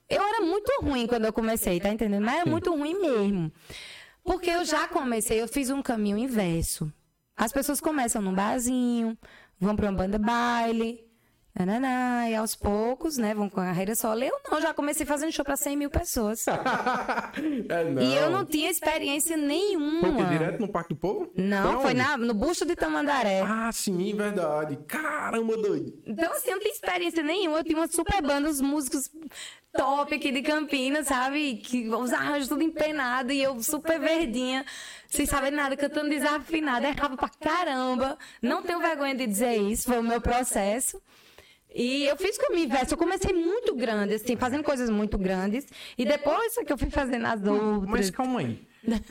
Eu 0.10 0.22
era 0.22 0.42
muito 0.42 0.70
ruim 0.82 1.08
quando 1.08 1.26
eu 1.26 1.32
comecei, 1.32 1.80
tá 1.80 1.90
entendendo? 1.90 2.26
Mas 2.26 2.42
era 2.42 2.50
muito 2.50 2.76
ruim 2.76 3.00
mesmo. 3.00 3.52
Porque 4.24 4.50
eu 4.50 4.66
já 4.66 4.88
comecei, 4.88 5.42
eu 5.42 5.48
fiz 5.48 5.70
um 5.70 5.82
caminho 5.82 6.18
inverso. 6.18 6.92
As 7.38 7.52
pessoas 7.52 7.80
começam 7.80 8.22
num 8.22 8.34
barzinho, 8.34 9.18
vão 9.60 9.76
para 9.76 9.86
uma 9.90 9.98
banda 9.98 10.18
baile, 10.18 11.06
nananã, 11.54 12.30
e 12.30 12.36
aos 12.36 12.56
poucos, 12.56 13.18
né, 13.18 13.34
vão 13.34 13.50
com 13.50 13.60
a 13.60 13.66
carreira 13.66 13.94
solo. 13.96 14.24
Eu 14.24 14.40
não, 14.50 14.62
já 14.62 14.74
comecei 14.74 15.06
fazendo 15.06 15.32
show 15.32 15.44
para 15.44 15.58
100 15.58 15.78
mil 15.78 15.90
pessoas. 15.90 16.46
é. 16.48 18.04
E 18.04 18.16
eu 18.16 18.30
não 18.30 18.46
tinha 18.46 18.70
experiência 18.70 19.36
nenhuma. 19.36 20.14
Foi? 20.14 20.26
Direto 20.26 20.60
no 20.62 20.68
Parque 20.70 20.94
do 20.94 21.00
Povo? 21.00 21.32
Não, 21.36 21.82
foi 21.82 21.92
onde? 21.92 22.00
na, 22.00 22.18
no 22.18 22.34
busto 22.34 22.66
de 22.66 22.76
Tamandaré. 22.76 23.42
Ah, 23.42 23.70
sim, 23.72 24.16
verdade. 24.16 24.78
Caramba, 24.88 25.58
doido. 25.58 25.94
Então, 26.06 26.32
assim, 26.32 26.50
eu 26.50 26.56
não 26.56 26.62
tinha 26.62 26.74
experiência 26.74 27.24
nenhuma. 27.24 27.60
Eu 27.60 27.64
tinha 27.64 27.78
uma 27.78 27.88
super 27.88 28.22
banda, 28.22 28.50
os 28.50 28.62
músicos 28.62 29.10
top 29.74 30.14
aqui 30.16 30.32
de 30.32 30.42
Campinas, 30.42 31.08
sabe? 31.08 31.56
Que 31.58 31.88
os 31.90 32.12
arranjos 32.12 32.48
tudo 32.48 32.64
empenado 32.64 33.32
e 33.32 33.42
eu 33.42 33.62
super 33.64 34.00
verdinha, 34.00 34.66
sem 35.08 35.26
saber 35.26 35.52
nada, 35.52 35.78
cantando 35.78 36.10
desafinada, 36.10 36.88
errava 36.88 37.16
pra 37.16 37.30
caramba. 37.30 38.18
Não 38.42 38.62
tenho 38.62 38.80
vergonha 38.80 39.16
de 39.16 39.26
dizer 39.26 39.56
isso, 39.58 39.86
foi 39.86 40.00
o 40.00 40.04
meu 40.04 40.22
processo. 40.22 41.02
E 41.74 42.06
eu 42.06 42.18
fiz 42.18 42.38
com 42.38 42.48
a 42.48 42.50
minha 42.50 42.66
inversa. 42.66 42.94
Eu 42.94 42.98
comecei 42.98 43.34
muito 43.34 43.76
grande, 43.76 44.16
assim, 44.16 44.36
fazendo 44.36 44.64
coisas 44.64 44.90
muito 44.90 45.18
grandes. 45.18 45.66
E 45.98 46.06
depois 46.06 46.58
é 46.58 46.64
que 46.64 46.74
eu 46.74 46.78
fui 46.78 46.90
fazendo 46.90 47.26
as 47.26 47.44
outras. 47.44 47.90
Mas 47.90 48.10
calma 48.10 48.40
aí. 48.40 48.62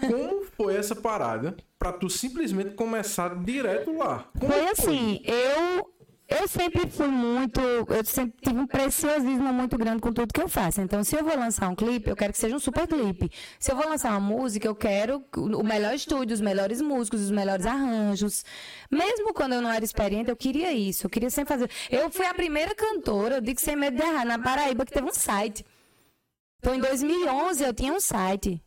Como 0.01 0.45
foi 0.57 0.77
essa 0.77 0.97
parada 0.97 1.57
pra 1.79 1.93
tu 1.93 2.11
simplesmente 2.11 2.75
começar 2.75 3.35
direto 3.43 3.97
lá? 3.97 4.29
Como 4.39 4.53
Foi 4.53 4.69
assim, 4.69 5.23
eu 5.25 5.89
eu 6.41 6.49
sempre 6.49 6.89
fui 6.91 7.09
muito, 7.09 7.61
eu 7.61 8.05
sempre 8.05 8.35
tive 8.41 8.59
um 8.59 8.67
preciosismo 8.67 9.53
muito 9.53 9.77
grande 9.77 10.01
com 10.01 10.13
tudo 10.13 10.33
que 10.33 10.41
eu 10.41 10.49
faço. 10.49 10.81
Então, 10.81 11.05
se 11.05 11.15
eu 11.15 11.23
vou 11.23 11.37
lançar 11.37 11.69
um 11.69 11.75
clipe, 11.75 12.09
eu 12.09 12.17
quero 12.17 12.33
que 12.33 12.39
seja 12.39 12.57
um 12.57 12.59
super 12.59 12.87
clipe. 12.87 13.31
Se 13.59 13.71
eu 13.71 13.77
vou 13.77 13.87
lançar 13.87 14.11
uma 14.11 14.21
música, 14.21 14.67
eu 14.67 14.75
quero 14.75 15.23
o 15.37 15.63
melhor 15.63 15.95
estúdio, 15.95 16.33
os 16.33 16.41
melhores 16.41 16.81
músicos, 16.81 17.21
os 17.21 17.31
melhores 17.31 17.67
arranjos. 17.67 18.43
Mesmo 18.91 19.35
quando 19.35 19.53
eu 19.53 19.61
não 19.61 19.71
era 19.71 19.85
experiente, 19.85 20.31
eu 20.31 20.37
queria 20.37 20.73
isso. 20.73 21.07
Eu 21.07 21.11
queria 21.11 21.29
sempre 21.29 21.53
fazer. 21.53 21.71
Eu 21.91 22.11
fui 22.11 22.25
a 22.25 22.33
primeira 22.33 22.75
cantora, 22.75 23.37
eu 23.37 23.41
digo 23.41 23.61
sem 23.61 23.77
medo 23.77 23.97
de 23.97 24.03
errar, 24.03 24.25
na 24.25 24.39
Paraíba 24.39 24.87
que 24.87 24.93
teve 24.93 25.07
um 25.07 25.13
site. 25.13 25.65
Então, 26.59 26.75
em 26.75 26.81
2011 26.81 27.65
eu 27.65 27.75
tinha 27.75 27.93
um 27.93 28.01
site. 28.01 28.63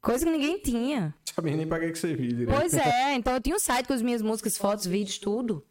Coisa 0.00 0.24
que 0.24 0.32
ninguém 0.32 0.58
tinha. 0.58 1.14
Sabia 1.32 1.56
nem 1.56 1.66
pra 1.66 1.78
que 1.78 1.92
viu 1.92 2.16
direito. 2.16 2.52
Pois 2.52 2.74
é, 2.74 3.14
então 3.14 3.32
eu 3.34 3.40
tinha 3.40 3.54
um 3.54 3.60
site 3.60 3.86
com 3.86 3.92
as 3.92 4.02
minhas 4.02 4.20
músicas, 4.20 4.58
fotos, 4.58 4.86
vídeos, 4.86 5.18
tudo. 5.18 5.64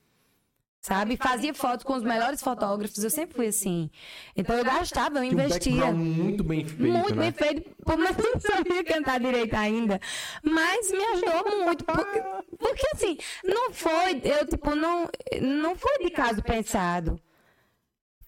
Sabe? 0.81 1.15
Fazia 1.15 1.53
fotos 1.53 1.83
com 1.85 1.93
os 1.93 2.01
melhores 2.01 2.41
fotógrafos, 2.41 3.03
eu 3.03 3.09
sempre 3.11 3.35
fui 3.35 3.47
assim. 3.47 3.87
Então 4.35 4.57
eu 4.57 4.63
gastava, 4.65 5.19
eu 5.19 5.21
um 5.21 5.25
investia. 5.25 5.71
background 5.73 5.95
muito 5.95 6.43
bem 6.43 6.65
feito, 6.65 6.81
Muito 6.81 7.15
né? 7.15 7.21
bem 7.21 7.31
feito, 7.31 7.69
pô, 7.85 7.95
mas 7.97 8.17
eu 8.17 8.31
não 8.33 8.39
sabia 8.41 8.83
cantar 8.83 9.19
direito 9.19 9.53
ainda. 9.53 10.01
Mas 10.43 10.91
me 10.91 11.03
ajudou 11.05 11.65
muito. 11.65 11.85
Porque, 11.85 12.21
porque 12.57 12.87
assim, 12.95 13.15
não 13.43 13.71
foi, 13.71 14.21
eu 14.23 14.47
tipo, 14.47 14.73
não, 14.73 15.07
não 15.39 15.75
foi 15.75 15.99
de 15.99 16.09
caso 16.09 16.41
pensado. 16.41 17.21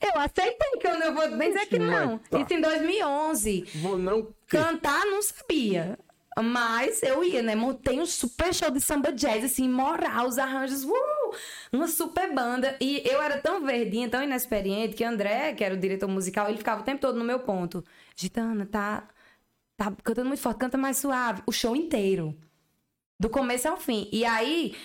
Eu 0.00 0.18
aceitei 0.18 0.70
que 0.80 0.86
eu 0.86 0.98
não 0.98 1.14
vou 1.14 1.28
nem 1.30 1.52
dizer 1.52 1.66
que 1.66 1.78
não. 1.78 2.18
Tá. 2.18 2.40
Isso 2.40 2.52
em 2.52 2.60
2011. 2.60 3.64
Vou 3.76 3.96
não. 3.96 4.34
Cantar 4.48 5.04
não 5.06 5.22
sabia. 5.22 5.98
Mas 6.42 7.02
eu 7.02 7.24
ia, 7.24 7.42
né? 7.42 7.54
Montei 7.54 7.98
um 7.98 8.04
super 8.04 8.52
show 8.54 8.70
de 8.70 8.80
samba 8.80 9.10
jazz, 9.10 9.42
assim, 9.44 9.68
moral, 9.68 10.26
os 10.26 10.36
arranjos, 10.36 10.84
uh, 10.84 11.34
uma 11.72 11.88
super 11.88 12.32
banda. 12.34 12.76
E 12.80 13.02
eu 13.06 13.22
era 13.22 13.38
tão 13.40 13.64
verdinha, 13.64 14.08
tão 14.08 14.22
inexperiente, 14.22 14.94
que 14.94 15.02
André, 15.02 15.54
que 15.54 15.64
era 15.64 15.74
o 15.74 15.78
diretor 15.78 16.08
musical, 16.08 16.48
ele 16.48 16.58
ficava 16.58 16.82
o 16.82 16.84
tempo 16.84 17.00
todo 17.00 17.18
no 17.18 17.24
meu 17.24 17.40
ponto. 17.40 17.82
Gitana, 18.14 18.66
tá, 18.66 19.08
tá 19.76 19.92
cantando 20.04 20.28
muito 20.28 20.40
forte, 20.40 20.58
canta 20.58 20.76
mais 20.76 20.98
suave. 20.98 21.42
O 21.46 21.52
show 21.52 21.74
inteiro. 21.74 22.36
Do 23.18 23.30
começo 23.30 23.66
ao 23.68 23.78
fim. 23.78 24.08
E 24.12 24.24
aí, 24.26 24.76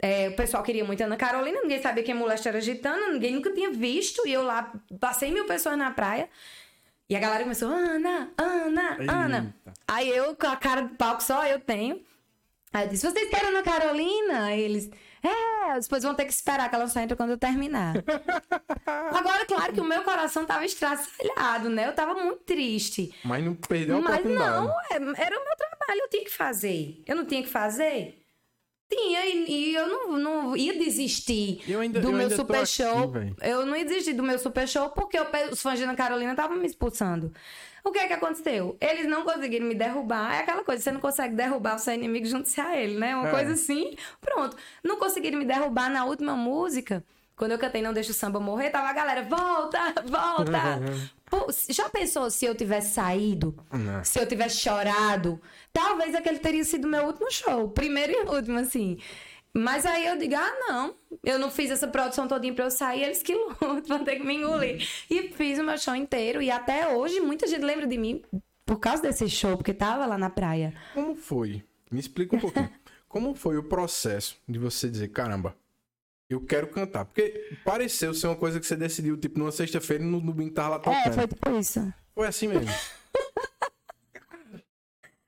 é, 0.00 0.28
o 0.28 0.36
pessoal 0.36 0.62
queria 0.62 0.84
muito 0.84 1.02
Ana 1.02 1.16
Carolina, 1.16 1.60
ninguém 1.60 1.82
sabia 1.82 2.04
que 2.04 2.12
a 2.12 2.14
Moleste 2.14 2.48
era 2.48 2.60
gitana, 2.60 3.12
ninguém 3.12 3.34
nunca 3.34 3.52
tinha 3.52 3.70
visto. 3.70 4.26
E 4.26 4.32
eu 4.32 4.42
lá, 4.42 4.72
passei 5.00 5.32
mil 5.32 5.44
pessoas 5.46 5.76
na 5.76 5.90
praia. 5.90 6.28
E 7.10 7.16
a 7.16 7.18
galera 7.18 7.42
começou, 7.42 7.68
Ana, 7.68 8.30
Ana, 8.38 8.96
Eita. 9.00 9.12
Ana. 9.12 9.54
Aí 9.88 10.08
eu, 10.08 10.36
com 10.36 10.46
a 10.46 10.54
cara 10.54 10.82
de 10.82 10.94
palco 10.94 11.20
só 11.20 11.44
eu 11.44 11.58
tenho. 11.58 12.00
Aí 12.72 12.84
eu 12.84 12.88
disse, 12.88 13.04
vocês 13.04 13.28
querem 13.28 13.48
Ana 13.48 13.64
Carolina? 13.64 14.44
Aí 14.44 14.60
eles, 14.60 14.88
é, 15.20 15.80
depois 15.80 16.04
vão 16.04 16.14
ter 16.14 16.24
que 16.24 16.32
esperar 16.32 16.68
que 16.70 16.74
ela 16.76 16.86
só 16.86 17.00
entre 17.00 17.16
quando 17.16 17.30
eu 17.30 17.36
terminar. 17.36 17.94
Agora, 18.86 19.44
claro 19.44 19.72
que 19.72 19.80
o 19.80 19.84
meu 19.84 20.04
coração 20.04 20.46
tava 20.46 20.64
estraçalhado, 20.64 21.68
né? 21.68 21.88
Eu 21.88 21.94
tava 21.96 22.14
muito 22.14 22.44
triste. 22.44 23.12
Mas 23.24 23.44
não 23.44 23.56
perdeu 23.56 23.96
a 23.96 24.00
Mas 24.00 24.24
não, 24.24 24.70
é, 24.70 24.94
era 24.94 25.36
o 25.36 25.44
meu 25.44 25.56
trabalho, 25.56 26.02
eu 26.02 26.08
tinha 26.08 26.24
que 26.24 26.30
fazer. 26.30 27.02
Eu 27.08 27.16
não 27.16 27.24
tinha 27.24 27.42
que 27.42 27.48
fazer? 27.48 28.19
Tinha, 28.90 29.24
e, 29.24 29.44
e 29.48 29.74
eu 29.74 29.86
não, 29.86 30.18
não 30.18 30.56
ia 30.56 30.76
desistir 30.76 31.62
ainda, 31.78 32.00
do 32.00 32.12
meu 32.12 32.28
super 32.28 32.56
aqui, 32.56 32.66
show. 32.66 33.08
Véio. 33.08 33.36
eu 33.40 33.64
não 33.64 33.76
ia 33.76 33.84
desistir 33.84 34.14
do 34.14 34.22
meu 34.22 34.36
super 34.36 34.66
show 34.66 34.90
porque 34.90 35.16
eu, 35.16 35.26
os 35.52 35.62
fãs 35.62 35.78
de 35.78 35.84
Ana 35.84 35.94
Carolina 35.94 36.32
estavam 36.32 36.56
me 36.56 36.66
expulsando. 36.66 37.32
O 37.84 37.92
que 37.92 38.00
é 38.00 38.08
que 38.08 38.12
aconteceu? 38.12 38.76
Eles 38.80 39.06
não 39.06 39.22
conseguiram 39.22 39.66
me 39.66 39.74
derrubar. 39.74 40.34
É 40.34 40.40
aquela 40.40 40.64
coisa, 40.64 40.82
você 40.82 40.90
não 40.90 41.00
consegue 41.00 41.34
derrubar 41.34 41.76
o 41.76 41.78
seu 41.78 41.94
inimigo, 41.94 42.26
junte-se 42.26 42.60
a 42.60 42.76
ele, 42.76 42.98
né? 42.98 43.14
Uma 43.14 43.28
é. 43.28 43.30
coisa 43.30 43.52
assim. 43.52 43.94
Pronto. 44.20 44.56
Não 44.82 44.96
conseguiram 44.96 45.38
me 45.38 45.44
derrubar 45.44 45.88
na 45.88 46.04
última 46.04 46.34
música. 46.34 47.04
Quando 47.40 47.52
eu 47.52 47.58
cantei 47.58 47.80
Não 47.80 47.94
Deixa 47.94 48.10
o 48.10 48.14
Samba 48.14 48.38
Morrer, 48.38 48.68
tava 48.68 48.88
a 48.88 48.92
galera, 48.92 49.22
volta, 49.22 49.94
volta. 50.04 50.60
Pô, 51.24 51.46
já 51.70 51.88
pensou 51.88 52.30
se 52.30 52.44
eu 52.44 52.54
tivesse 52.54 52.92
saído? 52.92 53.56
Não. 53.72 54.04
Se 54.04 54.18
eu 54.18 54.26
tivesse 54.26 54.58
chorado? 54.58 55.40
Talvez 55.72 56.14
aquele 56.14 56.38
teria 56.38 56.62
sido 56.64 56.86
meu 56.86 57.06
último 57.06 57.32
show. 57.32 57.70
Primeiro 57.70 58.12
e 58.12 58.28
último, 58.28 58.58
assim. 58.58 58.98
Mas 59.54 59.86
aí 59.86 60.06
eu 60.06 60.18
digo, 60.18 60.34
ah, 60.36 60.52
não, 60.68 60.94
eu 61.24 61.38
não 61.38 61.50
fiz 61.50 61.70
essa 61.70 61.88
produção 61.88 62.28
todinha 62.28 62.52
pra 62.52 62.66
eu 62.66 62.70
sair, 62.70 63.04
eles 63.04 63.22
que 63.22 63.32
lutam, 63.58 63.84
vão 63.86 64.04
ter 64.04 64.16
que 64.16 64.22
me 64.22 64.34
engolir. 64.34 64.86
E 65.08 65.30
fiz 65.30 65.58
o 65.58 65.64
meu 65.64 65.78
show 65.78 65.94
inteiro, 65.94 66.42
e 66.42 66.50
até 66.50 66.88
hoje 66.88 67.20
muita 67.20 67.46
gente 67.46 67.64
lembra 67.64 67.86
de 67.86 67.96
mim 67.96 68.22
por 68.66 68.78
causa 68.78 69.00
desse 69.00 69.30
show, 69.30 69.56
porque 69.56 69.72
tava 69.72 70.04
lá 70.04 70.18
na 70.18 70.28
praia. 70.28 70.74
Como 70.92 71.16
foi? 71.16 71.64
Me 71.90 72.00
explica 72.00 72.36
um 72.36 72.38
pouquinho. 72.38 72.70
Como 73.08 73.34
foi 73.34 73.56
o 73.56 73.64
processo 73.64 74.36
de 74.46 74.58
você 74.58 74.90
dizer, 74.90 75.08
caramba, 75.08 75.56
eu 76.30 76.40
quero 76.40 76.68
cantar? 76.68 77.04
Porque 77.04 77.56
pareceu 77.64 78.14
ser 78.14 78.28
uma 78.28 78.36
coisa 78.36 78.60
que 78.60 78.66
você 78.66 78.76
decidiu, 78.76 79.16
tipo, 79.16 79.38
numa 79.38 79.50
sexta-feira 79.50 80.04
no 80.04 80.20
domingo 80.20 80.54
tava 80.54 80.68
lá 80.68 80.76
é, 80.76 80.78
tocando. 80.78 81.06
É, 81.06 81.12
foi 81.12 81.26
tipo 81.26 81.50
isso. 81.58 81.92
Foi 82.14 82.26
assim 82.28 82.46
mesmo. 82.46 82.70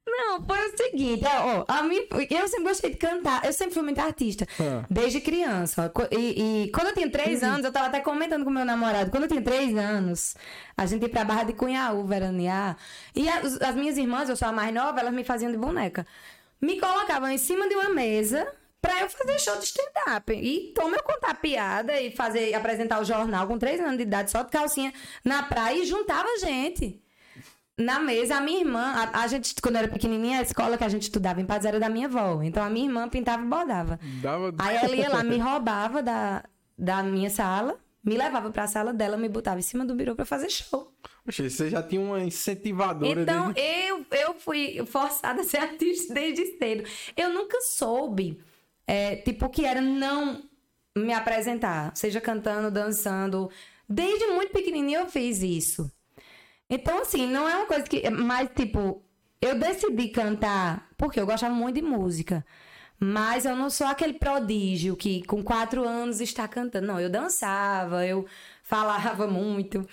Não, 0.06 0.44
foi 0.44 0.68
o 0.68 0.76
seguinte, 0.76 1.24
ó, 1.26 1.64
a 1.66 1.82
mim, 1.82 2.06
eu 2.30 2.46
sempre 2.46 2.64
gostei 2.64 2.90
de 2.90 2.96
cantar, 2.96 3.44
eu 3.44 3.52
sempre 3.52 3.74
fui 3.74 3.82
muito 3.82 3.98
artista, 3.98 4.46
ah. 4.60 4.84
desde 4.88 5.20
criança. 5.20 5.90
E, 6.10 6.64
e, 6.64 6.70
quando 6.70 6.88
eu 6.88 6.94
tinha 6.94 7.10
três 7.10 7.42
uhum. 7.42 7.48
anos, 7.48 7.64
eu 7.64 7.72
tava 7.72 7.86
até 7.86 8.00
comentando 8.00 8.44
com 8.44 8.50
meu 8.50 8.64
namorado, 8.64 9.10
quando 9.10 9.24
eu 9.24 9.28
tinha 9.28 9.42
três 9.42 9.76
anos, 9.76 10.34
a 10.76 10.86
gente 10.86 11.02
ia 11.02 11.08
pra 11.08 11.24
Barra 11.24 11.44
de 11.44 11.54
Cunhaú 11.54 12.04
veranear, 12.04 12.76
e 13.14 13.28
as, 13.28 13.60
as 13.60 13.74
minhas 13.74 13.96
irmãs, 13.96 14.28
eu 14.28 14.36
sou 14.36 14.48
a 14.48 14.52
mais 14.52 14.72
nova, 14.72 15.00
elas 15.00 15.14
me 15.14 15.24
faziam 15.24 15.50
de 15.50 15.56
boneca. 15.56 16.06
Me 16.60 16.78
colocavam 16.78 17.28
em 17.28 17.38
cima 17.38 17.68
de 17.68 17.74
uma 17.74 17.88
mesa 17.88 18.46
pra 18.82 19.00
eu 19.00 19.08
fazer 19.08 19.38
show 19.38 19.56
de 19.56 19.64
stand-up. 19.64 20.32
E 20.32 20.74
como 20.76 20.96
eu 20.96 21.02
contar 21.02 21.34
piada 21.34 21.98
e 22.00 22.10
fazer, 22.10 22.52
apresentar 22.52 23.00
o 23.00 23.04
jornal 23.04 23.46
com 23.46 23.56
três 23.56 23.80
anos 23.80 23.96
de 23.96 24.02
idade, 24.02 24.30
só 24.30 24.42
de 24.42 24.50
calcinha 24.50 24.92
na 25.24 25.44
praia 25.44 25.78
e 25.80 25.86
juntava 25.86 26.28
gente 26.40 27.00
na 27.78 27.98
mesa, 28.00 28.36
a 28.36 28.40
minha 28.40 28.60
irmã, 28.60 28.92
a, 28.92 29.22
a, 29.22 29.26
gente, 29.26 29.54
quando 29.62 29.76
era 29.76 29.88
pequenininha, 29.88 30.40
a 30.40 30.42
escola 30.42 30.76
que 30.76 30.84
a 30.84 30.88
gente 30.88 31.04
estudava 31.04 31.40
em 31.40 31.46
paz 31.46 31.64
era 31.64 31.80
da 31.80 31.88
minha 31.88 32.06
avó. 32.06 32.42
Então 32.42 32.62
a 32.62 32.68
minha 32.68 32.86
irmã 32.86 33.08
pintava 33.08 33.42
e 33.42 33.46
bordava. 33.46 33.98
Dava... 34.20 34.54
Aí 34.58 34.76
ela 34.76 34.94
ia 34.94 35.08
lá, 35.08 35.22
me 35.22 35.38
roubava 35.38 36.02
da, 36.02 36.44
da 36.76 37.02
minha 37.02 37.30
sala, 37.30 37.78
me 38.04 38.16
levava 38.16 38.50
pra 38.50 38.66
sala 38.66 38.92
dela, 38.92 39.16
me 39.16 39.28
botava 39.28 39.58
em 39.58 39.62
cima 39.62 39.84
do 39.84 39.94
birô 39.94 40.14
pra 40.14 40.24
fazer 40.24 40.50
show. 40.50 40.92
Poxa, 41.24 41.48
você 41.48 41.70
já 41.70 41.82
tinha 41.82 42.00
uma 42.00 42.20
incentivadora. 42.20 43.22
Então, 43.22 43.52
desde... 43.52 43.88
eu, 43.88 44.04
eu 44.10 44.34
fui 44.34 44.84
forçada 44.86 45.40
a 45.40 45.44
ser 45.44 45.58
artista 45.62 46.12
desde 46.12 46.58
cedo. 46.58 46.84
Eu 47.16 47.32
nunca 47.32 47.58
soube, 47.62 48.38
é, 48.86 49.16
tipo, 49.16 49.48
que 49.48 49.64
era 49.64 49.80
não 49.80 50.42
me 50.96 51.12
apresentar, 51.12 51.92
seja 51.96 52.20
cantando, 52.20 52.70
dançando. 52.70 53.50
Desde 53.88 54.26
muito 54.28 54.52
pequenininha 54.52 55.00
eu 55.00 55.06
fiz 55.06 55.42
isso. 55.42 55.90
Então, 56.68 57.02
assim, 57.02 57.26
não 57.26 57.48
é 57.48 57.56
uma 57.56 57.66
coisa 57.66 57.84
que. 57.84 58.08
Mas, 58.10 58.48
tipo, 58.54 59.02
eu 59.40 59.58
decidi 59.58 60.08
cantar 60.08 60.88
porque 60.96 61.20
eu 61.20 61.26
gostava 61.26 61.54
muito 61.54 61.76
de 61.76 61.82
música. 61.82 62.44
Mas 62.98 63.44
eu 63.44 63.56
não 63.56 63.68
sou 63.68 63.88
aquele 63.88 64.12
prodígio 64.12 64.96
que 64.96 65.24
com 65.24 65.42
quatro 65.42 65.82
anos 65.82 66.20
está 66.20 66.46
cantando. 66.46 66.86
Não, 66.86 67.00
eu 67.00 67.10
dançava, 67.10 68.06
eu 68.06 68.24
falava 68.62 69.26
muito. 69.28 69.86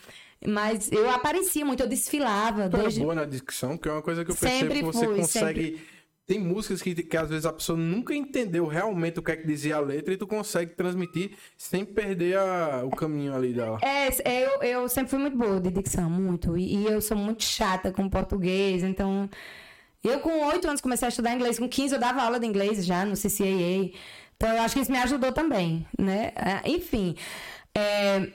Mas 0.47 0.91
eu 0.91 1.09
aparecia 1.09 1.65
muito, 1.65 1.81
eu 1.81 1.87
desfilava. 1.87 2.69
Tu 2.69 2.77
desde... 2.77 3.01
boa 3.01 3.15
na 3.15 3.25
dicção, 3.25 3.77
que 3.77 3.89
é 3.89 3.91
uma 3.91 4.01
coisa 4.01 4.23
que 4.23 4.31
eu 4.31 4.35
percebo 4.35 4.59
sempre 4.59 4.79
que 4.79 4.85
você 4.85 5.05
fui, 5.05 5.15
consegue. 5.17 5.61
Sempre 5.63 5.98
tem 6.29 6.37
músicas 6.37 6.79
que, 6.79 6.93
que 6.93 7.17
às 7.17 7.27
vezes 7.27 7.43
a 7.43 7.51
pessoa 7.51 7.75
nunca 7.75 8.13
entendeu 8.13 8.67
realmente 8.67 9.17
o 9.17 9.23
que 9.23 9.31
é 9.31 9.35
que 9.35 9.47
dizia 9.47 9.77
a 9.77 9.79
letra 9.79 10.13
e 10.13 10.17
tu 10.17 10.27
consegue 10.27 10.75
transmitir 10.75 11.31
sem 11.57 11.83
perder 11.83 12.37
a, 12.37 12.83
o 12.85 12.91
caminho 12.91 13.33
ali 13.33 13.51
dela. 13.51 13.79
É, 13.81 14.09
é, 14.23 14.45
eu, 14.45 14.61
eu 14.61 14.87
sempre 14.87 15.09
fui 15.09 15.17
muito 15.17 15.35
boa 15.35 15.59
de 15.59 15.71
dicção, 15.71 16.07
muito. 16.07 16.55
E, 16.55 16.75
e 16.75 16.85
eu 16.85 17.01
sou 17.01 17.17
muito 17.17 17.43
chata 17.43 17.91
com 17.91 18.07
português, 18.07 18.83
então. 18.83 19.27
Eu, 20.03 20.19
com 20.19 20.45
oito 20.49 20.67
anos, 20.67 20.81
comecei 20.81 21.07
a 21.07 21.09
estudar 21.09 21.33
inglês. 21.33 21.57
Com 21.57 21.67
15, 21.67 21.95
eu 21.95 21.99
dava 21.99 22.21
aula 22.21 22.39
de 22.39 22.45
inglês 22.45 22.85
já 22.85 23.03
no 23.03 23.15
CCAA. 23.15 23.89
Então, 24.37 24.53
eu 24.53 24.61
acho 24.61 24.75
que 24.75 24.81
isso 24.81 24.91
me 24.91 24.99
ajudou 24.99 25.31
também, 25.31 25.83
né? 25.97 26.31
É, 26.35 26.69
enfim. 26.69 27.15
É... 27.75 28.31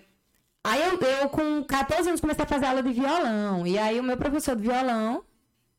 Aí, 0.65 0.83
eu, 0.83 0.99
eu, 0.99 1.29
com 1.29 1.63
14 1.63 2.09
anos, 2.09 2.21
comecei 2.21 2.45
a 2.45 2.49
fazer 2.49 2.67
aula 2.67 2.83
de 2.83 2.93
violão. 2.93 3.65
E 3.65 3.79
aí, 3.79 4.01
o 4.01 4.03
meu 4.03 4.17
professor 4.17 4.57
de 4.57 4.63
violão 4.63 5.23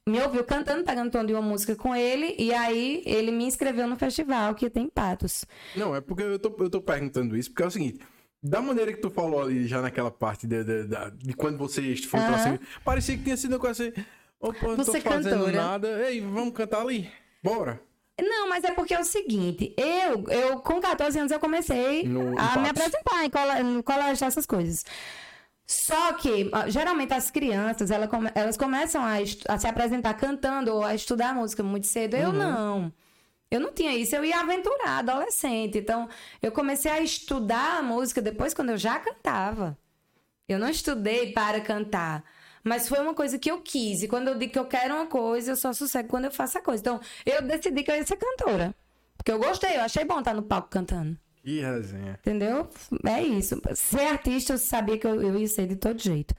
me 0.07 0.21
ouviu 0.21 0.43
cantando, 0.43 0.83
pegando 0.83 1.09
tom 1.09 1.25
de 1.25 1.33
uma 1.33 1.41
música 1.41 1.75
com 1.75 1.95
ele, 1.95 2.35
e 2.37 2.53
aí 2.53 3.01
ele 3.05 3.31
me 3.31 3.45
inscreveu 3.45 3.87
no 3.87 3.95
festival 3.95 4.53
que 4.53 4.69
tem 4.69 4.87
Patos. 4.87 5.45
Não, 5.75 5.95
é 5.95 6.01
porque 6.01 6.21
eu 6.21 6.37
tô, 6.37 6.55
eu 6.59 6.69
tô 6.69 6.79
perguntando 6.79 7.35
isso, 7.35 7.49
porque 7.49 7.63
é 7.63 7.67
o 7.67 7.71
seguinte. 7.71 7.99
Da 8.41 8.61
maneira 8.61 8.93
que 8.93 9.01
tu 9.01 9.09
falou 9.09 9.41
ali 9.41 9.65
já 9.65 9.81
naquela 9.81 10.11
parte 10.11 10.45
de, 10.45 10.63
de, 10.63 10.83
de, 10.83 11.11
de 11.17 11.33
quando 11.33 11.57
você 11.57 11.95
foi 11.95 12.19
uhum. 12.19 12.27
pra 12.27 12.37
cima, 12.37 12.59
parecia 12.83 13.17
que 13.17 13.23
tinha 13.23 13.35
sido 13.35 13.57
com 13.57 13.65
assim. 13.65 13.91
Opa, 14.39 14.67
não 14.67 14.75
você 14.75 15.01
tô 15.01 15.09
fazendo 15.09 15.45
cantora. 15.45 15.51
nada. 15.51 16.09
Ei, 16.09 16.21
vamos 16.21 16.53
cantar 16.53 16.81
ali. 16.81 17.09
Bora. 17.41 17.81
Não, 18.21 18.47
mas 18.47 18.63
é 18.63 18.71
porque 18.71 18.93
é 18.93 18.99
o 18.99 19.03
seguinte, 19.03 19.75
eu, 19.75 20.23
eu 20.29 20.59
com 20.59 20.79
14 20.79 21.19
anos 21.19 21.31
eu 21.33 21.39
comecei 21.39 22.03
no, 22.03 22.39
a 22.39 22.57
me 22.59 22.69
apresentar 22.69 23.25
em 23.25 23.81
colégio, 23.81 24.25
essas 24.25 24.45
coisas. 24.45 24.85
Só 25.67 26.13
que, 26.13 26.51
geralmente, 26.67 27.13
as 27.13 27.31
crianças, 27.31 27.89
elas, 27.89 28.09
elas 28.35 28.57
começam 28.57 29.03
a, 29.03 29.15
a, 29.47 29.57
se 29.57 29.67
apresentar 29.67 30.13
cantando 30.13 30.73
ou 30.73 30.83
a 30.83 30.93
estudar 30.93 31.33
música 31.33 31.63
muito 31.63 31.87
cedo. 31.87 32.15
Eu 32.15 32.29
uhum. 32.29 32.35
não. 32.35 32.93
Eu 33.49 33.59
não 33.59 33.71
tinha 33.71 33.95
isso, 33.95 34.15
eu 34.15 34.25
ia 34.25 34.39
aventurar, 34.39 34.99
adolescente. 34.99 35.77
Então, 35.77 36.09
eu 36.41 36.51
comecei 36.51 36.91
a 36.91 37.01
estudar 37.01 37.79
a 37.79 37.81
música 37.81 38.21
depois 38.21 38.53
quando 38.53 38.71
eu 38.71 38.77
já 38.77 38.99
cantava. 38.99 39.77
Eu 40.47 40.59
não 40.59 40.69
estudei 40.69 41.31
para 41.31 41.61
cantar. 41.61 42.23
Mas 42.63 42.89
foi 42.89 42.99
uma 42.99 43.13
coisa 43.13 43.37
que 43.39 43.49
eu 43.49 43.61
quis. 43.61 44.03
E 44.03 44.07
quando 44.07 44.27
eu 44.27 44.37
digo 44.37 44.53
que 44.53 44.59
eu 44.59 44.65
quero 44.65 44.95
uma 44.95 45.07
coisa, 45.07 45.51
eu 45.51 45.55
só 45.55 45.71
sossego 45.73 46.09
quando 46.09 46.25
eu 46.25 46.31
faço 46.31 46.57
a 46.57 46.61
coisa. 46.61 46.81
Então, 46.81 46.99
eu 47.25 47.41
decidi 47.43 47.83
que 47.83 47.91
eu 47.91 47.95
ia 47.95 48.05
ser 48.05 48.17
cantora. 48.17 48.75
Porque 49.17 49.31
eu 49.31 49.39
gostei, 49.39 49.77
eu 49.77 49.81
achei 49.81 50.03
bom 50.03 50.19
estar 50.19 50.33
no 50.33 50.43
palco 50.43 50.69
cantando. 50.69 51.17
Que 51.45 51.59
resenha. 51.61 52.17
Entendeu? 52.19 52.67
É 53.05 53.21
isso. 53.21 53.61
Ser 53.75 54.01
artista, 54.07 54.53
eu 54.53 54.57
sabia 54.57 54.97
que 54.97 55.05
eu, 55.05 55.21
eu 55.21 55.37
ia 55.37 55.47
ser 55.47 55.67
de 55.67 55.75
todo 55.75 56.01
jeito. 56.01 56.33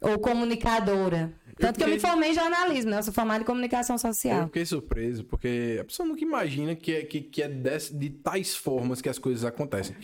Ou 0.00 0.18
comunicadora. 0.18 1.32
Tanto 1.58 1.78
que 1.78 1.84
eu 1.84 1.88
me 1.88 1.94
fiquei- 1.94 2.10
formei 2.10 2.30
em 2.30 2.34
jornalismo, 2.34 2.90
né? 2.90 2.98
Eu 2.98 3.02
sou 3.02 3.14
formada 3.14 3.42
em 3.42 3.46
comunicação 3.46 3.94
Eu 3.96 3.98
social. 3.98 4.44
fiquei 4.46 4.66
surpreso, 4.66 5.24
porque 5.24 5.78
a 5.80 5.84
pessoa 5.84 6.06
nunca 6.06 6.20
imagina 6.22 6.76
que 6.76 6.92
é, 6.94 7.02
que, 7.02 7.22
que 7.22 7.42
é 7.42 7.48
desse- 7.48 7.96
de 7.96 8.10
tais 8.10 8.54
formas 8.54 9.00
que 9.00 9.08
as 9.08 9.18
coisas 9.18 9.42
acontecem. 9.42 9.96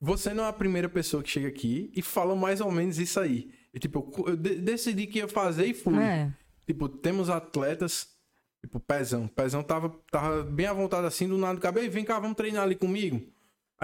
Você 0.00 0.32
não 0.32 0.44
é 0.44 0.48
a 0.48 0.52
primeira 0.52 0.88
pessoa 0.88 1.22
que 1.22 1.28
chega 1.28 1.48
aqui 1.48 1.90
e 1.94 2.00
fala 2.00 2.34
mais 2.34 2.62
ou 2.62 2.70
menos 2.72 2.98
isso 2.98 3.20
aí. 3.20 3.50
E, 3.74 3.78
tipo, 3.78 4.10
eu, 4.18 4.28
eu 4.28 4.36
de- 4.36 4.56
decidi 4.56 5.06
que 5.06 5.18
ia 5.18 5.28
fazer 5.28 5.66
e 5.66 5.74
fui. 5.74 5.98
É. 6.02 6.30
Tipo, 6.66 6.88
temos 6.88 7.28
atletas, 7.28 8.08
tipo, 8.62 8.80
Pezão. 8.80 9.28
Pezão 9.28 9.62
tava, 9.62 9.90
tava 10.10 10.42
bem 10.42 10.64
à 10.66 10.72
vontade 10.72 11.06
assim, 11.06 11.28
do 11.28 11.36
nada 11.36 11.54
do 11.56 11.60
cabelo, 11.60 11.90
vem 11.90 12.04
cá, 12.04 12.18
vamos 12.18 12.36
treinar 12.36 12.62
ali 12.62 12.74
comigo. 12.74 13.20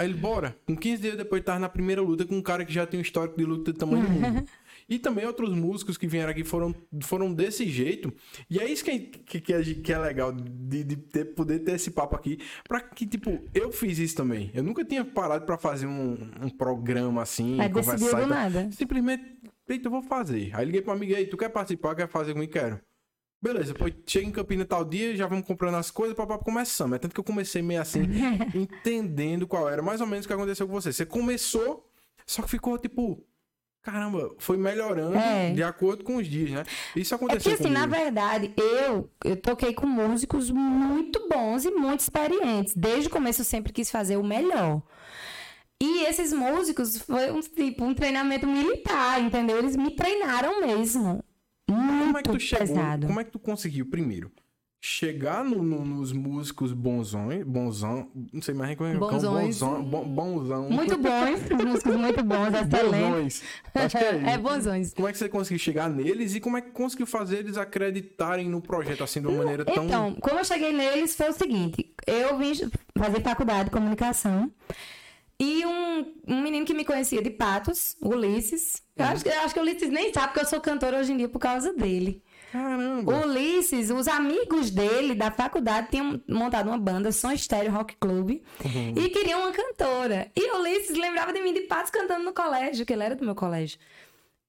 Aí 0.00 0.08
ele, 0.08 0.14
bora. 0.14 0.56
Com 0.66 0.74
15 0.74 1.02
dias 1.02 1.16
depois, 1.16 1.42
tava 1.44 1.58
na 1.58 1.68
primeira 1.68 2.00
luta 2.00 2.24
com 2.24 2.34
um 2.34 2.40
cara 2.40 2.64
que 2.64 2.72
já 2.72 2.86
tem 2.86 2.98
um 2.98 3.02
histórico 3.02 3.36
de 3.36 3.44
luta 3.44 3.70
do 3.70 3.78
tamanho 3.78 4.04
do 4.04 4.10
mundo. 4.10 4.44
E 4.88 4.98
também 4.98 5.24
outros 5.24 5.54
músicos 5.54 5.96
que 5.96 6.08
vieram 6.08 6.32
aqui 6.32 6.42
foram, 6.42 6.74
foram 7.04 7.32
desse 7.32 7.64
jeito. 7.64 8.12
E 8.50 8.58
é 8.58 8.68
isso 8.68 8.84
que, 8.84 8.98
que, 8.98 9.40
que, 9.40 9.52
é, 9.52 9.62
que 9.62 9.92
é 9.92 9.96
legal, 9.96 10.32
de, 10.32 10.82
de 10.82 10.96
ter, 10.96 11.26
poder 11.26 11.60
ter 11.60 11.76
esse 11.76 11.92
papo 11.92 12.16
aqui. 12.16 12.40
Pra 12.66 12.80
que, 12.80 13.06
tipo, 13.06 13.40
eu 13.54 13.70
fiz 13.70 14.00
isso 14.00 14.16
também. 14.16 14.50
Eu 14.52 14.64
nunca 14.64 14.84
tinha 14.84 15.04
parado 15.04 15.46
pra 15.46 15.56
fazer 15.56 15.86
um, 15.86 16.18
um 16.42 16.50
programa 16.50 17.22
assim, 17.22 17.60
Aí 17.60 17.68
conversar 17.68 18.20
do 18.20 18.26
nada. 18.26 18.68
Simplesmente, 18.72 19.22
eita, 19.68 19.86
eu 19.86 19.92
vou 19.92 20.02
fazer. 20.02 20.50
Aí 20.54 20.66
liguei 20.66 20.82
pro 20.82 20.92
amigo, 20.92 21.14
aí, 21.14 21.24
tu 21.24 21.36
quer 21.36 21.50
participar? 21.50 21.94
Quer 21.94 22.08
fazer 22.08 22.32
comigo? 22.32 22.50
Quero. 22.50 22.80
Beleza, 23.42 23.72
depois 23.72 23.94
chega 24.06 24.26
em 24.26 24.30
Campina 24.30 24.64
tal 24.66 24.84
dia, 24.84 25.16
já 25.16 25.26
vamos 25.26 25.46
comprando 25.46 25.76
as 25.76 25.90
coisas, 25.90 26.14
papá, 26.16 26.36
começamos. 26.38 26.96
É 26.96 26.98
tanto 26.98 27.14
que 27.14 27.20
eu 27.20 27.24
comecei 27.24 27.62
meio 27.62 27.80
assim, 27.80 28.00
entendendo 28.54 29.46
qual 29.46 29.68
era 29.68 29.82
mais 29.82 30.00
ou 30.00 30.06
menos 30.06 30.24
o 30.24 30.28
que 30.28 30.34
aconteceu 30.34 30.66
com 30.66 30.74
você. 30.74 30.92
Você 30.92 31.06
começou, 31.06 31.88
só 32.26 32.42
que 32.42 32.50
ficou 32.50 32.76
tipo, 32.78 33.24
caramba, 33.82 34.34
foi 34.38 34.58
melhorando 34.58 35.16
É. 35.16 35.52
de 35.54 35.62
acordo 35.62 36.04
com 36.04 36.16
os 36.16 36.26
dias, 36.28 36.50
né? 36.50 36.64
Isso 36.94 37.14
É 37.14 37.16
aconteceu 37.16 37.52
porque, 37.52 37.64
assim, 37.64 37.72
na 37.72 37.84
comigo. 37.88 38.02
verdade, 38.04 38.52
eu, 38.58 39.10
eu 39.24 39.36
toquei 39.36 39.72
com 39.72 39.86
músicos 39.86 40.50
muito 40.50 41.26
bons 41.26 41.64
e 41.64 41.70
muito 41.70 42.00
experientes. 42.00 42.74
Desde 42.76 43.08
o 43.08 43.10
começo 43.10 43.40
eu 43.40 43.44
sempre 43.46 43.72
quis 43.72 43.90
fazer 43.90 44.18
o 44.18 44.22
melhor. 44.22 44.82
E 45.82 46.04
esses 46.04 46.30
músicos 46.30 46.98
foi 46.98 47.30
um, 47.30 47.40
tipo, 47.40 47.82
um 47.84 47.94
treinamento 47.94 48.46
militar, 48.46 49.18
entendeu? 49.18 49.56
Eles 49.56 49.76
me 49.76 49.90
treinaram 49.96 50.60
mesmo. 50.60 51.24
Como 52.12 52.18
é 52.18 52.22
que 52.22 52.30
tu 52.30 52.40
chegou? 52.40 52.66
pesado. 52.66 53.06
Como 53.06 53.20
é 53.20 53.24
que 53.24 53.30
tu 53.30 53.38
conseguiu, 53.38 53.86
primeiro, 53.86 54.30
chegar 54.82 55.44
no- 55.44 55.62
no- 55.62 55.84
nos 55.84 56.10
músicos 56.10 56.72
bonzões, 56.72 57.44
bonzão, 57.44 58.08
não 58.32 58.40
sei 58.40 58.54
mais 58.54 58.74
como 58.78 58.88
é 58.88 58.92
que 58.92 58.96
é, 58.96 59.00
Bonzões. 59.00 59.60
bonzão, 59.60 59.82
bon- 59.84 60.04
bonzão. 60.06 60.70
Muito 60.70 60.96
bons, 60.96 61.38
os 61.52 61.64
músicos 61.66 61.96
muito 61.96 62.24
bons, 62.24 62.48
excelentes. 62.54 63.42
bonzões. 63.74 63.94
É. 63.94 64.32
É, 64.32 64.38
bonzões. 64.38 64.94
Como 64.94 65.06
é 65.06 65.12
que 65.12 65.18
você 65.18 65.28
conseguiu 65.28 65.58
chegar 65.58 65.90
neles 65.90 66.34
e 66.34 66.40
como 66.40 66.56
é 66.56 66.62
que 66.62 66.70
conseguiu 66.70 67.06
fazer 67.06 67.40
eles 67.40 67.58
acreditarem 67.58 68.48
no 68.48 68.62
projeto 68.62 69.04
assim 69.04 69.20
de 69.20 69.26
uma 69.26 69.36
maneira 69.36 69.66
tão. 69.66 69.84
Então, 69.84 70.14
como 70.14 70.38
eu 70.38 70.44
cheguei 70.46 70.72
neles 70.72 71.14
foi 71.14 71.28
o 71.28 71.32
seguinte: 71.34 71.92
eu 72.06 72.38
vim 72.38 72.52
fazer 72.96 73.20
faculdade 73.22 73.64
de 73.66 73.70
comunicação. 73.72 74.50
E 75.40 75.64
um, 75.64 76.14
um 76.28 76.42
menino 76.42 76.66
que 76.66 76.74
me 76.74 76.84
conhecia 76.84 77.22
de 77.22 77.30
Patos, 77.30 77.96
o 78.02 78.10
Ulisses. 78.10 78.82
Eu 78.94 79.06
acho, 79.06 79.24
que- 79.24 79.30
eu 79.30 79.40
acho 79.40 79.54
que 79.54 79.60
o 79.60 79.62
Ulisses 79.62 79.88
nem 79.88 80.12
sabe 80.12 80.34
que 80.34 80.40
eu 80.40 80.44
sou 80.44 80.60
cantora 80.60 80.98
hoje 80.98 81.12
em 81.12 81.16
dia 81.16 81.28
por 81.30 81.38
causa 81.38 81.72
dele. 81.72 82.22
Caramba! 82.52 83.10
O 83.10 83.26
Ulisses, 83.26 83.88
os 83.90 84.06
amigos 84.06 84.70
dele 84.70 85.14
da 85.14 85.30
faculdade 85.30 85.88
tinham 85.90 86.20
montado 86.28 86.66
uma 86.66 86.76
banda, 86.78 87.10
Som 87.10 87.32
Estéreo 87.32 87.72
Rock 87.72 87.96
Club, 87.98 88.42
e 88.96 89.08
queriam 89.08 89.40
uma 89.40 89.52
cantora. 89.52 90.30
E 90.36 90.50
o 90.52 90.58
Ulisses 90.60 90.96
lembrava 90.96 91.32
de 91.32 91.40
mim 91.40 91.54
de 91.54 91.60
Patos 91.62 91.90
cantando 91.90 92.24
no 92.24 92.34
colégio, 92.34 92.84
que 92.84 92.92
ele 92.92 93.04
era 93.04 93.14
do 93.16 93.24
meu 93.24 93.34
colégio. 93.34 93.78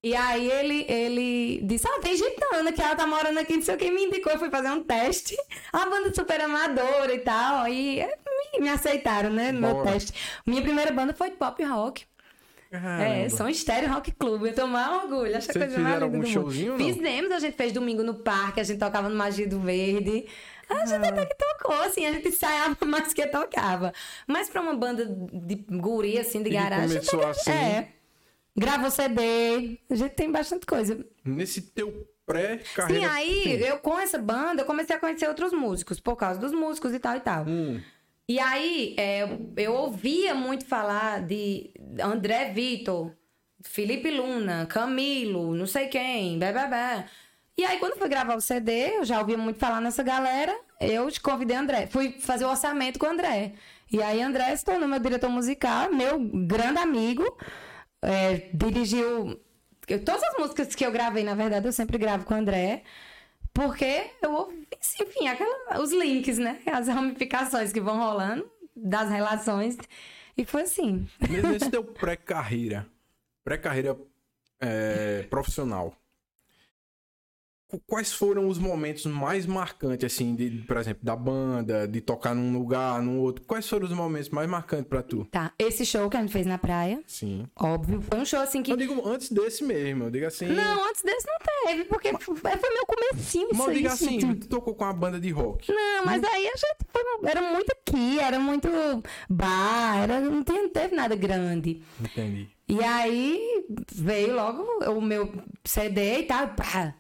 E 0.04 0.16
aí 0.16 0.50
ele, 0.50 0.86
ele 0.90 1.62
disse, 1.64 1.88
ah, 1.88 2.00
tem 2.02 2.16
gitana 2.16 2.72
que 2.72 2.82
ela 2.82 2.96
tá 2.96 3.06
morando 3.06 3.38
aqui, 3.38 3.56
não 3.56 3.62
sei 3.62 3.76
o 3.76 3.78
que, 3.78 3.92
me 3.92 4.06
indicou, 4.06 4.32
eu 4.32 4.40
fui 4.40 4.50
fazer 4.50 4.70
um 4.70 4.84
teste. 4.84 5.38
A 5.72 5.86
banda 5.86 6.12
super 6.14 6.42
amadora 6.42 7.14
e 7.14 7.20
tal, 7.20 7.60
aí 7.64 8.00
é, 8.00 8.08
me, 8.56 8.62
me 8.62 8.70
aceitaram, 8.70 9.30
né, 9.30 9.52
no 9.52 9.62
meu 9.62 9.84
teste. 9.84 10.12
Minha 10.46 10.64
primeira 10.64 10.92
banda 10.92 11.14
foi 11.14 11.30
pop 11.32 11.64
rock. 11.64 12.06
Caramba. 12.72 13.04
É, 13.04 13.30
Som 13.30 13.50
Estéreo 13.50 13.90
Rock 13.94 14.12
Club. 14.14 14.46
Eu 14.46 14.54
tenho 14.56 14.68
maior 14.68 15.04
orgulho. 15.04 15.36
Acho 15.36 15.48
Vocês 15.52 15.58
coisa 15.58 15.78
mais 15.78 15.96
fizeram 15.96 16.08
algum 16.08 16.26
showzinho? 16.26 16.78
Fizemos, 16.78 17.32
a 17.32 17.40
gente 17.40 17.58
fez 17.58 17.74
domingo 17.74 18.02
no 18.02 18.16
parque, 18.16 18.62
a 18.62 18.64
gente 18.64 18.80
tocava 18.80 19.10
no 19.10 19.16
Magia 19.16 19.46
do 19.46 19.60
Verde. 19.60 20.26
A 20.70 20.86
gente 20.86 21.06
até 21.06 21.26
que 21.26 21.36
tocou, 21.36 21.82
assim, 21.82 22.06
a 22.06 22.14
gente 22.14 22.30
ensaiava 22.30 22.78
mais 22.86 23.14
que 23.14 23.28
tocava. 23.28 23.94
Mas 24.26 24.50
pra 24.50 24.62
uma 24.62 24.74
banda 24.74 25.06
de 25.06 25.56
guri, 25.56 26.18
assim, 26.18 26.42
de 26.42 26.50
E 26.50 26.54
garagem. 26.54 26.88
começou 26.88 27.20
até 27.20 27.30
assim. 27.30 27.52
É. 27.52 27.88
Gravou 28.58 28.92
CD. 28.92 29.80
A 29.90 29.96
gente 29.96 30.12
tem 30.16 30.32
bastante 30.32 30.66
coisa. 30.66 31.06
Nesse 31.24 31.62
teu 31.62 31.88
Sim, 31.92 32.06
pré-carreira. 32.26 33.12
aí, 33.12 33.62
eu 33.64 33.78
com 33.80 34.00
essa 34.00 34.18
banda, 34.18 34.62
eu 34.62 34.66
comecei 34.66 34.96
a 34.96 35.00
conhecer 35.00 35.28
outros 35.28 35.52
músicos, 35.54 36.00
por 36.00 36.16
causa 36.16 36.40
dos 36.40 36.52
músicos 36.54 36.94
e 36.94 37.00
tal 37.00 37.16
e 37.18 37.20
tal. 37.20 37.46
Hum, 37.46 37.82
E 38.28 38.40
aí, 38.40 38.96
é, 38.98 39.28
eu 39.58 39.74
ouvia 39.74 40.34
muito 40.34 40.66
falar 40.66 41.22
de 41.22 41.72
André 42.02 42.52
Vitor, 42.54 43.12
Felipe 43.64 44.10
Luna, 44.10 44.66
Camilo, 44.68 45.54
não 45.56 45.66
sei 45.68 45.88
quem, 45.88 46.40
bebê. 46.40 47.06
E 47.58 47.66
aí, 47.66 47.78
quando 47.80 47.94
eu 47.94 47.98
fui 48.00 48.08
gravar 48.10 48.36
o 48.36 48.42
CD, 48.42 48.98
eu 48.98 49.06
já 49.06 49.20
ouvia 49.20 49.38
muito 49.38 49.60
falar 49.60 49.82
nessa 49.82 50.02
galera, 50.02 50.58
eu 50.80 51.12
te 51.12 51.20
convidei 51.20 51.56
André. 51.58 51.88
Fui 51.88 52.14
fazer 52.20 52.46
o 52.46 52.50
orçamento 52.50 52.98
com 52.98 53.06
o 53.06 53.10
André. 53.10 53.54
E 53.92 54.02
aí, 54.02 54.22
André 54.22 54.56
se 54.56 54.64
tornou 54.64 54.88
meu 54.88 55.00
diretor 55.00 55.30
musical, 55.30 55.92
meu 55.94 56.18
grande 56.48 56.80
amigo. 56.80 57.24
É, 58.02 58.50
dirigiu. 58.54 59.40
todas 60.06 60.24
as 60.24 60.38
músicas 60.38 60.74
que 60.76 60.86
eu 60.86 60.92
gravei, 60.92 61.24
na 61.24 61.36
verdade, 61.36 61.68
eu 61.68 61.72
sempre 61.72 61.98
gravo 61.98 62.26
com 62.26 62.34
o 62.34 62.38
André. 62.38 62.84
Porque 63.54 64.12
eu 64.22 64.32
ouvi, 64.32 64.68
enfim, 65.02 65.28
aquela, 65.28 65.82
os 65.82 65.92
links, 65.92 66.38
né? 66.38 66.62
As 66.66 66.88
ramificações 66.88 67.74
que 67.74 67.82
vão 67.82 67.98
rolando 67.98 68.50
das 68.76 69.10
relações. 69.10 69.78
E 70.38 70.46
foi 70.46 70.62
assim. 70.62 71.08
nesse 71.30 71.70
teu 71.70 71.84
pré-carreira, 71.84 72.88
pré-carreira 73.44 73.98
é, 74.60 75.24
profissional, 75.24 75.94
quais 77.88 78.12
foram 78.14 78.48
os 78.48 78.58
momentos 78.58 79.06
mais 79.06 79.46
marcantes, 79.46 80.06
assim, 80.06 80.36
de, 80.36 80.50
por 80.68 80.78
exemplo, 80.78 81.04
da 81.04 81.16
banda, 81.16 81.88
de 81.88 82.02
tocar 82.02 82.34
num 82.36 82.52
lugar, 82.58 83.02
num 83.02 83.20
outro? 83.20 83.44
Quais 83.46 83.68
foram 83.68 83.86
os 83.86 83.94
momentos 83.94 84.30
mais 84.30 84.50
marcantes 84.50 84.88
pra 84.88 85.02
tu? 85.04 85.26
Tá, 85.32 85.52
esse 85.58 85.86
show 85.86 86.10
que 86.10 86.18
a 86.18 86.22
gente 86.22 86.32
fez 86.34 86.46
na 86.46 86.58
praia, 86.58 87.02
Sim. 87.08 87.46
óbvio, 87.58 88.02
foi 88.02 88.20
um 88.20 88.26
show 88.26 88.40
assim 88.40 88.62
que. 88.64 88.72
Eu 88.72 88.78
digo 88.78 89.08
antes 89.08 89.30
desse 89.32 89.64
mesmo, 89.64 90.06
eu 90.06 90.12
digo 90.12 90.26
assim. 90.26 90.48
Não, 90.48 90.88
antes 90.90 91.02
desse 91.04 91.28
não 91.28 91.66
teve, 91.68 91.84
porque 91.86 92.12
foi 92.20 92.36
foi 92.36 92.70
meu 92.74 92.86
comecinho 92.86 93.48
Mas 93.52 93.60
isso 93.60 93.70
eu 93.70 93.74
digo 93.74 93.88
aí, 93.88 93.94
assim, 93.94 94.36
tu 94.36 94.48
tocou 94.48 94.74
com 94.76 94.84
uma 94.84 94.94
banda 94.94 95.20
de 95.20 95.30
rock. 95.32 95.72
Não, 95.72 96.06
mas 96.06 96.24
aí 96.24 96.48
a 96.48 96.56
gente 96.58 96.78
foi, 96.92 97.30
era 97.30 97.42
muito 97.42 97.72
aqui, 97.72 98.20
era 98.20 98.40
muito 98.40 98.68
bar, 99.30 100.04
era, 100.04 100.20
não, 100.20 100.44
tem- 100.44 100.64
não 100.64 100.70
teve 100.70 100.96
nada 100.96 101.16
grande. 101.16 101.82
Entendi. 102.00 102.50
E 102.68 102.82
aí 102.84 103.66
veio 103.94 104.34
logo 104.36 104.64
o 104.92 105.02
meu 105.02 105.30
CD 105.66 106.20
e 106.20 106.24
tal, 106.24 106.48
pá, 106.50 106.96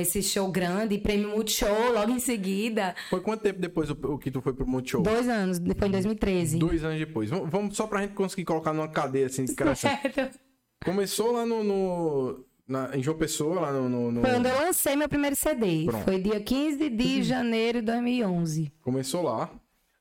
esse 0.00 0.22
show 0.22 0.50
grande, 0.50 0.98
prêmio 0.98 1.28
Multishow 1.30 1.92
logo 1.92 2.10
em 2.12 2.18
seguida. 2.18 2.94
Foi 3.10 3.20
quanto 3.20 3.42
tempo 3.42 3.60
depois 3.60 3.90
o, 3.90 4.18
que 4.18 4.30
tu 4.30 4.40
foi 4.40 4.52
pro 4.52 4.66
Multishow? 4.66 5.02
Dois 5.02 5.28
anos, 5.28 5.58
depois 5.58 5.88
em 5.88 5.92
2013. 5.92 6.58
Dois 6.58 6.82
anos 6.84 6.98
depois. 6.98 7.28
Vamos, 7.30 7.50
vamos 7.50 7.76
só 7.76 7.86
pra 7.86 8.00
gente 8.02 8.14
conseguir 8.14 8.44
colocar 8.44 8.72
numa 8.72 8.88
cadeia 8.88 9.26
assim 9.26 9.44
de 9.44 9.54
crescente. 9.54 10.00
Certo. 10.12 10.38
Começou 10.84 11.32
lá 11.32 11.44
no. 11.46 11.62
no- 11.62 12.44
na- 12.66 12.96
em 12.96 13.02
João 13.02 13.18
Pessoa, 13.18 13.60
lá 13.60 13.72
no. 13.72 13.88
no- 13.88 14.12
no- 14.12 14.20
Foi 14.22 14.30
onde 14.34 14.48
eu 14.48 14.54
lancei 14.58 14.96
meu 14.96 15.08
primeiro 15.08 15.36
CD. 15.36 15.84
Pronto. 15.84 16.04
Foi 16.04 16.18
dia 16.20 16.40
15 16.40 16.88
de 16.88 17.22
janeiro 17.22 17.80
de 17.80 17.86
2011. 17.86 18.72
Começou 18.80 19.22
lá. 19.22 19.50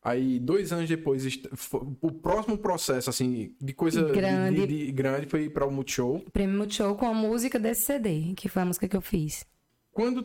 Aí, 0.04 0.40
dois 0.40 0.72
anos 0.74 0.90
depois, 0.90 1.24
o 2.02 2.12
próximo 2.12 2.58
processo, 2.58 3.10
assim, 3.12 3.54
de 3.62 3.72
coisa 3.74 4.04
de- 4.04 4.12
Grande. 4.14 4.66
De, 4.66 4.86
de- 4.86 4.92
grande 4.92 5.28
foi 5.28 5.48
para 5.48 5.68
o 5.68 5.72
Multishow. 5.72 6.24
Prêmio 6.34 6.58
Multishow 6.58 6.96
com 6.96 7.06
a 7.06 7.14
música 7.14 7.60
desse 7.60 7.82
CD, 7.86 8.34
que 8.36 8.50
foi 8.50 8.64
a 8.64 8.66
música 8.66 8.88
que 8.88 8.96
eu 8.98 9.02
fiz. 9.02 9.46
Quando 9.92 10.24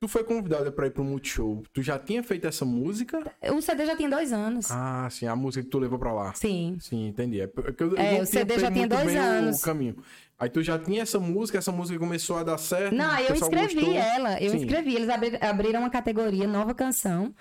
tu 0.00 0.06
foi 0.08 0.22
convidada 0.24 0.70
para 0.70 0.86
ir 0.86 0.90
pro 0.90 1.02
Multishow, 1.04 1.62
tu 1.72 1.82
já 1.82 1.98
tinha 1.98 2.22
feito 2.22 2.46
essa 2.46 2.64
música? 2.64 3.20
O 3.52 3.60
CD 3.60 3.84
já 3.86 3.96
tinha 3.96 4.08
dois 4.08 4.32
anos. 4.32 4.70
Ah, 4.70 5.08
sim, 5.10 5.26
a 5.26 5.34
música 5.36 5.62
que 5.64 5.70
tu 5.70 5.78
levou 5.78 5.98
pra 5.98 6.12
lá. 6.12 6.32
Sim. 6.34 6.76
Sim, 6.80 7.08
entendi. 7.08 7.40
É, 7.40 7.46
porque 7.46 7.82
eu, 7.82 7.90
eu 7.92 7.96
É, 7.96 8.12
não 8.14 8.22
o 8.22 8.26
CD 8.26 8.58
já 8.58 8.70
tinha 8.70 8.86
dois 8.88 9.14
anos. 9.16 9.58
O 9.60 9.64
caminho. 9.64 9.96
Aí 10.38 10.48
tu 10.48 10.62
já 10.62 10.78
tinha 10.78 11.02
essa 11.02 11.18
música, 11.18 11.58
essa 11.58 11.72
música 11.72 11.98
começou 11.98 12.36
a 12.38 12.44
dar 12.44 12.58
certo. 12.58 12.94
Não, 12.94 13.18
eu 13.18 13.34
escrevi 13.34 13.74
gostou. 13.74 13.94
ela. 13.94 14.40
Eu 14.40 14.50
Sim. 14.52 14.58
escrevi. 14.58 14.94
Eles 14.94 15.08
abri- 15.08 15.38
abriram 15.40 15.80
uma 15.80 15.90
categoria, 15.90 16.46
nova 16.46 16.74
canção. 16.74 17.34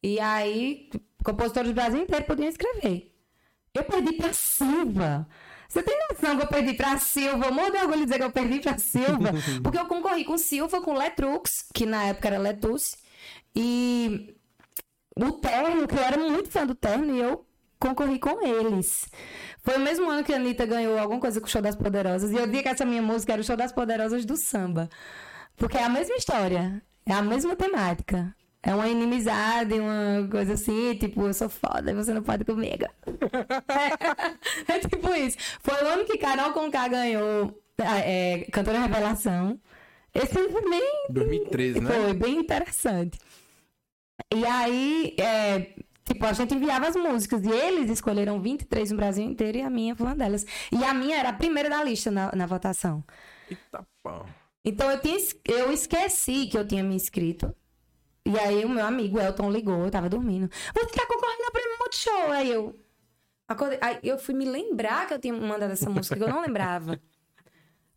E 0.00 0.20
aí, 0.20 0.88
compositores 1.24 1.70
do 1.70 1.74
Brasil 1.74 2.00
inteiro 2.00 2.24
podiam 2.24 2.48
escrever. 2.48 3.12
Eu 3.74 3.82
perdi 3.84 4.12
pra 4.12 4.32
Silva. 4.32 5.26
Você 5.68 5.82
tem 5.82 5.98
noção 6.10 6.36
que 6.36 6.44
eu 6.44 6.48
perdi 6.48 6.72
pra 6.72 6.98
Silva? 6.98 7.50
Morro 7.50 7.70
de 7.70 7.76
orgulho 7.76 7.98
de 7.98 8.04
dizer 8.04 8.18
que 8.18 8.24
eu 8.24 8.32
perdi 8.32 8.60
pra 8.60 8.78
Silva. 8.78 9.32
Porque 9.62 9.78
eu 9.78 9.86
concorri 9.86 10.24
com 10.24 10.38
Silva, 10.38 10.80
com 10.80 10.94
Letrux, 10.94 11.66
que 11.74 11.84
na 11.84 12.04
época 12.04 12.28
era 12.28 12.38
Letus. 12.38 12.96
E 13.54 14.34
o 15.14 15.32
Terno, 15.32 15.86
que 15.86 15.94
eu 15.94 16.02
era 16.02 16.16
muito 16.16 16.50
fã 16.50 16.64
do 16.64 16.74
Terno, 16.74 17.14
e 17.14 17.20
eu 17.20 17.46
concorri 17.78 18.18
com 18.18 18.44
eles. 18.46 19.06
Foi 19.62 19.76
o 19.76 19.80
mesmo 19.80 20.08
ano 20.08 20.24
que 20.24 20.32
a 20.32 20.36
Anitta 20.36 20.64
ganhou 20.64 20.98
alguma 20.98 21.20
coisa 21.20 21.38
com 21.38 21.46
o 21.46 21.50
Show 21.50 21.60
das 21.60 21.76
Poderosas. 21.76 22.30
E 22.30 22.36
eu 22.36 22.46
dizia 22.46 22.62
que 22.62 22.68
essa 22.68 22.86
minha 22.86 23.02
música 23.02 23.34
era 23.34 23.42
o 23.42 23.44
Show 23.44 23.56
das 23.56 23.72
Poderosas 23.72 24.24
do 24.24 24.36
samba. 24.36 24.88
Porque 25.54 25.76
é 25.76 25.84
a 25.84 25.88
mesma 25.88 26.16
história, 26.16 26.82
é 27.04 27.12
a 27.12 27.20
mesma 27.20 27.54
temática. 27.54 28.34
É 28.62 28.74
uma 28.74 28.88
inimizade, 28.88 29.74
uma 29.74 30.28
coisa 30.28 30.54
assim, 30.54 30.94
tipo, 30.96 31.22
eu 31.26 31.32
sou 31.32 31.48
foda, 31.48 31.94
você 31.94 32.12
não 32.12 32.22
pode 32.22 32.44
comigo. 32.44 32.84
é, 34.66 34.72
é, 34.74 34.78
tipo 34.80 35.08
isso. 35.14 35.38
Foi 35.60 35.74
o 35.74 35.86
ano 35.86 36.04
que 36.04 36.18
Carol 36.18 36.52
Conká 36.52 36.88
ganhou 36.88 37.62
é, 37.78 38.46
Cantora 38.50 38.80
Revelação. 38.80 39.60
Esse 40.12 40.38
ano 40.38 40.50
foi 40.50 40.68
bem... 40.68 41.06
2013, 41.10 41.80
né? 41.80 41.90
Foi 41.90 42.14
bem 42.14 42.38
interessante. 42.40 43.18
E 44.34 44.44
aí, 44.44 45.14
é, 45.18 45.74
tipo, 46.04 46.26
a 46.26 46.32
gente 46.32 46.54
enviava 46.54 46.88
as 46.88 46.96
músicas 46.96 47.44
e 47.44 47.50
eles 47.50 47.90
escolheram 47.90 48.40
23 48.40 48.90
no 48.90 48.96
Brasil 48.96 49.24
inteiro 49.24 49.58
e 49.58 49.62
a 49.62 49.70
minha 49.70 49.94
foi 49.94 50.06
uma 50.06 50.16
delas. 50.16 50.44
E 50.72 50.82
a 50.82 50.92
minha 50.92 51.16
era 51.16 51.28
a 51.28 51.32
primeira 51.32 51.70
da 51.70 51.84
lista 51.84 52.10
na, 52.10 52.32
na 52.34 52.46
votação. 52.46 53.04
Eita 53.48 53.86
pau. 54.02 54.26
Então 54.64 54.90
eu, 54.90 55.00
tinha, 55.00 55.16
eu 55.46 55.72
esqueci 55.72 56.46
que 56.46 56.58
eu 56.58 56.66
tinha 56.66 56.82
me 56.82 56.94
inscrito. 56.94 57.54
E 58.30 58.38
aí 58.38 58.64
o 58.64 58.68
meu 58.68 58.84
amigo 58.84 59.18
Elton 59.18 59.50
ligou, 59.50 59.84
eu 59.84 59.90
tava 59.90 60.08
dormindo. 60.08 60.48
Você 60.74 60.86
tá 60.98 61.06
concorrendo 61.06 61.44
ao 61.44 61.52
prêmio 61.52 61.78
Multishow? 61.78 62.30
Aí 62.32 62.50
eu. 62.50 62.78
Acordei, 63.48 63.78
aí 63.80 63.98
eu 64.02 64.18
fui 64.18 64.34
me 64.34 64.44
lembrar 64.44 65.06
que 65.06 65.14
eu 65.14 65.18
tinha 65.18 65.32
mandado 65.32 65.72
essa 65.72 65.88
música, 65.88 66.14
que 66.16 66.22
eu 66.22 66.28
não 66.28 66.42
lembrava. 66.42 67.00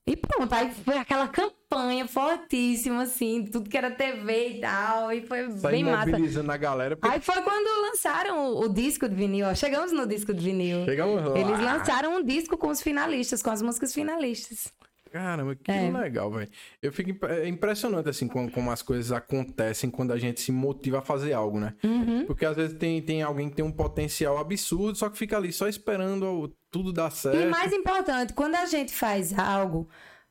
E 0.07 0.15
pronto, 0.15 0.51
aí 0.53 0.73
foi 0.73 0.97
aquela 0.97 1.27
campanha 1.27 2.07
fortíssima, 2.07 3.03
assim, 3.03 3.45
tudo 3.45 3.69
que 3.69 3.77
era 3.77 3.91
TV 3.91 4.47
e 4.57 4.59
tal, 4.61 5.11
e 5.11 5.21
foi 5.27 5.47
bem 5.47 5.83
massa. 5.83 6.09
mobilizando 6.09 6.51
a 6.51 6.57
galera. 6.57 6.95
porque- 6.97 7.13
Aí 7.13 7.21
foi 7.21 7.41
quando 7.43 7.81
lançaram 7.83 8.47
o, 8.53 8.61
o 8.61 8.69
disco 8.73 9.07
de 9.07 9.13
vinil, 9.15 9.45
ó. 9.47 9.53
Chegamos 9.53 9.91
no 9.91 10.07
disco 10.07 10.33
de 10.33 10.43
vinil. 10.43 10.85
Chegamos 10.85 11.21
lá. 11.23 11.37
Eles 11.37 11.59
lançaram 11.59 12.15
um 12.15 12.23
disco 12.23 12.57
com 12.57 12.69
os 12.69 12.81
finalistas, 12.81 13.43
com 13.43 13.51
as 13.51 13.61
músicas 13.61 13.93
finalistas. 13.93 14.73
Caramba, 15.11 15.55
que 15.55 15.69
É. 15.69 15.91
legal, 15.91 16.31
velho. 16.31 16.49
Eu 16.81 16.91
fico 16.93 17.09
imp- 17.09 17.23
é 17.25 17.47
impressionante, 17.47 18.07
assim, 18.09 18.27
como, 18.27 18.49
como 18.49 18.71
as 18.71 18.81
coisas 18.81 19.11
acontecem 19.11 19.89
quando 19.89 20.13
a 20.13 20.17
gente 20.17 20.39
se 20.39 20.51
motiva 20.51 20.99
a 20.99 21.01
fazer 21.01 21.33
algo, 21.33 21.59
né? 21.59 21.75
Uhum. 21.83 22.25
Porque 22.25 22.45
às 22.45 22.55
vezes 22.55 22.77
tem, 22.77 23.01
tem 23.01 23.21
alguém 23.21 23.49
que 23.49 23.55
tem 23.57 23.65
um 23.65 23.71
potencial 23.71 24.37
absurdo, 24.37 24.97
só 24.97 25.09
que 25.09 25.17
fica 25.17 25.35
ali 25.35 25.51
só 25.51 25.67
esperando 25.67 26.23
o- 26.25 26.47
tudo 26.71 26.93
dar 26.93 27.11
certo. 27.11 27.37
E 27.37 27.45
mais 27.47 27.73
importante, 27.73 28.33
quando 28.33 28.55
a 28.55 28.65
gente 28.65 28.93
faz 28.93 29.37
algo, 29.37 29.89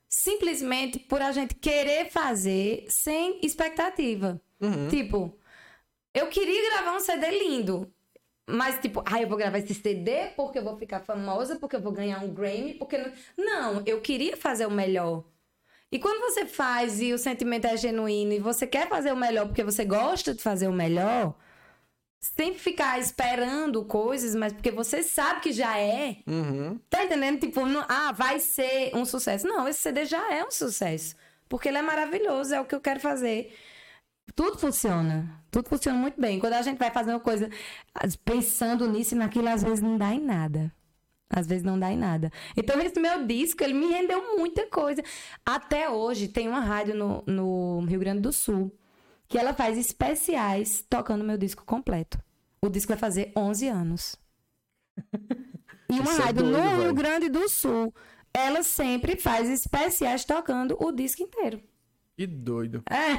simplesmente 0.08 0.98
por 0.98 1.20
a 1.22 1.30
gente 1.32 1.54
querer 1.54 2.10
fazer 2.10 2.84
sem 2.88 3.38
expectativa. 3.44 4.40
Uhum. 4.60 4.88
Tipo, 4.88 5.38
eu 6.14 6.26
queria 6.28 6.70
gravar 6.70 6.96
um 6.96 7.00
CD 7.00 7.30
lindo. 7.30 7.92
Mas, 8.50 8.80
tipo, 8.80 9.02
ah, 9.06 9.20
eu 9.20 9.28
vou 9.28 9.38
gravar 9.38 9.58
esse 9.58 9.74
CD 9.74 10.28
porque 10.36 10.58
eu 10.58 10.64
vou 10.64 10.76
ficar 10.76 11.00
famosa, 11.00 11.56
porque 11.56 11.76
eu 11.76 11.80
vou 11.80 11.92
ganhar 11.92 12.22
um 12.22 12.32
Grammy, 12.32 12.74
porque. 12.74 12.98
Não, 13.36 13.74
não 13.74 13.82
eu 13.86 14.00
queria 14.00 14.36
fazer 14.36 14.66
o 14.66 14.70
melhor. 14.70 15.24
E 15.92 15.98
quando 15.98 16.20
você 16.20 16.46
faz 16.46 17.00
e 17.00 17.12
o 17.12 17.18
sentimento 17.18 17.66
é 17.66 17.76
genuíno 17.76 18.32
e 18.32 18.38
você 18.38 18.66
quer 18.66 18.88
fazer 18.88 19.12
o 19.12 19.16
melhor 19.16 19.46
porque 19.46 19.64
você 19.64 19.84
gosta 19.84 20.32
de 20.32 20.40
fazer 20.40 20.68
o 20.68 20.72
melhor, 20.72 21.34
sem 22.20 22.54
ficar 22.54 22.98
esperando 23.00 23.84
coisas, 23.84 24.34
mas 24.34 24.52
porque 24.52 24.70
você 24.70 25.02
sabe 25.02 25.40
que 25.40 25.52
já 25.52 25.76
é. 25.78 26.18
Uhum. 26.28 26.78
Tá 26.88 27.04
entendendo? 27.04 27.40
Tipo, 27.40 27.66
não- 27.66 27.84
ah, 27.88 28.12
vai 28.12 28.38
ser 28.38 28.94
um 28.94 29.04
sucesso. 29.04 29.46
Não, 29.48 29.66
esse 29.66 29.80
CD 29.80 30.04
já 30.04 30.32
é 30.32 30.44
um 30.44 30.50
sucesso. 30.50 31.16
Porque 31.48 31.68
ele 31.68 31.78
é 31.78 31.82
maravilhoso, 31.82 32.54
é 32.54 32.60
o 32.60 32.64
que 32.64 32.74
eu 32.74 32.80
quero 32.80 33.00
fazer. 33.00 33.52
Tudo 34.34 34.58
funciona. 34.58 35.42
Tudo 35.50 35.68
funciona 35.68 35.98
muito 35.98 36.20
bem. 36.20 36.38
Quando 36.38 36.54
a 36.54 36.62
gente 36.62 36.78
vai 36.78 36.90
fazer 36.90 37.10
uma 37.10 37.20
coisa 37.20 37.48
pensando 38.24 38.88
nisso 38.88 39.14
e 39.14 39.18
naquilo, 39.18 39.48
às 39.48 39.62
vezes 39.62 39.80
não 39.80 39.98
dá 39.98 40.12
em 40.12 40.20
nada. 40.20 40.72
Às 41.28 41.46
vezes 41.46 41.62
não 41.62 41.78
dá 41.78 41.92
em 41.92 41.96
nada. 41.96 42.30
Então, 42.56 42.80
esse 42.80 42.98
meu 42.98 43.24
disco, 43.24 43.62
ele 43.62 43.74
me 43.74 43.86
rendeu 43.86 44.36
muita 44.36 44.66
coisa. 44.66 45.02
Até 45.46 45.88
hoje, 45.88 46.26
tem 46.26 46.48
uma 46.48 46.60
rádio 46.60 46.94
no, 46.94 47.22
no 47.26 47.84
Rio 47.86 48.00
Grande 48.00 48.20
do 48.20 48.32
Sul 48.32 48.76
que 49.28 49.38
ela 49.38 49.54
faz 49.54 49.78
especiais 49.78 50.84
tocando 50.90 51.22
meu 51.22 51.38
disco 51.38 51.64
completo. 51.64 52.20
O 52.60 52.68
disco 52.68 52.88
vai 52.88 52.98
fazer 52.98 53.32
11 53.36 53.68
anos. 53.68 54.16
E 55.88 55.94
uma 55.94 56.10
Isso 56.10 56.20
é 56.20 56.24
rádio 56.24 56.42
doido, 56.42 56.58
no 56.58 56.82
Rio. 56.82 56.94
Grande 56.94 57.28
do 57.28 57.48
Sul, 57.48 57.94
ela 58.34 58.62
sempre 58.62 59.16
faz 59.16 59.48
especiais 59.48 60.24
tocando 60.24 60.76
o 60.80 60.92
disco 60.92 61.22
inteiro. 61.22 61.62
Que 62.16 62.26
doido. 62.26 62.82
É. 62.90 63.18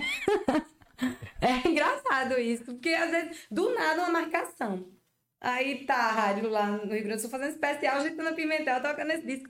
É 1.42 1.68
engraçado 1.68 2.40
isso, 2.40 2.66
porque 2.66 2.90
às 2.90 3.10
vezes, 3.10 3.48
do 3.50 3.74
nada, 3.74 4.04
uma 4.04 4.12
marcação. 4.12 4.88
Aí 5.40 5.86
tá 5.86 5.96
a 5.96 6.12
rádio 6.12 6.50
lá 6.50 6.68
no 6.68 6.94
Rio 6.94 7.04
Grande 7.04 7.16
do 7.16 7.22
Sul 7.22 7.30
fazendo 7.32 7.50
especial, 7.50 7.98
agitando 7.98 8.36
Pimentel, 8.36 8.80
tocando 8.80 9.10
esse 9.10 9.26
disco. 9.26 9.50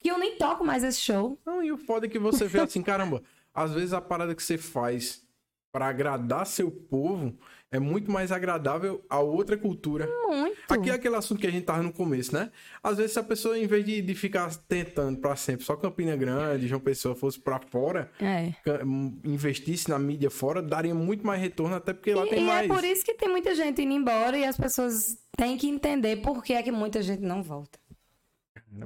Que 0.00 0.10
eu 0.10 0.18
nem 0.18 0.36
toco 0.36 0.64
mais 0.64 0.82
esse 0.82 1.00
show. 1.00 1.38
Não, 1.46 1.62
e 1.62 1.70
o 1.70 1.78
foda 1.78 2.06
é 2.06 2.08
que 2.08 2.18
você 2.18 2.46
vê 2.46 2.58
assim, 2.58 2.82
caramba, 2.82 3.22
às 3.54 3.72
vezes 3.72 3.92
a 3.92 4.00
parada 4.00 4.34
que 4.34 4.42
você 4.42 4.58
faz 4.58 5.24
pra 5.70 5.86
agradar 5.86 6.44
seu 6.44 6.70
povo 6.70 7.38
é 7.70 7.78
muito 7.78 8.10
mais 8.10 8.32
agradável 8.32 9.04
a 9.10 9.18
outra 9.20 9.56
cultura. 9.56 10.08
Muito. 10.28 10.56
Aqui 10.70 10.90
é 10.90 10.94
aquele 10.94 11.16
assunto 11.16 11.38
que 11.40 11.46
a 11.46 11.50
gente 11.50 11.64
tava 11.64 11.82
no 11.82 11.92
começo, 11.92 12.34
né? 12.34 12.50
Às 12.82 12.96
vezes, 12.98 13.16
a 13.16 13.22
pessoa, 13.22 13.58
em 13.58 13.66
vez 13.66 13.84
de, 13.84 14.00
de 14.00 14.14
ficar 14.14 14.54
tentando 14.68 15.18
pra 15.18 15.36
sempre 15.36 15.64
só 15.64 15.76
Campina 15.76 16.16
Grande, 16.16 16.66
João 16.66 16.80
Pessoa 16.80 17.14
fosse 17.14 17.38
pra 17.38 17.60
fora, 17.60 18.10
É. 18.20 18.52
hum, 18.84 19.18
investisse 19.24 19.88
na 19.90 19.98
mídia 19.98 20.30
fora, 20.30 20.62
daria 20.62 20.94
muito 20.94 21.26
mais 21.26 21.40
retorno, 21.40 21.74
até 21.76 21.92
porque 21.92 22.14
lá 22.14 22.24
E, 22.26 22.30
tem 22.30 22.40
e 22.40 22.46
mais. 22.46 22.70
é 22.70 22.74
por 22.74 22.84
isso 22.84 23.04
que 23.04 23.14
tem 23.14 23.28
muita 23.28 23.54
gente 23.54 23.82
indo 23.82 23.92
embora 23.92 24.36
e 24.38 24.44
as 24.44 24.56
pessoas 24.56 25.18
têm 25.36 25.56
que 25.56 25.68
entender 25.68 26.16
por 26.22 26.42
que 26.42 26.52
é 26.54 26.62
que 26.62 26.72
muita 26.72 27.02
gente 27.02 27.20
não 27.22 27.42
volta. 27.42 27.78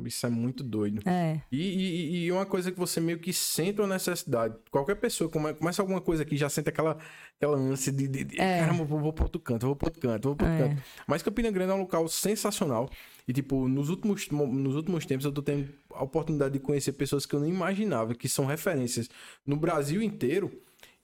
Isso 0.06 0.26
é 0.26 0.30
muito 0.30 0.62
doido. 0.64 1.02
É. 1.08 1.40
E, 1.50 1.60
e, 1.60 2.24
e 2.24 2.32
uma 2.32 2.46
coisa 2.46 2.70
que 2.70 2.78
você 2.78 3.00
meio 3.00 3.18
que 3.18 3.32
sente 3.32 3.80
uma 3.80 3.86
necessidade. 3.88 4.54
Qualquer 4.70 4.94
pessoa 4.96 5.28
come- 5.28 5.54
começa 5.54 5.82
alguma 5.82 6.00
coisa 6.00 6.22
aqui, 6.22 6.36
já 6.36 6.48
sente 6.48 6.68
aquela, 6.68 6.96
aquela 7.36 7.56
ânsia 7.56 7.92
de, 7.92 8.06
de, 8.08 8.24
de 8.24 8.40
É. 8.40 8.60
caramba, 8.60 8.84
vou, 8.84 9.00
vou 9.00 9.12
pro 9.12 9.24
outro 9.24 9.40
canto, 9.40 9.66
vou 9.66 9.76
pro 9.76 9.88
outro 9.88 10.00
canto, 10.00 10.28
vou 10.28 10.36
pro 10.36 10.46
outro 10.46 10.64
É. 10.64 10.68
canto. 10.68 10.82
Mas 11.06 11.22
Campina 11.22 11.50
Grande 11.50 11.72
é 11.72 11.74
um 11.74 11.80
local 11.80 12.06
sensacional. 12.08 12.88
E, 13.26 13.32
tipo, 13.32 13.68
nos 13.68 13.88
últimos, 13.88 14.28
mo- 14.28 14.46
nos 14.46 14.74
últimos 14.76 15.04
tempos 15.06 15.24
eu 15.24 15.32
tô 15.32 15.42
tendo 15.42 15.68
a 15.94 16.02
oportunidade 16.02 16.54
de 16.54 16.60
conhecer 16.60 16.92
pessoas 16.92 17.26
que 17.26 17.34
eu 17.34 17.40
nem 17.40 17.50
imaginava, 17.52 18.14
que 18.14 18.28
são 18.28 18.44
referências 18.46 19.08
no 19.46 19.56
Brasil 19.56 20.00
inteiro. 20.02 20.50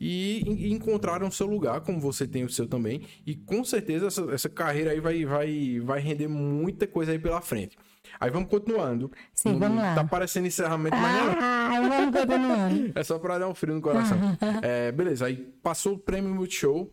E, 0.01 0.43
e 0.47 0.73
encontraram 0.73 1.29
seu 1.29 1.49
lugar, 1.49 1.81
como 1.81 1.99
você 1.99 2.25
tem 2.25 2.45
o 2.45 2.49
seu 2.49 2.69
também. 2.69 3.03
E 3.27 3.35
com 3.35 3.65
certeza 3.65 4.07
essa, 4.07 4.23
essa 4.33 4.49
carreira 4.49 4.93
aí 4.93 5.01
vai, 5.01 5.25
vai, 5.25 5.81
vai 5.81 6.01
render 6.01 6.29
muita 6.29 6.87
coisa 6.87 7.11
aí 7.11 7.19
pela 7.19 7.41
frente. 7.41 7.77
Aí 8.21 8.31
vamos 8.31 8.49
continuando. 8.51 9.11
Sim, 9.33 9.53
Não- 9.53 9.59
vamos 9.61 9.83
lá. 9.83 9.95
Tá 9.95 10.05
parecendo 10.05 10.47
encerramento, 10.47 10.97
mas 10.97 11.25
não. 11.25 11.37
Ah, 11.41 11.71
vamos 11.81 12.19
continuando. 12.21 12.93
É 12.99 13.05
só 13.05 13.19
pra 13.19 13.39
dar 13.39 13.49
um 13.49 13.55
frio 13.55 13.75
no 13.75 13.81
coração. 13.81 14.19
É, 14.63 14.91
beleza, 14.93 15.27
aí 15.27 15.37
passou 15.63 15.95
o 15.95 15.99
prêmio 15.99 16.35
Multishow, 16.35 16.91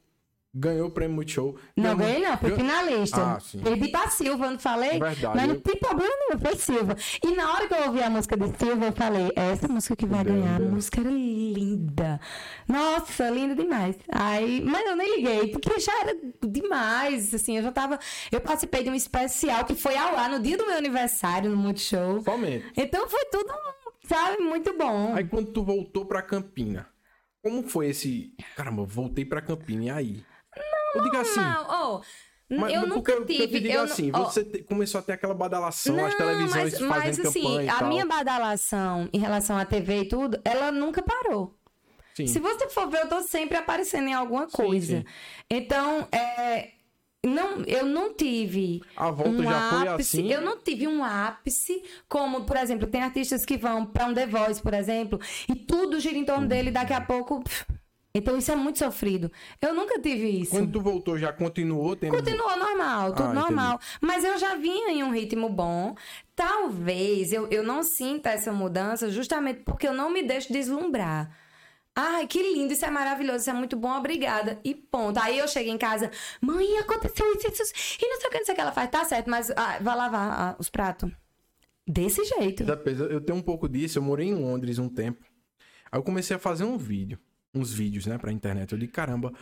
ganhou 0.57 0.87
o 0.87 0.91
prêmio 0.91 1.15
Multishow. 1.17 1.55
Não 1.75 1.95
ganhei, 1.97 2.21
não, 2.23 2.37
ganhou- 2.37 2.57
finalista. 2.57 3.35
Ah, 3.35 3.39
sim. 3.41 3.59
Perdi 3.59 3.89
pra 3.89 4.09
Silva, 4.09 4.49
não 4.49 4.57
falei? 4.57 4.91
Verdade, 4.99 5.35
Mas 5.35 5.47
não 5.49 5.59
tem 5.59 5.75
problema 5.75 6.13
nenhum, 6.29 6.39
foi 6.41 6.55
Silva. 6.55 6.95
E 7.23 7.31
na 7.35 7.51
hora 7.53 7.67
que 7.67 7.73
eu 7.73 7.83
ouvi 7.87 8.01
a 8.01 8.09
música 8.09 8.37
de 8.37 8.57
Silva, 8.57 8.85
eu 8.85 8.91
falei, 8.93 9.31
é 9.35 9.51
essa 9.51 9.67
música 9.67 9.95
que 9.95 10.05
vai 10.05 10.23
Meu 10.23 10.33
ganhar. 10.33 10.55
A 10.55 10.57
Deus. 10.59 10.71
música 10.71 11.01
era 11.01 11.09
linda. 11.09 12.19
Nossa, 12.67 13.29
linda 13.29 13.55
demais. 13.55 13.97
Aí, 14.09 14.61
mas 14.61 14.85
eu 14.87 14.95
nem 14.95 15.15
liguei, 15.17 15.47
porque 15.51 15.79
já 15.79 15.91
era 16.01 16.15
demais, 16.47 17.33
assim, 17.33 17.57
eu 17.57 17.63
já 17.63 17.71
tava... 17.71 17.99
Eu 18.31 18.39
participei 18.39 18.83
de 18.83 18.89
um 18.89 18.95
especial 18.95 19.65
que 19.65 19.75
foi 19.75 19.97
ao 19.97 20.15
ar 20.17 20.29
no 20.29 20.39
dia 20.39 20.57
do 20.57 20.65
meu 20.65 20.77
aniversário, 20.77 21.49
no 21.51 21.57
Multishow. 21.57 22.21
Somente. 22.21 22.65
Então 22.77 23.07
foi 23.09 23.25
tudo, 23.25 23.53
sabe, 24.07 24.41
muito 24.41 24.75
bom. 24.77 25.13
Aí 25.15 25.25
quando 25.25 25.51
tu 25.51 25.63
voltou 25.63 26.05
pra 26.05 26.21
Campina, 26.21 26.87
como 27.43 27.67
foi 27.67 27.89
esse. 27.89 28.33
Caramba, 28.55 28.83
voltei 28.85 29.25
pra 29.25 29.41
Campina, 29.41 29.83
e 29.83 29.89
aí? 29.89 30.23
Eu 30.95 31.03
digo 31.03 31.17
assim. 31.17 31.39
Não, 31.39 31.65
ó, 31.67 32.01
Mas, 32.49 32.73
eu 32.73 32.81
mas 32.81 32.89
nunca 32.89 33.11
eu, 33.11 33.25
tive... 33.25 33.43
eu 33.43 33.47
te 33.49 33.59
digo 33.59 33.73
eu 33.73 33.83
assim, 33.83 34.11
não- 34.11 34.21
ó, 34.21 34.25
você 34.25 34.43
começou 34.63 34.99
a 34.99 35.01
ter 35.01 35.13
aquela 35.13 35.33
badalação, 35.33 35.95
as 36.05 36.11
Não, 36.11 36.17
televisões 36.17 36.51
mas, 36.53 36.73
fazendo 36.73 36.87
mas 36.89 37.17
campanha 37.17 37.29
assim, 37.29 37.69
a 37.69 37.79
tal. 37.79 37.87
minha 37.87 38.05
badalação 38.05 39.09
em 39.11 39.17
relação 39.19 39.57
à 39.57 39.65
TV 39.65 40.01
e 40.01 40.07
tudo, 40.07 40.39
ela 40.45 40.71
nunca 40.71 41.01
parou. 41.01 41.55
Sim. 42.15 42.27
Se 42.27 42.39
você 42.39 42.69
for 42.69 42.87
ver, 42.89 43.01
eu 43.01 43.09
tô 43.09 43.21
sempre 43.23 43.57
aparecendo 43.57 44.07
em 44.07 44.13
alguma 44.13 44.47
coisa. 44.47 44.99
sim. 44.99 45.05
Então, 45.49 46.07
é, 46.13 46.69
não, 47.25 47.61
eu 47.65 47.85
não 47.85 48.13
tive 48.13 48.81
A 48.95 49.09
volta 49.11 49.31
um 49.31 49.43
já 49.43 49.69
foi 49.71 49.87
ápice. 49.89 50.19
assim? 50.19 50.31
Eu 50.31 50.39
não 50.41 50.57
tive 50.57 50.87
um 50.87 51.03
ápice, 51.03 51.83
como, 52.07 52.45
por 52.45 52.55
exemplo, 52.55 52.87
tem 52.87 53.01
artistas 53.01 53.43
que 53.43 53.57
vão 53.57 53.85
pra 53.85 54.05
um 54.05 54.13
The 54.13 54.27
Voice, 54.27 54.61
por 54.61 54.73
exemplo, 54.73 55.19
e 55.49 55.55
tudo 55.55 55.99
gira 55.99 56.17
em 56.17 56.23
torno 56.23 56.47
dele, 56.47 56.71
daqui 56.71 56.93
a 56.93 57.01
pouco 57.01 57.41
pff, 57.43 57.65
Então 58.15 58.37
isso 58.37 58.49
é 58.49 58.55
muito 58.55 58.79
sofrido. 58.79 59.29
Eu 59.61 59.73
nunca 59.73 59.99
tive 59.99 60.29
isso. 60.41 60.51
Quando 60.51 60.71
tu 60.71 60.79
voltou, 60.79 61.19
já 61.19 61.33
continuou 61.33 61.97
tendo. 61.97 62.15
Continuou 62.15 62.57
normal, 62.57 63.11
tudo 63.11 63.27
Ah, 63.27 63.33
normal. 63.33 63.79
Mas 63.99 64.23
eu 64.23 64.37
já 64.37 64.55
vinha 64.55 64.89
em 64.89 65.03
um 65.03 65.11
ritmo 65.11 65.49
bom. 65.49 65.93
Talvez 66.33 67.33
eu, 67.33 67.45
eu 67.49 67.61
não 67.61 67.83
sinta 67.83 68.29
essa 68.29 68.53
mudança 68.53 69.09
justamente 69.09 69.63
porque 69.65 69.85
eu 69.85 69.93
não 69.93 70.09
me 70.09 70.23
deixo 70.23 70.53
deslumbrar. 70.53 71.29
Ai, 71.93 72.25
que 72.25 72.41
lindo, 72.41 72.71
isso 72.71 72.85
é 72.85 72.89
maravilhoso, 72.89 73.39
isso 73.39 73.49
é 73.49 73.53
muito 73.53 73.75
bom, 73.75 73.97
obrigada. 73.97 74.59
E 74.63 74.73
ponto. 74.73 75.19
Aí 75.19 75.37
eu 75.37 75.47
chego 75.47 75.69
em 75.69 75.77
casa, 75.77 76.09
mãe, 76.41 76.77
aconteceu 76.77 77.25
isso, 77.33 77.47
isso, 77.47 77.63
isso, 77.63 77.97
e 78.01 78.07
não 78.07 78.19
sei 78.19 78.27
o 78.27 78.31
que, 78.31 78.37
não 78.37 78.45
sei 78.45 78.53
o 78.53 78.55
que 78.55 78.61
ela 78.61 78.71
faz. 78.71 78.89
Tá 78.89 79.03
certo, 79.03 79.29
mas 79.29 79.51
ah, 79.51 79.77
vai 79.81 79.95
lavar 79.95 80.39
ah, 80.39 80.55
os 80.57 80.69
pratos. 80.69 81.11
Desse 81.85 82.23
jeito. 82.23 82.63
Eu 83.09 83.19
tenho 83.21 83.37
um 83.37 83.41
pouco 83.41 83.67
disso. 83.67 83.99
Eu 83.99 84.03
morei 84.03 84.27
em 84.27 84.33
Londres 84.33 84.79
um 84.79 84.89
tempo. 84.89 85.25
Aí 85.91 85.99
eu 85.99 86.03
comecei 86.03 86.35
a 86.35 86.39
fazer 86.39 86.63
um 86.63 86.77
vídeo. 86.77 87.19
Uns 87.55 87.73
vídeos, 87.73 88.05
né, 88.05 88.17
pra 88.17 88.31
internet. 88.31 88.71
Eu 88.71 88.77
disse, 88.77 88.91
caramba, 88.91 89.33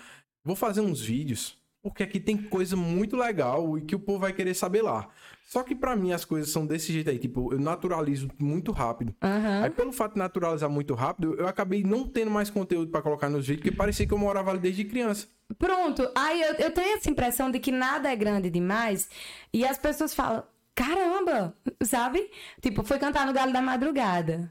vou 0.43 0.55
fazer 0.55 0.81
uns 0.81 1.01
vídeos. 1.01 1.57
Porque 1.81 2.01
aqui 2.01 2.17
tem 2.17 2.37
coisa 2.37 2.77
muito 2.77 3.17
legal 3.17 3.77
e 3.77 3.81
que 3.81 3.93
o 3.93 3.99
povo 3.99 4.19
vai 4.19 4.31
querer 4.31 4.53
saber 4.53 4.81
lá. 4.81 5.09
Só 5.45 5.63
que 5.63 5.75
pra 5.75 5.97
mim 5.97 6.13
as 6.13 6.23
coisas 6.23 6.49
são 6.49 6.65
desse 6.65 6.93
jeito 6.93 7.09
aí. 7.09 7.19
Tipo, 7.19 7.53
eu 7.53 7.59
naturalizo 7.59 8.29
muito 8.39 8.71
rápido. 8.71 9.13
Aham. 9.21 9.63
Aí 9.63 9.69
pelo 9.69 9.91
fato 9.91 10.13
de 10.13 10.19
naturalizar 10.19 10.69
muito 10.69 10.93
rápido, 10.93 11.35
eu 11.37 11.45
acabei 11.45 11.83
não 11.83 12.07
tendo 12.07 12.31
mais 12.31 12.49
conteúdo 12.49 12.89
pra 12.89 13.01
colocar 13.01 13.29
nos 13.29 13.45
vídeos, 13.45 13.65
porque 13.65 13.75
parecia 13.75 14.07
que 14.07 14.13
eu 14.13 14.17
morava 14.17 14.51
ali 14.51 14.59
desde 14.59 14.85
criança. 14.85 15.27
Pronto. 15.59 16.09
Aí 16.15 16.41
eu, 16.41 16.53
eu 16.53 16.71
tenho 16.71 16.95
essa 16.95 17.09
impressão 17.09 17.51
de 17.51 17.59
que 17.59 17.71
nada 17.71 18.09
é 18.09 18.15
grande 18.15 18.49
demais. 18.49 19.09
E 19.51 19.65
as 19.65 19.77
pessoas 19.77 20.15
falam, 20.15 20.41
caramba, 20.73 21.53
sabe? 21.83 22.31
Tipo, 22.61 22.81
foi 22.83 22.97
cantar 22.97 23.27
no 23.27 23.33
Galo 23.33 23.51
da 23.51 23.61
Madrugada. 23.61 24.49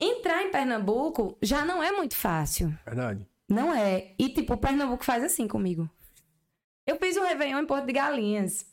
Entrar 0.00 0.42
em 0.42 0.50
Pernambuco 0.50 1.36
já 1.42 1.64
não 1.64 1.82
é 1.82 1.92
muito 1.92 2.16
fácil. 2.16 2.74
Verdade. 2.86 3.26
Não 3.48 3.74
é. 3.74 4.14
E, 4.18 4.28
tipo, 4.28 4.54
o 4.54 4.58
Pernambuco 4.58 5.04
faz 5.04 5.22
assim 5.22 5.46
comigo. 5.46 5.90
Eu 6.86 6.96
fiz 6.96 7.16
um 7.16 7.22
Réveillon 7.22 7.60
em 7.60 7.66
Porto 7.66 7.86
de 7.86 7.92
Galinhas. 7.92 8.66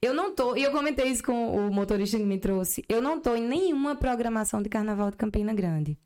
Eu 0.00 0.14
não 0.14 0.34
tô, 0.34 0.56
e 0.56 0.62
eu 0.62 0.72
comentei 0.72 1.08
isso 1.08 1.22
com 1.22 1.56
o 1.56 1.72
motorista 1.72 2.18
que 2.18 2.24
me 2.24 2.38
trouxe. 2.38 2.84
Eu 2.88 3.00
não 3.00 3.20
tô 3.20 3.34
em 3.34 3.46
nenhuma 3.46 3.94
programação 3.96 4.62
de 4.62 4.68
Carnaval 4.68 5.10
de 5.10 5.16
Campina 5.16 5.52
Grande. 5.54 5.98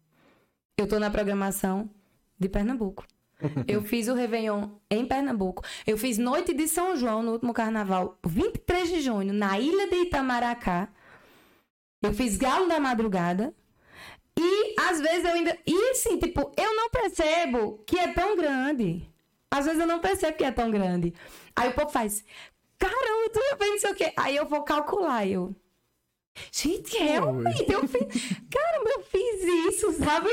Eu 0.76 0.86
tô 0.86 0.98
na 0.98 1.10
programação 1.10 1.90
de 2.38 2.48
Pernambuco. 2.48 3.04
Eu 3.68 3.82
fiz 3.82 4.08
o 4.08 4.14
Réveillon 4.14 4.68
em 4.90 5.06
Pernambuco. 5.06 5.62
Eu 5.86 5.96
fiz 5.96 6.18
Noite 6.18 6.52
de 6.52 6.66
São 6.66 6.96
João 6.96 7.22
no 7.22 7.32
último 7.32 7.52
carnaval, 7.52 8.18
23 8.26 8.88
de 8.88 9.00
junho, 9.00 9.32
na 9.32 9.58
ilha 9.60 9.88
de 9.88 9.96
Itamaracá. 9.96 10.88
Eu 12.02 12.12
fiz 12.12 12.36
Galo 12.36 12.68
da 12.68 12.80
Madrugada. 12.80 13.54
E 14.38 14.74
às 14.78 15.00
vezes 15.00 15.24
eu 15.24 15.32
ainda. 15.32 15.58
E 15.66 15.90
assim, 15.90 16.18
tipo, 16.18 16.52
eu 16.56 16.76
não 16.76 16.88
percebo 16.90 17.82
que 17.86 17.98
é 17.98 18.08
tão 18.12 18.36
grande. 18.36 19.08
Às 19.50 19.64
vezes 19.64 19.80
eu 19.80 19.86
não 19.86 19.98
percebo 19.98 20.36
que 20.36 20.44
é 20.44 20.52
tão 20.52 20.70
grande. 20.70 21.12
Aí 21.56 21.68
o 21.68 21.72
povo 21.72 21.88
faz. 21.88 22.24
Caramba, 22.78 23.30
tu 23.32 23.40
não 23.60 23.78
sei 23.78 23.90
o 23.90 23.94
quê. 23.94 24.12
Aí 24.16 24.36
eu 24.36 24.46
vou 24.46 24.62
calcular. 24.62 25.26
Eu. 25.26 25.54
Gente, 26.52 26.96
realmente, 26.98 27.70
eu 27.72 27.86
fiz. 27.88 28.00
Caramba, 28.50 28.90
eu 28.96 29.02
fiz 29.02 29.74
isso, 29.74 29.92
sabe? 29.92 30.28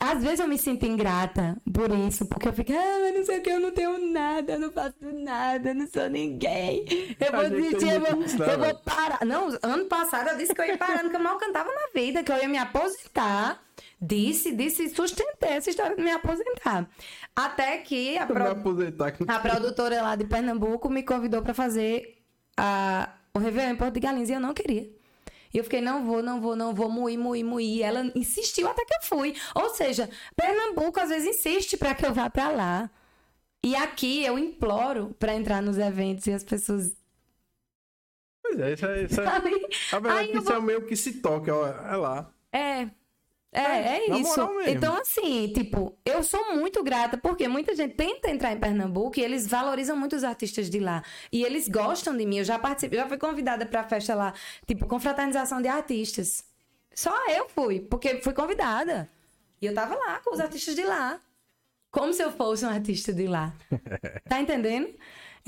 Às 0.00 0.22
vezes 0.22 0.40
eu 0.40 0.46
me 0.48 0.56
sinto 0.58 0.86
ingrata 0.86 1.56
por 1.72 1.90
isso, 1.90 2.26
porque 2.26 2.48
eu 2.48 2.52
fico, 2.52 2.72
ah, 2.72 2.98
mas 3.02 3.14
não 3.16 3.24
sei 3.24 3.38
o 3.38 3.42
que, 3.42 3.50
eu 3.50 3.60
não 3.60 3.70
tenho 3.72 3.98
nada, 4.12 4.52
eu 4.52 4.60
não 4.60 4.70
faço 4.70 4.94
nada, 5.02 5.70
eu 5.70 5.74
não 5.74 5.86
sou 5.88 6.08
ninguém. 6.08 6.84
Eu 7.18 7.32
vou 7.32 7.50
desistir, 7.50 7.88
eu 7.94 8.00
vou, 8.00 8.22
isso, 8.22 8.38
né, 8.38 8.54
eu 8.54 8.58
vou 8.58 8.74
parar. 8.76 9.24
Não, 9.24 9.48
ano 9.62 9.84
passado 9.86 10.28
eu 10.30 10.36
disse 10.36 10.54
que 10.54 10.60
eu 10.60 10.66
ia 10.66 10.78
parando, 10.78 11.10
que 11.10 11.16
eu 11.16 11.20
mal 11.20 11.36
cantava 11.38 11.68
na 11.70 12.00
vida, 12.00 12.22
que 12.22 12.30
eu 12.30 12.36
ia 12.38 12.48
me 12.48 12.58
aposentar. 12.58 13.60
Disse, 14.00 14.52
disse, 14.54 14.88
sustentei 14.90 15.50
essa 15.50 15.70
história 15.70 15.96
de 15.96 16.02
me 16.02 16.10
aposentar. 16.12 16.88
Até 17.34 17.78
que 17.78 18.16
a, 18.16 18.26
pro- 18.26 18.50
aposentar. 18.50 19.12
a 19.26 19.38
produtora 19.40 20.02
lá 20.02 20.14
de 20.16 20.24
Pernambuco 20.24 20.88
me 20.88 21.02
convidou 21.02 21.42
pra 21.42 21.52
fazer 21.54 22.22
a, 22.56 23.08
o 23.34 23.38
Réveillon 23.40 23.72
em 23.72 23.76
Porto 23.76 23.94
de 23.94 24.00
Galinhas 24.00 24.30
e 24.30 24.32
eu 24.34 24.40
não 24.40 24.54
queria. 24.54 24.88
E 25.58 25.60
eu 25.60 25.64
fiquei, 25.64 25.80
não 25.80 26.06
vou, 26.06 26.22
não 26.22 26.40
vou, 26.40 26.54
não 26.54 26.72
vou, 26.72 26.88
moir, 26.88 27.16
moir. 27.16 27.78
E 27.78 27.82
ela 27.82 28.12
insistiu 28.14 28.68
até 28.68 28.84
que 28.84 28.94
eu 28.94 29.02
fui. 29.02 29.34
Ou 29.56 29.70
seja, 29.70 30.08
Pernambuco 30.36 31.00
às 31.00 31.08
vezes 31.08 31.36
insiste 31.36 31.76
pra 31.76 31.96
que 31.96 32.06
eu 32.06 32.14
vá 32.14 32.30
pra 32.30 32.48
lá. 32.48 32.88
E 33.64 33.74
aqui 33.74 34.24
eu 34.24 34.38
imploro 34.38 35.16
pra 35.18 35.34
entrar 35.34 35.60
nos 35.60 35.76
eventos 35.76 36.28
e 36.28 36.32
as 36.32 36.44
pessoas. 36.44 36.96
Pois 38.40 38.60
é, 38.60 38.72
isso 38.72 38.86
é. 38.86 39.02
Isso 39.02 39.20
é... 39.20 39.26
A 39.26 39.40
verdade 39.98 40.28
Aí 40.28 40.30
é 40.30 40.38
isso 40.38 40.52
é 40.52 40.60
meio 40.60 40.86
que 40.86 40.94
se 40.94 41.14
toca, 41.14 41.52
ó, 41.52 41.66
é 41.66 41.96
lá. 41.96 42.32
É. 42.52 42.88
É, 43.50 43.62
é, 44.04 44.08
na 44.08 44.18
isso. 44.18 44.40
Então, 44.66 44.94
assim, 44.96 45.50
tipo, 45.54 45.96
eu 46.04 46.22
sou 46.22 46.54
muito 46.54 46.82
grata, 46.82 47.16
porque 47.16 47.48
muita 47.48 47.74
gente 47.74 47.94
tenta 47.94 48.30
entrar 48.30 48.52
em 48.52 48.58
Pernambuco 48.58 49.18
e 49.18 49.22
eles 49.22 49.46
valorizam 49.46 49.96
muito 49.96 50.14
os 50.14 50.22
artistas 50.22 50.68
de 50.68 50.78
lá. 50.78 51.02
E 51.32 51.42
eles 51.42 51.66
gostam 51.66 52.16
de 52.16 52.26
mim. 52.26 52.38
Eu 52.38 52.44
já 52.44 52.58
participei, 52.58 52.98
já 52.98 53.08
fui 53.08 53.16
convidada 53.16 53.64
pra 53.64 53.84
festa 53.84 54.14
lá, 54.14 54.34
tipo, 54.66 54.86
confraternização 54.86 55.62
de 55.62 55.68
artistas. 55.68 56.44
Só 56.94 57.14
eu 57.30 57.48
fui, 57.48 57.80
porque 57.80 58.20
fui 58.20 58.34
convidada. 58.34 59.08
E 59.60 59.66
eu 59.66 59.74
tava 59.74 59.94
lá 59.94 60.20
com 60.20 60.34
os 60.34 60.40
artistas 60.40 60.74
de 60.74 60.84
lá. 60.84 61.20
Como 61.90 62.12
se 62.12 62.22
eu 62.22 62.30
fosse 62.30 62.66
um 62.66 62.68
artista 62.68 63.12
de 63.12 63.26
lá. 63.26 63.52
Tá 64.28 64.40
entendendo? 64.40 64.94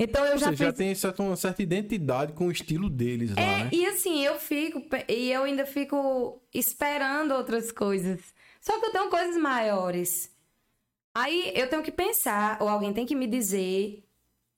Então 0.03 0.25
eu 0.25 0.37
já 0.37 0.47
Você 0.47 0.55
já 0.55 0.73
tem 0.73 0.95
certa, 0.95 1.21
uma 1.21 1.35
certa 1.35 1.61
identidade 1.61 2.33
com 2.33 2.47
o 2.47 2.51
estilo 2.51 2.89
deles 2.89 3.35
lá, 3.35 3.41
É, 3.41 3.63
né? 3.65 3.69
e 3.71 3.85
assim, 3.85 4.23
eu 4.25 4.39
fico, 4.39 4.81
e 5.07 5.31
eu 5.31 5.43
ainda 5.43 5.63
fico 5.65 6.41
esperando 6.53 7.33
outras 7.35 7.71
coisas. 7.71 8.19
Só 8.59 8.79
que 8.79 8.85
eu 8.87 8.91
tenho 8.91 9.09
coisas 9.09 9.37
maiores. 9.37 10.31
Aí 11.15 11.51
eu 11.55 11.69
tenho 11.69 11.83
que 11.83 11.91
pensar, 11.91 12.57
ou 12.61 12.67
alguém 12.67 12.93
tem 12.93 13.05
que 13.05 13.15
me 13.15 13.27
dizer. 13.27 14.03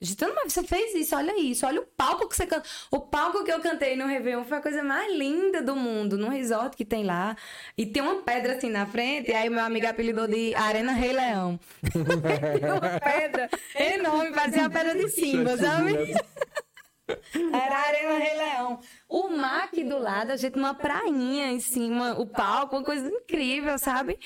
Gitano, 0.04 0.34
mas 0.36 0.52
você 0.52 0.64
fez 0.64 0.94
isso, 0.96 1.16
olha 1.16 1.40
isso, 1.40 1.66
olha 1.66 1.80
o 1.80 1.86
palco 1.86 2.28
que 2.28 2.36
você 2.36 2.46
canta. 2.46 2.68
O 2.92 3.00
palco 3.00 3.42
que 3.46 3.52
eu 3.52 3.62
cantei 3.62 3.96
no 3.96 4.06
Réveillon 4.06 4.44
foi 4.44 4.58
a 4.58 4.62
coisa 4.62 4.84
mais 4.84 5.10
linda 5.16 5.62
do 5.62 5.78
mundo, 5.78 6.18
num 6.18 6.28
resort 6.28 6.76
que 6.76 6.84
tem 6.84 7.06
lá. 7.06 7.38
E 7.78 7.86
tem 7.86 8.04
uma 8.04 8.22
pedra 8.22 8.58
assim 8.58 8.70
na 8.70 8.86
frente, 8.86 9.32
e 9.32 9.34
aí 9.34 9.50
meu 9.50 9.64
amigo 9.64 9.88
apelidou 9.88 10.28
de 10.28 10.54
Arena 10.56 10.92
Rei 10.92 11.14
Leão. 11.14 11.58
tem 11.94 12.70
uma 12.70 13.00
pedra 13.00 13.50
enorme, 13.80 14.34
parecia 14.34 14.64
uma 14.64 14.70
pedra 14.70 14.94
de 14.94 15.08
Simba, 15.08 15.56
sabe? 15.56 15.94
Era 17.08 17.76
a 17.76 17.88
Arena 17.88 18.18
Rei 18.18 18.38
Leão. 18.38 18.80
O 19.08 19.30
mar 19.30 19.64
aqui 19.64 19.86
do 19.86 19.98
lado, 19.98 20.32
a 20.32 20.36
gente 20.36 20.58
numa 20.58 20.74
prainha 20.74 21.50
em 21.52 21.62
cima, 21.62 22.20
o 22.20 22.28
palco, 22.28 22.76
uma 22.76 22.84
coisa 22.84 23.08
incrível, 23.08 23.78
sabe? 23.78 24.20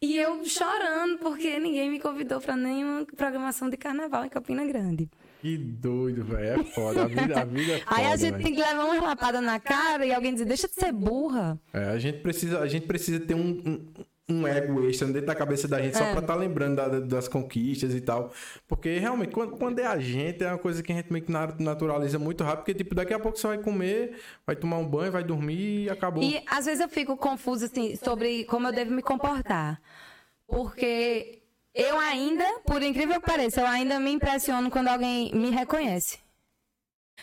E 0.00 0.16
eu 0.16 0.44
chorando 0.44 1.18
porque 1.18 1.58
ninguém 1.58 1.90
me 1.90 1.98
convidou 1.98 2.40
pra 2.40 2.56
nenhuma 2.56 3.04
programação 3.04 3.68
de 3.68 3.76
carnaval 3.76 4.24
em 4.24 4.28
Campina 4.28 4.64
Grande. 4.64 5.10
Que 5.44 5.58
doido, 5.58 6.24
velho. 6.24 6.62
É 6.62 6.64
foda. 6.64 7.02
A 7.02 7.06
vida, 7.06 7.38
a 7.38 7.44
vida 7.44 7.72
é 7.74 7.78
foda. 7.80 7.84
Aí 8.00 8.06
a 8.06 8.16
gente 8.16 8.30
velho. 8.32 8.44
tem 8.44 8.54
que 8.54 8.62
levar 8.62 8.82
uma 8.86 8.98
lapada 9.08 9.42
na 9.42 9.60
cara 9.60 10.06
e 10.06 10.10
alguém 10.14 10.32
dizer, 10.32 10.46
deixa 10.46 10.66
de 10.66 10.72
ser 10.72 10.90
burra. 10.90 11.60
É, 11.70 11.84
a 11.90 11.98
gente 11.98 12.20
precisa, 12.20 12.60
a 12.60 12.66
gente 12.66 12.86
precisa 12.86 13.20
ter 13.20 13.34
um, 13.34 13.60
um, 13.66 14.36
um 14.36 14.46
ego 14.48 14.88
extra 14.88 15.06
dentro 15.08 15.26
da 15.26 15.34
cabeça 15.34 15.68
da 15.68 15.82
gente, 15.82 15.98
só 15.98 16.04
É. 16.04 16.12
pra 16.12 16.22
estar 16.22 16.34
lembrando 16.34 16.76
da- 16.76 16.98
das 17.00 17.28
conquistas 17.28 17.94
e 17.94 18.00
tal. 18.00 18.32
Porque 18.66 18.96
realmente, 18.98 19.32
quando, 19.32 19.50
quando 19.58 19.78
é 19.80 19.86
a 19.86 19.98
gente, 19.98 20.42
é 20.42 20.48
uma 20.48 20.56
coisa 20.56 20.82
que 20.82 20.90
a 20.90 20.96
gente 20.96 21.12
meio 21.12 21.22
que 21.26 21.30
na- 21.30 21.54
naturaliza 21.60 22.18
muito 22.18 22.42
rápido, 22.42 22.60
porque 22.60 22.72
tipo, 22.72 22.94
daqui 22.94 23.12
a 23.12 23.18
pouco 23.20 23.36
você 23.38 23.46
vai 23.46 23.58
comer, 23.58 24.18
vai 24.46 24.56
tomar 24.56 24.78
um 24.78 24.88
banho, 24.88 25.12
vai 25.12 25.22
dormir 25.22 25.84
e 25.84 25.90
acabou. 25.90 26.22
E 26.22 26.42
às 26.46 26.64
vezes 26.64 26.80
eu 26.80 26.88
fico 26.88 27.18
confusa 27.18 27.66
assim 27.66 27.96
sobre 27.96 28.44
como 28.44 28.66
eu 28.68 28.72
devo 28.72 28.92
me 28.92 29.02
comportar. 29.02 29.78
Porque 30.46 31.42
eu 31.74 31.98
ainda, 31.98 32.44
por 32.60 32.82
incrível 32.82 33.20
que 33.20 33.26
pareça, 33.26 33.60
eu 33.60 33.66
ainda 33.66 33.98
me 33.98 34.12
impressiono 34.12 34.70
quando 34.70 34.88
alguém 34.88 35.34
me 35.34 35.50
reconhece. 35.50 36.18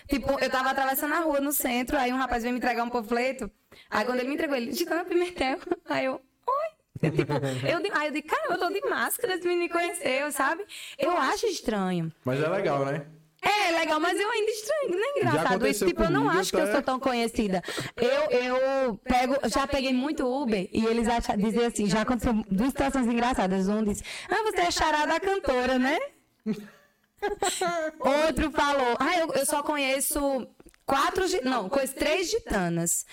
Tipo, 0.08 0.40
eu 0.44 0.50
tava 0.50 0.72
atravessando 0.72 1.14
a 1.14 1.20
rua 1.20 1.40
no 1.40 1.52
centro, 1.54 1.98
aí 1.98 2.12
um 2.12 2.18
rapaz 2.18 2.44
veio 2.44 2.54
me 2.54 2.60
entregar 2.60 2.84
um 2.84 2.90
panfleto. 2.90 3.50
Aí 3.90 4.06
quando 4.06 4.20
ele 4.20 4.28
me 4.30 4.36
entregou, 4.36 4.56
ele 4.56 4.68
disse, 4.68 4.80
Gitana 4.80 5.06
Pimentel. 5.06 5.60
Aí 5.90 6.06
eu, 6.06 6.14
oi. 6.14 7.02
Eu, 7.02 7.12
tipo, 7.16 7.34
eu, 7.34 7.96
aí 7.96 8.08
eu 8.08 8.12
disse, 8.12 8.24
cara, 8.24 8.54
eu 8.54 8.60
tô 8.60 8.70
de 8.70 8.82
máscara, 8.82 9.36
esse 9.36 9.48
menino 9.48 9.64
me 9.64 9.70
conheceu, 9.70 10.32
sabe? 10.32 10.66
Eu 10.98 11.12
acho 11.18 11.46
estranho. 11.48 12.12
Mas 12.24 12.42
é 12.42 12.48
legal, 12.48 12.86
né? 12.86 13.06
É, 13.42 13.72
legal, 13.72 14.00
mas 14.00 14.20
eu 14.20 14.30
ainda 14.30 14.52
estranho, 14.52 14.92
não 14.92 15.04
é 15.04 15.20
engraçado 15.20 15.68
isso. 15.68 15.86
Tipo, 15.86 16.04
eu 16.04 16.12
não 16.12 16.30
acho 16.30 16.52
que 16.52 16.58
eu 16.58 16.68
tá? 16.68 16.74
sou 16.74 16.82
tão 16.84 17.00
conhecida. 17.00 17.64
Eu, 17.98 18.40
eu 18.40 18.98
pego, 18.98 19.36
já 19.50 19.66
peguei 19.66 19.92
muito 19.92 20.26
Uber 20.26 20.70
e 20.72 20.86
eles 20.86 21.08
acham, 21.08 21.36
dizem 21.36 21.66
assim, 21.66 21.88
já 21.88 22.02
aconteceu 22.02 22.34
duas 22.52 22.70
situações 22.70 23.08
engraçadas. 23.08 23.68
Um 23.68 23.84
disse, 23.84 24.04
ah, 24.30 24.44
você 24.44 24.62
é 24.62 24.72
charada 24.72 25.20
cantora, 25.20 25.80
né? 25.80 25.98
Outro 28.00 28.52
falou, 28.52 28.96
ah, 29.00 29.18
eu, 29.18 29.34
eu 29.34 29.46
só 29.46 29.64
conheço 29.64 30.48
quatro, 30.86 31.24
não, 31.44 31.68
conheço 31.68 31.96
três 31.96 32.30
gitanas. 32.30 33.06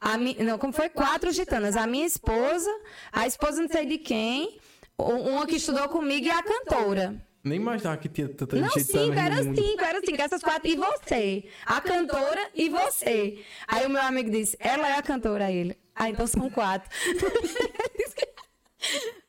A 0.00 0.16
mi, 0.16 0.34
não, 0.40 0.58
como 0.58 0.72
foi? 0.72 0.88
Quatro 0.88 1.30
gitanas. 1.30 1.76
A 1.76 1.86
minha 1.86 2.06
esposa, 2.06 2.70
a 3.12 3.26
esposa 3.26 3.60
não 3.60 3.68
sei 3.68 3.84
de 3.84 3.98
quem, 3.98 4.58
uma 4.98 5.46
que 5.46 5.56
estudou 5.56 5.88
comigo 5.88 6.26
e 6.26 6.30
a 6.30 6.42
cantora. 6.42 7.22
Nem 7.44 7.60
imaginava 7.60 7.98
que 7.98 8.08
tinha 8.08 8.26
tanta 8.28 8.56
Não, 8.56 8.68
gente 8.70 8.84
cinco, 8.84 9.06
no 9.08 9.12
era 9.20 9.42
mundo. 9.42 9.54
cinco, 9.62 9.84
era 9.84 10.00
cinco, 10.00 10.22
essas 10.22 10.40
quatro. 10.42 10.66
E 10.66 10.76
você? 10.76 11.44
A 11.66 11.80
cantora 11.80 12.50
e 12.54 12.70
você. 12.70 13.44
Aí 13.68 13.84
o 13.84 13.90
meu 13.90 14.00
amigo 14.00 14.30
disse, 14.30 14.56
ela 14.58 14.88
é 14.88 14.96
a 14.96 15.02
cantora, 15.02 15.44
aí 15.46 15.56
ele. 15.56 15.78
Ah, 15.94 16.08
então 16.08 16.26
são 16.26 16.48
quatro. 16.48 16.88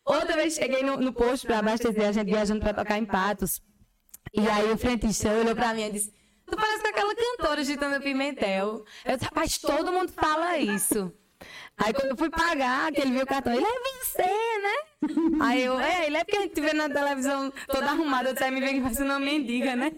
Outra 0.05 0.35
vez 0.35 0.53
cheguei 0.53 0.81
no, 0.83 0.97
no 0.97 1.11
posto 1.11 1.45
pra 1.47 1.59
abastecer, 1.59 2.07
a 2.07 2.11
gente 2.11 2.27
viajando 2.27 2.61
pra 2.61 2.73
tocar 2.73 2.97
em 2.97 3.05
Patos. 3.05 3.61
E 4.33 4.47
aí 4.47 4.71
o 4.71 4.77
frentista 4.77 5.29
olhou 5.31 5.55
pra 5.55 5.73
mim 5.73 5.83
e 5.83 5.91
disse: 5.91 6.13
Tu 6.45 6.55
parece 6.55 6.81
com 6.81 6.87
aquela 6.89 7.15
cantora 7.15 7.61
agitando 7.61 8.01
pimentel. 8.01 8.85
Eu 9.03 9.15
disse, 9.15 9.25
rapaz, 9.25 9.57
todo 9.57 9.91
mundo 9.91 10.11
fala 10.11 10.57
isso. 10.57 11.11
Aí 11.77 11.93
quando 11.93 12.11
eu 12.11 12.17
fui 12.17 12.29
pagar, 12.29 12.91
que 12.91 13.01
ele 13.01 13.11
viu 13.11 13.23
o 13.23 13.27
cartão, 13.27 13.53
ele 13.53 13.65
é 13.65 14.03
você, 14.03 14.23
né? 14.23 15.41
Aí 15.41 15.63
eu, 15.63 15.79
é, 15.79 16.07
ele 16.07 16.17
é 16.17 16.23
porque 16.23 16.37
a 16.37 16.41
gente 16.41 16.61
vê 16.61 16.73
na 16.73 16.89
televisão 16.89 17.51
toda 17.67 17.87
arrumada, 17.87 18.33
aí 18.39 18.51
me 18.51 18.61
vem 18.61 18.75
que 18.75 18.81
faz 18.81 18.99
uma 18.99 19.19
mendiga, 19.19 19.75
né? 19.75 19.91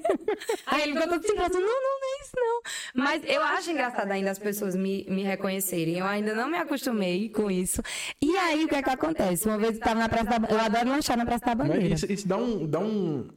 Aí 0.66 0.82
ele 0.82 0.94
ficou 0.94 1.08
todo 1.08 1.26
sem 1.26 1.36
graça, 1.36 1.54
não, 1.54 1.62
não, 1.62 1.68
não 1.68 2.20
é 2.20 2.24
isso 2.24 2.32
não. 2.36 2.62
Mas 2.95 3.22
eu 3.26 3.44
acho 3.44 3.72
engraçado 3.72 4.12
ainda 4.12 4.32
as 4.32 4.40
pessoas 4.40 4.76
me, 4.76 5.06
me 5.08 5.24
reconhecerem, 5.24 5.99
eu 5.99 6.06
ainda 6.06 6.34
não 6.34 6.49
me 6.49 6.58
acostumei 6.58 7.30
com 7.30 7.49
isso. 7.49 7.82
E 8.22 8.36
aí 8.38 8.66
o 8.66 8.68
que 8.68 8.76
é 8.76 8.82
que 8.82 8.90
acontece? 8.90 9.48
Uma 9.48 9.58
vez 9.58 9.74
eu 9.74 9.78
estava 9.78 9.99
na 9.99 10.10
Praça 10.10 10.40
da 10.40 10.48
eu 10.49 10.60
adoro 10.60 10.90
lanchar 10.90 11.16
na 11.16 11.26
Praça 11.26 11.45
da 11.45 11.56
Bandeira. 11.56 11.90
Mas 11.90 12.04
isso, 12.04 12.12
isso 12.12 12.28
dá 12.28 12.38
um, 12.38 12.66
dá 12.66 12.80
um, 12.80 13.28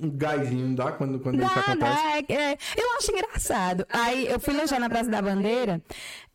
um 0.00 0.10
gásinho, 0.10 0.74
dá, 0.74 0.92
quando, 0.92 1.20
quando 1.20 1.38
Dá, 1.38 1.46
isso 1.46 1.58
acontece? 1.58 2.02
dá, 2.02 2.18
é, 2.18 2.52
é, 2.52 2.58
eu 2.76 2.96
acho 2.98 3.12
engraçado. 3.12 3.86
Aí 3.88 4.26
eu 4.26 4.40
fui 4.40 4.54
lanchar 4.54 4.80
na 4.80 4.88
Praça 4.88 5.10
da 5.10 5.22
Bandeira 5.22 5.82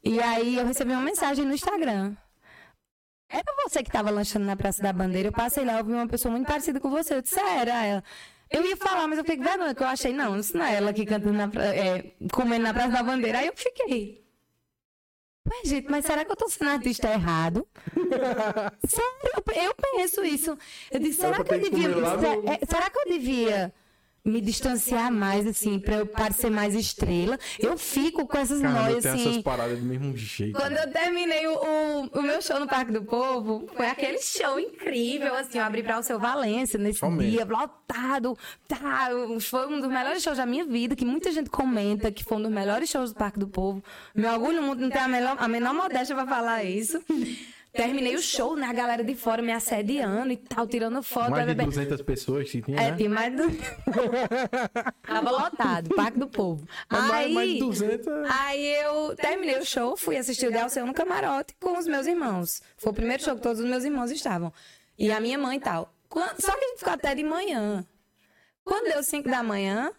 e 0.03 0.19
aí 0.21 0.55
eu 0.57 0.65
recebi 0.65 0.91
uma 0.91 1.01
mensagem 1.01 1.45
no 1.45 1.53
Instagram. 1.53 2.15
Era 3.31 3.43
você 3.63 3.83
que 3.83 3.89
estava 3.89 4.09
lanchando 4.09 4.45
na 4.45 4.55
Praça 4.55 4.81
da 4.81 4.91
Bandeira. 4.91 5.27
Eu 5.29 5.33
passei 5.33 5.63
lá, 5.63 5.77
eu 5.79 5.85
vi 5.85 5.93
uma 5.93 6.07
pessoa 6.07 6.31
muito 6.31 6.47
parecida 6.47 6.79
com 6.79 6.89
você. 6.89 7.13
Eu 7.15 7.21
disse, 7.21 7.39
"É, 7.39 7.57
era 7.59 7.85
ela. 7.85 8.03
Eu 8.49 8.65
ia 8.65 8.75
falar, 8.75 9.07
mas 9.07 9.19
eu 9.19 9.23
fiquei 9.23 9.37
com 9.37 9.43
vergonha, 9.43 9.75
que 9.75 9.83
eu 9.83 9.87
achei, 9.87 10.11
não, 10.11 10.35
isso 10.39 10.57
não 10.57 10.65
é 10.65 10.73
ela 10.75 10.91
que 10.91 11.05
canta 11.05 11.31
na, 11.31 11.43
é, 11.63 12.11
comendo 12.33 12.63
na 12.63 12.73
Praça 12.73 12.89
da 12.93 13.03
Bandeira. 13.03 13.37
Aí 13.39 13.47
eu 13.47 13.53
fiquei. 13.55 14.25
Mas, 15.47 15.69
gente, 15.69 15.89
mas 15.89 16.05
será 16.05 16.25
que 16.25 16.31
eu 16.31 16.35
tô 16.35 16.49
sendo 16.49 16.71
artista 16.71 17.07
errado? 17.11 17.67
Sério, 18.87 19.65
eu- 19.65 19.75
penso 19.75 20.23
isso. 20.23 20.57
Eu 20.91 20.99
disse, 20.99 21.21
será 21.21 21.35
Ela 21.37 21.43
que 21.45 21.53
eu 21.53 21.59
devia. 21.59 21.87
é, 21.89 22.65
será 22.65 22.89
que 22.89 22.97
eu 22.99 23.05
devia 23.05 23.73
me 24.23 24.41
distanciar 24.41 25.11
mais, 25.11 25.47
assim, 25.47 25.79
pra 25.79 25.95
eu 25.97 26.05
parecer 26.05 26.49
mais 26.49 26.75
estrela? 26.75 27.37
Eu 27.59 27.77
fico 27.77 28.27
com 28.27 28.37
essas 28.37 28.61
eu 28.61 28.69
noias, 28.69 29.03
tenho 29.03 29.15
assim. 29.15 29.29
essas 29.29 29.41
paradas 29.43 29.79
do 29.79 29.85
mesmo 29.85 30.15
jeito. 30.15 30.59
Quando 30.59 30.73
eu 30.77 30.91
terminei 30.91 31.47
o, 31.47 31.53
o, 31.53 32.19
o 32.19 32.21
meu 32.21 32.41
show 32.41 32.59
no 32.59 32.67
Parque 32.67 32.91
do 32.91 33.03
Povo, 33.03 33.67
foi 33.75 33.87
aquele 33.87 34.19
show 34.19 34.59
incrível, 34.59 35.33
assim, 35.35 35.57
eu 35.57 35.63
abri 35.63 35.83
pra 35.83 35.99
o 35.99 36.03
seu 36.03 36.19
Valência 36.19 36.77
nesse 36.77 36.99
Somente. 36.99 37.31
dia, 37.31 37.45
lotado. 37.45 38.37
Tá, 38.67 39.09
foi 39.41 39.67
um 39.67 39.79
dos 39.79 39.89
melhores 39.89 40.21
shows 40.21 40.37
da 40.37 40.45
minha 40.45 40.65
vida, 40.65 40.95
que 40.95 41.05
muita 41.05 41.31
gente 41.31 41.49
comenta 41.49 42.11
que 42.11 42.23
foi 42.23 42.37
um 42.37 42.41
dos 42.43 42.51
melhores 42.51 42.89
shows 42.89 43.13
do 43.13 43.17
Parque 43.17 43.39
do 43.39 43.47
Povo. 43.47 43.83
Me 44.13 44.25
orgulho 44.27 44.61
muito, 44.61 44.81
não 44.81 44.89
tenho 44.89 45.05
a, 45.05 45.07
melhor, 45.07 45.35
a 45.39 45.47
menor 45.47 45.73
modéstia 45.73 46.15
pra 46.15 46.27
falar 46.27 46.63
isso. 46.63 47.01
Terminei 47.71 48.15
o 48.15 48.21
show, 48.21 48.55
né? 48.55 48.65
A 48.67 48.73
galera 48.73 49.03
de 49.03 49.13
fora 49.15 49.41
me 49.43 49.51
assediando 49.51 50.31
e 50.33 50.37
tal, 50.37 50.65
tirando 50.67 51.01
foto. 51.03 51.29
Mais 51.29 51.45
de 51.47 51.53
bebê. 51.53 51.65
200 51.65 52.01
pessoas 52.01 52.49
que 52.49 52.61
tinha, 52.63 52.77
É, 52.79 52.91
né? 52.91 52.97
tem 52.97 53.07
mais 53.07 53.31
do... 53.35 53.43
Tava 55.05 55.29
lotado, 55.31 55.89
Parque 55.95 56.17
do 56.19 56.27
Povo. 56.27 56.67
Mas 56.89 57.01
mais- 57.07 57.25
Aí, 57.27 57.33
mais 57.33 57.49
de 57.51 57.59
200 57.59 58.07
é- 58.07 58.23
aí 58.29 58.65
eu 58.83 59.15
terminei 59.15 59.57
o 59.59 59.65
show, 59.65 59.95
fui 59.95 60.17
assistir 60.17 60.47
o 60.47 60.51
Delceu 60.51 60.85
no 60.85 60.93
camarote 60.93 61.53
com 61.59 61.77
os 61.77 61.85
meus 61.85 62.07
irmãos. 62.07 62.61
Foi 62.77 62.91
o 62.91 62.95
primeiro 62.95 63.23
show 63.23 63.35
que 63.35 63.41
todos 63.41 63.59
os 63.59 63.65
meus 63.69 63.83
irmãos 63.83 64.11
estavam. 64.11 64.51
E 64.97 65.11
a 65.11 65.19
minha 65.19 65.37
mãe 65.37 65.57
e 65.57 65.61
tal. 65.61 65.93
Quando- 66.09 66.41
Só 66.41 66.51
que 66.51 66.65
a 66.65 66.67
gente 66.69 66.79
ficou 66.79 66.93
até 66.93 67.13
de 67.15 67.23
manhã. 67.23 67.85
Quando 68.63 68.91
deu 68.91 69.03
5 69.03 69.29
da 69.29 69.41
manhã, 69.43 69.91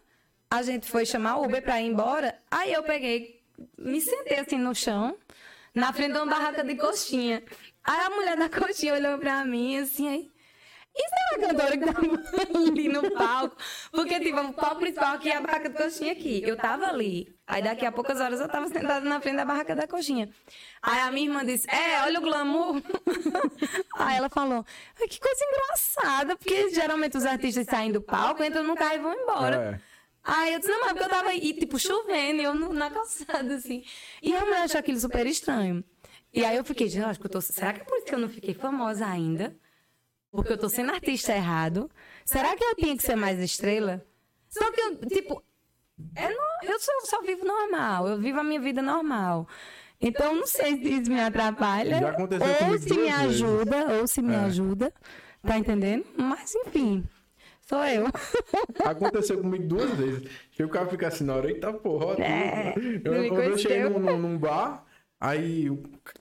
a 0.51 0.63
gente 0.63 0.89
foi 0.89 1.07
chamar 1.07 1.37
o 1.37 1.45
Uber 1.45 1.63
pra 1.63 1.81
ir 1.81 1.87
embora. 1.87 2.37
Aí 2.51 2.73
eu 2.73 2.83
peguei, 2.83 3.41
me 3.79 4.01
sentei 4.01 4.39
assim 4.41 4.59
no 4.59 4.75
chão, 4.75 5.17
na 5.75 5.93
frente 5.93 6.13
de 6.13 6.19
uma 6.19 6.27
barraca 6.27 6.65
de 6.65 6.75
coxinha. 6.77 7.43
Aí 7.85 8.01
a 8.01 8.11
mulher 8.11 8.37
da 8.37 8.49
coxinha 8.49 8.95
olhou 8.95 9.19
pra 9.19 9.45
mim 9.45 9.79
assim, 9.79 10.09
aí. 10.09 10.33
Isso 10.93 11.15
é 11.15 11.37
uma 11.37 11.49
cantora 11.49 11.79
que 11.79 11.87
tava 11.87 12.59
ali 12.59 12.89
no 12.89 13.11
palco. 13.13 13.57
Porque, 13.93 14.19
tipo, 14.21 14.41
o 14.41 14.53
palco 14.53 14.81
principal 14.81 15.15
aqui 15.15 15.31
é 15.31 15.37
a 15.37 15.41
barraca 15.41 15.69
de 15.69 15.77
coxinha 15.77 16.13
aqui. 16.13 16.43
Eu 16.45 16.57
tava 16.57 16.87
ali. 16.87 17.33
Aí 17.47 17.63
daqui 17.63 17.87
a 17.87 17.93
poucas 17.93 18.21
horas 18.21 18.41
eu 18.41 18.49
tava 18.49 18.67
sentada 18.69 19.09
na 19.09 19.21
frente 19.21 19.37
da 19.37 19.45
barraca 19.45 19.75
da 19.75 19.87
coxinha. 19.87 20.29
Aí 20.83 21.01
a 21.01 21.11
minha 21.13 21.29
irmã 21.29 21.45
disse, 21.45 21.69
é, 21.71 22.03
olha 22.03 22.19
o 22.19 22.23
glamour. 22.23 22.83
Aí 23.97 24.17
ela 24.17 24.29
falou, 24.29 24.65
"Ai, 25.01 25.09
que 25.09 25.21
coisa 25.21 25.45
engraçada, 25.45 26.37
porque 26.37 26.71
geralmente 26.71 27.17
os 27.17 27.25
artistas 27.25 27.67
saem 27.67 27.93
do 27.93 28.03
palco, 28.03 28.43
entram 28.43 28.65
no 28.65 28.75
carro 28.75 28.95
e 28.95 28.99
vão 28.99 29.15
embora. 29.15 29.81
É. 29.87 29.90
Aí 30.23 30.53
eu 30.53 30.59
disse, 30.59 30.71
não, 30.71 30.81
mas 30.81 30.93
porque 30.93 31.05
eu 31.05 31.09
tava 31.09 31.29
aí, 31.31 31.53
tipo, 31.55 31.79
chovendo, 31.79 32.43
eu 32.43 32.55
no- 32.55 32.73
na 32.73 32.91
calçada, 32.91 33.55
assim. 33.55 33.83
E 34.23 34.35
a 34.35 34.41
mulher 34.45 34.63
achou 34.65 34.79
aquilo 34.79 35.01
super 35.01 35.27
estranho. 35.27 35.83
E 36.33 36.45
aí 36.45 36.57
eu 36.57 36.65
fiquei, 36.65 36.89
gente, 36.89 37.03
eu 37.03 37.09
acho 37.09 37.19
que 37.19 37.27
eu 37.27 37.31
tô... 37.31 37.41
Será 37.41 37.73
que 37.73 37.81
é 37.81 37.85
por 37.85 37.97
isso 37.97 38.07
que 38.07 38.15
eu 38.15 38.19
não 38.19 38.29
fiquei 38.29 38.55
famosa 38.55 39.07
ainda? 39.07 39.57
Porque 40.31 40.53
eu 40.53 40.59
tô 40.59 40.69
sendo 40.69 40.93
artista 40.93 41.33
errado? 41.35 41.91
Será 42.25 42.55
que 42.55 42.63
eu 42.63 42.75
tinha 42.77 42.97
que 42.97 43.03
ser 43.03 43.17
mais 43.17 43.39
estrela? 43.41 44.07
Só 44.49 44.71
que 44.71 44.81
eu, 44.81 44.97
tipo, 45.09 45.43
é 46.15 46.29
no- 46.29 46.71
eu 46.71 46.79
só, 46.79 46.93
só 47.07 47.23
vivo 47.23 47.45
normal, 47.45 48.07
eu 48.07 48.19
vivo 48.19 48.39
a 48.41 48.45
minha 48.45 48.61
vida 48.61 48.81
normal. 48.83 49.49
Então, 50.01 50.35
não 50.35 50.47
sei 50.47 50.77
se 50.77 51.01
isso 51.01 51.11
me 51.11 51.21
atrapalha. 51.21 51.99
Já 51.99 52.11
aconteceu 52.11 52.71
ou 52.71 52.79
se 52.79 52.95
me 52.95 53.11
ajuda, 53.11 53.99
ou 54.01 54.07
se 54.07 54.23
me 54.23 54.35
É. 54.35 54.39
ajuda. 54.39 54.93
Tá 55.43 55.59
entendendo? 55.59 56.05
Mas, 56.17 56.55
enfim, 56.55 57.05
sou 57.71 57.85
eu. 57.85 58.07
Aconteceu 58.85 59.39
comigo 59.41 59.65
duas 59.67 59.91
vezes. 59.95 60.29
Que 60.51 60.65
o 60.65 60.69
cara 60.69 60.87
fica 60.89 61.07
assim 61.09 61.25
na 61.25 61.37
hora, 61.37 61.49
eita 61.49 61.73
porra. 61.73 62.23
É, 62.23 62.75
eu, 63.05 63.13
não 63.15 63.21
me 63.39 63.47
eu, 63.47 63.57
cheguei 63.59 63.85
num, 63.89 64.19
num- 64.19 64.39
bar, 64.39 64.85
aí 65.21 65.67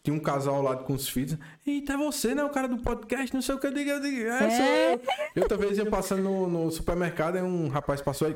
tinha 0.04 0.16
um 0.16 0.20
casal 0.20 0.56
ao 0.56 0.62
lado 0.62 0.84
com 0.86 0.94
os 0.94 1.10
filhos. 1.10 1.38
Eita, 1.66 1.94
é 1.94 1.98
você, 1.98 2.36
né? 2.36 2.44
O 2.44 2.50
cara 2.52 2.68
do 2.68 2.78
podcast, 2.78 3.34
não 3.34 3.42
sei 3.42 3.56
o 3.56 3.60
que 3.60 3.68
eu 3.68 3.74
digo. 3.74 3.90
Eu 3.90 4.00
digo, 4.00 4.28
é, 4.28 4.40
sou 4.40 4.66
É. 4.66 4.94
eu. 4.94 5.02
E 5.36 5.40
outra 5.40 5.58
vez 5.58 5.78
eu 5.78 5.88
passando 5.88 6.22
no, 6.24 6.48
no 6.48 6.72
supermercado, 6.72 7.36
aí 7.38 7.42
um 7.44 7.68
rapaz 7.68 8.02
passou 8.02 8.28
aí. 8.28 8.36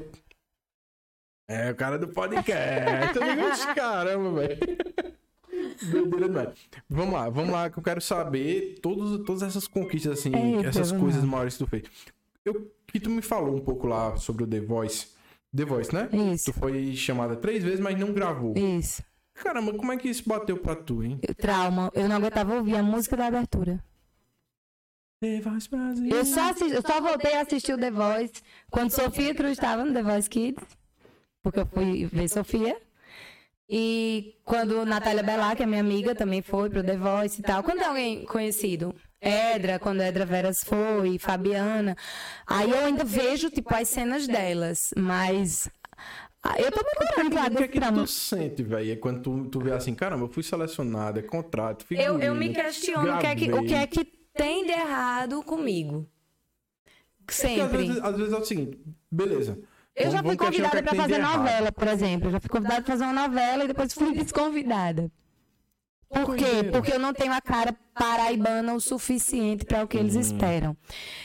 É, 1.48 1.72
o 1.72 1.76
cara 1.76 1.99
do 1.99 2.07
podcast. 2.07 3.18
Eu 3.19 3.23
digo, 3.35 3.48
"Ixi, 3.49 3.76
caramba, 3.76 4.40
velho. 4.40 4.57
Doideira 5.91 6.27
demais. 6.27 6.49
Vamos 6.90 7.14
lá, 7.14 7.30
vamos 7.30 7.52
lá, 7.52 7.69
que 7.69 7.77
eu 7.77 7.84
quero 7.84 8.02
saber 8.02 8.80
todos, 8.81 9.23
todas 9.26 9.44
essas 9.44 9.68
conquistas, 9.68 10.19
assim, 10.19 10.31
Eita, 10.57 10.69
essas 10.69 10.91
coisas 10.91 11.23
maiores 11.23 11.57
que 11.57 11.64
tu 11.64 11.69
fez. 11.69 11.84
Eu, 12.45 12.71
que 12.87 12.99
tu 12.99 13.09
me 13.09 13.21
falou 13.21 13.55
um 13.55 13.61
pouco 13.61 13.87
lá 13.87 14.15
sobre 14.17 14.43
o 14.43 14.47
The 14.47 14.59
Voice. 14.59 15.07
The 15.55 15.65
Voice, 15.65 15.93
né? 15.93 16.09
Isso. 16.33 16.51
Tu 16.51 16.59
foi 16.59 16.95
chamada 16.95 17.35
três 17.35 17.63
vezes, 17.63 17.79
mas 17.79 17.97
não 17.97 18.11
gravou. 18.13 18.53
Isso. 18.57 19.03
Caramba, 19.35 19.73
como 19.73 19.91
é 19.91 19.97
que 19.97 20.09
isso 20.09 20.27
bateu 20.27 20.57
pra 20.57 20.75
tu, 20.75 21.03
hein? 21.03 21.19
Trauma. 21.37 21.91
Eu 21.93 22.07
não 22.07 22.17
aguentava 22.17 22.55
ouvir 22.55 22.75
a 22.75 22.83
música 22.83 23.15
da 23.17 23.27
abertura. 23.27 23.83
The 25.21 25.39
Voice 25.41 25.69
Brasil. 25.69 26.09
Eu 26.09 26.25
só, 26.25 26.49
assisti- 26.49 26.73
eu 26.75 26.81
só 26.81 26.99
voltei 27.01 27.33
a 27.35 27.41
assistir 27.41 27.73
o 27.73 27.77
The 27.77 27.91
Voice 27.91 28.41
quando 28.69 28.91
Sofia 28.91 29.33
Cruz 29.33 29.53
estava 29.53 29.85
no 29.85 29.93
The 29.93 30.03
Voice 30.03 30.29
Kids. 30.29 30.63
Porque 31.41 31.59
eu 31.61 31.65
fui 31.65 32.05
ver 32.05 32.27
Sofia. 32.29 32.77
E 33.69 34.35
quando 34.43 34.85
Natália 34.85 35.23
Bellar, 35.23 35.55
que 35.55 35.63
é 35.63 35.65
minha 35.65 35.79
amiga, 35.81 36.13
também 36.13 36.41
foi 36.41 36.69
pro 36.69 36.83
The 36.83 36.97
Voice 36.97 37.39
e 37.39 37.43
tal. 37.43 37.63
Quando 37.63 37.79
é 37.81 37.85
alguém 37.85 38.25
conhecido, 38.25 38.93
Edra, 39.23 39.79
quando 39.79 40.01
Edra 40.01 40.25
Veras 40.25 40.63
foi, 40.63 41.17
Fabiana. 41.17 41.95
Aí 42.45 42.69
eu 42.69 42.85
ainda 42.85 43.03
vejo, 43.03 43.49
tipo, 43.49 43.73
as 43.73 43.87
cenas 43.89 44.27
delas. 44.27 44.89
Mas. 44.97 45.69
ah, 46.43 46.59
Eu 46.59 46.71
tô 46.71 46.81
me 46.81 47.07
curando 47.07 47.35
lá 47.35 47.47
O 47.47 47.55
que 47.55 47.63
é 47.63 47.67
que 47.67 47.79
tu 47.79 48.07
sente, 48.07 48.63
velho? 48.63 48.91
É 48.91 48.95
quando 48.95 49.21
tu, 49.21 49.45
tu 49.49 49.59
vê 49.61 49.71
assim, 49.71 49.95
caramba, 49.95 50.25
eu 50.25 50.29
fui 50.29 50.43
selecionada, 50.43 51.19
é 51.19 51.23
contrato, 51.23 51.85
Eu, 51.91 52.19
eu 52.19 52.35
me 52.35 52.47
figurino, 52.47 52.53
questiono 52.53 53.15
o 53.15 53.19
que, 53.19 53.25
é 53.27 53.35
que, 53.35 53.51
o 53.53 53.63
que 53.65 53.73
é 53.73 53.87
que 53.87 54.03
tem 54.33 54.65
de 54.65 54.71
errado 54.71 55.41
comigo. 55.43 56.09
Porque 57.25 57.33
às 57.33 57.37
Sempre. 57.51 57.77
vezes, 57.87 58.03
às 58.03 58.17
vezes 58.17 58.33
é 58.33 58.37
o 58.37 58.43
seguinte, 58.45 58.79
beleza. 59.09 59.57
Eu 59.95 60.05
vamos- 60.11 60.13
já 60.15 60.23
fui 60.23 60.35
convidada 60.35 60.79
é 60.79 60.81
que 60.81 60.87
para 60.89 60.97
fazer 61.01 61.13
errado. 61.19 61.37
novela, 61.37 61.71
por 61.71 61.87
exemplo. 61.87 62.27
Eu 62.27 62.31
já 62.33 62.39
fui 62.39 62.49
convidada 62.49 62.81
para 62.81 62.91
fazer 62.93 63.03
uma 63.05 63.27
novela 63.27 63.63
e 63.63 63.67
depois 63.67 63.93
fui 63.93 64.13
desconvidada. 64.13 65.09
Por 66.14 66.35
quê? 66.35 66.64
Porque 66.72 66.94
eu 66.94 66.99
não 66.99 67.14
tenho 67.14 67.34
a 67.34 67.41
cara 67.41 67.76
paraibana 67.94 68.73
o 68.73 68.80
suficiente 68.80 69.65
para 69.65 69.84
o 69.84 69.88
que 69.88 69.98
Hum. 69.98 70.02
eles 70.02 70.15
esperam. 70.15 70.77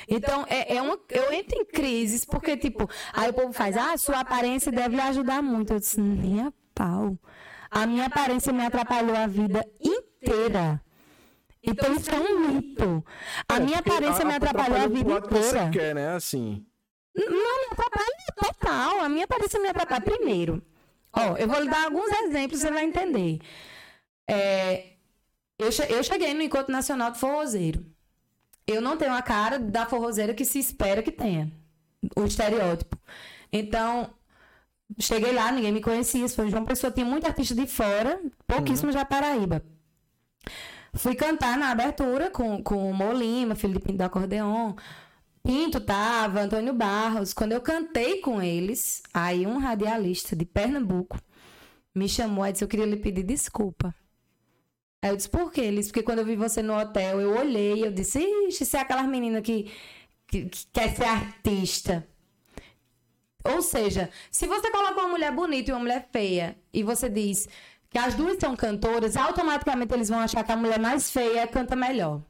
Então, 0.08 0.44
é, 0.48 0.76
é 0.76 0.82
uma, 0.82 0.98
eu 1.10 1.32
entro 1.32 1.58
em 1.60 1.64
crises, 1.64 2.24
porque, 2.24 2.56
tipo, 2.56 2.88
aí 3.12 3.30
o 3.30 3.34
povo 3.34 3.52
faz, 3.52 3.76
ah, 3.76 3.96
sua 3.96 4.20
aparência 4.20 4.72
deve 4.72 4.96
lhe 4.96 5.02
ajudar 5.02 5.42
muito. 5.42 5.72
Eu 5.72 5.78
disse, 5.80 6.00
nem 6.00 6.40
a 6.42 6.52
pau. 6.74 7.18
A 7.70 7.86
minha 7.86 8.06
aparência 8.06 8.52
me 8.52 8.64
atrapalhou 8.64 9.14
a 9.16 9.26
vida 9.26 9.64
inteira. 9.80 10.80
Então, 11.62 11.94
isso 11.94 12.10
é 12.10 12.18
um 12.18 12.48
mito. 12.48 13.04
A 13.48 13.56
É, 13.56 13.60
minha 13.60 13.78
aparência 13.80 14.24
me 14.24 14.34
atrapalhou 14.34 14.78
a 14.78 14.86
vida 14.86 15.12
lado 15.14 15.28
que 15.28 15.34
você 15.34 15.48
inteira. 15.58 15.70
quer, 15.70 15.94
né? 15.94 16.14
Assim. 16.14 16.64
Não 17.14 17.26
me 17.28 17.66
atrapalha 17.72 18.06
total. 18.36 19.00
A 19.00 19.08
minha 19.08 19.24
aparência 19.24 19.60
me 19.60 19.68
atrapalha. 19.68 20.00
Primeiro, 20.00 20.62
ó, 21.12 21.36
eu 21.36 21.48
vou 21.48 21.60
lhe 21.60 21.68
dar 21.68 21.84
alguns 21.84 22.08
exemplos, 22.22 22.60
você 22.60 22.70
vai 22.70 22.84
entender. 22.84 23.40
É, 24.28 24.92
eu, 25.58 25.70
eu 25.88 26.04
cheguei 26.04 26.34
no 26.34 26.42
Encontro 26.42 26.70
Nacional 26.70 27.10
de 27.10 27.18
Forrozeiro. 27.18 27.84
Eu 28.66 28.82
não 28.82 28.96
tenho 28.96 29.14
a 29.14 29.22
cara 29.22 29.58
da 29.58 29.86
forrozeira 29.86 30.34
que 30.34 30.44
se 30.44 30.58
espera 30.58 31.02
que 31.02 31.10
tenha. 31.10 31.50
O 32.14 32.24
estereótipo. 32.24 32.98
Então, 33.50 34.10
cheguei 34.98 35.32
lá, 35.32 35.50
ninguém 35.50 35.72
me 35.72 35.80
conhecia. 35.80 36.28
Se 36.28 36.36
foi 36.36 36.50
João 36.50 36.66
Pessoa, 36.66 36.92
tinha 36.92 37.06
muita 37.06 37.28
artista 37.28 37.54
de 37.54 37.66
fora, 37.66 38.20
pouquíssimo 38.46 38.92
já 38.92 39.04
Paraíba. 39.04 39.64
Fui 40.94 41.14
cantar 41.14 41.56
na 41.58 41.70
abertura 41.70 42.30
com, 42.30 42.62
com 42.62 42.90
o 42.90 42.94
Molima, 42.94 43.54
filho 43.54 43.74
de 43.74 43.80
Pinto 43.80 43.98
do 43.98 44.02
Acordeon. 44.02 44.74
Pinto 45.42 45.80
tava, 45.80 46.40
Antônio 46.40 46.74
Barros. 46.74 47.32
Quando 47.32 47.52
eu 47.52 47.60
cantei 47.60 48.20
com 48.20 48.42
eles, 48.42 49.02
aí 49.14 49.46
um 49.46 49.58
radialista 49.58 50.36
de 50.36 50.44
Pernambuco 50.44 51.18
me 51.94 52.08
chamou 52.08 52.46
e 52.46 52.52
disse: 52.52 52.64
Eu 52.64 52.68
queria 52.68 52.86
lhe 52.86 52.96
pedir 52.96 53.22
desculpa. 53.22 53.94
Aí 55.02 55.10
eu 55.10 55.16
disse: 55.16 55.28
Por 55.28 55.52
quê? 55.52 55.62
Ele 55.62 55.78
disse: 55.78 55.90
Porque 55.90 56.02
quando 56.02 56.20
eu 56.20 56.24
vi 56.24 56.36
você 56.36 56.62
no 56.62 56.76
hotel, 56.78 57.20
eu 57.20 57.36
olhei 57.36 57.84
eu 57.86 57.92
disse: 57.92 58.18
Ixi, 58.48 58.64
você 58.64 58.76
é 58.76 58.80
aquelas 58.80 59.06
meninas 59.06 59.42
que, 59.42 59.70
que, 60.26 60.46
que 60.46 60.66
quer 60.72 60.94
ser 60.96 61.04
artista. 61.04 62.06
Ou 63.44 63.62
seja, 63.62 64.10
se 64.30 64.46
você 64.46 64.70
coloca 64.70 65.00
uma 65.00 65.08
mulher 65.08 65.32
bonita 65.32 65.70
e 65.70 65.72
uma 65.74 65.80
mulher 65.80 66.08
feia 66.12 66.56
e 66.72 66.82
você 66.82 67.08
diz 67.08 67.48
que 67.88 67.98
as 67.98 68.14
duas 68.14 68.36
são 68.38 68.54
cantoras, 68.56 69.16
automaticamente 69.16 69.94
eles 69.94 70.08
vão 70.08 70.20
achar 70.20 70.44
que 70.44 70.52
a 70.52 70.56
mulher 70.56 70.78
mais 70.78 71.10
feia 71.10 71.46
canta 71.48 71.74
melhor. 71.76 72.22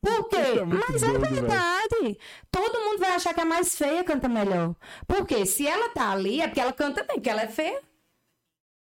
Por 0.00 0.28
quê? 0.28 0.36
É 0.36 0.64
Mas 0.64 1.02
é 1.02 1.18
doido, 1.18 1.28
velho. 1.28 1.58
verdade. 1.58 2.18
Todo 2.50 2.80
mundo 2.80 2.98
vai 3.00 3.10
achar 3.10 3.34
que 3.34 3.40
a 3.40 3.44
mais 3.44 3.76
feia 3.76 4.04
canta 4.04 4.28
melhor. 4.28 4.74
Por 5.06 5.26
quê? 5.26 5.44
Se 5.46 5.66
ela 5.66 5.88
tá 5.90 6.12
ali, 6.12 6.40
é 6.40 6.46
porque 6.48 6.60
ela 6.60 6.72
canta 6.72 7.02
bem, 7.04 7.16
porque 7.16 7.30
ela 7.30 7.42
é 7.42 7.48
feia. 7.48 7.82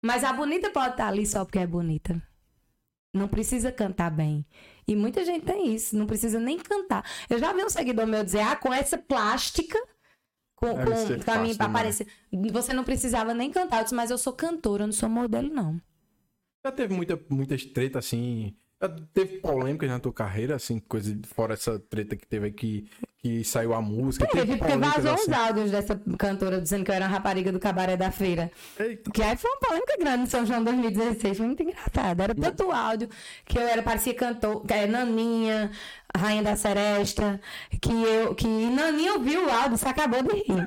Mas 0.05 0.25
a 0.25 0.33
bonita 0.33 0.71
pode 0.71 0.93
estar 0.93 1.09
ali 1.09 1.25
só 1.25 1.45
porque 1.45 1.61
é 1.61 1.67
bonita. 1.67 2.21
Não 3.15 3.29
precisa 3.29 3.71
cantar 3.71 4.11
bem. 4.11 4.45
E 4.89 4.97
muita 4.97 5.25
gente 5.25 5.45
tem 5.45 5.73
isso, 5.75 5.97
não 5.97 6.07
precisa 6.07 6.41
nem 6.41 6.59
cantar. 6.59 7.05
Eu 7.31 7.39
já 7.39 7.53
vi 7.53 7.63
um 7.63 7.71
seguidor 7.71 8.07
meu 8.07 8.25
dizer, 8.25 8.41
ah, 8.41 8.57
com 8.57 8.73
essa 8.73 8.99
plástica, 8.99 9.79
com, 10.57 10.75
ser 10.97 11.19
com, 11.19 11.23
fácil 11.23 11.57
pra 11.57 11.67
aparecer. 11.67 12.07
Você 12.51 12.73
não 12.73 12.85
precisava 12.85 13.35
nem 13.35 13.51
cantar. 13.51 13.79
Eu 13.79 13.85
disse, 13.85 13.95
mas 13.95 14.11
eu 14.11 14.19
sou 14.19 14.33
cantora, 14.33 14.85
eu 14.85 14.87
não 14.87 14.93
sou 14.93 15.09
modelo, 15.09 15.49
não. 15.53 15.81
Já 16.65 16.73
teve 16.73 16.95
muita, 16.95 17.21
muitas 17.29 17.65
tretas 17.65 18.07
assim. 18.07 18.57
Já 18.81 18.89
teve 19.13 19.39
polêmicas 19.41 19.89
na 19.89 20.01
tua 20.01 20.13
carreira, 20.13 20.57
assim, 20.57 20.81
coisa 20.81 21.17
fora 21.27 21.55
essa 21.55 21.79
treta 21.79 22.17
que 22.17 22.27
teve 22.27 22.47
aqui, 22.47 22.89
que 23.23 23.45
saiu 23.45 23.73
a 23.73 23.81
música. 23.81 24.27
Teve, 24.27 24.57
porque 24.57 24.77
vazou 24.77 25.15
assim. 25.15 25.31
uns 25.31 25.37
áudios 25.37 25.71
dessa 25.71 26.01
cantora 26.19 26.61
dizendo 26.61 26.85
que 26.85 26.91
eu 26.91 26.95
era 26.97 27.05
uma 27.07 27.11
rapariga 27.13 27.53
do 27.53 27.61
cabaré 27.61 27.97
da 27.97 28.11
feira. 28.11 28.51
Eita. 28.77 29.13
Que 29.13 29.23
aí 29.23 29.37
foi 29.37 29.49
uma 29.49 29.61
polêmica 29.61 29.97
grande 29.97 30.23
em 30.25 30.27
São 30.27 30.45
João 30.45 30.65
2016, 30.65 31.37
foi 31.37 31.47
muito 31.47 31.63
engraçado. 31.63 32.21
Era 32.21 32.35
tanto 32.35 32.73
áudio 32.73 33.09
que 33.47 33.57
eu 33.57 33.63
era, 33.63 33.81
parecia 33.81 34.13
cantor, 34.13 34.67
que 34.67 34.75
é 34.75 34.89
Naninha, 34.89 35.71
Rainha 36.17 36.43
da 36.43 36.57
Seresta, 36.57 37.41
que 37.81 37.93
eu, 37.93 38.35
que 38.35 38.47
Naninha 38.49 39.13
ouviu 39.15 39.47
o 39.47 39.51
áudio, 39.51 39.79
se 39.79 39.87
acabou 39.87 40.21
de 40.25 40.35
rir. 40.35 40.67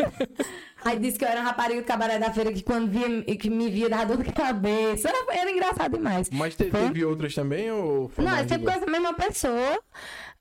Aí 0.84 0.98
disse 0.98 1.18
que 1.18 1.24
eu 1.24 1.28
era 1.28 1.40
uma 1.40 1.48
rapariga 1.48 1.80
do 1.80 1.86
cabaré 1.86 2.18
da 2.18 2.30
feira, 2.30 2.52
que 2.52 2.62
quando 2.62 2.90
via, 2.90 3.24
que 3.36 3.48
me 3.48 3.70
via 3.70 3.88
dava 3.88 4.04
dor 4.04 4.22
de 4.22 4.32
cabeça. 4.32 5.08
Era, 5.08 5.40
era 5.40 5.50
engraçado 5.50 5.96
demais. 5.96 6.28
Mas 6.30 6.54
te- 6.54 6.70
Foi? 6.70 6.80
teve 6.82 7.04
outras 7.06 7.34
também 7.34 7.70
ou 7.72 8.08
foi 8.10 8.22
Não, 8.22 8.36
é 8.36 8.46
sempre 8.46 8.66
com 8.66 8.70
essa 8.70 8.86
mesma 8.86 9.14
pessoa. 9.14 9.80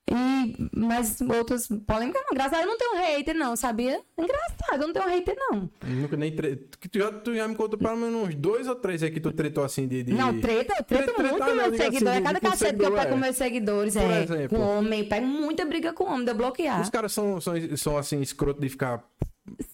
E, 0.08 0.70
mas 0.72 1.20
outras 1.22 1.68
polêmicas 1.68 2.22
não. 2.22 2.34
Engraçado, 2.34 2.62
eu 2.62 2.68
não 2.68 2.78
tenho 2.78 2.96
hater, 2.96 3.36
não, 3.36 3.56
sabia? 3.56 4.00
Engraçado, 4.16 4.82
eu 4.82 4.88
não 4.88 4.94
tenho 4.94 5.08
hater, 5.08 5.36
não. 5.36 5.70
Nunca 5.84 6.16
nem 6.16 6.36
tre... 6.36 6.58
tu, 6.58 7.00
já, 7.00 7.12
tu 7.12 7.34
já 7.34 7.48
me 7.48 7.56
contou 7.56 7.80
pelo 7.80 7.98
menos 7.98 8.28
uns 8.28 8.36
dois 8.36 8.68
ou 8.68 8.76
três 8.76 9.02
aí 9.02 9.10
que 9.10 9.20
tu 9.20 9.32
tretou 9.32 9.64
assim 9.64 9.88
de. 9.88 10.04
de... 10.04 10.14
Não, 10.14 10.40
treta, 10.40 10.76
eu 10.78 10.84
treto 10.84 11.14
Treta, 11.14 11.24
muito 11.24 11.42
ah, 11.42 11.46
com 11.46 11.56
não, 11.56 11.56
meus 11.56 11.74
assim, 11.74 11.84
seguidores. 11.84 12.24
Cada 12.24 12.40
com 12.40 12.50
cacete 12.50 12.78
que 12.78 12.86
eu 12.86 12.92
pego 12.92 13.10
com 13.10 13.16
é. 13.16 13.20
meus 13.20 13.36
seguidores 13.36 13.94
Por 13.96 14.04
é 14.04 14.24
exemplo? 14.24 14.58
com 14.58 14.64
homem. 14.64 15.10
Pego 15.10 15.26
muita 15.26 15.66
briga 15.66 15.92
com 15.92 16.04
homem 16.04 16.26
de 16.26 16.32
eu 16.32 16.36
bloquear. 16.36 16.82
Os 16.82 16.90
caras 16.92 17.12
são, 17.12 17.42
são, 17.42 17.54
são 17.76 17.98
assim, 17.98 18.22
escroto 18.22 18.62
de 18.62 18.70
ficar. 18.70 19.04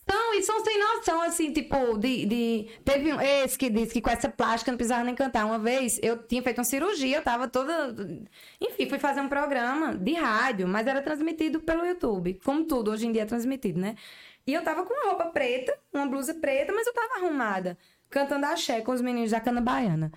São, 0.10 0.34
e 0.34 0.44
são 0.44 0.64
sem 0.66 0.78
noção, 0.78 1.22
assim, 1.22 1.54
tipo, 1.54 1.98
de, 1.98 2.26
de... 2.26 2.68
Teve 2.84 3.14
um, 3.14 3.22
esse 3.22 3.58
que 3.58 3.70
disse 3.70 3.94
que 3.94 4.02
com 4.02 4.10
essa 4.10 4.28
plástica 4.28 4.70
não 4.70 4.78
precisava 4.78 5.04
nem 5.06 5.16
cantar. 5.16 5.46
Uma 5.46 5.58
vez, 5.58 5.98
eu 6.04 6.18
tinha 6.18 6.44
feito 6.44 6.58
uma 6.58 6.66
cirurgia, 6.66 7.18
eu 7.18 7.24
tava 7.24 7.48
toda... 7.48 7.96
Enfim, 8.60 8.90
fui 8.90 9.00
fazer 9.00 9.22
um 9.22 9.30
programa 9.30 9.96
de 9.96 10.14
rádio, 10.14 10.68
mas 10.68 10.88
era 10.88 11.02
transmitido 11.02 11.62
pelo 11.62 11.86
YouTube. 11.86 12.40
Como 12.44 12.66
tudo, 12.66 12.92
hoje 12.92 13.08
em 13.08 13.12
dia 13.14 13.22
é 13.22 13.26
transmitido, 13.26 13.80
né? 13.80 13.96
E 14.46 14.54
eu 14.54 14.62
tava 14.64 14.84
com 14.84 14.94
uma 14.94 15.06
roupa 15.12 15.26
preta, 15.28 15.78
uma 15.94 16.06
blusa 16.06 16.34
preta, 16.34 16.74
mas 16.74 16.86
eu 16.86 16.94
tava 16.94 17.24
arrumada. 17.26 17.78
Cantando 18.10 18.46
axé 18.48 18.82
com 18.82 18.92
os 18.92 19.02
meninos 19.02 19.32
da 19.32 19.40
cana 19.40 19.62
baiana. 19.62 20.12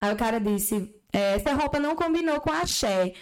Aí 0.00 0.12
o 0.12 0.16
cara 0.16 0.40
disse, 0.40 0.94
é, 1.12 1.34
essa 1.34 1.52
roupa 1.52 1.78
não 1.78 1.94
combinou 1.94 2.40
com 2.40 2.50
axé. 2.50 3.12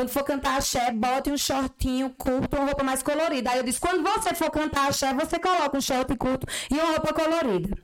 Quando 0.00 0.08
for 0.08 0.24
cantar 0.24 0.56
axé, 0.56 0.90
bote 0.92 1.30
um 1.30 1.36
shortinho 1.36 2.08
curto, 2.16 2.56
uma 2.56 2.64
roupa 2.64 2.82
mais 2.82 3.02
colorida. 3.02 3.50
Aí 3.50 3.58
eu 3.58 3.62
disse, 3.62 3.78
quando 3.78 4.02
você 4.02 4.34
for 4.34 4.50
cantar 4.50 4.88
axé, 4.88 5.12
você 5.12 5.38
coloca 5.38 5.76
um 5.76 5.80
short 5.82 6.16
curto 6.16 6.46
e 6.70 6.74
uma 6.74 6.92
roupa 6.92 7.12
colorida. 7.12 7.76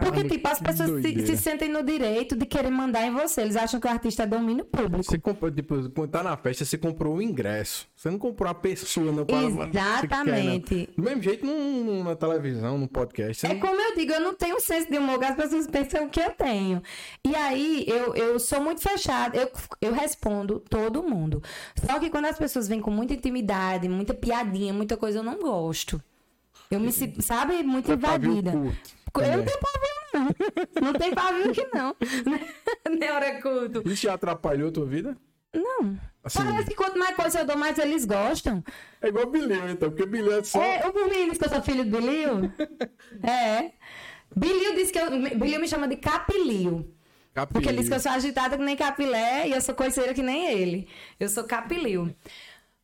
Porque, 0.00 0.24
tipo, 0.24 0.48
as 0.48 0.60
pessoas 0.60 1.02
se, 1.02 1.26
se 1.26 1.36
sentem 1.36 1.68
no 1.68 1.82
direito 1.82 2.36
de 2.36 2.46
querer 2.46 2.70
mandar 2.70 3.06
em 3.06 3.10
você. 3.12 3.42
Eles 3.42 3.56
acham 3.56 3.78
que 3.80 3.86
o 3.86 3.90
artista 3.90 4.22
é 4.22 4.26
domínio 4.26 4.64
público. 4.64 5.02
Você 5.02 5.18
comprou, 5.18 5.50
tipo, 5.50 5.90
quando 5.90 6.10
tá 6.10 6.22
na 6.22 6.36
festa, 6.36 6.64
você 6.64 6.78
comprou 6.78 7.16
o 7.16 7.22
ingresso. 7.22 7.86
Você 7.94 8.10
não 8.10 8.18
comprou 8.18 8.50
a 8.50 8.54
pessoa, 8.54 9.14
quer, 9.26 9.44
Exatamente. 10.04 10.88
não. 10.96 11.04
Do 11.04 11.10
mesmo 11.10 11.22
jeito, 11.22 11.46
num- 11.46 12.04
na 12.04 12.14
televisão, 12.16 12.78
no 12.78 12.88
podcast. 12.88 13.40
Você 13.40 13.46
É 13.46 13.54
não- 13.54 13.60
como 13.60 13.80
eu 13.80 13.94
digo, 13.94 14.12
eu 14.12 14.20
não 14.20 14.34
tenho 14.34 14.60
senso 14.60 14.90
de 14.90 14.98
humor, 14.98 15.18
que 15.18 15.24
as 15.24 15.36
pessoas 15.36 15.66
pensam 15.66 16.08
que 16.08 16.20
eu 16.20 16.30
tenho. 16.30 16.82
E 17.24 17.34
aí, 17.34 17.84
eu, 17.86 18.14
eu 18.14 18.38
sou 18.38 18.60
muito 18.60 18.80
fechada, 18.80 19.36
eu, 19.36 19.50
eu 19.80 19.92
respondo 19.92 20.60
todo 20.68 21.02
mundo. 21.02 21.42
Só 21.84 21.98
que 21.98 22.10
quando 22.10 22.26
as 22.26 22.38
pessoas 22.38 22.68
vêm 22.68 22.80
com 22.80 22.90
muita 22.90 23.14
intimidade, 23.14 23.88
muita 23.88 24.14
piadinha, 24.14 24.72
muita 24.72 24.96
coisa, 24.96 25.18
eu 25.18 25.22
não 25.22 25.38
gosto. 25.38 26.00
Eu 26.70 26.80
me 26.80 26.92
sinto, 26.92 27.22
sabe, 27.22 27.62
muito 27.62 27.92
invadida. 27.92 28.50
Eu 28.50 29.36
não 29.38 29.44
tenho 29.44 29.58
pavio, 29.60 29.96
não. 30.12 30.82
Não 30.82 30.92
tem 30.92 31.14
pavio 31.14 31.52
que 31.52 31.66
não. 31.74 31.96
Nem 32.98 33.10
hora 33.10 33.40
culto. 33.40 33.82
Isso 33.86 34.02
já 34.02 34.14
atrapalhou 34.14 34.68
a 34.68 34.72
tua 34.72 34.86
vida? 34.86 35.16
Não. 35.54 35.98
Assim, 36.22 36.44
Parece 36.44 36.68
que 36.68 36.74
quanto 36.74 36.98
mais 36.98 37.16
coisa 37.16 37.40
eu 37.40 37.46
dou, 37.46 37.56
mais 37.56 37.78
eles 37.78 38.04
gostam. 38.04 38.62
é 39.00 39.08
igual 39.08 39.30
Bilhão, 39.30 39.70
então, 39.70 39.90
porque 39.90 40.04
Bilhão 40.04 40.38
é 40.38 40.42
só. 40.42 40.60
É, 40.60 40.86
o 40.86 40.92
Billy 40.92 41.26
disse 41.30 41.38
que 41.38 41.44
eu 41.46 41.50
sou 41.50 41.62
filho 41.62 41.84
do 41.84 41.96
Bilil. 41.98 42.52
é. 43.22 43.72
Bilil 44.34 44.74
disse 44.74 44.92
que 44.92 44.98
eu. 44.98 45.10
Bilil 45.10 45.60
me 45.60 45.68
chama 45.68 45.88
de 45.88 45.96
Capilio. 45.96 46.92
Porque 47.52 47.68
ele 47.68 47.78
disse 47.78 47.90
que 47.90 47.96
eu 47.96 48.00
sou 48.00 48.12
agitada 48.12 48.56
que 48.56 48.64
nem 48.64 48.74
capilé 48.76 49.46
e 49.46 49.52
eu 49.52 49.60
sou 49.60 49.74
coiceira 49.74 50.14
que 50.14 50.22
nem 50.22 50.46
ele. 50.46 50.88
Eu 51.20 51.28
sou 51.28 51.44
capilio. 51.44 52.14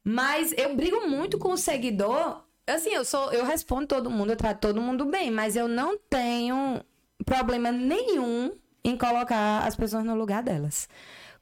Mas 0.05 0.53
eu 0.59 0.77
brigo 0.77 1.09
muito 1.09 1.39
com 1.39 1.53
o 1.53 1.57
seguidor. 1.57 2.45
Assim, 2.67 2.91
eu 2.91 3.05
sou, 3.05 3.33
eu 3.33 3.45
respondo 3.45 3.87
todo 3.87 4.11
mundo, 4.11 4.31
eu 4.31 4.37
trato 4.37 4.61
todo 4.61 4.81
mundo 4.81 5.05
bem, 5.05 5.31
mas 5.31 5.57
eu 5.57 5.67
não 5.67 5.99
tenho 5.99 6.81
problema 7.25 7.73
nenhum 7.73 8.53
em 8.85 8.97
colocar 8.97 9.67
as 9.67 9.75
pessoas 9.75 10.05
no 10.05 10.15
lugar 10.15 10.43
delas. 10.43 10.89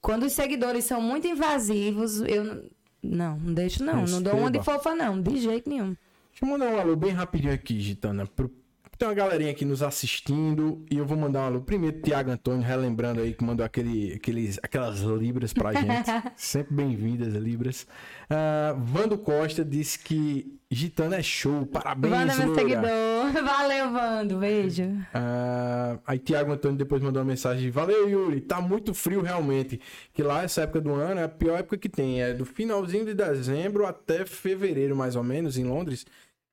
Quando 0.01 0.25
os 0.25 0.33
seguidores 0.33 0.85
são 0.85 1.01
muito 1.01 1.27
invasivos, 1.27 2.21
eu 2.23 2.71
não, 3.03 3.39
não 3.39 3.55
deixo 3.55 3.85
não, 3.85 4.05
não 4.05 4.23
dou 4.23 4.35
uma 4.35 4.51
de 4.51 4.63
fofa 4.63 4.95
não, 4.95 5.21
de 5.21 5.37
jeito 5.39 5.69
nenhum. 5.69 5.97
Deixa 6.31 6.45
eu 6.45 6.49
mandar 6.49 6.73
um 6.73 6.81
alô 6.81 6.97
bem 6.97 7.13
rapidinho 7.13 7.53
aqui, 7.53 7.79
Gitana. 7.81 8.27
Pro... 8.27 8.51
Tem 9.01 9.09
uma 9.09 9.15
galerinha 9.15 9.51
aqui 9.51 9.65
nos 9.65 9.83
assistindo 9.83 10.85
e 10.91 10.99
eu 10.99 11.07
vou 11.07 11.17
mandar 11.17 11.41
um 11.41 11.45
alô. 11.45 11.61
Primeiro, 11.63 12.03
Tiago 12.03 12.31
Antônio, 12.33 12.61
relembrando 12.61 13.23
aí 13.23 13.33
que 13.33 13.43
mandou 13.43 13.65
aquele, 13.65 14.13
aqueles, 14.13 14.61
aquelas 14.63 15.01
libras 15.01 15.55
pra 15.55 15.73
gente. 15.73 16.11
Sempre 16.37 16.75
bem-vindas, 16.75 17.33
libras. 17.33 17.87
Ah, 18.29 18.77
Vando 18.79 19.17
Costa 19.17 19.65
disse 19.65 19.99
que 19.99 20.61
Gitana 20.71 21.17
é 21.17 21.23
show. 21.23 21.65
Parabéns, 21.65 22.13
Wanda, 22.13 22.37
meu 22.37 22.47
Loura. 22.49 22.61
seguidor. 22.61 23.33
Valeu, 23.43 23.91
Vando. 23.91 24.37
Beijo. 24.37 24.85
Ah, 25.15 25.99
aí 26.07 26.19
Tiago 26.19 26.53
Antônio 26.53 26.77
depois 26.77 27.01
mandou 27.01 27.23
uma 27.23 27.29
mensagem: 27.29 27.71
Valeu, 27.71 28.07
Yuri, 28.07 28.43
tá 28.43 28.61
muito 28.61 28.93
frio 28.93 29.23
realmente. 29.23 29.81
Que 30.13 30.23
lá, 30.23 30.43
essa 30.43 30.61
época 30.61 30.83
do 30.83 30.93
ano, 30.93 31.21
é 31.21 31.25
a 31.25 31.29
pior 31.29 31.59
época 31.59 31.79
que 31.79 31.89
tem. 31.89 32.21
É 32.21 32.35
do 32.35 32.45
finalzinho 32.45 33.07
de 33.07 33.15
dezembro 33.15 33.87
até 33.87 34.27
fevereiro, 34.27 34.95
mais 34.95 35.17
ou 35.17 35.25
menos, 35.25 35.57
em 35.57 35.65
Londres. 35.65 36.05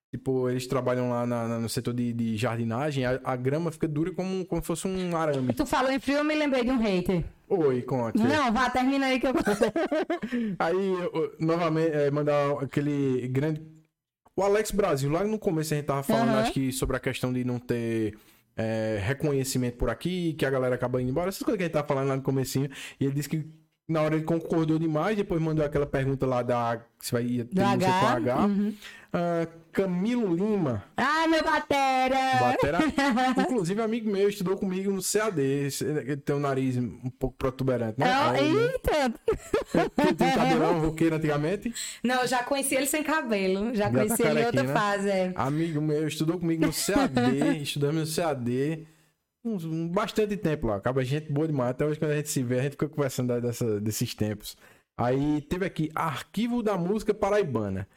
Tipo, 0.09 0.49
eles 0.49 0.65
trabalham 0.67 1.09
lá 1.09 1.25
na- 1.25 1.47
na- 1.47 1.59
no 1.59 1.67
setor 1.67 1.93
de, 1.93 2.13
de 2.13 2.37
jardinagem, 2.37 3.05
a, 3.05 3.19
a 3.23 3.35
grama 3.35 3.71
fica 3.71 3.87
dura 3.87 4.11
como, 4.13 4.45
como 4.45 4.61
se 4.61 4.67
fosse 4.67 4.87
um 4.87 5.15
arame. 5.17 5.53
Tu 5.53 5.65
falou 5.65 5.91
em 5.91 5.99
frio, 5.99 6.19
eu 6.19 6.23
me 6.23 6.33
lembrei 6.33 6.63
de 6.63 6.71
um 6.71 6.77
hater. 6.77 7.25
Oi, 7.49 7.81
conte. 7.81 8.17
Não, 8.17 8.51
vá, 8.53 8.69
termina 8.69 9.07
aí 9.07 9.19
que 9.19 9.27
eu. 9.27 9.33
Aí, 10.59 10.75
eu- 10.93 11.35
novamente, 11.39 11.91
é, 11.91 12.09
mandar 12.11 12.51
aquele 12.63 13.27
grande. 13.27 13.61
O 14.35 14.43
Alex 14.43 14.71
Brasil, 14.71 15.09
lá 15.09 15.23
no 15.23 15.39
começo 15.39 15.73
a 15.73 15.77
gente 15.77 15.85
tava 15.87 16.03
falando, 16.03 16.29
Aham. 16.29 16.41
acho 16.41 16.53
que 16.53 16.71
sobre 16.71 16.95
a 16.95 16.99
questão 16.99 17.33
de 17.33 17.43
não 17.43 17.59
ter 17.59 18.15
é, 18.55 18.99
reconhecimento 19.03 19.77
por 19.77 19.89
aqui, 19.89 20.33
que 20.33 20.45
a 20.45 20.49
galera 20.49 20.75
acaba 20.75 21.01
indo 21.01 21.09
embora, 21.09 21.29
essas 21.29 21.41
coisas 21.43 21.57
que 21.57 21.63
a 21.63 21.65
gente 21.67 21.73
tava 21.73 21.87
falando 21.87 22.07
lá 22.07 22.15
no 22.15 22.21
comecinho. 22.21 22.69
E 22.99 23.05
ele 23.05 23.13
disse 23.15 23.27
que 23.29 23.45
na 23.87 24.01
hora 24.01 24.15
ele 24.15 24.25
concordou 24.25 24.77
demais, 24.77 25.15
depois 25.15 25.41
mandou 25.41 25.63
aquela 25.65 25.85
pergunta 25.85 26.25
lá 26.25 26.41
da. 26.41 26.81
Se 26.99 27.11
vai 27.11 27.23
ir 27.23 27.47
música 27.53 27.67
H. 27.69 27.99
com 28.01 28.07
H. 28.07 28.45
Uhum. 28.45 28.73
Ah, 29.13 29.47
Camilo 29.71 30.35
Lima, 30.35 30.83
Ai, 30.97 31.27
meu 31.27 31.43
batera! 31.43 32.17
batera. 32.41 32.79
Inclusive, 33.39 33.79
amigo 33.81 34.11
meu, 34.11 34.27
estudou 34.27 34.57
comigo 34.57 34.91
no 34.91 35.01
CAD. 35.03 35.39
Ele 35.41 36.17
tem 36.17 36.35
o 36.35 36.39
nariz 36.39 36.77
um 36.77 37.09
pouco 37.11 37.35
protuberante, 37.37 37.99
né? 37.99 38.05
Não, 38.11 38.31
Aí, 38.31 38.57
eita! 38.57 39.13
que 40.03 40.13
tem 40.15 40.31
cabelão 40.33 40.81
roqueiro 40.81 41.15
antigamente. 41.15 41.73
Não, 42.03 42.21
eu 42.21 42.27
já 42.27 42.43
conheci 42.43 42.75
ele 42.75 42.87
sem 42.87 43.03
cabelo. 43.03 43.73
Já 43.75 43.85
Já 43.85 43.91
conheci 43.91 44.23
tá 44.23 44.29
ele 44.31 44.41
em 44.41 44.45
outra 44.45 44.63
né? 44.63 44.73
fase. 44.73 45.09
é. 45.09 45.31
Amigo 45.35 45.79
meu, 45.79 46.07
estudou 46.07 46.39
comigo 46.39 46.65
no 46.65 46.73
CAD, 46.73 47.61
estudamos 47.61 48.09
no 48.17 48.23
CAD. 48.23 48.87
Uns- 49.47 49.65
um, 49.65 49.87
bastante 49.87 50.35
tempo 50.37 50.67
lá. 50.67 50.75
Acaba 50.77 51.03
gente 51.03 51.31
boa 51.31 51.47
demais. 51.47 51.71
Até 51.71 51.85
hoje, 51.85 51.99
quando 51.99 52.11
a 52.11 52.15
gente 52.17 52.29
se 52.29 52.43
vê, 52.43 52.59
a 52.59 52.63
gente 52.63 52.71
fica 52.71 52.87
conversando 52.89 53.39
dessa, 53.41 53.79
desses 53.81 54.13
tempos. 54.13 54.55
Aí 54.99 55.41
teve 55.41 55.65
aqui 55.65 55.91
Arquivo 55.95 56.61
da 56.63 56.77
Música 56.77 57.13
Paraibana. 57.13 57.87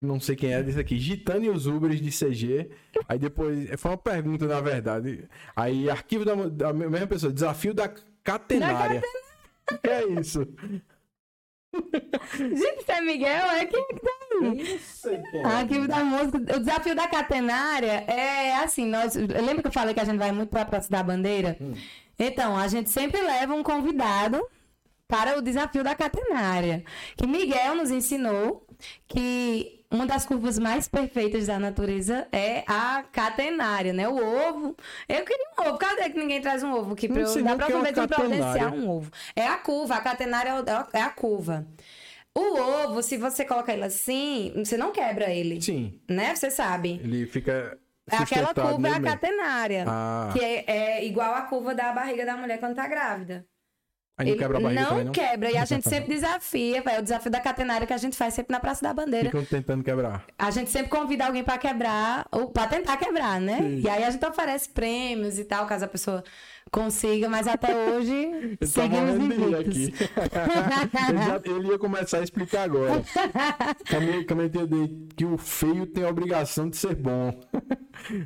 Não 0.00 0.18
sei 0.18 0.34
quem 0.34 0.52
é 0.52 0.62
desse 0.62 0.80
aqui. 0.80 0.98
Gitano 0.98 1.44
e 1.44 1.48
os 1.50 1.66
Ubers 1.66 2.00
de 2.00 2.10
CG. 2.10 2.70
Aí 3.08 3.18
depois. 3.18 3.68
Foi 3.80 3.92
uma 3.92 3.96
pergunta, 3.96 4.46
na 4.46 4.60
verdade. 4.60 5.28
Aí, 5.54 5.88
arquivo 5.88 6.24
da, 6.24 6.34
da 6.48 6.72
mesma 6.72 7.06
pessoa. 7.06 7.32
Desafio 7.32 7.72
da 7.72 7.88
Catenária. 8.24 9.00
Que 9.80 9.86
é 9.90 10.06
isso? 10.20 10.44
Gente, 12.36 12.90
é 12.90 13.00
Miguel, 13.00 13.46
é 13.46 13.64
quem 13.64 13.86
que 13.88 13.94
tá 14.00 14.10
é. 15.34 15.44
Arquivo 15.44 15.88
da 15.88 16.04
música. 16.04 16.38
O 16.38 16.60
desafio 16.60 16.94
da 16.94 17.06
catenária 17.08 18.04
é 18.06 18.54
assim, 18.56 18.86
nós. 18.86 19.14
Lembra 19.14 19.62
que 19.62 19.68
eu 19.68 19.72
falei 19.72 19.94
que 19.94 20.00
a 20.00 20.04
gente 20.04 20.18
vai 20.18 20.32
muito 20.32 20.50
pra 20.50 20.64
Praça 20.64 20.88
da 20.90 21.02
Bandeira? 21.02 21.56
Então, 22.18 22.56
a 22.56 22.68
gente 22.68 22.90
sempre 22.90 23.20
leva 23.20 23.54
um 23.54 23.62
convidado 23.62 24.44
para 25.08 25.36
o 25.38 25.42
desafio 25.42 25.82
da 25.84 25.94
catenária. 25.94 26.84
Que 27.16 27.26
Miguel 27.26 27.74
nos 27.74 27.90
ensinou 27.90 28.66
que 29.08 29.80
uma 29.90 30.06
das 30.06 30.24
curvas 30.24 30.58
mais 30.58 30.88
perfeitas 30.88 31.46
da 31.48 31.58
natureza 31.58 32.26
é 32.32 32.64
a 32.66 33.02
catenária, 33.12 33.92
né? 33.92 34.08
O 34.08 34.16
ovo. 34.16 34.74
Eu 35.08 35.22
queria 35.24 35.46
um 35.58 35.68
ovo. 35.68 35.78
Cadê 35.78 36.08
que 36.10 36.18
ninguém 36.18 36.40
traz 36.40 36.62
um 36.62 36.72
ovo 36.72 36.92
aqui 36.94 37.08
pra 37.08 37.20
Não 37.22 37.28
eu 37.28 37.44
dar 37.44 37.52
é 37.70 37.82
vez 37.82 37.98
eu 37.98 38.08
providenciar 38.08 38.52
catenária. 38.54 38.78
um 38.78 38.88
ovo? 38.90 39.10
É 39.36 39.46
a 39.46 39.56
curva. 39.58 39.94
A 39.96 40.00
catenária 40.00 40.48
é 40.50 40.54
o- 40.54 40.86
é 40.94 41.02
a 41.02 41.10
curva. 41.10 41.66
O 42.34 42.58
ovo, 42.58 43.02
se 43.02 43.16
você 43.16 43.44
coloca 43.44 43.72
ele 43.72 43.84
assim, 43.84 44.52
você 44.56 44.76
não 44.76 44.90
quebra 44.90 45.30
ele. 45.30 45.60
Sim, 45.60 46.00
Né? 46.08 46.34
Você 46.34 46.50
sabe. 46.50 47.00
ele 47.04 47.26
fica. 47.26 47.78
É 48.10 48.16
Aquela 48.16 48.52
curva 48.52 48.88
é 48.88 48.92
a 48.94 49.00
catenária. 49.00 49.84
Ah, 49.86 50.30
Que 50.32 50.44
é, 50.44 50.64
é 50.66 51.04
igual 51.04 51.34
a 51.34 51.42
curva 51.42 51.74
da 51.74 51.92
barriga 51.92 52.26
da 52.26 52.36
mulher 52.36 52.58
quando 52.58 52.74
tá 52.74 52.88
grávida. 52.88 53.46
aí 54.18 54.26
não 54.26 54.32
Ele 54.32 54.38
quebra 54.40 54.58
a 54.58 54.60
barriga 54.60 54.80
não 54.80 54.88
também, 54.88 55.04
não? 55.04 55.12
quebra. 55.12 55.50
E 55.52 55.56
a 55.56 55.64
gente 55.64 55.86
sempre 55.88 56.12
desafia, 56.14 56.82
vai, 56.82 56.98
o 56.98 57.02
desafio 57.02 57.30
da 57.30 57.38
catenária 57.40 57.86
que 57.86 57.92
a 57.92 57.96
gente 57.98 58.16
faz 58.16 58.34
sempre 58.34 58.52
na 58.52 58.58
Praça 58.58 58.82
da 58.82 58.92
Bandeira. 58.92 59.26
Ficam 59.26 59.44
tentando 59.44 59.84
quebrar. 59.84 60.24
A 60.36 60.50
gente 60.50 60.70
sempre 60.70 60.88
convida 60.90 61.26
alguém 61.26 61.44
pra 61.44 61.58
quebrar, 61.58 62.26
ou 62.32 62.50
pra 62.50 62.66
tentar 62.66 62.96
quebrar, 62.96 63.40
né? 63.40 63.58
Sim. 63.58 63.80
E 63.84 63.88
aí 63.88 64.02
a 64.02 64.10
gente 64.10 64.26
oferece 64.26 64.68
prêmios 64.68 65.38
e 65.38 65.44
tal, 65.44 65.64
caso 65.66 65.84
a 65.84 65.88
pessoa 65.88 66.24
consiga, 66.72 67.28
mas 67.28 67.46
até 67.46 67.72
hoje 67.90 68.56
tá 68.58 68.66
seguimos 68.66 69.14
invictos. 69.16 69.54
aqui. 69.60 69.94
ele, 71.48 71.56
ele 71.58 71.68
ia 71.68 71.78
começar 71.78 72.18
a 72.18 72.22
explicar 72.22 72.62
agora. 72.64 73.02
Também, 73.88 74.24
também 74.24 74.46
entender 74.46 74.88
que 75.14 75.24
o 75.24 75.36
feio 75.36 75.86
tem 75.86 76.04
a 76.04 76.08
obrigação 76.08 76.68
de 76.68 76.76
ser 76.76 76.94
bom. 76.96 77.38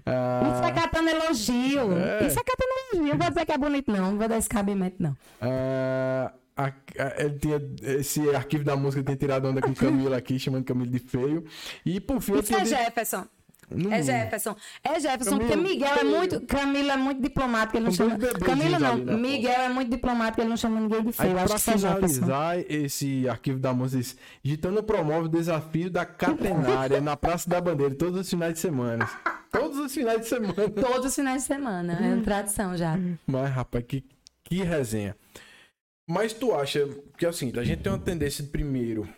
Ah, 0.06 0.52
Isso 0.54 0.64
é 0.64 0.72
catando 0.72 1.08
elogio. 1.08 1.92
É. 1.98 2.26
Isso 2.26 2.38
é 2.38 2.42
catando 2.44 2.72
elogio. 2.94 3.12
Não 3.12 3.18
vou 3.18 3.28
dizer 3.28 3.44
que 3.46 3.52
é 3.52 3.58
bonito, 3.58 3.90
não. 3.92 4.10
Não 4.12 4.18
vou 4.18 4.28
dar 4.28 4.38
esse 4.38 4.48
cabimento, 4.48 4.96
não. 5.02 5.16
ah, 5.40 6.32
a- 6.56 6.64
a- 6.66 7.22
ele 7.22 7.38
tinha, 7.38 7.60
esse 7.98 8.30
arquivo 8.34 8.64
da 8.64 8.76
música 8.76 9.02
tem 9.02 9.16
tirado 9.16 9.46
onda 9.48 9.60
com 9.60 9.74
Camila 9.74 10.16
aqui, 10.16 10.38
chamando 10.38 10.64
Camila 10.64 10.90
de 10.90 10.98
feio. 10.98 11.44
E 11.84 12.00
por 12.00 12.20
fim, 12.20 12.32
eu 12.32 12.40
Isso 12.40 12.54
é 12.54 12.62
tinha 12.64 12.84
Jefferson. 12.84 13.26
Não- 13.70 13.92
É 13.92 14.02
Jefferson. 14.02 14.54
É 14.84 15.00
Jefferson, 15.00 15.38
Camilo, 15.38 15.48
porque 15.50 15.56
Miguel 15.68 15.94
é 15.96 16.04
muito. 16.04 16.40
Camila 16.42 16.92
é 16.92 16.96
muito 16.96 17.20
diplomático, 17.22 17.76
ele 17.76 17.84
não 17.86 17.92
chama. 17.92 18.16
Camila 18.44 18.78
não. 18.78 18.98
foto. 18.98 19.12
Miguel 19.18 19.60
é 19.60 19.68
muito 19.68 19.90
diplomático, 19.90 20.40
ele 20.40 20.48
não 20.50 20.56
chama 20.56 20.80
ninguém 20.80 21.00
de 21.02 21.08
Aí, 21.08 21.12
feio. 21.12 21.32
Pra 21.32 21.42
acho 21.42 21.54
que 21.54 21.60
isso 21.60 21.70
é 21.70 21.78
Jefferson. 21.78 22.08
finalizar 22.26 22.58
esse 22.70 23.28
arquivo 23.28 23.58
da 23.58 23.72
música, 23.74 24.00
diz, 24.02 24.16
Gitano 24.44 24.82
promove 24.82 25.26
o 25.26 25.28
desafio 25.28 25.90
da 25.90 26.04
catenária 26.06 27.00
na 27.00 27.16
Praça 27.16 27.48
da 27.50 27.60
Bandeira 27.60 27.94
todos 27.94 28.20
os 28.20 28.30
finais 28.30 28.54
de 28.54 28.60
semana. 28.60 29.08
Todos 29.50 29.78
os 29.78 29.92
finais 29.92 30.20
de 30.20 30.28
semana. 30.28 30.54
Todos 30.54 31.06
os 31.06 31.14
finais 31.14 31.42
de 31.42 31.46
semana. 31.48 31.92
É 32.00 32.14
uma 32.14 32.22
tradição 32.22 32.76
já. 32.76 32.96
Mas, 33.26 33.50
rapaz, 33.50 33.84
que, 33.86 34.04
que 34.44 34.62
resenha. 34.62 35.16
Mas 36.08 36.32
tu 36.32 36.54
acha 36.54 36.88
que 37.18 37.26
assim, 37.26 37.52
a 37.56 37.64
gente 37.64 37.82
tem 37.82 37.90
uma 37.90 37.98
tendência 37.98 38.44
de 38.44 38.50
primeiro 38.50 39.08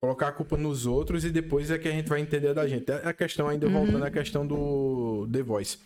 colocar 0.00 0.28
a 0.28 0.32
culpa 0.32 0.56
nos 0.56 0.86
outros 0.86 1.24
e 1.24 1.30
depois 1.30 1.70
é 1.70 1.78
que 1.78 1.88
a 1.88 1.92
gente 1.92 2.08
vai 2.08 2.20
entender 2.20 2.54
da 2.54 2.66
gente. 2.66 2.90
É 2.90 3.08
a 3.08 3.12
questão, 3.12 3.48
ainda 3.48 3.68
voltando 3.68 4.04
à 4.04 4.10
questão 4.10 4.46
do 4.46 5.28
The 5.32 5.42
Voice. 5.42 5.78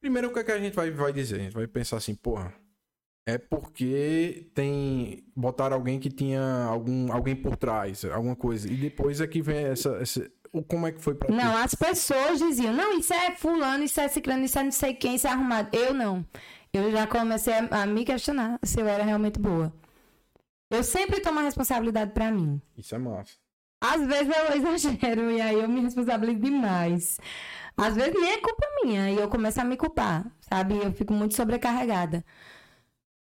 Primeiro, 0.00 0.28
o 0.28 0.32
que, 0.32 0.38
é 0.40 0.44
que 0.44 0.52
a 0.52 0.58
gente 0.58 0.74
vai, 0.74 0.90
vai 0.90 1.12
dizer? 1.12 1.36
A 1.36 1.42
gente 1.44 1.54
vai 1.54 1.66
pensar 1.66 1.96
assim, 1.96 2.14
porra. 2.14 2.52
É 3.26 3.36
porque 3.36 4.46
tem. 4.54 5.22
Botaram 5.36 5.76
alguém 5.76 6.00
que 6.00 6.08
tinha 6.08 6.64
algum, 6.64 7.12
alguém 7.12 7.36
por 7.36 7.56
trás, 7.56 8.04
alguma 8.06 8.34
coisa. 8.34 8.72
E 8.72 8.74
depois 8.74 9.20
é 9.20 9.26
que 9.26 9.42
vem 9.42 9.64
essa. 9.66 9.96
essa 10.00 10.30
o, 10.50 10.62
como 10.62 10.86
é 10.86 10.92
que 10.92 11.02
foi 11.02 11.14
pra 11.14 11.30
Não, 11.30 11.52
ti? 11.52 11.62
as 11.62 11.74
pessoas 11.74 12.38
diziam, 12.38 12.72
não, 12.72 12.98
isso 12.98 13.12
é 13.12 13.32
fulano, 13.32 13.84
isso 13.84 14.00
é 14.00 14.08
ciclano, 14.08 14.44
isso 14.44 14.58
é 14.58 14.64
não 14.64 14.72
sei 14.72 14.94
quem, 14.94 15.16
isso 15.16 15.26
é 15.26 15.30
arrumado. 15.30 15.68
Eu 15.76 15.92
não. 15.92 16.24
Eu 16.72 16.90
já 16.90 17.06
comecei 17.06 17.52
a, 17.52 17.82
a 17.82 17.86
me 17.86 18.02
questionar 18.02 18.58
se 18.62 18.80
eu 18.80 18.88
era 18.88 19.04
realmente 19.04 19.38
boa. 19.38 19.70
Eu 20.70 20.82
sempre 20.84 21.20
tomo 21.20 21.38
a 21.40 21.42
responsabilidade 21.42 22.12
pra 22.12 22.30
mim. 22.30 22.60
Isso 22.76 22.94
é 22.94 22.98
massa. 22.98 23.32
Às 23.80 24.06
vezes 24.06 24.32
eu 24.36 24.56
exagero 24.56 25.30
e 25.30 25.40
aí 25.40 25.54
eu 25.60 25.68
me 25.68 25.80
responsabilizo 25.80 26.40
demais. 26.40 27.18
Às 27.76 27.94
vezes 27.94 28.12
nem 28.14 28.32
é 28.32 28.38
culpa 28.40 28.66
minha 28.82 29.10
e 29.10 29.16
eu 29.16 29.28
começo 29.28 29.60
a 29.60 29.64
me 29.64 29.76
culpar, 29.76 30.26
sabe? 30.40 30.76
Eu 30.76 30.92
fico 30.92 31.12
muito 31.12 31.34
sobrecarregada. 31.36 32.24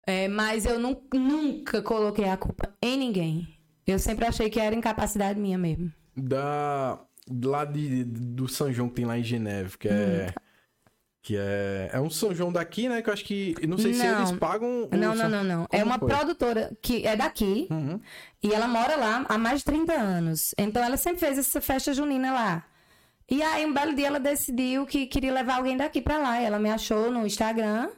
É, 0.06 0.28
mas 0.28 0.64
eu 0.64 0.78
nu- 0.78 1.02
nunca 1.12 1.82
coloquei 1.82 2.24
a 2.28 2.36
culpa 2.36 2.72
em 2.80 2.96
ninguém. 2.96 3.48
Eu 3.86 3.98
sempre 3.98 4.24
achei 4.24 4.48
que 4.48 4.58
era 4.60 4.74
incapacidade 4.74 5.38
minha 5.38 5.58
mesmo. 5.58 5.92
da 6.16 7.00
lá 7.42 7.64
de, 7.64 8.04
do 8.04 8.46
São 8.48 8.72
João 8.72 8.88
que 8.88 8.94
tem 8.94 9.04
lá 9.04 9.18
em 9.18 9.24
Geneve, 9.24 9.76
que 9.76 9.88
é 9.88 10.32
que 11.26 11.36
é 11.36 11.90
é 11.92 12.00
um 12.00 12.08
São 12.08 12.32
João 12.32 12.52
daqui, 12.52 12.88
né? 12.88 13.02
Que 13.02 13.08
eu 13.10 13.12
acho 13.12 13.24
que 13.24 13.52
não 13.66 13.76
sei 13.78 13.92
se 13.92 14.06
Não. 14.06 14.18
eles 14.18 14.30
pagam. 14.38 14.88
Não, 14.92 15.12
não, 15.12 15.28
não, 15.28 15.42
não. 15.42 15.66
Como 15.66 15.80
É 15.80 15.82
uma 15.82 15.98
foi? 15.98 16.08
produtora 16.08 16.70
que 16.80 17.04
é 17.04 17.16
daqui 17.16 17.66
Uhum. 17.68 18.00
e 18.42 18.54
ela 18.54 18.68
mora 18.68 18.94
lá 18.96 19.26
há 19.28 19.36
mais 19.36 19.58
de 19.58 19.64
30 19.64 19.92
anos. 19.92 20.54
Então 20.56 20.84
ela 20.84 20.96
sempre 20.96 21.18
fez 21.18 21.36
essa 21.36 21.60
festa 21.60 21.92
junina 21.92 22.32
lá. 22.32 22.64
E 23.28 23.42
aí 23.42 23.66
um 23.66 23.74
belo 23.74 23.92
dia 23.92 24.06
ela 24.06 24.20
decidiu 24.20 24.86
que 24.86 25.04
queria 25.06 25.32
levar 25.32 25.56
alguém 25.56 25.76
daqui 25.76 26.00
pra 26.00 26.16
lá. 26.18 26.40
Ela 26.40 26.60
me 26.60 26.70
achou 26.70 27.10
no 27.10 27.26
Instagram. 27.26 27.88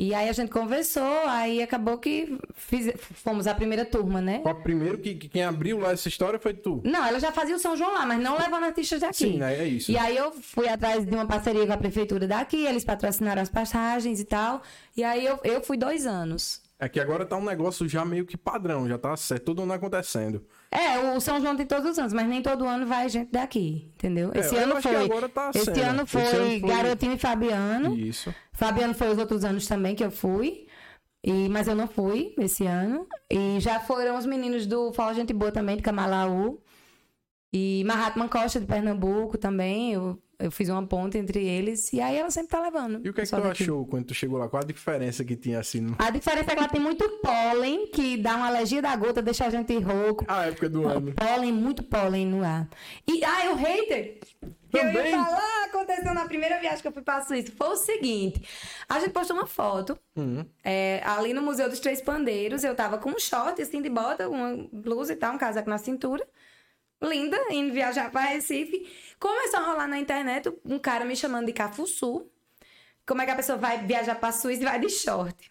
E 0.00 0.14
aí 0.14 0.28
a 0.28 0.32
gente 0.32 0.50
conversou, 0.52 1.02
aí 1.26 1.60
acabou 1.60 1.98
que 1.98 2.38
fiz- 2.54 2.92
fomos 3.00 3.48
a 3.48 3.54
primeira 3.54 3.84
turma, 3.84 4.20
né? 4.20 4.40
Ó, 4.44 4.54
Primeiro 4.54 4.96
que, 4.98 5.14
que 5.16 5.28
quem 5.28 5.42
abriu 5.42 5.78
lá 5.80 5.90
essa 5.90 6.08
história 6.08 6.38
foi 6.38 6.54
tu. 6.54 6.80
Não, 6.84 7.04
ela 7.04 7.18
já 7.18 7.32
fazia 7.32 7.56
o 7.56 7.58
São 7.58 7.76
João 7.76 7.94
lá, 7.94 8.06
mas 8.06 8.20
não 8.20 8.38
levando 8.38 8.62
artistas 8.64 9.00
daqui. 9.00 9.16
Sim, 9.16 9.38
né? 9.38 9.58
É 9.58 9.66
isso. 9.66 9.90
E 9.90 9.98
aí 9.98 10.16
eu 10.16 10.30
fui 10.30 10.68
atrás 10.68 11.04
de 11.04 11.12
uma 11.12 11.26
parceria 11.26 11.66
com 11.66 11.72
a 11.72 11.76
prefeitura 11.76 12.28
daqui, 12.28 12.64
eles 12.64 12.84
patrocinaram 12.84 13.42
as 13.42 13.48
passagens 13.48 14.20
e 14.20 14.24
tal. 14.24 14.62
E 14.96 15.02
aí 15.02 15.26
eu, 15.26 15.40
eu 15.42 15.60
fui 15.62 15.76
dois 15.76 16.06
anos. 16.06 16.62
É 16.78 16.88
que 16.88 17.00
agora 17.00 17.26
tá 17.26 17.36
um 17.36 17.44
negócio 17.44 17.88
já 17.88 18.04
meio 18.04 18.24
que 18.24 18.36
padrão, 18.36 18.88
já 18.88 18.96
tá 18.96 19.16
certo, 19.16 19.46
todo 19.46 19.62
ano 19.62 19.72
acontecendo. 19.72 20.44
É, 20.70 20.98
o 21.16 21.20
São 21.20 21.40
João 21.40 21.56
tem 21.56 21.64
todos 21.64 21.90
os 21.92 21.98
anos, 21.98 22.12
mas 22.12 22.26
nem 22.28 22.42
todo 22.42 22.66
ano 22.66 22.86
vai 22.86 23.08
gente 23.08 23.30
daqui, 23.32 23.90
entendeu? 23.94 24.30
É, 24.34 24.40
Esse 24.40 24.54
eu 24.54 24.62
ano 24.64 24.82
foi. 24.82 25.28
tá 25.30 25.50
esse, 25.54 25.64
sendo. 25.64 25.80
ano 25.82 26.02
Esse 26.02 26.12
foi 26.12 26.22
ano 26.22 26.60
foi- 26.60 26.60
Garotinho 26.60 27.12
e 27.14 27.18
Fabiano. 27.18 27.98
Isso. 27.98 28.34
Fabiano 28.52 28.92
foi 28.94 29.08
os 29.10 29.18
outros 29.18 29.44
anos 29.44 29.66
também 29.66 29.94
que 29.94 30.04
eu 30.04 30.10
fui. 30.10 30.66
E, 31.24 31.48
mas 31.48 31.66
eu 31.66 31.74
não 31.74 31.88
fui 31.88 32.34
esse 32.38 32.64
ano. 32.66 33.06
E 33.30 33.58
já 33.60 33.80
foram 33.80 34.16
os 34.16 34.24
meninos 34.26 34.66
do 34.66 34.92
Fala 34.92 35.14
Gente 35.14 35.32
Boa 35.32 35.50
também, 35.50 35.76
de 35.76 35.82
Camalaú. 35.82 36.60
E 37.52 37.82
Mahatma 37.86 38.28
Costa, 38.28 38.60
de 38.60 38.66
Pernambuco 38.66 39.36
também. 39.38 39.92
Eu, 39.94 40.18
eu 40.38 40.50
fiz 40.50 40.68
uma 40.68 40.86
ponte 40.86 41.18
entre 41.18 41.44
eles. 41.44 41.92
E 41.92 42.00
aí 42.00 42.16
ela 42.16 42.30
sempre 42.30 42.50
tá 42.50 42.60
levando. 42.60 43.00
E 43.04 43.10
o 43.10 43.12
que 43.14 43.20
é 43.20 43.24
que 43.24 43.30
tu 43.30 43.36
daqui. 43.40 43.62
achou 43.64 43.86
quando 43.86 44.06
tu 44.06 44.14
chegou 44.14 44.38
lá? 44.38 44.48
Qual 44.48 44.62
a 44.62 44.66
diferença 44.66 45.24
que 45.24 45.34
tinha 45.36 45.58
assim 45.58 45.80
no... 45.80 45.96
A 45.98 46.10
diferença 46.10 46.52
é 46.52 46.54
que 46.54 46.58
ela 46.58 46.68
tem 46.68 46.80
muito 46.80 47.08
pólen, 47.22 47.86
que 47.90 48.16
dá 48.16 48.36
uma 48.36 48.46
alergia 48.46 48.80
da 48.80 48.94
gota, 48.96 49.20
deixa 49.20 49.46
a 49.46 49.50
gente 49.50 49.76
rouco. 49.78 50.24
A 50.28 50.46
época 50.46 50.68
do 50.68 50.86
ano. 50.86 51.12
Pólen, 51.12 51.52
muito 51.52 51.82
pólen 51.82 52.26
no 52.26 52.44
ar. 52.44 52.68
E, 53.06 53.24
ah, 53.24 53.50
o 53.52 53.56
hater. 53.56 54.18
Que 54.70 54.76
eu 54.76 54.82
Também? 54.82 55.10
ia 55.12 55.24
falar, 55.24 55.64
aconteceu 55.64 56.12
na 56.12 56.26
primeira 56.26 56.60
viagem 56.60 56.82
que 56.82 56.86
eu 56.88 56.92
fui 56.92 57.00
pra 57.02 57.22
Suíça. 57.22 57.50
Foi 57.56 57.68
o 57.68 57.76
seguinte: 57.76 58.42
a 58.86 59.00
gente 59.00 59.12
postou 59.12 59.34
uma 59.34 59.46
foto 59.46 59.98
Uhum. 60.14 60.44
é, 60.62 61.00
ali 61.06 61.32
no 61.32 61.40
Museu 61.40 61.70
dos 61.70 61.80
Três 61.80 62.02
Pandeiros. 62.02 62.62
Eu 62.62 62.74
tava 62.74 62.98
com 62.98 63.08
um 63.10 63.18
short 63.18 63.62
assim 63.62 63.80
de 63.80 63.88
bota, 63.88 64.28
uma 64.28 64.68
blusa 64.70 65.14
e 65.14 65.16
tal, 65.16 65.34
um 65.34 65.38
casaco 65.38 65.70
na 65.70 65.78
cintura. 65.78 66.22
Linda, 67.02 67.38
indo 67.50 67.72
viajar 67.72 68.10
pra 68.10 68.22
Recife. 68.22 68.86
Começou 69.18 69.60
a 69.60 69.62
rolar 69.64 69.86
na 69.86 69.98
internet 69.98 70.52
um 70.64 70.78
cara 70.78 71.04
me 71.04 71.16
chamando 71.16 71.46
de 71.46 71.52
Cafuçu. 71.52 72.30
Como 73.06 73.22
é 73.22 73.24
que 73.24 73.30
a 73.30 73.36
pessoa 73.36 73.56
vai 73.56 73.78
viajar 73.86 74.16
pra 74.16 74.32
Suíça 74.32 74.62
e 74.62 74.64
vai 74.64 74.78
de 74.80 74.90
short? 74.90 75.50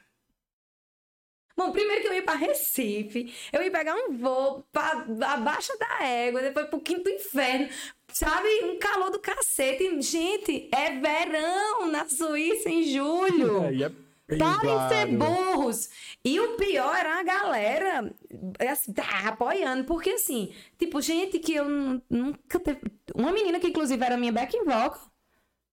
Bom, 1.58 1.72
primeiro 1.72 2.02
que 2.02 2.08
eu 2.08 2.14
ia 2.14 2.22
pra 2.22 2.36
Recife, 2.36 3.34
eu 3.52 3.64
ia 3.64 3.72
pegar 3.72 3.96
um 3.96 4.16
voo 4.16 4.64
pra, 4.72 5.04
abaixo 5.34 5.76
da 5.80 6.06
égua, 6.06 6.40
depois 6.40 6.68
pro 6.68 6.80
quinto 6.80 7.10
inferno, 7.10 7.68
sabe? 8.14 8.48
Um 8.66 8.78
calor 8.78 9.10
do 9.10 9.20
cacete. 9.20 10.00
Gente, 10.00 10.70
é 10.72 10.92
verão 11.00 11.88
na 11.88 12.08
Suíça 12.08 12.70
em 12.70 12.84
julho. 12.84 13.64
É, 13.68 13.74
e 13.74 13.84
é 13.84 13.92
Parem 14.28 14.78
de 14.78 14.90
ser 14.90 15.06
burros. 15.18 15.90
E 16.24 16.40
o 16.40 16.58
pior 16.58 16.94
era 16.96 17.20
a 17.20 17.24
galera 17.24 18.14
é 18.60 18.70
assim, 18.70 18.92
tá, 18.92 19.04
apoiando. 19.26 19.86
Porque 19.86 20.10
assim, 20.10 20.54
tipo, 20.78 21.02
gente 21.02 21.40
que 21.40 21.54
eu 21.56 21.66
nu- 21.70 22.02
nunca 22.10 22.60
teve. 22.60 22.82
Uma 23.16 23.32
menina 23.32 23.60
que 23.60 23.68
inclusive 23.68 24.04
era 24.04 24.18
minha 24.18 24.32
backing 24.34 24.64
vocal 24.66 25.00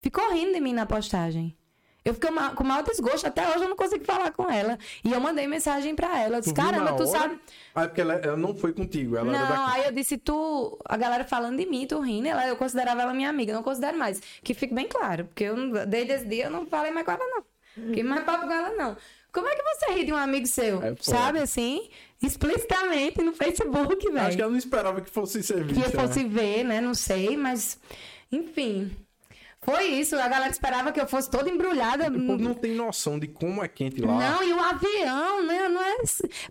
ficou 0.02 0.32
rindo 0.34 0.54
de 0.54 0.60
mim 0.60 0.74
na 0.74 0.86
postagem. 0.86 1.56
Eu 2.04 2.14
fiquei 2.14 2.32
com 2.56 2.64
mau 2.64 2.82
desgosto, 2.82 3.28
até 3.28 3.46
hoje 3.50 3.66
eu 3.66 3.70
não 3.70 3.76
consigo 3.76 4.04
falar 4.06 4.32
com 4.32 4.50
ela. 4.50 4.80
E 5.04 5.12
eu 5.12 5.20
mandei 5.20 5.46
mensagem 5.46 5.94
pra 5.94 6.18
ela. 6.20 6.38
Eu 6.38 6.40
disse, 6.40 6.54
Tu 6.54 6.56
caramba, 6.56 6.94
tu 6.94 7.04
hora? 7.04 7.12
sabe. 7.20 7.40
Ah, 7.76 7.84
é 7.84 7.88
porque 7.88 8.02
ela, 8.02 8.14
ela 8.14 8.38
não 8.38 8.56
foi 8.56 8.72
contigo, 8.74 9.18
ela 9.18 9.30
Não, 9.32 9.48
daqui. 9.66 9.72
aí 9.80 9.86
eu 9.86 9.92
disse, 9.92 10.18
tu. 10.18 10.80
A 10.86 10.96
galera 10.96 11.26
falando 11.26 11.58
de 11.58 11.66
mim, 11.66 11.86
tu 11.86 12.00
rindo, 12.00 12.28
ela, 12.30 12.48
eu 12.48 12.56
considerava 12.56 13.02
ela 13.02 13.14
minha 13.14 13.30
amiga, 13.30 13.54
não 13.54 13.62
considero 13.62 13.98
mais. 13.98 14.22
Que 14.42 14.54
fique 14.54 14.74
bem 14.74 14.88
claro, 14.88 15.26
porque 15.26 15.44
eu, 15.44 15.86
desde 15.86 16.14
esse 16.14 16.26
dia 16.26 16.46
eu 16.46 16.50
não 16.50 16.66
falei 16.66 16.90
mais 16.92 17.06
com 17.06 17.12
ela, 17.12 17.24
não. 17.24 17.44
Fiquei 17.88 18.04
mais 18.04 18.24
papo 18.24 18.46
com 18.46 18.54
ela, 18.54 18.76
não. 18.76 18.98
Como 19.32 19.48
é 19.48 19.56
que 19.56 19.64
você 19.64 19.94
ri 19.94 20.06
de 20.06 20.12
um 20.12 20.18
amigo 20.18 20.48
seu? 20.48 20.82
É 20.84 20.96
sabe 21.00 21.40
assim? 21.40 21.90
Explicitamente 22.22 23.22
no 23.22 23.34
Facebook, 23.34 24.04
velho. 24.12 24.28
Acho 24.28 24.36
que 24.36 24.42
ela 24.42 24.52
não 24.52 24.58
esperava 24.58 25.02
que 25.02 25.10
fosse 25.10 25.44
ser 25.44 25.66
que 25.68 25.80
eu 25.80 25.92
fosse 25.92 26.24
né? 26.24 26.30
ver, 26.30 26.64
né? 26.64 26.82
Não 26.82 26.94
sei, 26.94 27.38
mas. 27.38 27.80
Enfim. 28.32 28.92
Foi 29.62 29.84
isso. 29.84 30.16
A 30.16 30.28
galera 30.28 30.52
esperava 30.52 30.92
que 30.92 31.00
eu 31.00 31.08
fosse 31.08 31.30
toda 31.30 31.50
embrulhada. 31.50 32.08
O 32.08 32.26
povo 32.26 32.44
não 32.44 32.54
tem 32.54 32.74
noção 32.74 33.20
de 33.20 33.28
como 33.28 33.64
é 33.64 33.68
quente 33.68 34.02
lá. 34.02 34.18
Não, 34.18 34.44
e 34.44 34.54
o 34.54 34.60
avião, 34.60 35.46
né? 35.46 35.70
Não 35.70 35.82
é. 35.82 35.98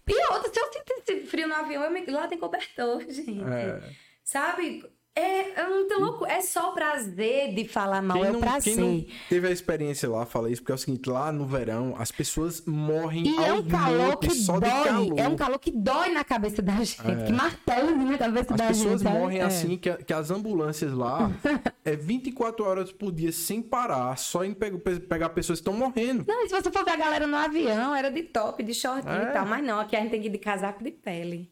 E 0.07 0.33
outra, 0.33 0.53
se 0.53 0.61
eu 0.61 0.73
sinto 0.73 0.93
esse 0.99 1.27
frio 1.27 1.49
no 1.49 1.55
avião, 1.55 1.83
eu 1.83 1.91
me... 1.91 2.05
lá 2.07 2.29
tem 2.29 2.39
cobertor, 2.39 3.01
gente. 3.09 3.43
É. 3.43 3.81
Sabe? 4.23 4.85
É, 5.21 5.61
é 5.63 5.69
muito 5.69 5.99
louco. 5.99 6.25
É 6.27 6.41
só 6.41 6.71
prazer 6.73 7.55
de 7.55 7.67
falar 7.67 8.01
mal, 8.03 8.25
é 8.25 8.29
o 8.31 8.33
quem 8.33 8.41
prazer. 8.41 8.77
não 8.77 9.05
teve 9.29 9.49
a 9.49 9.51
experiência 9.51 10.09
lá, 10.09 10.25
fala 10.25 10.51
isso, 10.51 10.63
porque 10.63 10.73
é 10.73 10.75
o 10.75 10.79
seguinte, 10.79 11.09
lá 11.11 11.33
no 11.33 11.45
verão, 11.47 11.95
as 11.99 12.13
pessoas 12.13 12.63
morrem 12.67 13.27
E 13.27 13.37
é 13.37 13.53
um 13.53 13.63
calor 13.65 14.17
que 14.19 14.31
só 14.31 14.61
dói. 14.61 14.69
de 14.71 14.85
calor. 14.85 15.19
É 15.19 15.29
um 15.29 15.37
calor 15.37 15.59
que 15.59 15.71
dói 15.71 16.11
na 16.13 16.23
cabeça 16.25 16.63
da 16.63 16.75
gente. 16.77 17.03
Que 17.27 17.33
martela 17.33 17.91
na 17.91 18.17
cabeça 18.19 18.55
As 18.55 18.59
da 18.61 18.73
gente. 18.73 18.83
pessoas 18.83 19.03
sabe? 19.03 19.19
morrem 19.19 19.39
É. 19.41 19.43
assim 19.45 19.77
que, 19.77 19.93
que 20.05 20.13
as 20.13 20.31
ambulâncias 20.31 20.93
lá 20.93 21.31
é 21.85 21.97
24 21.97 22.65
horas 22.65 22.93
por 22.93 23.11
dia 23.13 23.33
sem 23.33 23.61
parar, 23.61 24.17
só 24.19 24.45
em 24.45 24.55
pe- 24.55 24.71
pe- 24.79 25.01
pegar 25.01 25.31
pessoas 25.31 25.59
que 25.59 25.69
estão 25.69 25.75
morrendo. 25.75 26.25
Não, 26.29 26.45
e 26.45 26.49
se 26.49 26.55
você 26.55 26.71
for 26.71 26.85
ver 26.85 26.93
a 26.93 26.97
galera 26.97 27.27
no 27.27 27.37
avião, 27.37 27.95
era 27.95 28.11
de 28.11 28.23
top, 28.23 28.63
de 28.63 28.73
shortinho 28.75 29.13
É. 29.13 29.31
e 29.31 29.33
tal. 29.33 29.47
Mas 29.47 29.65
não, 29.65 29.81
aqui 29.81 29.97
a 29.97 30.01
gente 30.01 30.11
tem 30.11 30.21
que 30.21 30.29
ir 30.29 30.31
de 30.31 30.39
casaco 30.39 30.83
de 30.85 30.91
pele. 30.91 31.51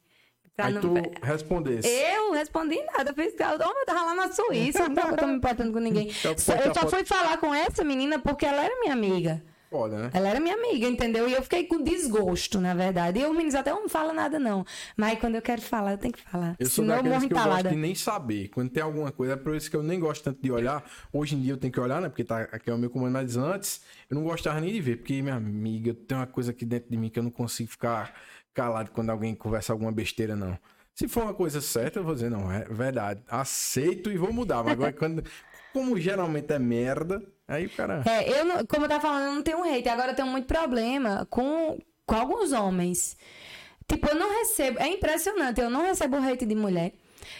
Pra 0.56 0.66
Aí 0.66 0.72
não- 0.72 0.80
tu 0.80 0.94
respondesse. 1.22 1.86
Eu 1.86 2.32
respondi 2.32 2.80
nada. 2.96 3.14
Oh, 3.14 3.20
eu 3.20 3.86
tava 3.86 4.02
lá 4.02 4.14
na 4.14 4.32
Suíça, 4.32 4.88
não 4.88 5.14
tô 5.14 5.26
me 5.26 5.34
importando 5.34 5.70
com 5.72 5.78
ninguém. 5.78 6.06
Então, 6.18 6.38
Só- 6.38 6.54
eu 6.54 6.72
só 6.74 6.88
fui 6.88 7.04
falar 7.04 7.36
com 7.36 7.54
essa 7.54 7.84
menina 7.84 8.18
porque 8.18 8.46
ela 8.46 8.64
era 8.64 8.80
minha 8.80 8.94
amiga. 8.94 9.42
Foda, 9.68 9.96
né? 9.98 10.10
Ela 10.14 10.28
era 10.28 10.40
minha 10.40 10.54
amiga, 10.54 10.86
entendeu? 10.86 11.28
E 11.28 11.32
eu 11.34 11.42
fiquei 11.42 11.64
com 11.64 11.82
desgosto, 11.82 12.60
na 12.60 12.72
verdade. 12.72 13.18
E 13.18 13.26
o 13.26 13.34
menino 13.34 13.58
até 13.58 13.70
não 13.70 13.88
fala 13.88 14.12
nada, 14.12 14.38
não. 14.38 14.64
Mas 14.96 15.18
quando 15.18 15.34
eu 15.34 15.42
quero 15.42 15.60
falar, 15.60 15.92
eu 15.92 15.98
tenho 15.98 16.14
que 16.14 16.22
falar. 16.22 16.54
Eu 16.58 16.66
sou 16.66 16.84
Senão 16.84 16.94
eu 16.96 17.02
daqueles 17.02 17.18
morro 17.18 17.28
que 17.28 17.34
eu 17.34 17.52
gosto 17.52 17.68
de 17.68 17.76
nem 17.76 17.94
saber. 17.94 18.48
Quando 18.48 18.70
tem 18.70 18.82
alguma 18.82 19.10
coisa, 19.10 19.32
é 19.34 19.36
por 19.36 19.54
isso 19.56 19.68
que 19.68 19.76
eu 19.76 19.82
nem 19.82 19.98
gosto 19.98 20.22
tanto 20.22 20.40
de 20.40 20.52
olhar. 20.52 20.84
Hoje 21.12 21.34
em 21.34 21.40
dia 21.42 21.52
eu 21.52 21.56
tenho 21.56 21.72
que 21.72 21.80
olhar, 21.80 22.00
né? 22.00 22.08
Porque 22.08 22.22
tá 22.24 22.42
aqui 22.42 22.70
é 22.70 22.74
o 22.74 22.78
meu 22.78 22.88
comando, 22.88 23.12
mas 23.12 23.36
antes 23.36 23.82
eu 24.08 24.14
não 24.14 24.22
gostava 24.22 24.60
nem 24.60 24.72
de 24.72 24.80
ver. 24.80 24.98
Porque, 24.98 25.20
minha 25.20 25.34
amiga, 25.34 25.92
tem 25.92 26.16
uma 26.16 26.26
coisa 26.28 26.52
aqui 26.52 26.64
dentro 26.64 26.88
de 26.88 26.96
mim 26.96 27.10
que 27.10 27.18
eu 27.18 27.22
não 27.24 27.30
consigo 27.30 27.68
ficar 27.68 28.14
calado 28.56 28.90
quando 28.90 29.10
alguém 29.10 29.34
conversa 29.34 29.72
alguma 29.72 29.92
besteira, 29.92 30.34
não. 30.34 30.58
Se 30.94 31.06
for 31.06 31.24
uma 31.24 31.34
coisa 31.34 31.60
certa, 31.60 31.98
eu 31.98 32.04
vou 32.04 32.14
dizer, 32.14 32.30
não, 32.30 32.50
é 32.50 32.64
verdade. 32.64 33.20
Aceito 33.28 34.10
e 34.10 34.16
vou 34.16 34.32
mudar. 34.32 34.64
Mas 34.64 34.72
agora, 34.72 34.92
quando, 34.98 35.22
como 35.72 36.00
geralmente 36.00 36.50
é 36.54 36.58
merda, 36.58 37.22
aí 37.46 37.66
o 37.66 37.70
cara. 37.70 38.02
É, 38.06 38.40
eu, 38.40 38.44
não- 38.46 38.64
como 38.66 38.86
eu 38.86 38.88
tava 38.88 39.02
falando, 39.02 39.26
eu 39.26 39.32
não 39.34 39.42
tenho 39.42 39.62
hate. 39.62 39.88
Agora 39.90 40.12
eu 40.12 40.16
tenho 40.16 40.28
muito 40.28 40.46
problema 40.46 41.26
com, 41.28 41.78
com 42.06 42.14
alguns 42.14 42.50
homens. 42.52 43.14
Tipo, 43.86 44.08
eu 44.08 44.14
não 44.14 44.38
recebo. 44.38 44.78
É 44.80 44.88
impressionante, 44.88 45.60
eu 45.60 45.68
não 45.68 45.82
recebo 45.82 46.16
hate 46.16 46.46
de 46.46 46.54
mulher. 46.54 46.94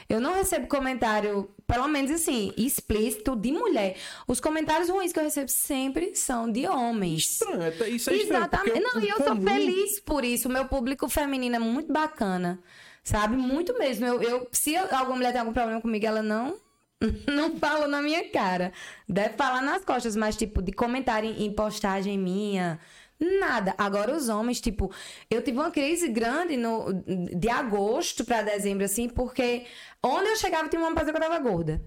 Eu 0.09 0.21
não 0.21 0.35
recebo 0.35 0.67
comentário, 0.67 1.51
pelo 1.67 1.87
menos 1.89 2.11
assim, 2.11 2.53
explícito 2.57 3.35
de 3.37 3.53
mulher. 3.53 3.97
Os 4.27 4.41
comentários 4.41 4.89
ruins 4.89 5.13
que 5.13 5.19
eu 5.19 5.25
recebo 5.25 5.49
sempre 5.51 6.15
são 6.15 6.51
de 6.51 6.67
homens. 6.67 7.41
Estranho, 7.41 7.95
isso 7.95 8.11
é. 8.11 8.15
Exatamente. 8.15 8.81
Não, 8.81 9.01
e 9.01 9.09
eu 9.09 9.17
sou 9.17 9.37
feliz 9.43 10.01
por 10.01 10.25
isso. 10.25 10.49
O 10.49 10.53
meu 10.53 10.67
público 10.67 11.09
feminino 11.09 11.57
é 11.57 11.59
muito 11.61 11.93
bacana. 11.93 12.59
Sabe? 13.05 13.37
Muito 13.37 13.79
mesmo. 13.79 14.05
Eu, 14.05 14.21
eu- 14.23 14.49
se 14.53 14.77
alguma 14.77 15.17
mulher 15.17 15.31
tem 15.33 15.41
algum 15.41 15.53
problema 15.53 15.81
comigo, 15.81 16.05
ela 16.07 16.23
não. 16.23 16.57
Não 17.29 17.55
fala 17.59 17.87
na 17.87 18.01
minha 18.01 18.31
cara. 18.31 18.73
Deve 19.07 19.37
falar 19.37 19.61
nas 19.61 19.85
costas, 19.85 20.17
mas, 20.17 20.35
tipo, 20.35 20.63
de 20.63 20.73
comentário 20.73 21.29
em 21.39 21.53
postagem 21.53 22.19
minha. 22.19 22.81
Nada. 23.19 23.75
Agora, 23.79 24.15
os 24.15 24.29
homens, 24.29 24.61
tipo, 24.61 24.93
eu 25.31 25.43
tive 25.43 25.59
uma 25.59 25.71
crise 25.71 26.09
grande 26.09 26.57
no, 26.57 26.93
de 26.93 27.49
agosto 27.49 28.25
pra 28.25 28.43
dezembro, 28.43 28.85
assim, 28.85 29.09
porque 29.09 29.65
onde 30.03 30.29
eu 30.29 30.37
chegava 30.37 30.69
tinha 30.69 30.81
uma 30.81 30.95
coisa 30.95 31.11
que 31.11 31.17
eu 31.17 31.23
tava 31.23 31.39
gorda. 31.39 31.83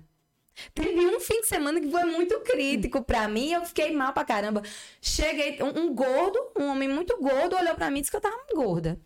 Teve 0.73 1.05
um 1.05 1.19
fim 1.19 1.41
de 1.41 1.47
semana 1.47 1.79
que 1.79 1.89
foi 1.89 2.03
muito 2.05 2.39
crítico 2.41 3.03
pra 3.03 3.27
mim. 3.27 3.51
Eu 3.51 3.65
fiquei 3.65 3.93
mal 3.93 4.11
pra 4.13 4.25
caramba. 4.25 4.61
Cheguei, 5.01 5.61
um, 5.61 5.83
um 5.83 5.93
gordo, 5.95 6.37
um 6.57 6.67
homem 6.67 6.89
muito 6.89 7.17
gordo, 7.21 7.55
olhou 7.55 7.75
pra 7.75 7.89
mim 7.89 7.99
e 7.99 8.01
disse 8.01 8.11
que 8.11 8.17
eu 8.17 8.21
tava 8.21 8.37
gorda. 8.53 8.99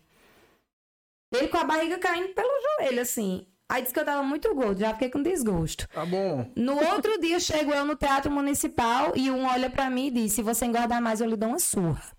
Ele 1.32 1.48
com 1.48 1.58
a 1.58 1.64
barriga 1.64 1.98
caindo 1.98 2.32
pelo 2.32 2.48
joelho, 2.78 3.00
assim. 3.00 3.46
Aí 3.68 3.82
disse 3.82 3.94
que 3.94 4.00
eu 4.00 4.04
tava 4.04 4.22
muito 4.22 4.54
gordo, 4.54 4.78
já 4.78 4.92
fiquei 4.92 5.08
com 5.08 5.22
desgosto. 5.22 5.88
Tá 5.88 6.04
bom. 6.04 6.50
No 6.54 6.76
outro 6.76 7.18
dia, 7.18 7.40
chego 7.40 7.72
eu 7.72 7.84
no 7.84 7.96
Teatro 7.96 8.30
Municipal 8.30 9.12
e 9.16 9.30
um 9.30 9.46
olha 9.46 9.70
pra 9.70 9.88
mim 9.88 10.08
e 10.08 10.10
diz: 10.10 10.32
Se 10.32 10.42
você 10.42 10.66
engordar 10.66 11.00
mais, 11.00 11.20
eu 11.20 11.28
lhe 11.28 11.36
dou 11.36 11.48
uma 11.48 11.58
surra. 11.58 12.13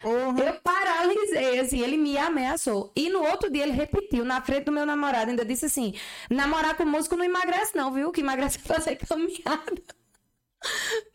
Porra. 0.00 0.44
Eu 0.44 0.60
paralisei, 0.60 1.58
assim, 1.58 1.80
ele 1.80 1.96
me 1.96 2.16
ameaçou. 2.16 2.92
E 2.94 3.10
no 3.10 3.22
outro 3.22 3.50
dia 3.50 3.64
ele 3.64 3.72
repetiu, 3.72 4.24
na 4.24 4.40
frente 4.40 4.64
do 4.64 4.72
meu 4.72 4.86
namorado, 4.86 5.30
ainda 5.30 5.44
disse 5.44 5.66
assim: 5.66 5.94
namorar 6.30 6.76
com 6.76 6.84
músico 6.84 7.16
não 7.16 7.24
emagrece, 7.24 7.76
não, 7.76 7.92
viu? 7.92 8.08
O 8.08 8.12
que 8.12 8.20
emagrece 8.20 8.58
é 8.58 8.60
fazer 8.60 8.96
caminhada. 8.96 9.82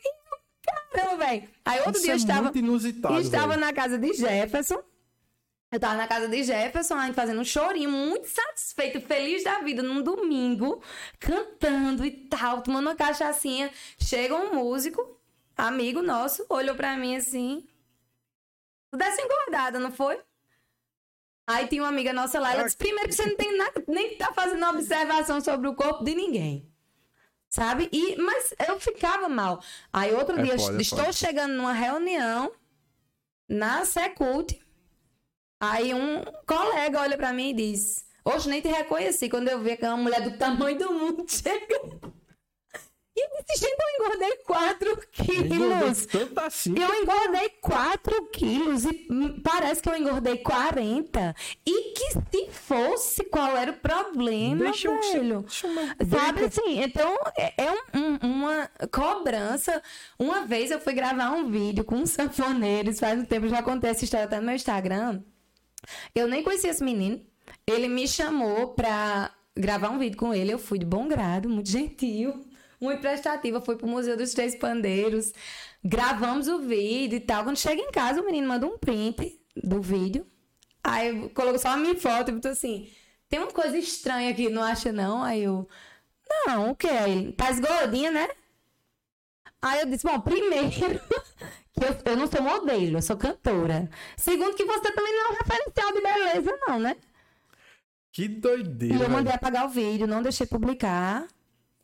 Eu, 0.05 0.23
Caramba, 0.93 1.25
velho. 1.25 1.49
Aí 1.65 1.79
outro 1.79 1.93
Isso 1.93 2.01
dia 2.01 2.11
eu 2.11 2.15
é 2.15 2.17
estava. 2.17 2.41
muito 2.43 2.57
inusitado. 2.57 3.19
estava 3.19 3.47
velho. 3.49 3.61
na 3.61 3.73
casa 3.73 3.97
de 3.97 4.13
Jefferson. 4.13 4.81
Eu 5.71 5.79
tava 5.79 5.95
na 5.95 6.07
casa 6.07 6.27
de 6.27 6.43
Jefferson, 6.43 6.93
a 6.93 7.05
gente 7.07 7.15
fazendo 7.15 7.41
um 7.41 7.43
chorinho, 7.43 7.89
muito 7.89 8.27
satisfeito, 8.27 9.01
feliz 9.01 9.43
da 9.43 9.59
vida, 9.61 9.81
num 9.81 10.03
domingo, 10.03 10.83
cantando 11.19 12.05
e 12.05 12.11
tal, 12.11 12.61
tomando 12.61 12.87
uma 12.89 12.95
cachaçinha. 12.95 13.71
Chega 13.99 14.35
um 14.35 14.53
músico, 14.53 15.19
amigo 15.57 16.03
nosso, 16.03 16.45
olhou 16.47 16.75
pra 16.75 16.95
mim 16.95 17.15
assim. 17.15 17.67
Tu 18.93 18.97
desse 18.97 19.19
engordada, 19.23 19.79
não 19.79 19.91
foi? 19.91 20.19
Aí 21.47 21.67
tinha 21.67 21.81
uma 21.81 21.89
amiga 21.89 22.13
nossa 22.13 22.39
lá, 22.39 22.53
ela 22.53 22.63
disse: 22.63 22.77
primeiro 22.77 23.09
que 23.09 23.15
você 23.15 23.25
não 23.25 23.35
tem 23.35 23.57
nada, 23.57 23.83
nem 23.87 24.15
tá 24.17 24.31
fazendo 24.33 24.63
observação 24.67 25.41
sobre 25.41 25.67
o 25.67 25.73
corpo 25.75 26.03
de 26.03 26.13
ninguém. 26.13 26.71
Sabe? 27.49 27.89
E, 27.91 28.15
mas 28.17 28.53
eu 28.67 28.79
ficava 28.79 29.27
mal. 29.27 29.63
Aí 29.91 30.13
outro 30.13 30.39
É 30.39 30.43
dia, 30.43 30.59
foda, 30.59 30.77
é 30.77 30.81
estou 30.81 30.99
foda. 30.99 31.11
chegando 31.13 31.53
numa 31.55 31.73
reunião 31.73 32.51
na 33.49 33.83
Secult. 33.83 34.61
Aí 35.59 35.91
um 35.93 36.23
colega 36.45 37.01
olha 37.01 37.17
pra 37.17 37.33
mim 37.33 37.49
e 37.49 37.53
diz: 37.53 38.05
Hoje 38.23 38.47
nem 38.47 38.61
te 38.61 38.67
reconheci 38.67 39.27
quando 39.27 39.47
eu 39.49 39.59
vi 39.59 39.75
que 39.75 39.85
é 39.85 39.89
uma 39.89 39.97
mulher 39.97 40.21
do 40.21 40.37
tamanho 40.37 40.77
do 40.77 40.93
mundo 40.93 41.25
chegando. 41.29 42.13
E 43.15 43.33
Gente, 43.55 43.71
eu 43.77 44.05
engordei 44.07 44.37
4 44.37 44.89
Engordou 44.89 45.79
quilos. 45.79 46.05
tanto 46.07 46.39
assim. 46.39 46.73
Eu 46.75 47.03
engordei 47.03 47.49
4 47.61 48.25
quilos 48.31 48.85
e 48.85 49.07
hum, 49.11 49.39
parece 49.43 49.81
que 49.81 49.89
eu 49.89 49.95
engordei 49.95 50.37
40. 50.37 51.35
E 51.65 51.91
que 51.93 52.11
se 52.13 52.49
fosse, 52.51 53.23
qual 53.25 53.55
era 53.55 53.71
o 53.71 53.75
problema, 53.75 54.63
Deixa 54.65 54.87
eu- 54.87 54.99
velho? 54.99 55.41
deixa 55.41 55.67
eu- 55.67 56.07
Sabe 56.09 56.45
assim? 56.45 56.81
Então, 56.81 57.15
é, 57.37 57.53
é 57.65 57.71
um- 57.71 57.99
um- 57.99 58.17
uma 58.23 58.69
cobrança. 58.91 59.81
Uma 60.17 60.45
vez 60.45 60.71
eu 60.71 60.79
fui 60.79 60.93
gravar 60.93 61.29
um 61.31 61.51
vídeo 61.51 61.83
com 61.83 61.95
um 61.97 62.05
sanfoneiro, 62.07 62.89
isso 62.89 63.01
faz 63.01 63.19
um 63.19 63.25
tempo, 63.25 63.47
já 63.47 63.61
contei 63.61 63.91
essa 63.91 64.03
história 64.03 64.25
até 64.25 64.39
no 64.39 64.45
meu 64.47 64.55
Instagram. 64.55 65.21
Eu 66.15 66.27
nem 66.27 66.41
conhecia 66.41 66.71
esse 66.71 66.83
menino. 66.83 67.21
Ele 67.67 67.87
me 67.87 68.07
chamou 68.07 68.69
pra 68.69 69.29
gravar 69.55 69.89
um 69.89 69.99
vídeo 69.99 70.17
com 70.17 70.33
ele. 70.33 70.51
Eu 70.51 70.57
fui 70.57 70.79
de 70.79 70.85
bom 70.85 71.07
grado, 71.07 71.47
muito 71.47 71.69
gentil, 71.69 72.43
muito 72.83 73.01
prestativa. 73.01 73.61
Fui 73.61 73.75
pro 73.75 73.87
Museu 73.87 74.17
dos 74.17 74.33
Três 74.33 74.55
Pandeiros. 74.55 75.33
Gravamos 75.83 76.47
o 76.47 76.59
vídeo 76.59 77.17
e 77.17 77.19
tal. 77.19 77.43
Quando 77.43 77.57
chega 77.57 77.81
em 77.81 77.91
casa, 77.91 78.21
o 78.21 78.25
menino 78.25 78.47
manda 78.47 78.67
um 78.67 78.77
print 78.77 79.39
do 79.55 79.81
vídeo. 79.81 80.25
Aí 80.83 81.09
eu 81.09 81.29
coloco 81.29 81.57
só 81.57 81.69
a 81.69 81.77
minha 81.77 81.95
foto 81.95 82.29
e 82.29 82.33
botou 82.33 82.51
assim: 82.51 82.89
tem 83.29 83.39
uma 83.39 83.51
coisa 83.51 83.77
estranha 83.77 84.29
aqui, 84.31 84.49
não 84.49 84.61
acha 84.61 84.91
não? 84.91 85.23
Aí 85.23 85.43
eu. 85.43 85.67
Não, 86.45 86.71
o 86.71 86.75
que 86.75 86.87
é? 86.87 87.31
Tá 87.31 87.51
gordinha, 87.51 88.11
né? 88.11 88.27
Aí 89.61 89.79
eu 89.79 89.85
disse, 89.85 90.05
bom, 90.05 90.19
primeiro, 90.19 90.69
que 91.71 91.83
eu, 91.83 92.11
eu 92.11 92.17
não 92.17 92.27
sou 92.27 92.41
modelo, 92.41 92.97
eu 92.97 93.01
sou 93.01 93.15
cantora. 93.15 93.89
Segundo, 94.17 94.55
que 94.55 94.65
você 94.65 94.91
também 94.91 95.13
não 95.13 95.27
é 95.27 95.29
um 95.29 95.37
referencial 95.37 95.93
de 95.93 96.01
beleza, 96.01 96.59
não, 96.67 96.79
né? 96.79 96.97
Que 98.11 98.27
doideira. 98.27 98.95
E 98.95 99.01
eu 99.01 99.09
mandei 99.09 99.33
apagar 99.33 99.65
o 99.65 99.69
vídeo, 99.69 100.05
não 100.05 100.21
deixei 100.21 100.45
publicar. 100.45 101.25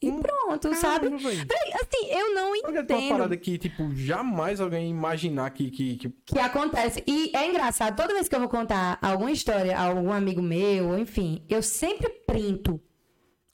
E 0.02 0.12
pronto, 0.14 0.74
sabe? 0.76 1.08
Hum, 1.08 1.18
velho. 1.18 1.46
Véi, 1.46 1.74
Assim, 1.74 2.10
eu 2.10 2.34
não 2.34 2.50
uma 2.50 2.58
entendo 2.58 3.10
parada 3.10 3.36
que, 3.36 3.58
tipo, 3.58 3.94
jamais 3.94 4.62
alguém 4.62 4.90
imaginar 4.90 5.50
que, 5.50 5.70
que, 5.70 5.98
que 5.98 6.10
que 6.26 6.40
acontece. 6.40 7.04
E 7.06 7.32
é 7.36 7.48
engraçado, 7.50 7.96
toda 7.96 8.14
vez 8.14 8.30
que 8.30 8.36
eu 8.36 8.40
vou 8.40 8.50
contar 8.50 8.98
alguma 9.02 9.32
história 9.32 9.78
a 9.78 9.88
algum 9.88 10.12
amigo 10.12 10.42
meu, 10.42 10.98
enfim, 10.98 11.44
eu 11.50 11.62
sempre 11.62 12.10
printo. 12.26 12.80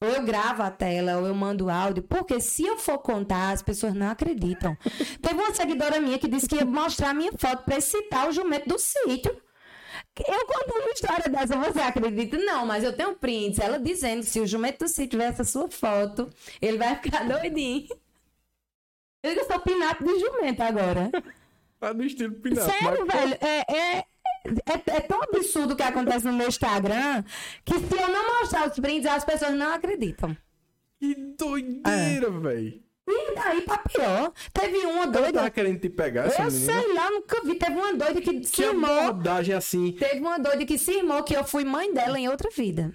Ou 0.03 0.09
eu 0.09 0.23
gravo 0.23 0.61
a 0.61 0.69
tela, 0.69 1.17
ou 1.17 1.25
eu 1.25 1.33
mando 1.33 1.69
áudio, 1.69 2.03
porque 2.03 2.39
se 2.39 2.63
eu 2.63 2.77
for 2.77 2.99
contar, 2.99 3.51
as 3.51 3.63
pessoas 3.63 3.93
não 3.93 4.09
acreditam. 4.09 4.77
Teve 5.21 5.35
uma 5.35 5.53
seguidora 5.53 5.99
minha 5.99 6.19
que 6.19 6.27
disse 6.27 6.47
que 6.47 6.55
ia 6.57 6.65
mostrar 6.65 7.09
a 7.09 7.13
minha 7.13 7.31
foto 7.37 7.63
para 7.63 7.81
citar 7.81 8.29
o 8.29 8.31
jumento 8.31 8.67
do 8.69 8.77
sítio. 8.77 9.35
Eu 10.17 10.45
conto 10.47 10.79
uma 10.79 10.91
história 10.91 11.29
dessa, 11.29 11.57
você 11.57 11.79
acredita? 11.81 12.37
Não, 12.37 12.65
mas 12.65 12.83
eu 12.83 12.95
tenho 12.95 13.15
prints. 13.15 13.59
Ela 13.59 13.77
dizendo 13.77 14.21
que 14.21 14.27
se 14.29 14.39
o 14.39 14.47
jumento 14.47 14.87
sítio 14.87 15.11
tiver 15.11 15.25
essa 15.25 15.43
sua 15.43 15.69
foto, 15.69 16.29
ele 16.61 16.77
vai 16.77 16.95
ficar 16.95 17.23
doidinho. 17.27 17.87
Eu 19.21 19.31
digo, 19.33 19.41
eu 19.41 19.45
sou 19.47 19.59
pinato 19.59 20.03
de 20.03 20.19
jumento 20.19 20.61
agora. 20.61 21.09
Tá 21.77 21.93
no 21.93 22.05
estilo 22.05 22.33
pinato. 22.35 22.71
Sério, 22.71 23.05
mas- 23.05 23.19
velho, 23.19 23.37
é, 23.41 23.65
é, 23.67 23.97
é, 23.99 24.95
é 24.95 24.99
tão 25.01 25.21
absurdo 25.21 25.73
o 25.73 25.75
que 25.75 25.83
acontece 25.83 26.25
no 26.25 26.31
meu 26.31 26.47
Instagram 26.47 27.21
que 27.65 27.77
se 27.77 27.93
eu 28.01 28.07
não 28.07 28.39
mostrar 28.39 28.69
os 28.69 28.79
prints, 28.79 29.05
as 29.05 29.25
pessoas 29.25 29.53
não 29.53 29.73
acreditam. 29.73 30.35
Que 30.97 31.13
doideira, 31.37 32.27
É. 32.27 32.31
velho. 32.31 32.81
E 33.07 33.35
daí 33.35 33.61
pra 33.61 33.77
pior. 33.77 34.31
Teve 34.51 34.77
uma 34.79 35.03
Ela 35.03 35.11
tava 35.11 35.31
doida. 35.31 35.51
querendo 35.51 35.79
te 35.79 35.89
pegar, 35.89 36.25
essa 36.25 36.41
Eu 36.43 36.51
menina. 36.51 36.71
sei 36.81 36.93
lá, 36.93 37.11
nunca 37.11 37.41
vi. 37.43 37.55
Teve 37.55 37.73
uma 37.75 37.93
doida 37.93 38.21
que 38.21 38.39
Que 38.39 38.47
cismou. 38.47 38.89
abordagem 38.99 39.53
assim. 39.55 39.91
Teve 39.91 40.19
uma 40.21 40.39
doida 40.39 40.65
que 40.65 40.77
cismou 40.77 41.21
que 41.23 41.35
eu 41.35 41.43
fui 41.43 41.63
mãe 41.63 41.93
dela 41.93 42.17
em 42.19 42.27
outra 42.27 42.49
vida. 42.49 42.91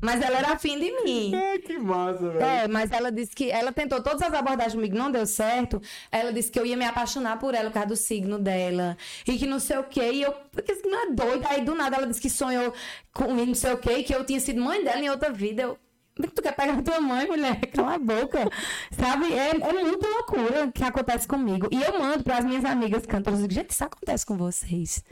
Mas 0.00 0.22
ela 0.22 0.38
era 0.38 0.52
afim 0.52 0.78
de 0.78 0.92
mim. 1.02 1.34
É, 1.34 1.58
que 1.58 1.76
massa, 1.76 2.30
velho. 2.30 2.40
É, 2.44 2.68
mas 2.68 2.92
ela 2.92 3.10
disse 3.10 3.34
que 3.34 3.50
ela 3.50 3.72
tentou 3.72 4.00
todas 4.00 4.22
as 4.22 4.32
abordagens 4.32 4.74
comigo, 4.74 4.96
não 4.96 5.10
deu 5.10 5.26
certo. 5.26 5.82
Ela 6.12 6.32
disse 6.32 6.52
que 6.52 6.58
eu 6.60 6.64
ia 6.64 6.76
me 6.76 6.84
apaixonar 6.84 7.36
por 7.40 7.52
ela 7.52 7.68
por 7.68 7.74
causa 7.74 7.88
do 7.88 7.96
signo 7.96 8.38
dela. 8.38 8.96
E 9.26 9.36
que 9.36 9.44
não 9.46 9.58
sei 9.58 9.76
o 9.78 9.82
quê. 9.84 10.12
E 10.12 10.22
eu, 10.22 10.32
porque 10.52 10.72
não 10.84 11.02
é 11.02 11.10
doida. 11.10 11.48
Aí 11.48 11.62
do 11.62 11.74
nada 11.74 11.96
ela 11.96 12.06
disse 12.06 12.20
que 12.20 12.30
sonhou 12.30 12.72
com 13.12 13.34
não 13.34 13.54
sei 13.56 13.72
o 13.72 13.78
quê, 13.78 14.04
que 14.04 14.14
eu 14.14 14.24
tinha 14.24 14.38
sido 14.38 14.60
mãe 14.62 14.84
dela 14.84 15.00
em 15.00 15.10
outra 15.10 15.32
vida. 15.32 15.62
Eu, 15.62 15.78
tu 16.34 16.42
quer 16.42 16.52
pegar 16.54 16.80
tua 16.82 17.00
mãe, 17.00 17.26
mulher? 17.26 17.60
Cala 17.72 17.94
a 17.94 17.98
boca. 17.98 18.48
Sabe? 18.90 19.32
É, 19.32 19.50
é 19.50 19.72
muita 19.84 20.06
loucura 20.08 20.70
que 20.72 20.82
acontece 20.84 21.26
comigo. 21.28 21.68
E 21.70 21.82
eu 21.82 21.98
mando 21.98 22.22
para 22.24 22.38
as 22.38 22.44
minhas 22.44 22.64
amigas 22.64 23.06
cantoras. 23.06 23.40
digo, 23.40 23.52
Gente, 23.54 23.70
isso 23.70 23.84
acontece 23.84 24.26
com 24.26 24.36
vocês. 24.36 25.04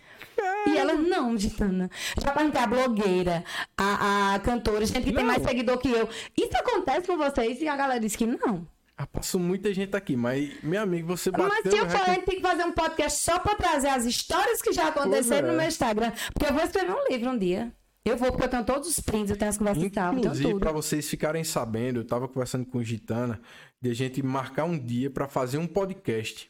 E 0.67 0.77
elas, 0.77 0.99
não, 1.01 1.37
Gitana. 1.39 1.91
Já 2.21 2.33
perguntei 2.33 2.61
a 2.61 2.67
blogueira, 2.67 3.45
a, 3.77 4.35
a 4.35 4.39
cantora, 4.41 4.85
gente 4.85 5.05
que 5.05 5.13
tem 5.13 5.25
Não. 5.25 5.33
mais 5.33 5.43
seguidor 5.43 5.79
que 5.79 5.89
eu. 5.91 6.09
Isso 6.37 6.57
acontece 6.57 7.07
com 7.07 7.17
vocês? 7.17 7.61
E 7.61 7.69
a 7.69 7.77
galera 7.77 8.01
disse 8.01 8.19
que 8.19 8.27
não. 8.27 8.67
Ah, 8.99 9.07
passou 9.07 9.39
muita 9.39 9.73
gente 9.75 9.95
aqui, 9.95 10.17
mas, 10.17 10.51
meu 10.63 10.81
amigo, 10.83 11.07
você 11.07 11.31
bateu... 11.31 11.47
Mas 11.49 11.71
se 11.71 11.77
eu 11.77 11.85
recorde- 11.85 12.15
gente 12.15 12.25
tem 12.25 12.37
que 12.37 12.41
fazer 12.43 12.65
um 12.65 12.73
podcast 12.73 13.21
só 13.23 13.39
pra 13.39 13.55
trazer 13.55 13.89
as 13.89 14.07
histórias 14.07 14.63
que 14.63 14.73
já 14.73 14.89
aconteceram 14.89 15.29
Pois 15.29 15.49
é. 15.49 15.53
no 15.53 15.59
meu 15.59 15.69
Instagram. 15.69 16.13
Porque 16.33 16.51
eu 16.51 16.55
vou 16.55 16.65
escrever 16.65 16.93
um 16.95 17.07
livro 17.11 17.31
um 17.31 17.37
dia. 17.39 17.71
Eu 18.07 18.17
vou, 18.17 18.31
porque 18.31 18.45
eu 18.45 18.49
tenho 18.49 18.65
todos 18.65 18.89
os 18.89 19.01
prints, 19.01 19.31
eu 19.31 19.37
tenho 19.37 19.49
as 19.49 19.59
conversas 19.59 19.83
e 19.83 19.91
tal, 19.91 20.15
Inclusive, 20.15 20.61
pra 20.61 20.71
vocês 20.71 21.11
ficarem 21.11 21.43
sabendo, 21.43 21.99
eu 21.99 22.05
tava 22.05 22.29
conversando 22.29 22.65
com 22.65 22.79
o 22.79 22.85
Gitana 22.85 23.41
de 23.83 23.91
a 23.91 23.95
gente 23.95 24.23
marcar 24.23 24.65
um 24.65 24.79
dia 24.79 25.11
pra 25.11 25.27
fazer 25.27 25.59
um 25.59 25.67
podcast. 25.67 26.49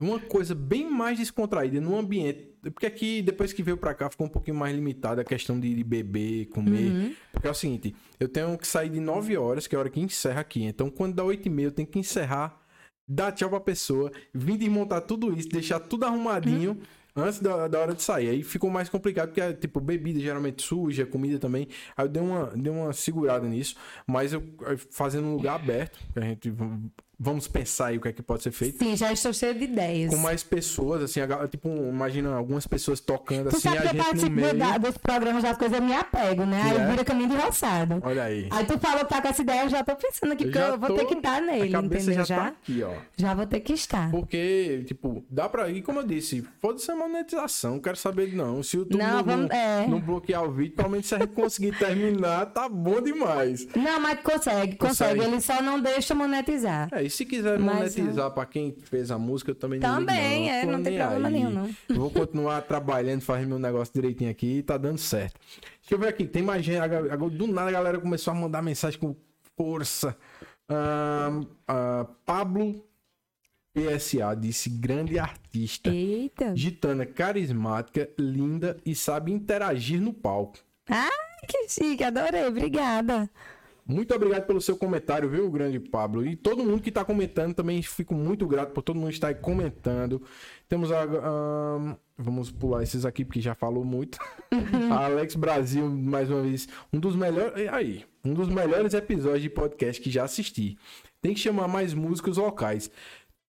Uma 0.00 0.18
coisa 0.18 0.54
bem 0.54 0.90
mais 0.90 1.18
descontraída, 1.18 1.78
num 1.78 1.98
ambiente. 1.98 2.48
Porque 2.62 2.86
aqui, 2.86 3.20
depois 3.20 3.52
que 3.52 3.62
veio 3.62 3.76
pra 3.76 3.92
cá, 3.92 4.08
ficou 4.08 4.26
um 4.26 4.30
pouquinho 4.30 4.56
mais 4.56 4.74
limitada 4.74 5.20
a 5.20 5.24
questão 5.24 5.60
de, 5.60 5.74
de 5.74 5.84
beber, 5.84 6.46
comer. 6.46 6.90
Uhum. 6.90 7.14
Porque 7.30 7.46
é 7.46 7.50
o 7.50 7.54
seguinte, 7.54 7.94
eu 8.18 8.26
tenho 8.26 8.56
que 8.56 8.66
sair 8.66 8.88
de 8.88 8.98
9 8.98 9.36
horas, 9.36 9.66
que 9.66 9.74
é 9.74 9.76
a 9.76 9.80
hora 9.80 9.90
que 9.90 10.00
encerra 10.00 10.40
aqui. 10.40 10.64
Então, 10.64 10.88
quando 10.88 11.14
dá 11.14 11.22
8 11.22 11.46
e 11.46 11.50
meia, 11.50 11.66
eu 11.66 11.72
tenho 11.72 11.86
que 11.86 11.98
encerrar, 11.98 12.58
dar 13.06 13.30
tchau 13.30 13.50
pra 13.50 13.60
pessoa, 13.60 14.10
vir 14.32 14.56
desmontar 14.56 15.02
tudo 15.02 15.38
isso, 15.38 15.50
deixar 15.50 15.80
tudo 15.80 16.06
arrumadinho. 16.06 16.70
Uhum. 16.72 16.80
Antes 17.16 17.38
da, 17.38 17.68
da 17.68 17.78
hora 17.78 17.94
de 17.94 18.02
sair. 18.02 18.28
Aí 18.28 18.42
ficou 18.42 18.68
mais 18.68 18.88
complicado, 18.88 19.28
porque, 19.28 19.54
tipo, 19.54 19.80
bebida 19.80 20.18
geralmente 20.18 20.62
suja, 20.62 21.06
comida 21.06 21.38
também. 21.38 21.68
Aí 21.96 22.04
eu 22.04 22.08
dei 22.08 22.22
uma, 22.22 22.46
dei 22.56 22.72
uma 22.72 22.92
segurada 22.92 23.46
nisso. 23.46 23.76
Mas 24.06 24.32
eu 24.32 24.42
fazendo 24.90 25.28
um 25.28 25.36
lugar 25.36 25.54
aberto, 25.54 25.98
que 26.12 26.18
a 26.18 26.22
gente 26.22 26.52
vamos 27.18 27.46
pensar 27.48 27.86
aí 27.86 27.98
o 27.98 28.00
que 28.00 28.08
é 28.08 28.12
que 28.12 28.22
pode 28.22 28.42
ser 28.42 28.50
feito. 28.52 28.78
Sim, 28.78 28.96
já 28.96 29.12
estou 29.12 29.32
cheio 29.32 29.54
de 29.54 29.64
ideias. 29.64 30.10
Com 30.14 30.20
mais 30.20 30.42
pessoas, 30.42 31.02
assim, 31.02 31.20
tipo, 31.50 31.68
imagina 31.68 32.34
algumas 32.34 32.66
pessoas 32.66 33.00
tocando 33.00 33.50
Tu 33.50 33.56
assim, 33.56 33.68
sabe 33.68 33.78
a 33.78 33.80
que 33.82 33.86
eu 33.86 33.90
gente 33.92 33.98
no 33.98 34.04
participo 34.04 34.32
meio. 34.36 34.54
da- 34.54 34.78
dos 34.78 34.96
programas 34.98 35.42
das 35.42 35.56
coisas, 35.56 35.78
eu 35.78 35.84
me 35.84 35.92
apego, 35.94 36.44
né? 36.44 36.62
Aí 36.62 36.76
é? 36.76 36.86
vira 36.90 37.04
caminho 37.04 37.30
de 37.30 37.36
roçado. 37.36 38.00
Olha 38.02 38.24
aí. 38.24 38.48
Aí 38.50 38.64
tu 38.66 38.74
que 38.74 38.80
tá 39.06 39.22
com 39.22 39.28
essa 39.28 39.42
ideia, 39.42 39.62
eu 39.64 39.68
já 39.68 39.82
tô 39.84 39.94
pensando 39.96 40.32
aqui, 40.32 40.44
porque 40.44 40.58
já 40.58 40.68
eu 40.68 40.78
vou 40.78 40.88
tô- 40.90 40.96
ter 40.96 41.04
que 41.06 41.14
estar 41.14 41.40
nele, 41.40 41.68
a 41.68 41.80
cabeça 41.80 42.02
entendeu? 42.04 42.24
já 42.24 42.34
Já, 42.36 42.36
tá 42.42 42.46
aqui, 42.48 42.82
ó. 42.82 42.92
já 43.16 43.34
vou 43.34 43.46
ter 43.46 43.60
que 43.60 43.72
estar. 43.72 44.10
Porque, 44.10 44.84
tipo, 44.86 45.24
dá 45.30 45.48
pra 45.48 45.68
ir, 45.70 45.82
como 45.82 46.00
eu 46.00 46.04
disse, 46.06 46.44
foda-se 46.60 46.90
a 46.90 46.96
monetização, 46.96 47.78
quero 47.78 47.96
saber 47.96 48.32
não. 48.34 48.62
Se 48.62 48.76
o 48.76 48.80
YouTube 48.80 48.98
Não, 48.98 49.16
não, 49.18 49.24
vamos- 49.24 49.50
é. 49.50 49.86
não 49.86 50.00
bloquear 50.00 50.44
o 50.44 50.50
vídeo, 50.52 50.74
pelo 50.76 50.90
menos 50.90 51.06
se 51.06 51.14
a 51.14 51.18
gente 51.18 51.32
conseguir 51.32 51.76
terminar, 51.78 52.46
tá 52.46 52.68
bom 52.68 53.00
demais. 53.00 53.66
Não, 53.74 54.00
mas 54.00 54.20
consegue, 54.20 54.76
consegue. 54.76 55.14
Consegue. 55.14 55.20
Ele 55.20 55.40
só 55.40 55.62
não 55.62 55.80
deixa 55.80 56.14
monetizar. 56.14 56.88
É, 56.92 57.03
e 57.06 57.10
se 57.10 57.24
quiser 57.24 57.58
monetizar 57.58 58.30
pra 58.30 58.46
quem 58.46 58.72
fez 58.72 59.10
a 59.10 59.18
música, 59.18 59.50
eu 59.50 59.54
também 59.54 59.80
não 59.80 59.88
ligo, 59.88 60.00
Também, 60.00 60.50
é, 60.50 60.64
não 60.64 60.82
tem 60.82 60.98
problema 60.98 61.28
aí. 61.28 61.34
nenhum, 61.34 61.50
não. 61.50 61.70
Eu 61.88 61.96
Vou 61.96 62.10
continuar 62.12 62.62
trabalhando, 62.62 63.20
fazendo 63.20 63.48
meu 63.48 63.58
negócio 63.58 63.92
direitinho 63.92 64.30
aqui 64.30 64.58
e 64.58 64.62
tá 64.62 64.76
dando 64.76 64.98
certo. 64.98 65.40
Deixa 65.80 65.94
eu 65.94 65.98
ver 65.98 66.08
aqui, 66.08 66.26
tem 66.26 66.42
mais 66.42 66.64
gente. 66.64 66.80
Do 67.36 67.46
nada 67.46 67.68
a 67.68 67.72
galera 67.72 67.98
começou 67.98 68.32
a 68.32 68.34
mandar 68.34 68.62
mensagem 68.62 68.98
com 68.98 69.14
força. 69.56 70.16
Ahn, 70.68 71.44
ah, 71.68 72.06
Pablo 72.24 72.82
PSA 73.74 74.36
disse 74.36 74.70
grande 74.70 75.18
artista. 75.18 75.90
Eita. 75.90 76.54
Gitana, 76.54 77.04
carismática, 77.04 78.08
linda 78.16 78.76
e 78.86 78.94
sabe 78.94 79.32
interagir 79.32 80.00
no 80.00 80.12
palco. 80.12 80.58
Ah, 80.88 81.08
que 81.48 81.68
chique, 81.68 82.04
adorei, 82.04 82.44
obrigada. 82.44 83.28
Muito 83.86 84.14
obrigado 84.14 84.46
pelo 84.46 84.60
seu 84.62 84.76
comentário, 84.78 85.28
viu, 85.28 85.50
grande 85.50 85.78
Pablo? 85.78 86.26
E 86.26 86.34
todo 86.34 86.64
mundo 86.64 86.82
que 86.82 86.88
está 86.88 87.04
comentando 87.04 87.54
também 87.54 87.82
fico 87.82 88.14
muito 88.14 88.46
grato 88.46 88.72
por 88.72 88.82
todo 88.82 88.96
mundo 88.96 89.10
estar 89.10 89.28
aí 89.28 89.34
comentando. 89.34 90.22
Temos 90.68 90.90
a. 90.90 91.04
vamos 92.16 92.50
pular 92.50 92.82
esses 92.82 93.04
aqui 93.04 93.24
porque 93.24 93.42
já 93.42 93.54
falou 93.54 93.84
muito. 93.84 94.18
Alex 94.90 95.34
Brasil, 95.34 95.86
mais 95.88 96.30
uma 96.30 96.40
vez, 96.40 96.66
um 96.92 96.98
dos 96.98 97.14
melhores. 97.14 97.68
Aí, 97.68 98.06
um 98.24 98.32
dos 98.32 98.48
melhores 98.48 98.94
episódios 98.94 99.42
de 99.42 99.50
podcast 99.50 100.00
que 100.00 100.10
já 100.10 100.24
assisti. 100.24 100.78
Tem 101.20 101.34
que 101.34 101.40
chamar 101.40 101.68
mais 101.68 101.92
músicos 101.92 102.38
locais. 102.38 102.90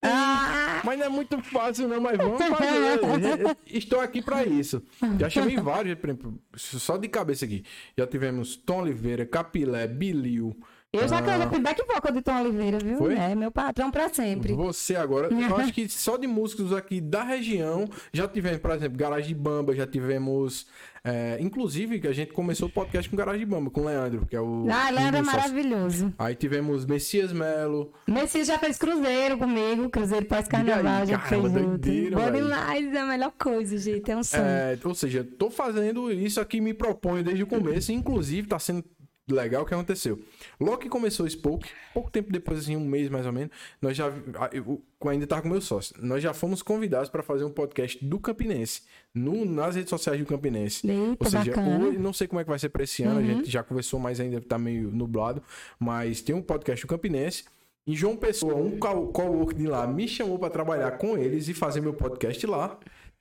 Ah, 0.02 0.82
Mas 0.86 1.00
não 1.00 1.06
é 1.06 1.10
muito 1.10 1.42
fácil, 1.42 1.88
não, 1.88 2.00
mas 2.00 2.18
vamos 2.18 2.40
fazer. 2.44 3.58
Estou 3.66 4.00
aqui 4.00 4.22
para 4.22 4.46
isso. 4.46 4.84
Já 5.20 5.30
chamei 5.30 5.58
vários, 5.58 5.98
por 5.98 6.10
exemplo, 6.10 6.40
só 6.56 6.98
de 6.98 7.08
cabeça 7.08 7.46
aqui. 7.46 7.64
Já 7.98 8.06
tivemos 8.06 8.56
Tom 8.56 8.82
Oliveira, 8.82 9.26
Capilé, 9.26 9.88
Bilil. 9.88 10.56
Eu 10.96 11.08
já 11.08 11.20
ah, 11.20 11.50
fui 11.50 11.60
back 11.60 11.82
vocal 11.86 12.12
do 12.12 12.22
Tom 12.22 12.42
Oliveira, 12.42 12.80
viu? 12.80 12.98
Foi? 12.98 13.16
É, 13.16 13.36
meu 13.36 13.52
patrão 13.52 13.92
pra 13.92 14.10
sempre. 14.10 14.54
Você 14.54 14.96
agora, 14.96 15.30
eu 15.32 15.56
acho 15.58 15.74
que 15.74 15.88
só 15.90 16.18
de 16.18 16.28
músicos 16.28 16.74
aqui 16.74 17.02
da 17.02 17.24
região, 17.24 17.88
já 18.14 18.28
tivemos, 18.28 18.60
por 18.60 18.72
exemplo, 18.72 18.98
Garagem 18.98 19.28
de 19.28 19.36
Bamba, 19.36 19.76
já 19.76 19.86
tivemos. 19.86 20.68
é, 21.04 21.38
inclusive, 21.40 22.00
que 22.00 22.08
a 22.08 22.14
gente 22.14 22.34
começou 22.34 22.68
o 22.68 22.72
podcast 22.72 23.10
com 23.10 23.16
Garagem 23.16 23.42
de 23.42 23.46
Bamba, 23.46 23.70
com 23.70 23.82
o 23.82 23.86
Leandro, 23.86 24.26
que 24.26 24.36
é 24.36 24.42
o. 24.42 24.68
Ah, 24.70 24.90
Leandro 24.90 25.18
é 25.18 25.22
maravilhoso. 25.22 26.14
Aí 26.18 26.36
tivemos 26.36 26.86
Messias 26.86 27.32
Melo. 27.32 27.94
Messias 28.08 28.48
já 28.48 28.58
fez 28.58 28.78
cruzeiro 28.78 29.38
comigo, 29.38 29.90
cruzeiro 29.90 30.26
pós-carnaval, 30.26 31.06
já 31.06 31.20
fez 31.20 31.52
doideira, 31.52 32.16
Bom 32.18 32.32
demais, 32.32 32.94
é 32.94 33.00
a 33.00 33.06
melhor 33.06 33.32
coisa, 33.38 33.78
gente, 33.78 34.10
é 34.10 34.18
um 34.18 34.24
sonho. 34.24 34.44
É, 34.44 34.78
ou 34.84 34.96
seja, 34.96 35.24
tô 35.38 35.50
fazendo 35.50 36.12
isso 36.12 36.40
aqui, 36.40 36.60
me 36.60 36.74
proponho 36.74 37.24
desde 37.24 37.44
o 37.44 37.48
começo, 37.48 37.92
inclusive 37.92 38.48
tá 38.48 38.60
sendo 38.60 38.84
legal 39.30 39.64
o 39.64 39.66
que 39.66 39.74
aconteceu. 39.74 40.20
Logo 40.60 40.78
que 40.78 40.90
começou 40.90 41.26
o 41.26 41.30
Spoke, 41.30 41.70
pouco 41.94 42.10
tempo 42.10 42.32
depois, 42.32 42.60
assim, 42.60 42.76
um 42.76 42.86
mês 42.88 43.10
mais 43.10 43.26
ou 43.26 43.32
menos, 43.32 43.52
nós 43.82 43.96
já, 43.96 44.12
eu 44.54 44.82
ainda 45.08 45.28
tava 45.28 45.42
com 45.42 45.50
meu 45.50 45.62
sócio, 45.62 45.96
nós 46.02 46.22
já 46.24 46.34
fomos 46.34 46.62
convidados 46.62 47.10
para 47.10 47.22
fazer 47.22 47.44
um 47.44 47.52
podcast 47.52 48.04
do 48.04 48.20
Campinense, 48.20 48.82
no, 49.14 49.46
nas 49.46 49.76
redes 49.76 49.90
sociais 49.90 50.20
do 50.20 50.26
Campinense. 50.26 50.90
Eita, 50.90 51.24
Ou 51.24 51.30
seja. 51.30 51.60
Uhum. 51.60 51.88
hoje, 51.90 51.98
não 51.98 52.14
sei 52.14 52.28
como 52.28 52.40
é 52.40 52.44
que 52.44 52.50
vai 52.50 52.60
ser 52.60 52.70
pra 52.70 52.84
esse 52.84 53.04
ano, 53.04 53.20
a 53.20 53.24
gente 53.24 53.50
já 53.52 53.64
conversou, 53.64 54.00
mas 54.00 54.20
ainda 54.20 54.40
tá 54.42 54.58
meio 54.58 54.90
nublado, 54.92 55.42
mas 55.80 56.22
tem 56.22 56.34
um 56.36 56.42
podcast 56.42 56.86
do 56.86 56.90
Campinense, 56.90 57.44
em 57.88 57.96
João 57.96 58.16
Pessoa, 58.18 58.56
um 58.56 58.80
co- 58.80 59.08
cowork 59.08 59.54
de 59.54 59.68
lá 59.68 59.86
me 59.86 60.08
chamou 60.08 60.40
para 60.40 60.50
trabalhar 60.50 60.92
com 60.98 61.18
eles 61.18 61.48
e 61.48 61.54
fazer 61.54 61.82
meu 61.82 61.94
podcast 61.94 62.46
lá. 62.48 62.80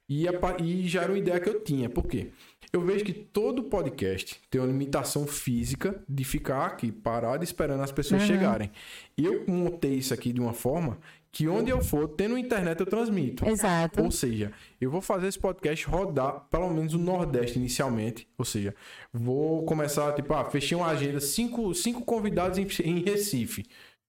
E, 0.08 0.26
e 0.62 0.86
já 0.86 1.02
era 1.02 1.12
uma 1.12 1.18
ideia 1.18 1.40
que 1.40 1.48
eu 1.48 1.60
tinha. 1.60 1.88
Por 1.88 2.06
quê? 2.06 2.28
Eu 2.74 2.80
vejo 2.80 3.04
que 3.04 3.12
todo 3.12 3.62
podcast 3.62 4.40
tem 4.50 4.60
uma 4.60 4.66
limitação 4.66 5.28
física 5.28 6.02
de 6.08 6.24
ficar 6.24 6.66
aqui 6.66 6.90
parado 6.90 7.44
esperando 7.44 7.84
as 7.84 7.92
pessoas 7.92 8.22
chegarem. 8.22 8.68
E 9.16 9.24
eu 9.24 9.44
montei 9.46 9.94
isso 9.94 10.12
aqui 10.12 10.32
de 10.32 10.40
uma 10.40 10.52
forma 10.52 10.98
que 11.30 11.46
onde 11.46 11.70
eu 11.70 11.80
for, 11.80 12.08
tendo 12.08 12.36
internet, 12.36 12.80
eu 12.80 12.86
transmito. 12.86 13.46
Exato. 13.48 14.02
Ou 14.02 14.10
seja, 14.10 14.50
eu 14.80 14.90
vou 14.90 15.00
fazer 15.00 15.28
esse 15.28 15.38
podcast 15.38 15.86
rodar 15.86 16.46
pelo 16.50 16.68
menos 16.68 16.94
o 16.94 16.98
Nordeste 16.98 17.60
inicialmente. 17.60 18.26
Ou 18.36 18.44
seja, 18.44 18.74
vou 19.12 19.64
começar, 19.64 20.12
tipo, 20.12 20.34
ah, 20.34 20.44
fechei 20.44 20.76
uma 20.76 20.88
agenda, 20.88 21.20
cinco, 21.20 21.72
cinco 21.74 22.04
convidados 22.04 22.58
em, 22.58 22.66
em 22.84 23.04
Recife. 23.04 23.64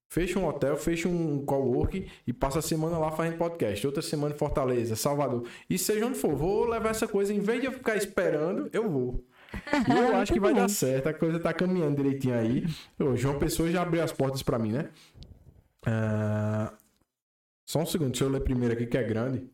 Fecha 0.08 0.40
um 0.40 0.46
hotel, 0.48 0.78
fecha 0.78 1.10
um 1.10 1.44
cowork 1.46 2.08
e 2.26 2.32
passa 2.34 2.60
a 2.60 2.62
semana 2.62 2.98
lá 2.98 3.12
fazendo 3.12 3.38
podcast. 3.38 3.86
Outra 3.86 4.02
semana 4.02 4.34
em 4.34 4.38
Fortaleza, 4.38 4.96
Salvador. 4.96 5.48
E 5.70 5.78
seja 5.78 6.06
onde 6.06 6.18
for, 6.18 6.36
vou 6.36 6.66
levar 6.66 6.90
essa 6.90 7.08
coisa. 7.08 7.34
Em 7.34 7.40
vez 7.40 7.60
de 7.60 7.68
eu 7.68 7.72
ficar 7.72 7.96
esperando, 7.98 8.70
eu 8.72 8.90
vou. 8.90 9.24
E 9.88 9.92
eu 9.92 10.16
acho 10.18 10.32
que 10.32 10.40
vai 10.40 10.54
dar 10.54 10.70
certo, 10.70 11.08
a 11.08 11.14
coisa 11.14 11.40
tá 11.40 11.54
caminhando 11.54 11.98
direitinho 11.98 12.36
aí. 12.36 12.66
Ô, 13.00 13.16
João 13.16 13.40
Pessoa 13.40 13.70
já 13.70 13.82
abriu 13.82 14.04
as 14.04 14.12
portas 14.12 14.42
pra 14.44 14.60
mim, 14.60 14.72
né? 14.72 14.90
Ah, 15.86 16.74
Só 17.68 17.80
um 17.82 17.86
segundo, 17.86 18.12
deixa 18.12 18.26
eu 18.26 18.30
ler 18.30 18.42
primeiro 18.42 18.74
aqui 18.74 18.86
que 18.86 18.98
é 18.98 19.04
grande. 19.04 19.50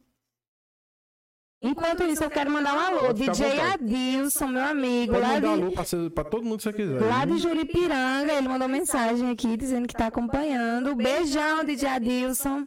Enquanto 1.62 2.04
isso, 2.04 2.24
eu 2.24 2.30
quero 2.30 2.50
mandar 2.50 2.74
um 2.74 2.80
alô. 2.80 3.14
DJ. 3.14 3.60
Adilson, 3.60 4.48
meu 4.48 4.64
amigo, 4.64 5.14
Pode 5.14 5.22
lá 5.22 5.34
mandar 5.36 5.40
de, 5.56 5.62
alô 5.62 5.72
pra, 5.72 5.84
ser- 5.86 6.10
pra 6.10 6.24
todo 6.24 6.44
mundo 6.44 6.58
que 6.58 6.64
você 6.64 6.74
quiser. 6.74 7.00
lá 7.02 7.24
de 7.24 7.38
Juripiranga. 7.38 8.34
Ele 8.34 8.48
mandou 8.48 8.68
mensagem 8.68 9.30
aqui 9.30 9.56
dizendo 9.56 9.88
que 9.88 9.94
tá 9.94 10.08
acompanhando. 10.08 10.96
Beijão, 10.96 11.64
DJ 11.64 11.88
Adilson. 11.90 12.66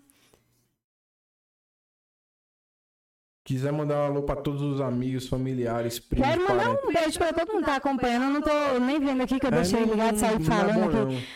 Quiser 3.45 3.71
mandar 3.73 3.97
um 3.97 4.05
alô 4.07 4.23
pra 4.23 4.37
todos 4.37 4.63
os 4.63 4.81
amigos, 4.81 5.29
familiares, 5.29 5.99
primos, 5.99 6.27
Quero 6.27 6.41
mandar 6.49 6.65
parentes. 6.65 6.85
um 6.89 6.93
beijo 6.95 7.19
pra 7.19 7.33
todo 7.35 7.53
mundo 7.53 7.61
que 7.61 7.67
tá 7.67 7.77
acompanhando. 7.77 8.23
Eu 8.25 8.31
não 8.31 8.41
tô 8.41 8.79
nem 8.81 8.99
vendo 8.99 9.23
aqui 9.23 9.39
que 9.39 9.45
eu 9.47 9.51
É, 9.51 9.55
deixei 9.57 9.85
ligado, 9.85 10.17
sair 10.17 10.39
não 10.39 10.41
é 10.41 10.45
falando 10.45 10.85
aqui. 10.85 11.27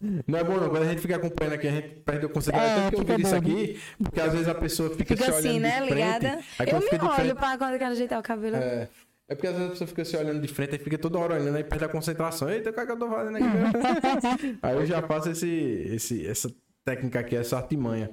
Não. 0.00 0.20
Não 0.28 0.38
é 0.38 0.44
bom 0.44 0.56
não, 0.56 0.68
quando 0.68 0.82
a 0.82 0.86
gente 0.86 1.00
fica 1.00 1.16
acompanhando 1.16 1.54
aqui, 1.54 1.66
a 1.66 1.70
gente 1.72 1.88
perde 1.88 2.26
o 2.26 2.28
consideração. 2.28 2.68
É, 2.86 2.90
Tanto 2.90 3.04
que 3.04 3.10
eu 3.12 3.16
vi 3.16 3.22
isso 3.22 3.34
aqui, 3.34 3.80
porque 4.02 4.20
às 4.20 4.32
vezes 4.32 4.48
a 4.48 4.54
pessoa 4.54 4.90
fica, 4.90 5.16
Fica 5.16 5.24
se 5.24 5.30
olhando 5.32 5.46
assim, 5.48 5.58
né? 5.60 5.70
de 5.70 5.76
frente. 5.88 5.94
Ligada. 5.94 6.38
Aí 6.60 6.68
Eu 6.68 6.78
me 6.78 6.84
olho 6.84 7.14
frente, 7.14 7.34
pra 7.34 7.58
quando 7.58 7.72
eu 7.72 7.78
quero 7.78 7.90
ajeitar 7.92 8.18
o 8.20 8.22
cabelo. 8.22 8.56
é, 8.56 8.88
é 9.28 9.34
porque 9.34 9.46
às 9.48 9.54
vezes 9.54 9.66
a 9.66 9.70
pessoa 9.72 9.88
fica 9.88 10.04
se 10.04 10.16
olhando 10.16 10.40
de 10.40 10.48
frente 10.48 10.76
e 10.76 10.78
fica 10.78 10.96
toda 10.98 11.18
hora 11.18 11.34
olhando, 11.34 11.56
aí 11.56 11.64
perde 11.64 11.84
a 11.86 11.88
concentração. 11.88 12.48
Eita, 12.50 12.70
o 12.70 12.72
que, 12.72 12.78
é 12.80 12.86
que 12.86 12.92
eu 12.92 12.98
tô 12.98 13.08
fazendo 13.08 13.36
aqui? 13.36 14.58
aí 14.62 14.76
eu 14.76 14.86
já 14.86 15.02
faço 15.02 15.30
esse, 15.30 15.48
esse, 15.48 16.24
essa 16.24 16.54
técnica 16.84 17.18
aqui, 17.18 17.34
essa 17.34 17.56
artimanha. 17.56 18.10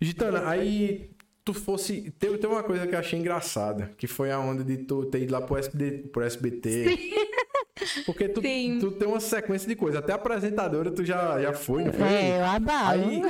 Gitana, 0.00 0.48
aí 0.48 1.10
tu 1.52 1.60
fosse. 1.60 2.10
Tem, 2.18 2.36
tem 2.36 2.50
uma 2.50 2.62
coisa 2.62 2.86
que 2.86 2.94
eu 2.94 2.98
achei 2.98 3.18
engraçada, 3.18 3.92
que 3.96 4.06
foi 4.06 4.30
a 4.30 4.38
onda 4.38 4.62
de 4.64 4.76
tu 4.78 5.04
ter 5.06 5.22
ido 5.22 5.32
lá 5.32 5.40
pro, 5.40 5.56
SBT, 5.56 6.08
pro 6.08 6.22
SBT. 6.22 6.98
Porque 8.04 8.28
tu, 8.28 8.42
Sim. 8.42 8.78
tu 8.78 8.90
tem 8.92 9.08
uma 9.08 9.20
sequência 9.20 9.66
de 9.66 9.74
coisas. 9.74 9.98
Até 10.00 10.12
apresentadora 10.12 10.90
tu 10.90 11.02
já, 11.04 11.40
já 11.40 11.52
foi, 11.54 11.84
não 11.84 11.92
foi? 11.92 12.06
É, 12.06 12.38
eu 12.40 12.44
abalo. 12.44 13.02
Aí, 13.02 13.22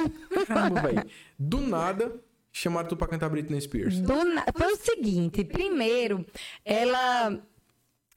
caramba, 0.47 0.80
velho. 0.82 1.05
Do 1.38 1.60
nada, 1.60 2.12
chamaram 2.52 2.88
tu 2.88 2.97
pra 2.97 3.06
cantar 3.06 3.28
Britney 3.28 3.60
Spears. 3.60 4.01
Do 4.01 4.24
na- 4.24 4.44
Foi 4.56 4.72
o 4.72 4.76
seguinte, 4.76 5.44
primeiro, 5.44 6.26
ela 6.64 7.40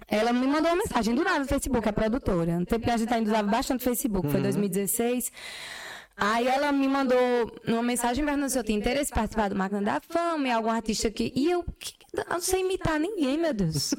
ela 0.07 0.33
me 0.33 0.45
mandou 0.47 0.69
uma 0.71 0.77
mensagem 0.77 1.13
do 1.15 1.23
nada 1.23 1.39
no 1.39 1.45
Facebook, 1.45 1.87
a 1.87 1.93
produtora. 1.93 2.59
No 2.59 2.65
tempo 2.65 2.83
que 2.83 2.91
a 2.91 2.97
gente 2.97 3.13
ainda 3.13 3.29
usava 3.29 3.47
bastante 3.49 3.81
o 3.81 3.83
Facebook, 3.83 4.27
foi 4.29 4.39
em 4.39 4.43
2016. 4.43 5.31
Aí 6.15 6.47
ela 6.47 6.71
me 6.71 6.87
mandou 6.87 7.17
uma 7.67 7.81
mensagem 7.83 8.23
perguntando 8.23 8.49
se 8.51 8.57
eu 8.59 8.63
tinha 8.63 8.77
interesse 8.77 9.11
em 9.11 9.15
participar 9.15 9.49
do 9.49 9.55
Máquina 9.55 9.81
da 9.81 9.99
Fama 9.99 10.47
e 10.47 10.51
algum 10.51 10.69
artista 10.69 11.09
que. 11.09 11.33
E 11.35 11.49
eu, 11.49 11.63
que- 11.79 11.93
eu 12.15 12.25
não 12.29 12.39
sei 12.39 12.61
imitar 12.61 12.99
ninguém, 12.99 13.37
meu 13.37 13.53
Deus. 13.53 13.93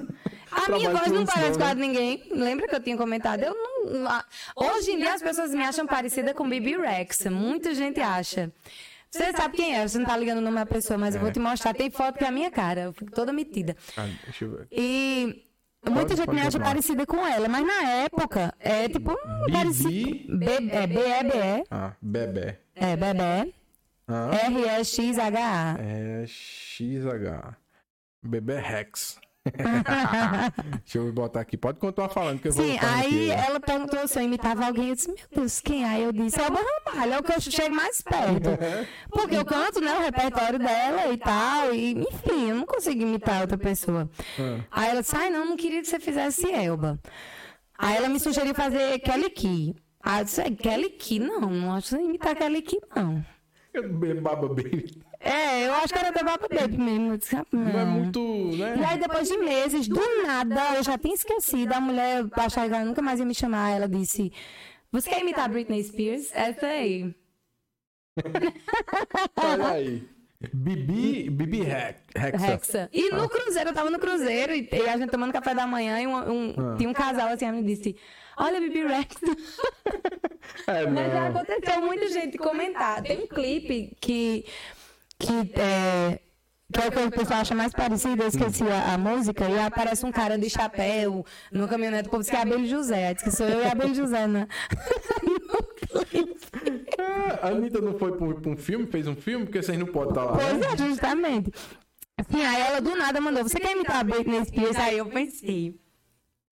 A 0.51 0.71
minha 0.71 0.91
voz 0.91 1.11
não 1.11 1.27
parece 1.27 1.51
não, 1.51 1.59
com 1.59 1.65
a 1.65 1.69
né? 1.69 1.75
de 1.75 1.81
ninguém. 1.81 2.23
Lembra 2.31 2.69
que 2.69 2.75
eu 2.77 2.81
tinha 2.81 2.97
comentado? 2.97 3.43
Eu 3.43 3.53
não. 3.55 4.23
Hoje 4.55 4.93
em 4.93 4.99
dia 4.99 5.13
as 5.15 5.21
pessoas 5.23 5.51
me 5.53 5.65
acham 5.65 5.85
parecida 5.87 6.33
com 6.33 6.49
Bibi 6.49 6.77
Rex. 6.77 7.27
Muita 7.27 7.75
gente 7.75 8.01
acha. 8.01 8.53
Você 9.11 9.33
sabe 9.33 9.57
quem 9.57 9.77
é, 9.77 9.87
você 9.87 9.99
não 9.99 10.07
tá 10.07 10.17
ligando 10.17 10.39
o 10.39 10.41
nome 10.41 10.57
da 10.57 10.67
pessoa, 10.67 10.97
mas 10.99 11.15
eu 11.15 11.21
vou 11.21 11.31
te 11.33 11.39
mostrar. 11.41 11.73
Tem 11.75 11.91
foto 11.91 12.19
que 12.19 12.25
é 12.25 12.29
a 12.29 12.33
minha 12.33 12.51
cara, 12.51 12.83
eu 12.83 12.93
fico 12.93 13.11
toda 13.13 13.33
metida. 13.33 13.77
Ah, 13.97 14.09
deixa 14.25 14.45
eu 14.45 14.51
ver. 14.51 14.67
E 14.73 15.45
muita 15.91 16.17
gente 16.17 16.31
me 16.31 16.41
acha 16.41 16.59
parecida 16.61 17.07
com 17.07 17.27
ela, 17.27 17.49
mas 17.49 17.67
na 17.67 17.91
época 18.05 18.55
é 18.59 18.89
tipo 18.89 19.13
um 19.13 19.53
parecido. 19.53 20.35
É 20.45 20.87
B-E-B-E, 20.87 21.65
Ah, 21.71 21.93
Bebé. 22.01 22.59
é 22.75 22.97
Bebé, 22.97 23.53
Ah, 24.09 24.31
R-E-X-H-A. 24.47 25.77
é 25.81 26.25
XH. 26.27 27.57
Bebé 28.23 28.59
Rex. 28.61 29.19
Deixa 30.83 30.99
eu 30.99 31.13
botar 31.13 31.41
aqui. 31.41 31.57
Pode 31.57 31.79
continuar 31.79 32.09
falando 32.09 32.41
que 32.41 32.49
eu 32.49 32.53
vou 32.53 32.65
Sim, 32.65 32.79
aí 32.81 33.31
aqui. 33.31 33.47
ela 33.47 33.61
perguntou 33.61 34.09
se 34.09 34.19
eu 34.19 34.23
imitava 34.23 34.65
alguém. 34.67 34.89
Eu 34.89 34.95
disse, 34.95 35.09
meu 35.09 35.19
Deus, 35.35 35.61
quem? 35.61 35.85
Aí 35.85 36.03
eu 36.03 36.13
disse, 36.13 36.41
é 36.41 36.45
o 36.45 36.47
Ramalho, 36.47 37.13
é 37.13 37.19
o 37.19 37.23
que 37.23 37.33
eu 37.33 37.41
chego 37.41 37.75
mais 37.75 38.01
perto. 38.01 38.51
Porque 39.11 39.37
eu 39.37 39.45
canto, 39.45 39.81
né, 39.81 39.93
o 39.99 40.01
repertório 40.03 40.59
dela 40.59 41.13
e 41.13 41.19
tal. 41.19 41.75
E, 41.75 41.93
enfim, 41.93 42.49
eu 42.51 42.57
não 42.57 42.67
consigo 42.67 43.03
imitar 43.03 43.43
outra 43.43 43.59
pessoa. 43.59 44.09
Ah. 44.39 44.61
Aí 44.71 44.91
ela 44.91 45.03
disse, 45.03 45.17
ai, 45.17 45.31
não, 45.31 45.45
não 45.47 45.57
queria 45.57 45.83
que 45.83 45.89
você 45.89 46.01
fizesse 46.01 46.51
Elba. 46.51 46.99
Aí 47.77 47.97
ela 47.97 48.09
me 48.09 48.19
sugeriu 48.19 48.55
fazer 48.55 48.99
Kelly 49.01 49.31
Key. 49.31 49.75
Aí 50.03 50.21
eu 50.21 50.25
disse, 50.25 50.41
"É, 50.41 50.51
Kelly 50.51 50.91
Key? 50.91 51.19
Não, 51.19 51.41
não 51.41 51.75
acho 51.75 51.97
que 51.97 52.03
imitar 52.03 52.37
Kelly 52.37 52.63
Key, 52.63 52.79
não. 52.95 53.25
Baba 54.23 54.49
Baby. 54.49 55.03
É, 55.25 55.67
eu 55.67 55.73
acho 55.75 55.93
que 55.93 55.99
era 55.99 56.11
da 56.13 56.23
Baba 56.23 56.47
Baby 56.49 56.77
mesmo. 56.79 57.13
Eu 57.13 57.17
disse, 57.17 57.35
"Ah, 57.35 57.47
Não 57.51 57.69
é 57.69 57.85
não." 57.85 57.87
muito, 57.93 58.21
E 58.21 58.57
né? 58.57 58.87
aí, 58.89 58.99
depois 58.99 59.27
de 59.29 59.39
meses, 59.39 59.89
do 59.89 60.01
nada, 60.27 60.75
eu 60.77 60.83
já 60.83 60.99
tinha 60.99 61.15
esquecido. 61.15 61.73
A 61.73 61.81
mulher, 61.81 62.25
achava 62.33 62.69
que 62.69 62.75
ela 62.75 62.85
nunca 62.85 63.01
mais 63.03 63.19
ia 63.21 63.25
me 63.27 63.35
chamar. 63.35 63.71
Ela 63.71 63.89
disse: 63.89 64.33
Você 64.93 65.09
quer 65.11 65.21
imitar 65.21 65.49
Britney 65.49 65.83
Spears? 65.83 66.31
Essa 66.35 66.67
aí. 66.67 67.15
Olha 69.37 69.69
aí. 69.69 70.09
Bibi, 70.53 71.31
Bibi 71.31 71.63
Rex. 71.63 72.01
Rexa. 72.15 72.47
Rexa. 72.47 72.89
E 72.93 73.09
no 73.11 73.29
Cruzeiro, 73.31 73.71
eu 73.71 73.75
tava 73.75 73.89
no 73.89 73.99
Cruzeiro 73.99 74.53
e, 74.55 74.69
e 74.71 74.89
a 74.89 74.97
gente 74.99 75.09
tomando 75.11 75.33
café 75.33 75.55
da 75.55 75.67
manhã 75.67 75.99
e 76.03 76.07
um, 76.07 76.15
um- 76.17 76.55
Ah. 76.59 76.77
tinha 76.77 76.89
um 76.91 76.93
casal 76.93 77.29
assim, 77.29 77.47
ela 77.47 77.57
me 77.57 77.63
disse: 77.63 77.97
Olha, 78.37 78.61
Bibi 78.61 78.87
Rex. 78.87 79.17
É, 80.67 80.87
Mas 80.87 81.13
já 81.13 81.29
aconteceu 81.29 81.81
muita 81.81 82.09
gente 82.09 82.37
comentar. 82.37 83.03
Tem 83.03 83.23
um 83.23 83.27
clipe 83.27 83.97
que. 84.01 84.45
Que 85.27 85.61
é. 85.61 86.21
Que 86.73 86.81
é 86.81 86.89
o 86.89 86.91
que 86.91 86.99
o 86.99 87.11
pessoal 87.11 87.41
acha 87.41 87.55
mais 87.55 87.73
parecido, 87.73 88.23
eu 88.23 88.29
esqueci 88.29 88.65
a, 88.65 88.95
a 88.95 88.99
música, 88.99 89.49
e 89.49 89.59
aparece 89.61 90.05
um 90.05 90.11
cara 90.11 90.37
de 90.37 90.49
chapéu 90.49 91.25
no 91.53 91.69
caminhonete, 91.69 92.09
o 92.09 92.11
povo 92.11 92.23
diz 92.23 92.31
que 92.31 92.37
é 92.37 92.41
Abelho 92.41 92.67
José, 92.67 93.15
diz 93.15 93.23
que 93.23 93.31
sou 93.31 93.47
eu 93.47 93.61
e 93.61 93.67
Abelho 93.67 93.95
José, 93.95 94.27
né? 94.27 94.49
no 95.23 96.05
clipe. 96.05 96.35
Ah, 96.99 97.39
a 97.43 97.49
Anitta 97.49 97.81
não 97.81 97.97
foi 97.99 98.13
pra 98.13 98.51
um, 98.51 98.57
filme, 98.57 98.87
fez 98.87 99.07
um 99.07 99.15
filme, 99.15 99.45
porque 99.45 99.63
vocês 99.63 99.79
não 99.79 99.87
podem 99.87 100.09
estar 100.09 100.25
lá. 100.25 100.33
Pois 100.33 100.59
né? 100.59 100.67
é, 100.73 100.77
justamente. 100.77 101.53
Assim, 102.17 102.45
aí 102.45 102.61
ela 102.63 102.81
do 102.81 102.97
nada 102.97 103.21
mandou, 103.21 103.43
você 103.43 103.61
quer 103.61 103.73
imitar 103.73 104.01
a 104.01 104.05
Britney 104.05 104.45
Spears? 104.45 104.77
Aí 104.77 104.99
eu 104.99 105.07
pensei, 105.07 105.79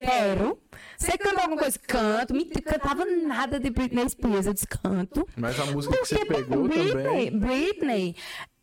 quero. 0.01 0.59
Você 0.99 1.17
canta 1.17 1.43
alguma 1.43 1.61
coisa? 1.61 1.79
Canto. 1.79 2.35
Me 2.35 2.45
cantava 2.45 3.05
nada 3.05 3.59
de 3.59 3.71
Britney 3.71 4.09
Spears, 4.09 4.47
eu 4.47 4.55
disse, 4.55 4.67
canto. 4.67 5.27
Mas 5.37 5.59
a 5.59 5.67
música 5.67 5.97
que 5.97 6.07
você 6.07 6.19
Porque 6.19 6.35
pegou 6.35 6.69
Britney, 6.69 6.93
também. 6.93 7.39
Britney 7.39 8.17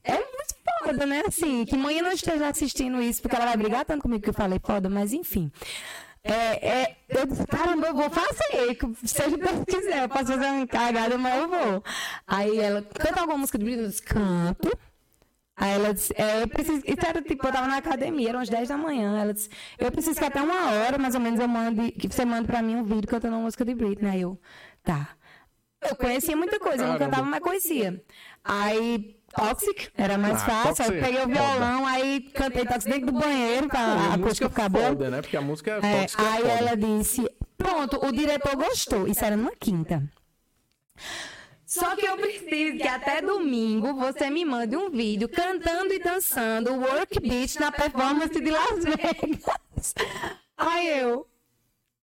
é 0.03 0.13
muito 0.13 0.55
foda, 0.83 1.05
né? 1.05 1.23
Assim, 1.27 1.65
que 1.65 1.77
mãe 1.77 2.01
não 2.01 2.11
esteja 2.11 2.47
assistindo 2.47 3.01
isso, 3.01 3.21
porque 3.21 3.35
ela 3.35 3.45
vai 3.45 3.57
brigar 3.57 3.85
tanto 3.85 4.01
comigo 4.01 4.23
que 4.23 4.29
eu 4.29 4.33
falei 4.33 4.59
foda, 4.63 4.89
mas 4.89 5.13
enfim. 5.13 5.51
É, 6.23 6.81
é, 6.81 6.97
eu 7.07 7.25
disse, 7.25 7.47
caramba, 7.47 7.87
eu 7.87 7.95
vou 7.95 8.09
fazer, 8.09 8.77
seja 9.05 9.29
o 9.29 9.37
que 9.39 9.45
Deus 9.45 9.65
quiser, 9.65 10.03
eu 10.03 10.09
posso 10.09 10.27
fazer 10.27 10.45
uma 10.45 10.67
cagada, 10.67 11.17
mas 11.17 11.41
eu 11.41 11.47
vou. 11.47 11.83
Aí 12.27 12.59
ela, 12.59 12.81
canta 12.81 13.21
alguma 13.21 13.37
música 13.37 13.57
de 13.57 13.63
Britney? 13.63 13.85
Eu 13.85 13.89
disse, 13.89 14.03
canto. 14.03 14.69
Aí 15.55 15.73
ela 15.73 15.93
disse, 15.93 16.13
é, 16.17 16.41
eu 16.41 16.47
preciso. 16.47 16.81
Isso 16.85 17.05
era 17.05 17.21
tipo, 17.21 17.45
eu 17.45 17.51
tava 17.51 17.67
na 17.67 17.77
academia, 17.77 18.29
eram 18.29 18.39
as 18.39 18.49
10 18.49 18.69
da 18.69 18.77
manhã. 18.77 19.19
Ela 19.19 19.33
disse, 19.33 19.49
eu 19.77 19.91
preciso 19.91 20.17
que 20.17 20.25
até 20.25 20.41
uma 20.41 20.71
hora, 20.71 20.97
mais 20.97 21.15
ou 21.15 21.21
menos, 21.21 21.39
eu 21.39 21.47
mande, 21.47 21.91
que 21.91 22.07
você 22.07 22.23
mande 22.23 22.47
pra 22.47 22.61
mim 22.61 22.75
um 22.77 22.83
vídeo 22.83 23.07
cantando 23.07 23.35
uma 23.35 23.43
música 23.43 23.65
de 23.65 23.75
Britney. 23.75 24.09
Aí 24.09 24.21
eu, 24.21 24.39
tá. 24.83 25.09
Eu 25.81 25.95
conhecia 25.95 26.35
muita 26.35 26.59
coisa, 26.59 26.83
eu 26.83 26.87
não 26.89 26.97
cantava, 26.97 27.23
mas 27.23 27.39
conhecia. 27.41 28.03
Aí, 28.43 29.18
Toxic, 29.35 29.89
era 29.95 30.17
mais 30.17 30.35
Ah, 30.43 30.63
fácil. 30.63 30.85
Aí 30.93 30.99
peguei 31.01 31.23
o 31.23 31.27
violão, 31.27 31.85
aí 31.85 32.21
cantei 32.33 32.65
Toxic 32.65 32.91
dentro 32.91 33.11
do 33.11 33.19
banheiro 33.19 33.67
pra 33.67 33.79
a 33.79 34.13
acústica 34.15 34.49
ficar 34.49 34.69
boa. 34.69 34.87
foda, 34.89 35.09
né? 35.09 35.21
Porque 35.21 35.37
a 35.37 35.41
música 35.41 35.71
é, 35.71 35.77
É, 35.77 36.01
tóxica. 36.01 36.23
é 36.23 36.27
aí 36.27 36.41
foda. 36.41 36.53
ela 36.53 36.75
disse: 36.77 37.29
Pronto, 37.57 38.05
o 38.05 38.11
diretor 38.11 38.55
gostou. 38.55 39.07
Isso 39.07 39.23
era 39.23 39.35
numa 39.37 39.51
quinta. 39.59 40.03
Só 41.65 41.95
que 41.95 42.05
eu 42.05 42.17
preciso 42.17 42.77
que 42.77 42.87
até 42.87 43.21
domingo 43.21 43.93
você 43.93 44.29
me 44.29 44.43
mande 44.43 44.75
um 44.75 44.89
vídeo 44.89 45.29
cantando 45.29 45.93
e 45.93 45.99
dançando 45.99 46.71
o 46.73 46.79
Work 46.81 47.19
Beat 47.19 47.55
na 47.59 47.71
performance 47.71 48.39
de 48.39 48.49
Las 48.49 48.83
Vegas. 48.83 49.93
Aí 50.57 50.99
eu. 50.99 51.27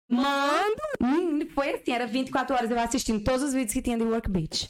Mando. 0.09 0.81
Hum, 0.99 1.47
Foi 1.53 1.69
assim, 1.75 1.91
era 1.93 2.05
24 2.07 2.55
horas 2.55 2.71
eu 2.71 2.79
assistindo 2.79 3.23
todos 3.23 3.43
os 3.43 3.53
vídeos 3.53 3.73
que 3.73 3.81
tinha 3.81 3.97
de 3.97 4.03
Work 4.03 4.29
Beat. 4.29 4.69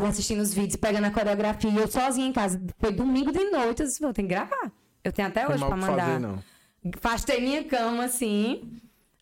E 0.00 0.02
assistindo 0.04 0.40
os 0.40 0.54
vídeos, 0.54 0.76
pegando 0.76 1.04
a 1.06 1.10
coreografia, 1.10 1.70
e 1.70 1.76
eu 1.76 1.86
sozinha 1.86 2.26
em 2.26 2.32
casa. 2.32 2.60
Foi 2.78 2.92
domingo 2.92 3.30
de 3.30 3.44
noite, 3.50 3.80
eu 3.82 3.86
disse, 3.86 4.00
vou 4.00 4.12
ter 4.12 4.22
que 4.22 4.28
gravar. 4.28 4.72
Eu 5.04 5.12
tenho 5.12 5.28
até 5.28 5.44
Não 5.44 5.50
hoje 5.52 5.64
que 5.64 5.70
mandar. 5.70 5.86
fazer, 6.06 6.18
não. 6.18 6.42
Fastei 7.00 7.40
minha 7.40 7.62
cama, 7.64 8.04
assim. 8.04 8.80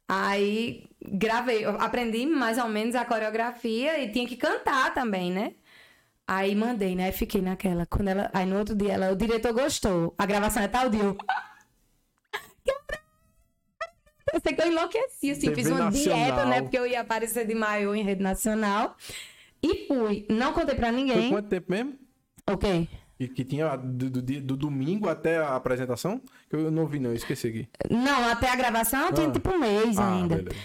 Aí 0.09 0.85
gravei, 1.03 1.65
eu 1.65 1.71
aprendi 1.81 2.27
mais 2.27 2.59
ou 2.59 2.69
menos 2.69 2.95
a 2.95 3.05
coreografia 3.05 3.99
e 4.03 4.11
tinha 4.11 4.27
que 4.27 4.37
cantar 4.37 4.93
também, 4.95 5.31
né? 5.33 5.55
Aí 6.27 6.55
mandei, 6.55 6.95
né? 6.95 7.07
Aí 7.07 7.13
fiquei 7.13 7.41
naquela. 7.41 7.87
Quando 7.87 8.09
ela, 8.09 8.31
aí 8.33 8.47
no 8.47 8.59
outro 8.59 8.75
dia 8.75 8.93
ela, 8.93 9.11
o 9.13 9.17
diretor 9.17 9.53
gostou. 9.53 10.15
A 10.17 10.25
gravação 10.27 10.63
é 10.63 10.69
tal 10.69 10.89
dia. 10.89 11.03
Eu 11.03 11.17
Eu 14.33 14.41
sei 14.41 14.53
que 14.55 14.63
eu 14.63 14.69
enlouqueci, 14.69 15.31
assim, 15.33 15.41
TV 15.49 15.55
fiz 15.57 15.67
uma 15.71 15.91
dieta, 15.91 16.15
nacional. 16.15 16.47
né? 16.47 16.63
Porque 16.63 16.79
eu 16.79 16.87
ia 16.87 17.01
aparecer 17.01 17.47
de 17.47 17.55
maiô 17.55 17.95
em 17.95 18.05
rede 18.05 18.23
nacional. 18.23 18.97
E 19.63 19.87
fui. 19.87 20.27
Não 20.31 20.53
contei 20.53 20.75
pra 20.75 20.89
Foi 20.89 20.97
ninguém. 20.97 21.31
quanto 21.31 21.49
tempo 21.49 21.71
mesmo? 21.71 21.95
Ok. 22.49 22.89
E 23.19 23.29
que 23.29 23.45
tinha 23.45 23.77
do, 23.77 24.09
do, 24.11 24.23
do 24.23 24.57
domingo 24.57 25.09
até 25.09 25.37
a 25.39 25.55
apresentação? 25.55 26.21
Que 26.49 26.57
eu 26.57 26.71
não 26.71 26.87
vi, 26.87 26.99
não, 26.99 27.11
eu 27.11 27.17
esqueci 27.17 27.49
aqui. 27.49 27.69
Não, 27.91 28.29
até 28.31 28.49
a 28.51 28.57
gravação 28.57 29.13
tinha 29.13 29.29
Ah. 29.29 29.31
tipo 29.31 29.51
um 29.51 29.59
mês 29.59 29.99
Ah, 29.99 30.15
ainda. 30.15 30.37
beleza. 30.37 30.57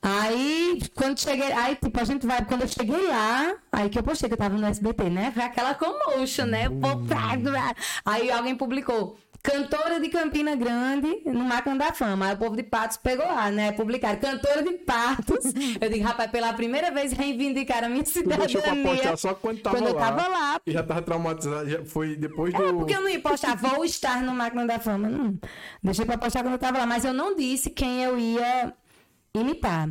Aí, 0.00 0.80
quando 0.94 1.18
cheguei, 1.18 1.50
aí, 1.50 1.74
tipo, 1.74 2.00
a 2.00 2.04
gente 2.04 2.24
vai, 2.24 2.44
quando 2.44 2.62
eu 2.62 2.68
cheguei 2.68 3.08
lá, 3.08 3.56
aí 3.72 3.88
que 3.90 3.98
eu 3.98 4.02
postei 4.04 4.28
que 4.28 4.34
eu 4.34 4.38
tava 4.38 4.56
no 4.56 4.64
SBT, 4.64 5.10
né? 5.10 5.32
Foi 5.32 5.42
aquela 5.42 5.74
commotion, 5.74 6.44
né? 6.46 6.68
Blá. 6.68 7.74
Aí 8.04 8.30
alguém 8.30 8.54
publicou, 8.54 9.18
cantora 9.42 10.00
de 10.00 10.08
Campina 10.08 10.54
Grande 10.56 11.22
no 11.24 11.44
Máquina 11.44 11.76
da 11.76 11.92
Fama. 11.92 12.26
Aí 12.26 12.34
o 12.34 12.38
povo 12.38 12.56
de 12.56 12.62
Patos 12.62 12.96
pegou 12.96 13.24
lá, 13.26 13.50
né? 13.50 13.72
Publicaram, 13.72 14.18
cantora 14.18 14.62
de 14.62 14.72
Patos. 14.78 15.52
Eu 15.80 15.88
digo, 15.90 16.04
rapaz, 16.04 16.30
pela 16.30 16.52
primeira 16.52 16.90
vez 16.90 17.12
reivindicaram 17.12 17.86
a 17.86 17.90
minha 17.90 18.02
Tu 18.04 18.10
cidadania. 18.10 18.46
deixou 18.46 18.62
pra 18.62 18.74
postar 18.76 19.16
só 19.16 19.34
quando 19.34 19.60
tava 19.60 19.76
quando 19.76 19.88
eu 19.88 19.94
lá. 19.94 20.00
tava 20.00 20.28
lá. 20.28 20.60
E 20.66 20.72
já 20.72 20.82
tava 20.82 21.02
traumatizado. 21.02 21.68
Já 21.70 21.84
foi 21.84 22.16
depois 22.16 22.52
É, 22.54 22.58
do. 22.58 22.74
porque 22.78 22.94
eu 22.94 23.00
não 23.00 23.08
ia 23.08 23.20
postar, 23.20 23.56
vou 23.56 23.84
estar 23.84 24.22
no 24.22 24.32
Máquina 24.34 24.66
da 24.66 24.78
Fama. 24.78 25.08
Não. 25.08 25.38
Deixei 25.82 26.04
pra 26.04 26.18
postar 26.18 26.42
quando 26.42 26.52
eu 26.54 26.58
tava 26.58 26.78
lá, 26.78 26.86
mas 26.86 27.04
eu 27.04 27.12
não 27.12 27.34
disse 27.36 27.70
quem 27.70 28.02
eu 28.04 28.18
ia 28.18 28.72
imitar. 29.34 29.86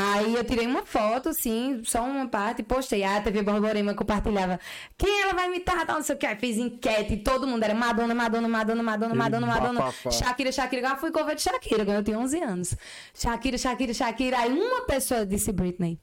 Aí 0.00 0.32
eu 0.32 0.44
tirei 0.44 0.64
uma 0.64 0.86
foto, 0.86 1.30
assim, 1.30 1.82
só 1.82 2.04
uma 2.04 2.28
parte, 2.28 2.60
e 2.60 2.62
postei. 2.62 3.02
Ah, 3.02 3.16
a 3.16 3.20
TV 3.20 3.42
Borborema 3.42 3.94
compartilhava. 3.94 4.60
Quem 4.96 5.22
ela 5.22 5.34
vai 5.34 5.48
imitar? 5.48 5.84
Não 5.88 6.00
sei 6.04 6.14
o 6.14 6.18
que. 6.18 6.24
Aí 6.24 6.36
fiz 6.36 6.56
enquete, 6.56 7.16
todo 7.16 7.48
mundo 7.48 7.64
era 7.64 7.74
Madonna, 7.74 8.14
Madonna, 8.14 8.46
Madonna, 8.46 8.82
Madonna, 8.82 9.14
Madonna, 9.16 9.46
Madonna. 9.46 9.92
Shakira, 10.12 10.52
Shakira. 10.52 10.86
Agora 10.86 11.00
fui 11.00 11.10
cover 11.10 11.34
de 11.34 11.42
Shakira, 11.42 11.84
quando 11.84 11.96
eu 11.96 12.04
tinha 12.04 12.16
11 12.16 12.40
anos. 12.40 12.76
Shakira, 13.12 13.58
Shakira, 13.58 13.92
Shakira. 13.92 14.38
Aí 14.38 14.52
uma 14.52 14.82
pessoa 14.82 15.26
disse 15.26 15.50
Britney. 15.50 15.98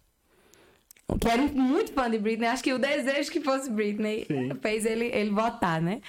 Que 1.21 1.29
era 1.29 1.43
muito 1.43 1.93
fã 1.93 2.11
de 2.11 2.17
Britney. 2.17 2.49
Acho 2.49 2.63
que 2.63 2.73
o 2.73 2.79
desejo 2.79 3.31
que 3.31 3.39
fosse 3.39 3.69
Britney 3.69 4.25
Sim. 4.27 4.49
fez 4.61 4.85
ele, 4.85 5.05
ele 5.05 5.29
votar, 5.29 5.81
né? 5.81 6.01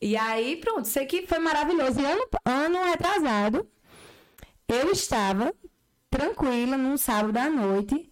E 0.00 0.16
aí, 0.16 0.56
pronto, 0.58 0.86
sei 0.86 1.06
que 1.06 1.26
foi 1.26 1.40
maravilhoso. 1.40 2.00
E 2.00 2.04
ano, 2.04 2.24
ano 2.44 2.84
retrasado, 2.84 3.68
eu 4.68 4.92
estava 4.92 5.52
tranquila 6.16 6.76
num 6.76 6.96
sábado 6.96 7.36
à 7.36 7.48
noite. 7.50 8.10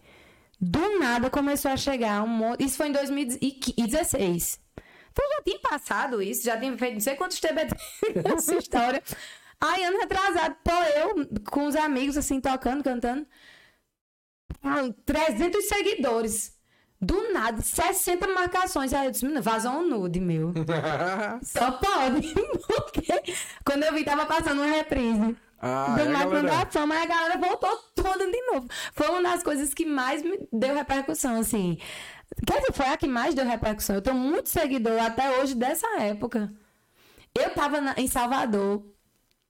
Do 0.61 0.99
nada 0.99 1.31
começou 1.31 1.71
a 1.71 1.77
chegar 1.77 2.23
um 2.23 2.29
monte. 2.29 2.65
Isso 2.65 2.77
foi 2.77 2.89
em 2.89 2.93
2016. 2.93 4.61
Então 5.11 5.25
já 5.37 5.43
tinha 5.43 5.59
passado 5.61 6.21
isso, 6.21 6.45
já 6.45 6.59
tinha 6.59 6.77
feito 6.77 6.95
não 6.95 7.01
sei 7.01 7.15
quantos 7.17 7.41
TBT 7.41 7.75
nessa 8.25 8.57
história. 8.57 9.03
Aí, 9.61 9.85
ano 9.85 9.99
retrasado, 9.99 10.57
tô 10.63 10.73
eu 10.73 11.29
com 11.51 11.67
os 11.67 11.77
amigos, 11.77 12.17
assim, 12.17 12.41
tocando, 12.41 12.83
cantando. 12.83 13.27
Ah, 14.63 14.83
300 15.07 15.65
seguidores. 15.67 16.55
Do 17.01 17.33
nada, 17.33 17.61
60 17.63 18.27
marcações. 18.29 18.93
Aí 18.93 19.07
eu 19.07 19.11
disse, 19.11 19.25
"Menina, 19.25 19.41
vazou 19.43 19.73
um 19.73 19.89
nude, 19.89 20.21
meu. 20.21 20.53
Só 21.43 21.71
pode. 21.73 22.33
Porque 22.67 23.35
quando 23.65 23.85
eu 23.85 23.93
vi, 23.95 24.05
tava 24.05 24.27
passando 24.27 24.63
uma 24.63 24.71
reprise. 24.71 25.37
Ah, 25.67 25.95
do 25.97 26.01
é, 26.37 26.43
da 26.43 26.67
Fama, 26.67 26.95
aí 26.95 27.03
a 27.03 27.07
galera 27.07 27.39
voltou 27.39 27.71
toda 27.95 28.31
de 28.31 28.43
novo. 28.53 28.69
Foi 28.93 29.09
uma 29.09 29.23
das 29.23 29.43
coisas 29.43 29.73
que 29.73 29.87
mais 29.87 30.23
me 30.23 30.47
deu 30.53 30.75
repercussão, 30.75 31.37
assim. 31.41 31.79
Quer 32.47 32.59
dizer, 32.61 32.73
foi 32.73 32.87
a 32.87 32.97
que 32.97 33.07
mais 33.07 33.35
deu 33.35 33.47
repercussão. 33.47 33.97
Eu 33.97 34.03
tenho 34.03 34.17
muito 34.17 34.49
seguidor 34.49 35.01
até 35.01 35.39
hoje 35.41 35.55
dessa 35.55 35.87
época. 36.01 36.53
Eu 37.35 37.51
tava 37.55 37.81
na- 37.81 37.95
em 37.97 38.07
Salvador, 38.07 38.85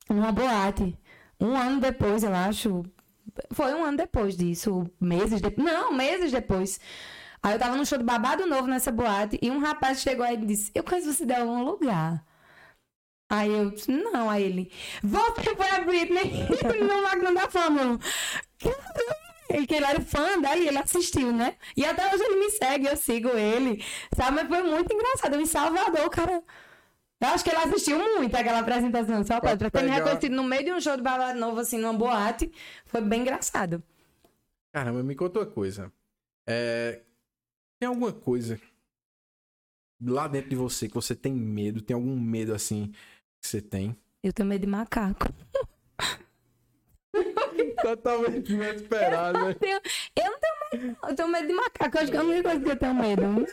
numa 0.08 0.30
boate. 0.32 0.96
Um 1.40 1.56
ano 1.56 1.80
depois, 1.80 2.22
eu 2.22 2.34
acho. 2.34 2.82
Foi 3.52 3.74
um 3.74 3.84
ano 3.84 3.96
depois 3.96 4.36
disso. 4.36 4.84
Meses 5.00 5.40
depois. 5.40 5.66
Não, 5.66 5.92
meses 5.92 6.30
depois. 6.30 6.78
Aí 7.42 7.54
eu 7.54 7.58
tava 7.58 7.76
num 7.76 7.84
show 7.84 7.98
de 7.98 8.04
babado 8.04 8.46
novo 8.46 8.66
nessa 8.68 8.90
boate 8.92 9.38
e 9.42 9.50
um 9.50 9.58
rapaz 9.58 10.00
chegou 10.00 10.24
aí 10.24 10.34
e 10.34 10.46
disse: 10.46 10.70
Eu 10.74 10.84
conheço 10.84 11.12
você 11.12 11.26
de 11.26 11.34
algum 11.34 11.62
lugar. 11.64 12.24
Aí 13.28 13.50
eu 13.50 13.70
disse, 13.70 13.90
não, 13.90 14.28
aí 14.28 14.44
ele, 14.44 14.70
você 15.02 15.56
foi 15.56 15.70
a 15.70 15.80
Britney 15.80 16.46
no 16.80 17.02
Máquina 17.02 17.34
da 17.34 17.48
Fama. 17.48 17.98
Ele 19.48 19.66
que 19.66 19.74
ele 19.74 19.84
era 19.84 20.00
fã 20.00 20.40
daí, 20.40 20.68
ele 20.68 20.78
assistiu, 20.78 21.32
né? 21.32 21.56
E 21.76 21.84
até 21.84 22.06
hoje 22.12 22.24
ele 22.24 22.36
me 22.40 22.50
segue, 22.50 22.86
eu 22.86 22.96
sigo 22.96 23.28
ele. 23.28 23.84
Sabe, 24.16 24.36
mas 24.36 24.48
foi 24.48 24.62
muito 24.62 24.92
engraçado. 24.92 25.40
Em 25.40 25.46
Salvador, 25.46 26.08
cara. 26.10 26.42
Eu 27.20 27.28
acho 27.28 27.44
que 27.44 27.50
ele 27.50 27.58
assistiu 27.58 27.98
muito 27.98 28.34
aquela 28.34 28.58
apresentação, 28.60 29.24
só 29.24 29.40
Pra 29.40 29.56
pra, 29.56 29.70
ter 29.70 29.82
me 29.82 29.90
reconhecido 29.90 30.34
no 30.34 30.44
meio 30.44 30.64
de 30.64 30.72
um 30.72 30.80
show 30.80 30.96
de 30.96 31.02
babado 31.02 31.38
novo, 31.38 31.60
assim, 31.60 31.78
numa 31.78 31.92
boate. 31.92 32.50
Foi 32.86 33.00
bem 33.00 33.20
engraçado. 33.22 33.82
Caramba, 34.72 35.02
me 35.02 35.14
conta 35.14 35.40
uma 35.40 35.46
coisa. 35.46 35.92
É, 36.46 37.02
Tem 37.78 37.88
alguma 37.88 38.12
coisa 38.12 38.60
lá 40.00 40.28
dentro 40.28 40.50
de 40.50 40.56
você 40.56 40.88
que 40.88 40.94
você 40.94 41.14
tem 41.14 41.32
medo? 41.32 41.80
Tem 41.80 41.94
algum 41.94 42.18
medo 42.18 42.52
assim 42.54 42.92
que 43.44 43.48
você 43.50 43.60
tem? 43.60 43.94
Eu 44.22 44.32
tenho 44.32 44.48
medo 44.48 44.62
de 44.62 44.66
macaco. 44.66 45.28
Totalmente 47.82 48.52
inesperado, 48.52 49.38
né? 49.38 49.50
Eu, 49.50 49.54
tenho- 49.54 49.80
eu 50.16 50.24
não 50.24 50.38
tenho 50.40 50.82
medo. 50.86 50.96
Eu 51.08 51.14
tenho 51.14 51.28
medo 51.28 51.46
de 51.48 51.52
macaco. 51.54 51.96
Eu 51.96 52.02
acho 52.02 52.10
que 52.10 52.16
é 52.16 52.20
a 52.20 52.24
única 52.24 52.42
coisa 52.50 52.64
que 52.64 52.70
eu 52.70 52.76
tenho 52.76 52.94
medo. 52.94 53.22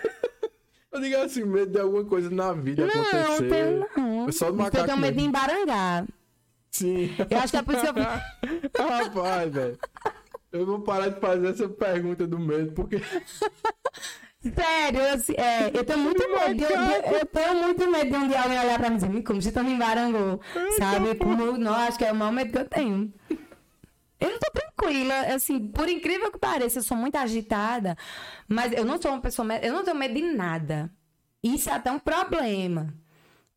Eu 0.93 0.99
digo 0.99 1.15
assim, 1.22 1.45
medo 1.45 1.72
de 1.72 1.80
alguma 1.80 2.03
coisa 2.03 2.30
na 2.30 2.51
vida 2.51 2.85
Não, 2.85 2.91
acontecer. 2.93 3.23
não 3.23 3.38
tenho, 3.49 3.88
não. 3.95 4.27
É 4.27 4.31
só 4.34 4.47
do 4.47 4.51
Eu 4.51 4.55
macaco 4.57 4.85
tenho 4.85 4.97
medo 4.97 5.18
de 5.18 5.23
embarangar. 5.23 6.05
Sim. 6.69 7.15
Eu 7.30 7.38
acho 7.38 7.51
que 7.51 7.57
é 7.57 7.61
por 7.61 7.76
isso 7.76 7.84
que 7.93 7.99
eu. 7.99 8.84
Rapaz, 8.89 9.53
velho. 9.53 9.80
Eu 10.51 10.65
vou 10.65 10.81
parar 10.81 11.07
de 11.07 11.18
fazer 11.22 11.47
essa 11.47 11.69
pergunta 11.69 12.27
do 12.27 12.38
medo, 12.38 12.73
porque 12.73 12.97
Sério, 14.41 14.99
eu, 14.99 15.13
assim, 15.13 15.34
é, 15.38 15.68
eu 15.72 15.84
tenho 15.85 15.99
muito 15.99 16.23
medo. 16.27 16.53
de- 16.55 16.65
de- 16.68 17.15
Eu, 17.15 17.26
tenho 17.27 17.55
muito 17.61 17.91
medo 17.91 18.09
de 18.09 18.15
um 18.18 18.27
dia 18.27 18.41
alguém 18.41 18.59
olhar 18.59 18.80
pra 18.80 18.89
mim 18.89 18.95
e 18.95 18.99
dizer, 18.99 19.09
"Me 19.11 19.23
como 19.23 19.39
você 19.41 19.51
tá 19.51 19.61
me 19.61 19.72
embarangou. 19.73 20.41
Sabe? 20.80 21.13
Como, 21.15 21.57
não, 21.57 21.73
acho 21.76 21.97
que 21.97 22.05
é 22.05 22.11
o 22.11 22.15
maior 22.15 22.31
medo 22.31 22.51
que 22.51 22.57
eu 22.57 22.65
tenho. 22.68 23.13
Eu 24.19 24.30
não 24.31 24.39
tô 24.39 24.51
tranquila, 24.51 25.19
assim, 25.35 25.59
por 25.68 25.88
incrível 25.89 26.31
que 26.31 26.39
pareça, 26.39 26.80
eu 26.80 26.84
sou 26.84 26.97
muito 26.97 27.15
agitada, 27.18 27.95
mas 28.47 28.72
eu 28.73 28.85
não 28.85 28.99
sou 29.01 29.11
uma 29.11 29.22
pessoa, 29.22 29.47
eu 29.57 29.73
não 29.73 29.84
tenho 29.84 29.97
medo 29.97 30.13
de 30.15 30.22
nada. 30.22 30.91
Isso 31.43 31.69
é 31.69 31.73
até 31.73 31.91
um 31.91 31.99
problema. 31.99 32.93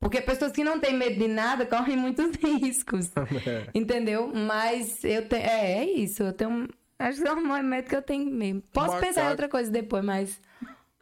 Porque 0.01 0.21
pessoas 0.21 0.53
que 0.53 0.63
não 0.65 0.79
têm 0.79 0.93
medo 0.95 1.19
de 1.19 1.29
nada 1.29 1.65
correm 1.65 1.97
muitos 1.97 2.31
riscos. 2.43 3.11
É. 3.47 3.69
Entendeu? 3.75 4.31
Mas 4.35 5.03
eu 5.03 5.27
tenho. 5.29 5.43
É, 5.45 5.79
é 5.79 5.85
isso. 5.85 6.23
Eu 6.23 6.33
tenho. 6.35 6.69
Acho 6.99 7.23
que 7.23 7.29
é 7.29 7.33
o 7.33 7.43
maior 7.43 7.63
medo 7.65 7.89
que 7.89 7.97
eu 7.97 8.03
tenho 8.03 8.31
mesmo. 8.31 8.63
Posso 8.73 8.99
pensar 8.99 9.27
em 9.27 9.31
outra 9.31 9.49
coisa 9.49 9.71
depois, 9.71 10.05
mas. 10.05 10.41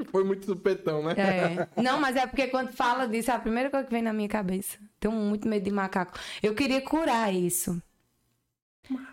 foi 0.10 0.24
muito 0.24 0.46
supetão, 0.46 1.02
né? 1.02 1.14
É. 1.16 1.68
Não, 1.80 2.00
mas 2.00 2.16
é 2.16 2.26
porque 2.26 2.48
quando 2.48 2.72
fala 2.72 3.06
disso, 3.06 3.30
é 3.30 3.34
a 3.34 3.38
primeira 3.38 3.70
coisa 3.70 3.86
que 3.86 3.92
vem 3.92 4.02
na 4.02 4.12
minha 4.12 4.28
cabeça. 4.28 4.78
Tenho 4.98 5.14
muito 5.14 5.48
medo 5.48 5.64
de 5.64 5.70
macaco. 5.70 6.18
Eu 6.42 6.54
queria 6.54 6.80
curar 6.80 7.32
isso. 7.32 7.80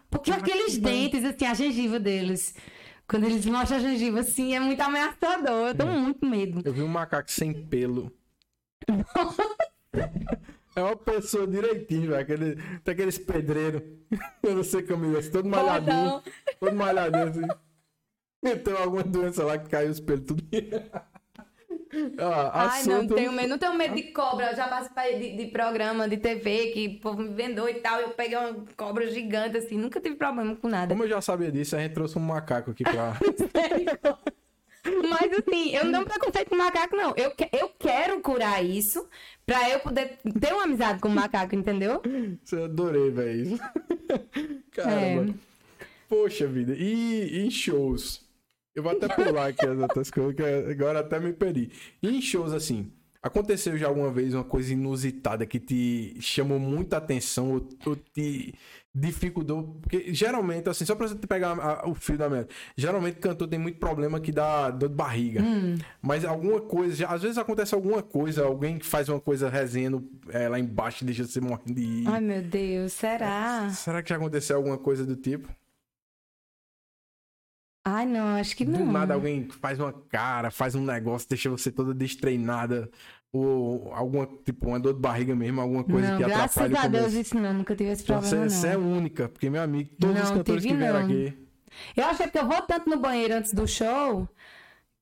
Porque 0.10 0.32
aqueles 0.32 0.78
dentes, 0.78 1.24
assim, 1.24 1.46
a 1.46 1.54
gengiva 1.54 2.00
deles. 2.00 2.56
Quando 3.08 3.26
eles 3.26 3.46
mostram 3.46 3.78
a 3.78 3.82
gengiva, 3.82 4.20
assim, 4.20 4.56
é 4.56 4.60
muito 4.60 4.82
ameaçador. 4.82 5.70
Eu 5.70 5.76
tenho 5.76 5.92
muito 5.92 6.26
medo. 6.26 6.62
Eu 6.64 6.74
vi 6.74 6.82
um 6.82 6.88
macaco 6.88 7.32
sem 7.32 7.54
pelo. 7.54 8.12
É 10.76 10.82
uma 10.82 10.96
pessoa 10.96 11.48
direitinho, 11.48 12.10
velho. 12.10 12.22
Aquele, 12.22 12.56
tem 12.84 12.94
aqueles 12.94 13.18
pedreiros. 13.18 13.82
Eu 14.42 14.56
não 14.56 14.64
sei 14.64 14.84
como 14.84 15.18
é, 15.18 15.22
todo 15.24 15.50
malhadinho. 15.50 16.22
Todo 16.60 16.76
malhadinho 16.76 17.28
assim. 17.28 17.69
Tem 18.42 18.74
alguma 18.74 19.04
doença 19.04 19.44
lá 19.44 19.58
que 19.58 19.70
caiu 19.70 19.92
os 19.92 20.00
pelos 20.00 20.26
tudo. 20.26 20.44
ah, 22.20 22.70
Ai, 22.72 22.84
não, 22.84 23.08
tenho 23.08 23.32
medo. 23.34 23.50
Não 23.50 23.58
tenho 23.58 23.74
medo 23.74 23.96
de 23.96 24.04
cobra. 24.12 24.52
Eu 24.52 24.56
já 24.56 24.68
participei 24.68 25.20
de, 25.20 25.36
de 25.38 25.52
programa 25.52 26.08
de 26.08 26.18
TV 26.18 26.68
que 26.72 26.88
o 26.88 27.00
povo 27.02 27.22
me 27.22 27.34
vendou 27.34 27.68
e 27.68 27.76
tal. 27.76 28.00
Eu 28.00 28.10
peguei 28.10 28.38
uma 28.38 28.66
cobra 28.78 29.10
gigante, 29.12 29.58
assim. 29.58 29.78
Nunca 29.78 30.00
tive 30.00 30.16
problema 30.16 30.56
com 30.56 30.68
nada. 30.70 30.94
Como 30.94 31.04
eu 31.04 31.10
já 31.10 31.20
sabia 31.22 31.52
disso, 31.52 31.76
a 31.76 31.80
gente 31.80 31.94
trouxe 31.94 32.18
um 32.18 32.22
macaco 32.22 32.72
aqui 32.72 32.84
pra. 32.84 33.18
Mas 35.10 35.32
assim, 35.34 35.76
eu 35.76 35.84
não 35.86 35.92
tenho 35.92 36.06
preconceito 36.06 36.50
com 36.50 36.56
macaco, 36.56 36.96
não. 36.96 37.14
Eu, 37.18 37.32
que- 37.32 37.50
eu 37.52 37.70
quero 37.78 38.22
curar 38.22 38.64
isso 38.64 39.08
pra 39.46 39.70
eu 39.70 39.80
poder 39.82 40.18
ter 40.40 40.54
uma 40.54 40.64
amizade 40.64 41.02
com 41.02 41.10
o 41.10 41.12
macaco, 41.12 41.54
entendeu? 41.54 42.02
Isso 42.44 42.56
eu 42.56 42.64
adorei, 42.64 43.12
velho. 43.12 43.60
Caramba. 44.72 45.34
Poxa 46.08 46.48
vida. 46.48 46.74
E 46.78 47.46
em 47.46 47.52
shows? 47.52 48.26
Eu 48.80 48.84
vou 48.84 48.92
até 48.94 49.08
pular 49.10 49.48
aqui 49.48 49.66
as 49.66 49.78
outras 49.78 50.10
coisas, 50.10 50.34
que 50.36 50.42
agora 50.44 51.00
até 51.00 51.20
me 51.20 51.34
perdi. 51.34 51.70
E 52.02 52.08
em 52.10 52.22
shows, 52.22 52.54
assim, 52.54 52.92
aconteceu 53.22 53.78
já 53.78 53.88
alguma 53.88 54.10
vez 54.10 54.34
uma 54.34 54.44
coisa 54.46 54.72
inusitada 54.72 55.46
que 55.46 55.60
te 55.60 56.16
chamou 56.22 56.58
muita 56.58 56.96
atenção 56.98 57.52
ou, 57.52 57.68
ou 57.86 57.96
te 57.98 58.54
dificultou? 58.96 59.78
Porque 59.82 60.14
geralmente, 60.14 60.68
assim, 60.70 60.86
só 60.86 60.96
pra 60.96 61.08
você 61.08 61.16
pegar 61.16 61.52
a- 61.60 61.88
o 61.90 61.94
fio 61.94 62.18
da 62.18 62.30
merda, 62.30 62.48
geralmente 62.78 63.20
cantor 63.20 63.48
tem 63.48 63.60
muito 63.60 63.78
problema 63.80 64.20
que 64.20 64.32
dá 64.32 64.70
dor 64.72 64.90
de 64.90 64.96
barriga. 64.96 65.42
Mas 66.02 66.24
alguma 66.26 66.60
coisa, 66.62 66.96
já- 66.96 67.08
às 67.10 67.22
vezes 67.22 67.38
acontece 67.38 67.76
alguma 67.76 68.02
coisa, 68.02 68.46
alguém 68.46 68.78
que 68.80 68.86
faz 68.86 69.10
uma 69.10 69.20
coisa 69.20 69.50
resenha 69.50 69.92
é, 70.30 70.48
lá 70.48 70.60
embaixo 70.60 71.04
e 71.04 71.06
deixa 71.06 71.26
você 71.26 71.40
morrendo 71.42 71.74
de. 71.76 72.04
Ai, 72.08 72.22
meu 72.22 72.42
Deus, 72.42 72.94
será? 72.94 73.70
Será 73.70 74.02
que 74.02 74.10
já 74.10 74.16
aconteceu 74.16 74.56
alguma 74.56 74.78
coisa 74.78 75.06
do 75.06 75.16
tipo? 75.16 75.50
Ai, 77.86 78.06
não, 78.06 78.36
acho 78.36 78.56
que 78.56 78.66
não. 78.66 78.86
Do 78.86 78.92
nada 78.92 79.14
alguém 79.14 79.48
faz 79.50 79.80
uma 79.80 79.92
cara, 79.94 80.52
faz 80.52 80.76
um 80.76 80.84
negócio, 80.84 81.28
deixa 81.30 81.50
você 81.50 81.72
toda 81.72 81.94
destreinada 81.94 82.90
Ou 83.32 83.94
alguma, 83.94 84.28
tipo, 84.46 84.68
uma 84.68 84.80
dor 84.80 84.94
de 84.94 85.00
barriga 85.00 85.36
mesmo, 85.36 85.62
alguma 85.62 85.84
coisa 85.84 86.12
não, 86.12 86.18
que 86.18 86.24
graças 86.24 86.58
atrapalhe 86.58 86.78
a 86.78 86.88
Deus 86.88 87.14
isso 87.14 87.38
não, 87.38 87.54
nunca 87.54 87.76
tive 87.76 87.92
esse 87.92 88.04
Então, 88.04 88.20
problema 88.20 88.50
você, 88.50 88.56
você 88.58 88.68
é 88.68 88.78
não. 88.78 88.92
única, 88.98 89.30
porque, 89.30 89.50
meu 89.50 89.62
amigo, 89.62 89.90
todos 90.00 90.22
os 90.24 90.30
Não, 90.30 90.38
cantores 90.38 90.66
que 90.66 90.74
vieram 90.76 91.00
não. 91.00 91.06
aqui, 91.06 91.38
Eu 91.96 92.06
acho 92.06 92.18
que 92.18 92.24
é 92.24 92.28
porque 92.28 92.40
eu 92.40 92.48
vou 92.48 92.62
tanto 92.64 92.90
no 92.90 93.00
banheiro 93.00 93.36
antes 93.36 93.54
do 93.54 93.68
show 93.68 94.28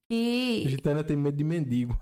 que... 0.09 0.63
Gitana 0.67 1.03
tem 1.03 1.15
medo 1.17 1.37
de 1.37 1.43
mendigo. 1.43 1.99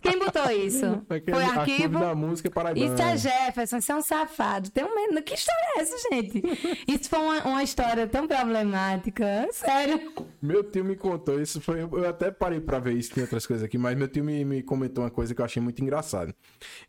Quem 0.00 0.18
botou 0.18 0.50
isso? 0.50 0.86
Aquele- 1.08 1.36
Foi 1.36 1.44
arquivo? 1.44 1.98
da 1.98 2.14
música 2.14 2.50
paraibana. 2.50 2.86
Isso 2.94 3.02
é 3.02 3.16
Jefferson, 3.16 3.76
isso 3.78 3.92
é 3.92 3.96
um 3.96 4.02
safado. 4.02 4.70
Tem 4.70 4.84
um 4.84 4.94
medo. 4.94 5.22
Que 5.22 5.34
história 5.34 5.60
é 5.76 5.80
essa, 5.80 5.96
gente? 6.10 6.42
Isso 6.88 7.08
foi 7.08 7.18
uma, 7.18 7.42
uma 7.44 7.62
história 7.62 8.06
tão 8.06 8.26
problemática. 8.26 9.48
Sério. 9.52 10.12
Meu 10.40 10.64
tio 10.64 10.84
me 10.84 10.96
contou 10.96 11.40
isso, 11.40 11.60
foi, 11.60 11.82
eu 11.82 12.08
até 12.08 12.30
parei 12.30 12.60
pra 12.60 12.78
ver 12.78 12.94
isso, 12.94 13.12
tem 13.14 13.22
outras 13.22 13.46
coisas 13.46 13.64
aqui, 13.64 13.78
mas 13.78 13.96
meu 13.96 14.08
tio 14.08 14.24
me, 14.24 14.44
me 14.44 14.62
comentou 14.62 15.04
uma 15.04 15.10
coisa 15.10 15.34
que 15.34 15.40
eu 15.40 15.44
achei 15.44 15.62
muito 15.62 15.80
engraçada. 15.82 16.34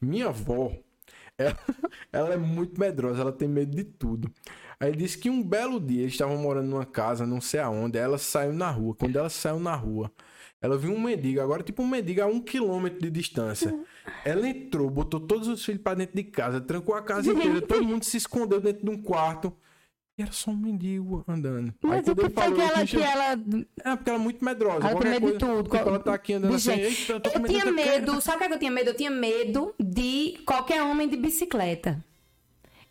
Minha 0.01 0.27
avó, 0.27 0.71
ela, 1.37 1.57
ela 2.11 2.33
é 2.33 2.37
muito 2.37 2.79
medrosa, 2.79 3.21
ela 3.21 3.31
tem 3.31 3.47
medo 3.47 3.75
de 3.75 3.83
tudo. 3.83 4.31
Aí 4.79 4.95
disse 4.95 5.17
que 5.17 5.29
um 5.29 5.41
belo 5.41 5.79
dia 5.79 6.01
eles 6.01 6.13
estavam 6.13 6.35
morando 6.37 6.67
numa 6.67 6.85
casa, 6.85 7.25
não 7.25 7.39
sei 7.39 7.59
aonde, 7.59 7.97
aí 7.97 8.03
ela 8.03 8.17
saiu 8.17 8.51
na 8.53 8.69
rua. 8.69 8.95
Quando 8.95 9.15
ela 9.17 9.29
saiu 9.29 9.59
na 9.59 9.75
rua, 9.75 10.11
ela 10.63 10.77
viu 10.77 10.93
um 10.93 10.99
mendigo, 10.99 11.41
agora 11.41 11.61
tipo 11.61 11.83
um 11.83 11.87
mendigo 11.87 12.21
a 12.21 12.25
um 12.25 12.39
quilômetro 12.39 13.01
de 13.01 13.09
distância. 13.11 13.77
Ela 14.23 14.47
entrou, 14.47 14.89
botou 14.89 15.19
todos 15.19 15.49
os 15.49 15.65
filhos 15.65 15.81
pra 15.81 15.93
dentro 15.93 16.15
de 16.15 16.23
casa, 16.23 16.61
trancou 16.61 16.95
a 16.95 17.01
casa 17.01 17.29
inteira, 17.29 17.59
todo 17.67 17.83
mundo 17.83 18.05
se 18.05 18.15
escondeu 18.15 18.61
dentro 18.61 18.85
de 18.85 18.89
um 18.89 18.97
quarto. 18.97 19.53
E 20.17 20.21
era 20.21 20.31
só 20.31 20.51
um 20.51 20.55
mendigo 20.55 21.21
andando. 21.27 21.73
Mas 21.83 22.07
o 22.07 22.15
que 22.15 22.21
foi 22.21 22.53
que 22.53 22.61
ela, 22.61 22.85
que 22.85 23.01
ela 23.01 23.31
é, 23.31 23.95
porque 23.97 24.09
ela 24.09 24.19
é 24.19 24.21
muito 24.21 24.45
medrosa. 24.45 24.87
Ela 24.87 24.99
tem 25.01 25.11
medo 25.11 25.25
de 25.25 25.37
coisa- 25.39 25.39
tudo. 25.39 25.63
Tipo, 25.63 25.75
ela 25.75 25.99
tá 25.99 26.13
aqui 26.13 26.33
andando 26.33 26.55
assim. 26.55 26.71
Eu 26.71 27.21
tinha 27.21 27.65
de 27.65 27.71
medo, 27.71 28.21
sabe 28.21 28.37
o 28.37 28.45
é 28.45 28.47
que 28.47 28.53
eu 28.53 28.59
tinha 28.59 28.71
medo? 28.71 28.89
Eu 28.89 28.95
tinha 28.95 29.11
medo 29.11 29.75
de 29.77 30.37
qualquer 30.45 30.81
homem 30.81 31.09
de 31.09 31.17
bicicleta. 31.17 32.01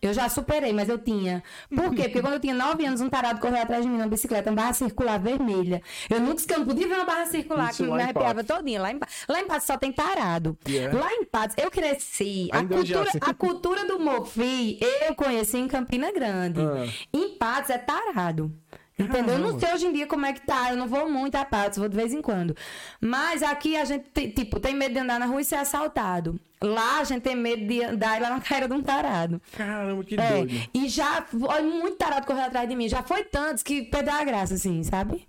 Eu 0.02 0.12
já 0.12 0.28
superei, 0.28 0.72
mas 0.72 0.88
eu 0.88 0.98
tinha. 0.98 1.44
Por 1.72 1.94
quê? 1.94 2.02
Porque 2.02 2.20
quando 2.20 2.34
eu 2.34 2.40
tinha 2.40 2.54
9 2.54 2.84
anos, 2.84 3.00
um 3.00 3.08
tarado 3.08 3.38
correu 3.38 3.62
atrás 3.62 3.84
de 3.84 3.88
mim 3.88 3.98
na 3.98 4.08
bicicleta, 4.08 4.50
uma 4.50 4.56
barra 4.56 4.72
circular 4.72 5.16
vermelha. 5.18 5.80
Eu 6.10 6.18
nunca 6.20 6.42
eu 6.52 6.58
não 6.58 6.66
podia 6.66 6.88
ver 6.88 6.94
uma 6.94 7.04
barra 7.04 7.26
circular 7.26 7.70
Isso 7.70 7.84
que 7.84 7.90
me 7.90 8.02
arrepiava 8.02 8.42
todinha. 8.42 8.82
Lá 8.82 8.90
em, 8.90 8.98
lá 9.28 9.40
em 9.40 9.46
Patos 9.46 9.64
só 9.64 9.78
tem 9.78 9.92
tarado. 9.92 10.58
Yeah. 10.68 10.98
Lá 10.98 11.12
em 11.12 11.24
Patos, 11.24 11.54
eu 11.56 11.70
cresci. 11.70 12.48
A 12.50 12.58
Ainda 12.58 12.74
é 12.74 12.78
cultura, 12.78 13.08
assim. 13.08 13.18
a 13.20 13.34
cultura 13.34 13.86
do 13.86 14.00
Mofi, 14.00 14.80
eu 15.06 15.14
conheci 15.14 15.58
em 15.58 15.68
Campina 15.68 16.10
Grande. 16.10 16.60
Ah. 16.60 16.84
Em 17.12 17.36
Patos 17.38 17.70
é 17.70 17.78
tarado. 17.78 18.52
Entendeu? 18.98 19.34
Eu 19.34 19.38
não 19.40 19.58
sei 19.58 19.72
hoje 19.72 19.86
em 19.86 19.92
dia 19.92 20.06
como 20.06 20.26
é 20.26 20.32
que 20.32 20.42
tá. 20.46 20.70
Eu 20.70 20.76
não 20.76 20.86
vou 20.86 21.08
muito 21.08 21.34
a 21.34 21.44
Patos, 21.44 21.78
vou 21.78 21.88
de 21.88 21.96
vez 21.96 22.12
em 22.12 22.20
quando. 22.20 22.54
Mas 23.00 23.42
aqui 23.42 23.76
a 23.76 23.84
gente, 23.84 24.28
tipo, 24.32 24.60
tem 24.60 24.74
medo 24.74 24.92
de 24.92 25.00
andar 25.00 25.18
na 25.18 25.26
rua 25.26 25.40
e 25.40 25.44
ser 25.44 25.56
assaltado. 25.56 26.38
Lá 26.62 27.00
a 27.00 27.04
gente 27.04 27.22
tem 27.22 27.34
medo 27.34 27.66
de 27.66 27.82
andar 27.82 28.18
e 28.18 28.22
lá 28.22 28.30
na 28.30 28.40
cara 28.42 28.68
de 28.68 28.74
um 28.74 28.82
tarado. 28.82 29.40
Caramba, 29.56 30.04
que 30.04 30.14
É, 30.20 30.30
doido. 30.30 30.68
e 30.74 30.88
já, 30.88 31.24
olha, 31.42 31.64
muito 31.64 31.96
tarado 31.96 32.26
correu 32.26 32.44
atrás 32.44 32.68
de 32.68 32.76
mim. 32.76 32.88
Já 32.88 33.02
foi 33.02 33.24
tantos 33.24 33.62
que 33.62 33.82
perdeu 33.82 34.14
a 34.14 34.22
graça, 34.24 34.54
assim, 34.54 34.82
sabe? 34.82 35.26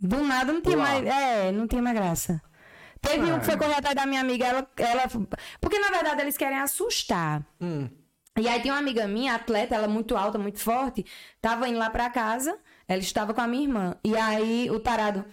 Do 0.00 0.22
nada 0.22 0.52
não 0.52 0.60
tinha 0.60 0.76
mais. 0.76 1.04
É, 1.04 1.52
não 1.52 1.66
tinha 1.66 1.82
mais 1.82 1.96
graça. 1.96 2.40
Teve 3.00 3.30
um 3.30 3.38
que 3.38 3.44
foi 3.44 3.56
correr 3.58 3.74
atrás 3.74 3.94
da 3.94 4.06
minha 4.06 4.20
amiga, 4.20 4.46
ela, 4.46 4.66
ela. 4.78 5.02
Porque 5.60 5.78
na 5.78 5.90
verdade 5.90 6.22
eles 6.22 6.36
querem 6.38 6.58
assustar. 6.58 7.42
Hum. 7.60 7.88
E 8.38 8.48
aí 8.48 8.60
tem 8.62 8.72
uma 8.72 8.78
amiga 8.80 9.06
minha, 9.06 9.34
atleta, 9.34 9.74
ela 9.74 9.86
muito 9.86 10.16
alta, 10.16 10.38
muito 10.38 10.58
forte, 10.58 11.04
tava 11.40 11.68
indo 11.68 11.78
lá 11.78 11.88
pra 11.90 12.10
casa, 12.10 12.58
ela 12.88 13.00
estava 13.00 13.32
com 13.34 13.40
a 13.40 13.46
minha 13.46 13.62
irmã. 13.64 13.96
E 14.04 14.16
aí 14.16 14.70
o 14.70 14.78
tarado 14.80 15.24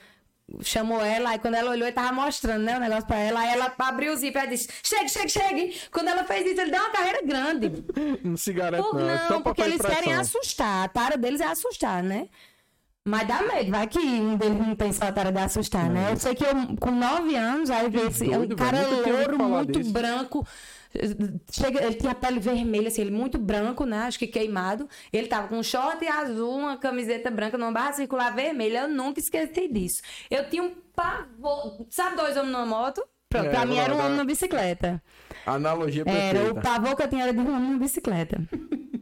chamou 0.62 1.00
ela, 1.04 1.30
aí 1.30 1.40
quando 1.40 1.54
ela 1.56 1.72
olhou, 1.72 1.88
ele 1.88 1.96
tava 1.96 2.12
mostrando, 2.12 2.64
né, 2.64 2.76
o 2.76 2.80
negócio 2.80 3.06
pra 3.08 3.18
ela, 3.18 3.40
aí 3.40 3.50
ela 3.54 3.74
abriu 3.80 4.12
o 4.12 4.16
zíper 4.18 4.44
e 4.44 4.48
disse, 4.48 4.68
chegue, 4.84 5.10
chegue, 5.10 5.30
chegue. 5.30 5.80
Quando 5.92 6.10
ela 6.10 6.26
fez 6.26 6.46
isso, 6.46 6.60
ele 6.60 6.72
deu 6.72 6.82
uma 6.82 6.90
carreira 6.92 7.22
grande. 7.26 7.72
Não 8.24 8.36
se 8.36 8.52
garante, 8.52 8.84
Por- 8.84 8.96
não. 9.00 9.10
é 9.10 9.18
só 9.20 9.30
não, 9.30 9.42
porque 9.42 9.62
eles 9.62 9.82
querem 9.82 10.04
pressão. 10.04 10.20
assustar. 10.20 10.84
A 10.86 10.88
tara 10.90 11.18
deles 11.18 11.40
é 11.40 11.46
assustar, 11.46 12.04
né? 12.04 12.28
Mas 13.04 13.28
dá 13.28 13.42
medo, 13.42 13.72
vai 13.72 13.88
que 13.88 13.98
um 13.98 14.36
deles 14.38 14.60
não 14.60 14.76
tem 14.76 14.92
só 14.94 15.06
a 15.06 15.12
tara 15.12 15.32
de 15.32 15.40
assustar, 15.40 15.90
né? 15.90 16.12
Eu 16.12 16.18
sei 16.18 16.36
que 16.36 16.44
eu, 16.44 16.54
com 16.80 16.92
nove 16.92 17.36
anos, 17.36 17.72
aí 17.72 17.90
vi 17.90 18.00
esse 18.02 18.26
é 18.32 18.36
um 18.36 18.40
doido, 18.40 18.56
cara 18.56 18.78
velho, 18.84 19.38
louro, 19.38 19.44
muito 19.44 19.80
disso. 19.80 19.92
branco. 19.92 20.46
Chega, 21.52 21.84
ele 21.84 21.96
tinha 21.96 22.12
a 22.12 22.16
pele 22.16 22.40
vermelha, 22.40 22.88
assim, 22.88 23.02
ele 23.02 23.12
muito 23.12 23.38
branco, 23.38 23.86
né? 23.86 24.00
Acho 24.00 24.20
que 24.20 24.28
queimado. 24.28 24.88
Ele 25.12 25.28
tava 25.28 25.48
com 25.48 25.58
um 25.58 25.64
short 25.64 26.06
azul, 26.08 26.52
uma 26.58 26.78
camiseta 26.78 27.32
branca, 27.32 27.58
numa 27.58 27.72
barra 27.72 27.94
circular 27.94 28.34
vermelha. 28.36 28.80
Eu 28.82 28.88
nunca 28.90 29.20
esqueci 29.20 29.68
disso. 29.68 30.02
Eu 30.30 30.50
tinha 30.50 30.64
um 30.64 30.72
pavor. 30.96 31.86
Sabe 31.90 32.16
dois 32.16 32.36
homens 32.36 32.52
numa 32.52 32.66
moto? 32.66 33.04
Pronto, 33.30 33.46
É, 33.46 33.50
pra 33.50 33.66
mim 33.66 33.78
era 33.78 33.96
um 33.96 34.00
homem 34.00 34.18
na 34.18 34.26
bicicleta. 34.26 35.02
Analogia 35.46 36.04
Era, 36.06 36.40
o 36.40 36.44
perfeita. 36.56 36.62
pavor 36.62 36.96
que 36.98 37.04
eu 37.04 37.08
tinha 37.08 37.24
era 37.24 37.34
de 37.34 37.40
um 37.40 37.56
homem 37.56 37.72
na 37.72 37.78
bicicleta. 37.80 38.42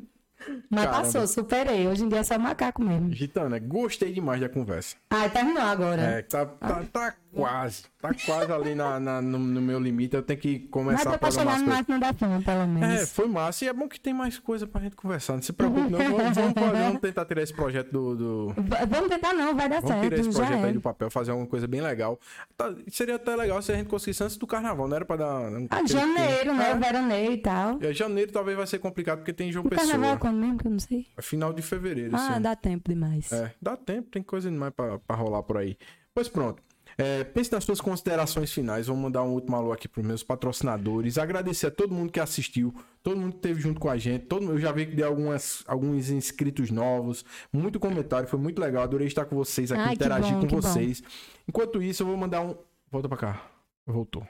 Mas 0.69 0.85
Caramba. 0.85 1.03
passou, 1.03 1.27
superei. 1.27 1.87
Hoje 1.87 2.03
em 2.03 2.07
dia 2.09 2.19
é 2.19 2.23
só 2.23 2.37
macaco 2.39 2.81
mesmo. 2.81 3.11
Gitana, 3.13 3.59
gostei 3.59 4.11
demais 4.13 4.39
da 4.39 4.47
conversa. 4.49 4.95
Ah, 5.09 5.27
terminou 5.29 5.61
agora. 5.61 6.01
É, 6.01 6.21
tá, 6.21 6.45
tá, 6.45 6.83
tá 6.91 7.13
quase. 7.33 7.83
Tá 8.01 8.13
quase 8.25 8.51
ali 8.51 8.75
na, 8.75 8.99
na- 8.99 9.21
no, 9.21 9.37
no 9.37 9.61
meu 9.61 9.79
limite. 9.79 10.15
Eu 10.15 10.21
tenho 10.23 10.39
que 10.39 10.59
Mas 10.61 10.69
começar 10.71 11.03
deu 11.03 11.13
a 11.13 11.17
pra 11.17 11.27
programar 11.29 11.55
chegar 11.55 11.55
as 11.55 11.59
no 11.61 11.65
coisas. 11.65 11.87
máximo 11.87 11.99
da 11.99 12.13
fama, 12.13 12.41
pelo 12.41 12.61
É, 12.61 12.67
menos. 12.89 13.11
foi 13.11 13.27
massa. 13.27 13.65
E 13.65 13.67
é 13.67 13.73
bom 13.73 13.87
que 13.89 13.99
tem 13.99 14.13
mais 14.13 14.39
coisa 14.39 14.65
pra 14.65 14.81
gente 14.81 14.95
conversar. 14.95 15.33
Não 15.33 15.41
se 15.41 15.51
preocupe, 15.51 15.89
não. 15.89 15.99
Vamos, 15.99 16.35
vamos, 16.37 16.53
vamos 16.79 17.01
tentar 17.01 17.25
tirar 17.25 17.41
esse 17.41 17.53
projeto 17.53 17.91
do. 17.91 18.15
do- 18.15 18.53
Vamos 18.87 19.09
tentar 19.09 19.33
não, 19.33 19.53
vai 19.55 19.67
dar 19.67 19.81
Vamos 19.81 20.01
tirar 20.01 20.13
esse 20.19 20.23
certo. 20.31 20.35
Projeto 20.37 20.63
aí 20.63 20.69
é. 20.69 20.73
do 20.73 20.81
papel, 20.81 21.11
fazer 21.11 21.31
alguma 21.31 21.47
coisa 21.47 21.67
bem 21.67 21.81
legal. 21.81 22.17
Tá, 22.55 22.73
seria 22.87 23.15
até 23.15 23.35
legal 23.35 23.61
se 23.61 23.71
a 23.71 23.75
gente 23.75 23.87
conseguisse 23.87 24.23
antes 24.23 24.37
do 24.37 24.47
carnaval, 24.47 24.87
não 24.87 24.95
era 24.95 25.05
pra 25.05 25.17
dar. 25.17 25.41
um- 25.51 25.67
Ah, 25.69 25.85
janeiro, 25.85 26.53
né? 26.53 26.71
É. 26.71 26.75
Veraneio 26.75 27.31
e 27.33 27.37
tal. 27.37 27.77
É, 27.81 27.93
janeiro 27.93 28.31
talvez 28.31 28.55
vai 28.57 28.65
ser 28.67 28.79
complicado 28.79 29.19
porque 29.19 29.33
tem 29.33 29.51
João 29.51 29.65
O 29.65 29.69
carnaval 29.69 29.95
é 29.95 29.99
Pessoa. 30.03 30.17
quando 30.17 30.37
mesmo 30.37 30.57
que 30.57 30.67
eu 30.67 30.71
não 30.71 30.79
sei? 30.79 31.05
É 31.17 31.21
Final 31.21 31.51
de 31.53 31.61
fevereiro, 31.61 32.15
Ah, 32.15 32.35
sim. 32.35 32.41
dá 32.41 32.55
tempo 32.55 32.89
demais. 32.89 33.31
É, 33.31 33.51
dá 33.61 33.75
tempo, 33.75 34.09
tem 34.09 34.23
coisa 34.23 34.49
demais 34.49 34.73
pra, 34.73 34.97
pra 34.99 35.15
rolar 35.15 35.43
por 35.43 35.57
aí. 35.57 35.77
Pois 36.13 36.27
pronto. 36.27 36.61
É, 37.01 37.23
pense 37.23 37.49
nas 37.49 37.63
suas 37.63 37.79
considerações 37.79 38.51
finais. 38.51 38.87
Vou 38.87 38.97
mandar 38.97 39.23
um 39.23 39.31
último 39.31 39.55
alô 39.55 39.71
aqui 39.71 39.87
pros 39.87 40.05
meus 40.05 40.21
patrocinadores. 40.21 41.17
Agradecer 41.17 41.67
a 41.67 41.71
todo 41.71 41.93
mundo 41.93 42.11
que 42.11 42.19
assistiu, 42.19 42.75
todo 43.01 43.15
mundo 43.15 43.31
que 43.31 43.37
esteve 43.37 43.61
junto 43.61 43.79
com 43.79 43.89
a 43.89 43.97
gente. 43.97 44.25
Todo, 44.25 44.51
eu 44.51 44.59
já 44.59 44.73
vi 44.73 44.85
que 44.85 44.97
deu 44.97 45.07
algumas, 45.07 45.63
alguns 45.65 46.09
inscritos 46.09 46.69
novos, 46.69 47.23
muito 47.53 47.79
comentário, 47.79 48.27
foi 48.27 48.37
muito 48.37 48.59
legal. 48.59 48.83
Adorei 48.83 49.07
estar 49.07 49.23
com 49.23 49.37
vocês 49.37 49.71
aqui, 49.71 49.81
Ai, 49.81 49.93
interagir 49.93 50.33
bom, 50.33 50.41
com 50.41 50.47
que 50.47 50.55
bom. 50.55 50.61
vocês. 50.61 51.01
Enquanto 51.47 51.81
isso, 51.81 52.03
eu 52.03 52.07
vou 52.07 52.17
mandar 52.17 52.41
um. 52.41 52.53
Volta 52.91 53.07
pra 53.07 53.17
cá. 53.17 53.49
Voltou. 53.87 54.27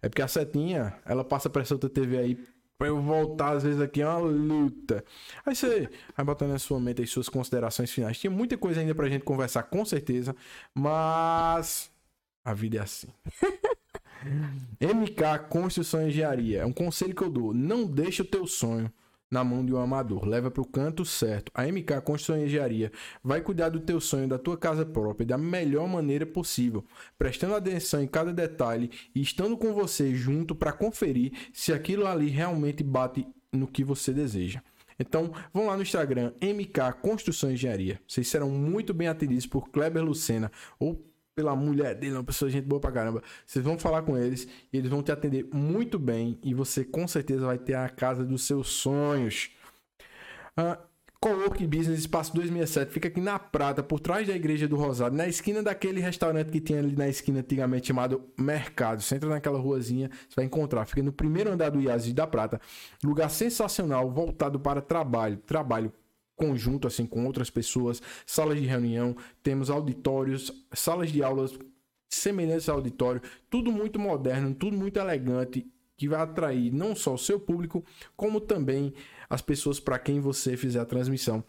É 0.00 0.08
porque 0.08 0.22
a 0.22 0.28
setinha, 0.28 0.94
ela 1.04 1.24
passa 1.24 1.50
pra 1.50 1.62
essa 1.62 1.74
outra 1.74 1.90
TV 1.90 2.18
aí. 2.18 2.38
Pra 2.78 2.88
eu 2.88 3.00
voltar, 3.00 3.56
às 3.56 3.62
vezes, 3.62 3.80
aqui 3.80 4.00
é 4.00 4.08
uma 4.08 4.18
luta. 4.18 5.04
Aí 5.44 5.54
você 5.54 5.88
vai 6.16 6.24
botando 6.24 6.50
na 6.50 6.58
sua 6.58 6.80
mente 6.80 7.02
as 7.02 7.10
suas 7.10 7.28
considerações 7.28 7.90
finais. 7.90 8.18
Tinha 8.18 8.30
muita 8.30 8.56
coisa 8.56 8.80
ainda 8.80 8.94
pra 8.94 9.08
gente 9.08 9.24
conversar, 9.24 9.64
com 9.64 9.84
certeza. 9.84 10.34
Mas. 10.74 11.91
A 12.44 12.54
vida 12.54 12.78
é 12.78 12.80
assim. 12.80 13.08
MK 14.80 15.48
Construção 15.48 16.02
e 16.02 16.08
Engenharia. 16.08 16.60
É 16.60 16.66
um 16.66 16.72
conselho 16.72 17.14
que 17.14 17.22
eu 17.22 17.30
dou. 17.30 17.54
Não 17.54 17.84
deixe 17.84 18.22
o 18.22 18.24
teu 18.24 18.46
sonho 18.46 18.90
na 19.32 19.42
mão 19.42 19.64
de 19.64 19.72
um 19.72 19.78
amador. 19.78 20.26
Leva 20.26 20.50
para 20.50 20.60
o 20.60 20.66
canto 20.66 21.04
certo. 21.04 21.50
A 21.54 21.64
MK 21.66 22.02
Construção 22.04 22.38
e 22.38 22.44
Engenharia 22.44 22.92
vai 23.24 23.40
cuidar 23.40 23.70
do 23.70 23.80
teu 23.80 23.98
sonho, 23.98 24.28
da 24.28 24.38
tua 24.38 24.58
casa 24.58 24.84
própria, 24.84 25.26
da 25.26 25.38
melhor 25.38 25.88
maneira 25.88 26.26
possível, 26.26 26.84
prestando 27.16 27.54
atenção 27.54 28.02
em 28.02 28.06
cada 28.06 28.32
detalhe 28.32 28.90
e 29.14 29.22
estando 29.22 29.56
com 29.56 29.72
você 29.72 30.14
junto 30.14 30.54
para 30.54 30.72
conferir 30.72 31.32
se 31.52 31.72
aquilo 31.72 32.06
ali 32.06 32.28
realmente 32.28 32.82
bate 32.84 33.26
no 33.50 33.66
que 33.66 33.82
você 33.82 34.12
deseja. 34.12 34.60
Então, 34.98 35.32
vão 35.52 35.66
lá 35.66 35.76
no 35.76 35.82
Instagram, 35.82 36.32
MK 36.40 37.00
Construção 37.00 37.50
e 37.50 37.54
Engenharia. 37.54 37.98
Vocês 38.06 38.28
serão 38.28 38.50
muito 38.50 38.92
bem 38.92 39.08
atendidos 39.08 39.46
por 39.46 39.70
Kleber 39.70 40.04
Lucena 40.04 40.52
ou 40.78 41.02
pela 41.34 41.56
mulher 41.56 41.94
dele, 41.94 42.14
uma 42.14 42.24
pessoa 42.24 42.50
gente 42.50 42.66
boa 42.66 42.80
pra 42.80 42.92
caramba. 42.92 43.22
Vocês 43.46 43.64
vão 43.64 43.78
falar 43.78 44.02
com 44.02 44.16
eles 44.16 44.46
e 44.72 44.76
eles 44.76 44.90
vão 44.90 45.02
te 45.02 45.12
atender 45.12 45.48
muito 45.52 45.98
bem 45.98 46.38
e 46.42 46.54
você 46.54 46.84
com 46.84 47.06
certeza 47.08 47.46
vai 47.46 47.58
ter 47.58 47.74
a 47.74 47.88
casa 47.88 48.24
dos 48.24 48.46
seus 48.46 48.68
sonhos. 48.68 49.50
Ah, 50.56 50.78
Cowork 51.22 51.64
Business 51.68 52.00
Espaço 52.00 52.34
267 52.34 52.92
fica 52.92 53.06
aqui 53.06 53.20
na 53.20 53.38
Prata, 53.38 53.80
por 53.80 54.00
trás 54.00 54.26
da 54.26 54.34
Igreja 54.34 54.66
do 54.66 54.74
Rosário, 54.74 55.16
na 55.16 55.28
esquina 55.28 55.62
daquele 55.62 56.00
restaurante 56.00 56.50
que 56.50 56.60
tinha 56.60 56.80
ali 56.80 56.96
na 56.96 57.08
esquina 57.08 57.38
antigamente 57.38 57.86
chamado 57.86 58.24
Mercado. 58.36 59.00
Você 59.00 59.14
entra 59.14 59.30
naquela 59.30 59.56
ruazinha, 59.56 60.10
você 60.28 60.34
vai 60.34 60.44
encontrar. 60.46 60.84
Fica 60.84 61.00
no 61.00 61.12
primeiro 61.12 61.52
andar 61.52 61.70
do 61.70 61.80
IASI 61.80 62.12
da 62.12 62.26
Prata. 62.26 62.60
Lugar 63.04 63.30
sensacional, 63.30 64.10
voltado 64.10 64.58
para 64.58 64.82
trabalho. 64.82 65.36
Trabalho 65.36 65.92
conjunto 66.36 66.86
assim 66.86 67.06
com 67.06 67.26
outras 67.26 67.50
pessoas, 67.50 68.02
salas 68.26 68.60
de 68.60 68.66
reunião, 68.66 69.16
temos 69.42 69.70
auditórios, 69.70 70.52
salas 70.72 71.10
de 71.10 71.22
aulas 71.22 71.58
semelhantes 72.08 72.68
ao 72.68 72.76
auditório, 72.76 73.22
tudo 73.48 73.72
muito 73.72 73.98
moderno, 73.98 74.54
tudo 74.54 74.76
muito 74.76 74.98
elegante, 74.98 75.66
que 75.96 76.08
vai 76.08 76.20
atrair 76.20 76.72
não 76.72 76.94
só 76.94 77.14
o 77.14 77.18
seu 77.18 77.38
público, 77.38 77.84
como 78.16 78.40
também 78.40 78.92
as 79.30 79.40
pessoas 79.40 79.78
para 79.78 79.98
quem 79.98 80.20
você 80.20 80.56
fizer 80.56 80.80
a 80.80 80.84
transmissão. 80.84 81.44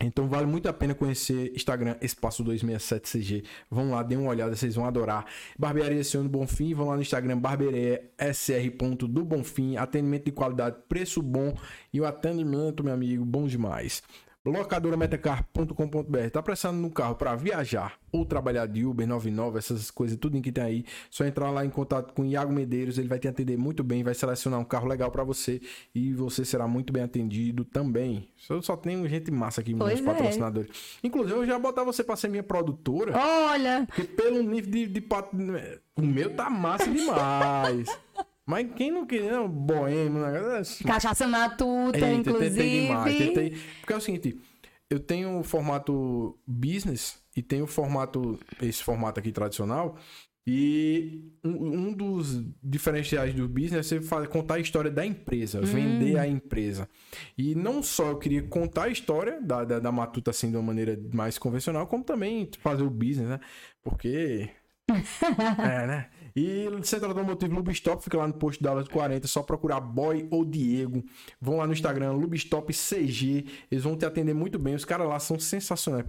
Então 0.00 0.28
vale 0.28 0.46
muito 0.46 0.68
a 0.68 0.72
pena 0.72 0.94
conhecer 0.94 1.52
Instagram 1.54 1.96
Espaço 2.00 2.42
267CG. 2.44 3.44
Vão 3.70 3.90
lá, 3.90 4.02
dêem 4.02 4.20
uma 4.20 4.30
olhada, 4.30 4.56
vocês 4.56 4.74
vão 4.74 4.86
adorar. 4.86 5.26
Barbearia 5.58 6.02
Senhor 6.02 6.22
do 6.22 6.28
Bonfim, 6.28 6.74
vão 6.74 6.88
lá 6.88 6.96
no 6.96 7.02
Instagram 7.02 7.38
barbeariasr.do 7.38 9.24
Bonfim. 9.24 9.76
Atendimento 9.76 10.24
de 10.24 10.32
qualidade, 10.32 10.76
preço 10.88 11.22
bom 11.22 11.54
e 11.92 12.00
o 12.00 12.06
atendimento, 12.06 12.82
meu 12.82 12.94
amigo, 12.94 13.24
bom 13.24 13.46
demais 13.46 14.02
locadorametacar.com.br. 14.44 16.30
Tá 16.32 16.42
precisando 16.42 16.78
no 16.78 16.90
carro 16.90 17.14
para 17.14 17.34
viajar 17.36 17.98
ou 18.10 18.26
trabalhar 18.26 18.66
de 18.66 18.84
Uber 18.84 19.06
99, 19.06 19.58
essas 19.58 19.90
coisas, 19.90 20.18
tudo 20.18 20.40
que 20.40 20.52
tem 20.52 20.64
aí. 20.64 20.84
Só 21.10 21.24
entrar 21.24 21.50
lá 21.50 21.64
em 21.64 21.70
contato 21.70 22.12
com 22.12 22.22
o 22.22 22.26
Iago 22.26 22.52
Medeiros, 22.52 22.98
ele 22.98 23.08
vai 23.08 23.18
te 23.18 23.28
atender 23.28 23.56
muito 23.56 23.82
bem, 23.82 24.02
vai 24.02 24.14
selecionar 24.14 24.60
um 24.60 24.64
carro 24.64 24.86
legal 24.86 25.10
para 25.10 25.24
você 25.24 25.60
e 25.94 26.12
você 26.12 26.44
será 26.44 26.66
muito 26.66 26.92
bem 26.92 27.02
atendido 27.02 27.64
também. 27.64 28.28
Eu 28.50 28.60
só 28.60 28.76
tenho 28.76 29.08
gente 29.08 29.30
massa 29.30 29.60
aqui 29.60 29.72
nos 29.72 29.88
é. 29.88 30.02
patrocinadores. 30.02 30.98
Inclusive, 31.02 31.38
eu 31.38 31.46
já 31.46 31.58
botar 31.58 31.84
você 31.84 32.04
para 32.04 32.16
ser 32.16 32.28
minha 32.28 32.42
produtora. 32.42 33.16
Olha! 33.16 33.86
Porque 33.86 34.04
pelo 34.04 34.42
nível 34.42 34.70
de, 34.70 34.86
de, 34.86 35.00
de 35.00 35.06
o 35.96 36.02
meu 36.02 36.34
tá 36.34 36.48
massa 36.48 36.90
demais. 36.90 37.86
Mas 38.46 38.68
quem 38.74 38.90
não 38.90 39.06
queria, 39.06 39.32
não, 39.32 39.48
boêmio, 39.48 40.20
né? 40.20 40.62
Cachaça 40.84 41.26
matuta, 41.28 41.96
Eita, 41.96 42.12
inclusive. 42.12 42.50
Tentei 42.50 42.80
demais, 42.86 43.18
tentei. 43.18 43.58
Porque 43.80 43.92
é 43.92 43.96
o 43.96 44.00
seguinte, 44.00 44.40
eu 44.90 44.98
tenho 44.98 45.38
o 45.38 45.44
formato 45.44 46.38
business 46.46 47.22
e 47.36 47.42
tenho 47.42 47.64
o 47.64 47.68
formato, 47.68 48.38
esse 48.60 48.82
formato 48.82 49.20
aqui 49.20 49.32
tradicional. 49.32 49.96
E 50.44 51.32
um, 51.44 51.88
um 51.88 51.92
dos 51.92 52.44
diferenciais 52.60 53.32
do 53.32 53.48
business 53.48 53.92
é 53.92 54.00
você 54.00 54.26
contar 54.26 54.54
a 54.54 54.58
história 54.58 54.90
da 54.90 55.06
empresa, 55.06 55.60
hum. 55.60 55.64
vender 55.64 56.18
a 56.18 56.26
empresa. 56.26 56.88
E 57.38 57.54
não 57.54 57.80
só 57.80 58.08
eu 58.08 58.18
queria 58.18 58.42
contar 58.42 58.84
a 58.84 58.88
história 58.88 59.40
da, 59.40 59.64
da, 59.64 59.78
da 59.78 59.92
Matuta 59.92 60.32
assim 60.32 60.50
de 60.50 60.56
uma 60.56 60.64
maneira 60.64 61.00
mais 61.14 61.38
convencional, 61.38 61.86
como 61.86 62.02
também 62.02 62.50
fazer 62.58 62.82
o 62.82 62.90
business, 62.90 63.28
né? 63.28 63.40
Porque. 63.84 64.50
é, 64.90 65.86
né? 65.86 66.10
E 66.34 66.66
Centro 66.82 67.08
Automotivo 67.08 67.54
Lubstop 67.54 68.02
fica 68.02 68.18
lá 68.18 68.26
no 68.26 68.34
posto 68.34 68.62
da 68.62 68.82
40, 68.84 69.26
só 69.26 69.42
procurar 69.42 69.80
Boy 69.80 70.26
ou 70.30 70.44
Diego. 70.44 71.04
Vão 71.40 71.58
lá 71.58 71.66
no 71.66 71.72
Instagram, 71.72 72.12
Lubstop 72.12 72.72
CG, 72.72 73.46
eles 73.70 73.84
vão 73.84 73.96
te 73.96 74.04
atender 74.04 74.34
muito 74.34 74.58
bem. 74.58 74.74
Os 74.74 74.84
caras 74.84 75.08
lá 75.08 75.18
são 75.18 75.38
sensacionais. 75.38 76.04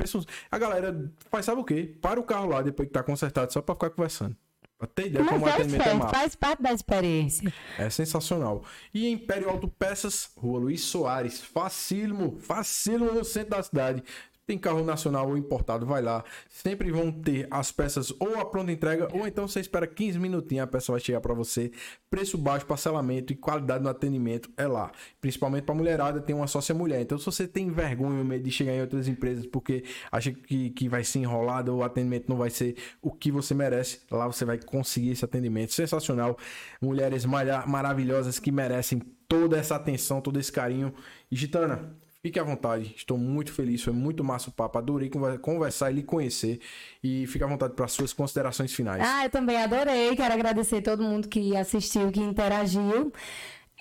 A 0.49 0.57
galera 0.57 1.11
faz 1.29 1.45
sabe 1.45 1.61
o 1.61 1.63
quê? 1.63 1.95
Para 2.01 2.19
o 2.19 2.23
carro 2.23 2.49
lá 2.49 2.61
depois 2.61 2.87
que 2.87 2.93
tá 2.93 3.03
consertado, 3.03 3.51
só 3.51 3.61
para 3.61 3.75
ficar 3.75 3.89
conversando. 3.89 4.35
Até 4.79 5.05
ideia 5.05 5.25
como 5.25 5.45
Mas 5.45 5.53
atendimento 5.53 5.87
é 5.87 6.09
faz 6.09 6.35
parte 6.35 6.61
da 6.61 6.73
experiência. 6.73 7.53
É 7.77 7.89
sensacional. 7.89 8.63
E 8.93 9.09
Império 9.09 9.49
Autopeças, 9.49 10.31
Rua 10.35 10.59
Luiz 10.59 10.81
Soares, 10.81 11.39
facílimo, 11.39 12.37
facílimo 12.37 13.13
no 13.13 13.23
centro 13.23 13.51
da 13.51 13.63
cidade. 13.63 14.03
Tem 14.45 14.57
carro 14.57 14.83
nacional 14.83 15.29
ou 15.29 15.37
importado, 15.37 15.85
vai 15.85 16.01
lá. 16.01 16.23
Sempre 16.49 16.91
vão 16.91 17.11
ter 17.11 17.47
as 17.49 17.71
peças 17.71 18.13
ou 18.19 18.39
a 18.39 18.45
pronta 18.45 18.71
entrega, 18.71 19.07
ou 19.13 19.25
então 19.25 19.47
você 19.47 19.61
espera 19.61 19.87
15 19.87 20.19
minutinhos, 20.19 20.63
a 20.63 20.67
peça 20.67 20.91
vai 20.91 20.99
chegar 20.99 21.21
para 21.21 21.33
você. 21.33 21.71
Preço 22.09 22.37
baixo, 22.37 22.65
parcelamento 22.65 23.31
e 23.31 23.35
qualidade 23.35 23.83
no 23.83 23.89
atendimento 23.89 24.49
é 24.57 24.67
lá. 24.67 24.91
Principalmente 25.21 25.63
para 25.63 25.73
mulherada, 25.75 26.19
tem 26.21 26.35
uma 26.35 26.47
sócia 26.47 26.75
mulher. 26.75 27.01
Então, 27.01 27.17
se 27.17 27.25
você 27.25 27.47
tem 27.47 27.71
vergonha 27.71 28.19
ou 28.19 28.25
medo 28.25 28.43
de 28.43 28.51
chegar 28.51 28.73
em 28.73 28.81
outras 28.81 29.07
empresas 29.07 29.45
porque 29.45 29.83
acha 30.11 30.31
que, 30.31 30.71
que 30.71 30.89
vai 30.89 31.03
ser 31.03 31.19
enrolado 31.19 31.73
ou 31.73 31.79
o 31.79 31.83
atendimento 31.83 32.27
não 32.27 32.37
vai 32.37 32.49
ser 32.49 32.75
o 33.01 33.11
que 33.11 33.31
você 33.31 33.53
merece, 33.53 34.01
lá 34.11 34.27
você 34.27 34.43
vai 34.43 34.59
conseguir 34.59 35.11
esse 35.11 35.23
atendimento 35.23 35.73
sensacional. 35.73 36.37
Mulheres 36.81 37.25
maravilhosas 37.25 38.39
que 38.39 38.51
merecem 38.51 39.01
toda 39.27 39.57
essa 39.57 39.75
atenção, 39.75 40.21
todo 40.21 40.39
esse 40.39 40.51
carinho. 40.51 40.93
E 41.31 41.35
Gitana, 41.35 41.95
Fique 42.25 42.39
à 42.39 42.43
vontade, 42.43 42.93
estou 42.95 43.17
muito 43.17 43.51
feliz, 43.51 43.83
foi 43.83 43.91
muito 43.91 44.23
massa 44.23 44.49
o 44.49 44.53
papo, 44.53 44.77
adorei 44.77 45.11
conversar 45.41 45.91
e 45.91 45.95
lhe 45.95 46.03
conhecer. 46.03 46.57
E 47.03 47.27
fique 47.27 47.43
à 47.43 47.47
vontade 47.47 47.73
para 47.73 47.85
suas 47.89 48.13
considerações 48.13 48.73
finais. 48.73 49.03
Ah, 49.05 49.25
eu 49.25 49.29
também 49.29 49.57
adorei, 49.61 50.15
quero 50.15 50.33
agradecer 50.33 50.81
todo 50.81 51.03
mundo 51.03 51.27
que 51.27 51.53
assistiu, 51.57 52.09
que 52.13 52.21
interagiu. 52.21 53.11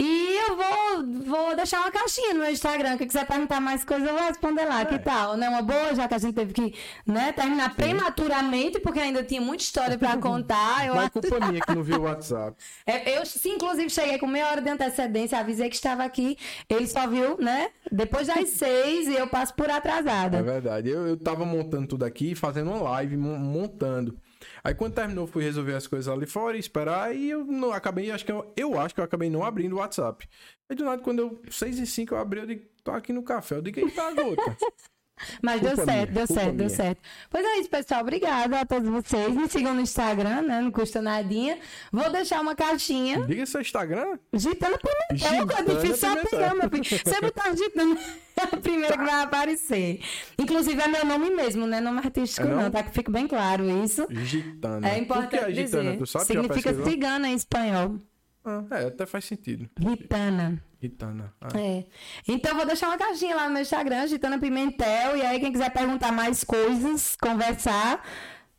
E 0.01 0.37
eu 0.49 0.57
vou, 0.57 1.25
vou 1.25 1.57
deixar 1.57 1.81
uma 1.81 1.91
caixinha 1.91 2.33
no 2.33 2.41
meu 2.41 2.51
Instagram. 2.51 2.97
Quem 2.97 3.07
quiser 3.07 3.27
perguntar 3.27 3.61
mais 3.61 3.85
coisas, 3.85 4.09
eu 4.09 4.15
vou 4.15 4.27
responder 4.27 4.65
lá. 4.65 4.81
É. 4.81 4.85
Que 4.87 4.99
tal? 4.99 5.37
Não 5.37 5.47
é 5.47 5.51
uma 5.51 5.63
boa, 5.63 5.95
já 5.95 6.09
que 6.09 6.15
a 6.15 6.19
gente 6.19 6.35
teve 6.35 6.53
que 6.53 6.75
né, 7.07 7.31
terminar 7.33 7.71
Sim. 7.71 7.77
prematuramente, 7.77 8.81
porque 8.81 8.99
ainda 8.99 9.23
tinha 9.23 9.41
muita 9.41 9.63
história 9.63 9.99
para 9.99 10.17
contar. 10.17 10.87
Eu... 10.87 10.95
Não 10.95 11.03
é 11.03 11.11
culpa 11.11 11.47
minha 11.47 11.61
que 11.61 11.75
não 11.75 11.83
viu 11.83 12.01
o 12.01 12.03
WhatsApp. 12.03 12.57
É, 12.85 13.17
eu, 13.17 13.25
sim, 13.25 13.55
inclusive, 13.55 13.89
cheguei 13.89 14.19
com 14.19 14.27
meia 14.27 14.49
hora 14.49 14.61
de 14.61 14.69
antecedência, 14.69 15.39
avisei 15.39 15.69
que 15.69 15.77
estava 15.77 16.03
aqui. 16.05 16.37
Ele 16.69 16.87
só 16.87 17.07
viu, 17.07 17.37
né? 17.39 17.71
Depois 17.91 18.27
das 18.27 18.49
seis 18.51 19.07
e 19.09 19.15
eu 19.15 19.29
passo 19.29 19.55
por 19.55 19.71
atrasada. 19.71 20.39
É 20.39 20.43
verdade. 20.43 20.89
Eu, 20.89 21.07
eu 21.07 21.17
tava 21.17 21.45
montando 21.45 21.87
tudo 21.87 22.05
aqui, 22.05 22.35
fazendo 22.35 22.71
uma 22.71 22.83
live, 22.83 23.17
montando. 23.17 24.19
Aí 24.65 24.75
quando 24.75 24.95
terminou, 24.95 25.27
fui 25.27 25.43
resolver 25.43 25.75
as 25.75 25.87
coisas 25.87 26.13
ali 26.13 26.27
fora 26.27 26.57
esperar. 26.57 27.15
E 27.15 27.31
eu 27.31 27.45
não 27.45 27.73
acabei, 27.73 28.11
acho 28.11 28.25
que 28.25 28.33
eu, 28.33 28.53
eu 28.57 28.79
acho 28.79 28.95
que 28.95 29.01
eu 29.01 29.05
acabei 29.05 29.29
não 29.29 29.45
abrindo 29.45 29.75
o 29.75 29.79
WhatsApp. 29.79 30.29
Aí 30.69 30.77
do 30.77 30.85
nada, 30.85 31.03
quando 31.03 31.19
eu, 31.19 31.43
6 31.51 31.79
e 31.79 31.87
5 31.87 32.15
eu 32.15 32.19
abri, 32.19 32.41
eu 32.41 32.47
digo, 32.47 32.65
tô 32.85 32.91
aqui 32.93 33.13
no 33.13 33.23
café. 33.23 33.57
Eu 33.57 33.63
digo, 33.63 33.81
eita, 33.81 34.13
gota. 34.15 34.57
Mas 35.41 35.61
culpa 35.61 35.77
deu 35.77 35.85
certo, 35.85 36.11
minha, 36.11 36.13
deu 36.13 36.27
certo, 36.27 36.47
minha. 36.47 36.57
deu 36.57 36.71
certo. 36.71 37.01
Pois 37.31 37.45
é 37.45 37.59
isso, 37.59 37.71
pessoal. 37.71 38.01
Obrigada 38.01 38.61
a 38.61 38.67
todos 38.67 38.89
vocês. 38.89 39.35
Me 39.35 39.49
sigam 39.49 39.75
no 39.75 39.81
Instagram, 39.81 40.43
né? 40.43 40.61
Não 40.61 40.71
custa 40.71 41.01
nadinha. 41.01 41.59
Vou 41.93 42.11
deixar 42.11 42.41
uma 42.41 42.55
caixinha. 42.55 43.23
Diga 43.27 43.47
seu 43.47 43.61
Instagram. 43.61 44.19
Gitana 44.33 44.79
Pimentel. 44.79 45.49
É 45.59 45.63
difícil 45.75 45.97
só 45.97 46.17
pegar, 46.17 46.55
meu 46.55 46.69
filho. 46.69 46.85
Você 46.85 47.21
botar 47.21 47.55
Gitana, 47.55 47.99
é 48.37 48.43
a 48.43 48.57
primeira 48.57 48.97
que 48.97 49.05
vai 49.05 49.23
aparecer. 49.23 50.01
Inclusive 50.39 50.81
é 50.81 50.89
meu 50.89 51.05
nome 51.05 51.31
mesmo, 51.31 51.67
né? 51.67 51.81
Nome 51.81 51.99
artístico 51.99 52.47
é 52.47 52.51
não, 52.51 52.63
não 52.63 52.71
tá? 52.71 52.83
Que 52.83 52.91
fique 52.91 53.11
bem 53.11 53.29
claro 53.29 53.69
isso. 53.85 54.07
Gitana. 54.11 54.89
É 54.89 54.99
importante 54.99 55.37
é 55.37 55.55
Gitana? 55.55 55.93
dizer. 55.93 55.99
Tu 55.99 56.07
sabe, 56.07 56.25
Significa 56.27 56.85
cigana 56.85 57.29
em 57.29 57.35
espanhol. 57.35 57.97
Ah, 58.45 58.65
é, 58.73 58.87
até 58.87 59.07
faz 59.07 59.25
sentido. 59.25 59.69
Gitana. 59.79 60.63
Gitana. 60.83 61.33
Ah. 61.41 61.49
É. 61.57 61.85
Então 62.27 62.57
vou 62.57 62.67
deixar 62.67 62.89
uma 62.89 62.99
caixinha 62.99 63.37
lá 63.37 63.47
no 63.47 63.53
meu 63.53 63.63
Instagram, 63.63 64.09
Gitana 64.09 64.37
Pimentel. 64.37 65.17
E 65.17 65.23
aí, 65.23 65.39
quem 65.39 65.53
quiser 65.53 65.71
perguntar 65.71 66.11
mais 66.11 66.43
coisas, 66.43 67.17
conversar. 67.17 68.03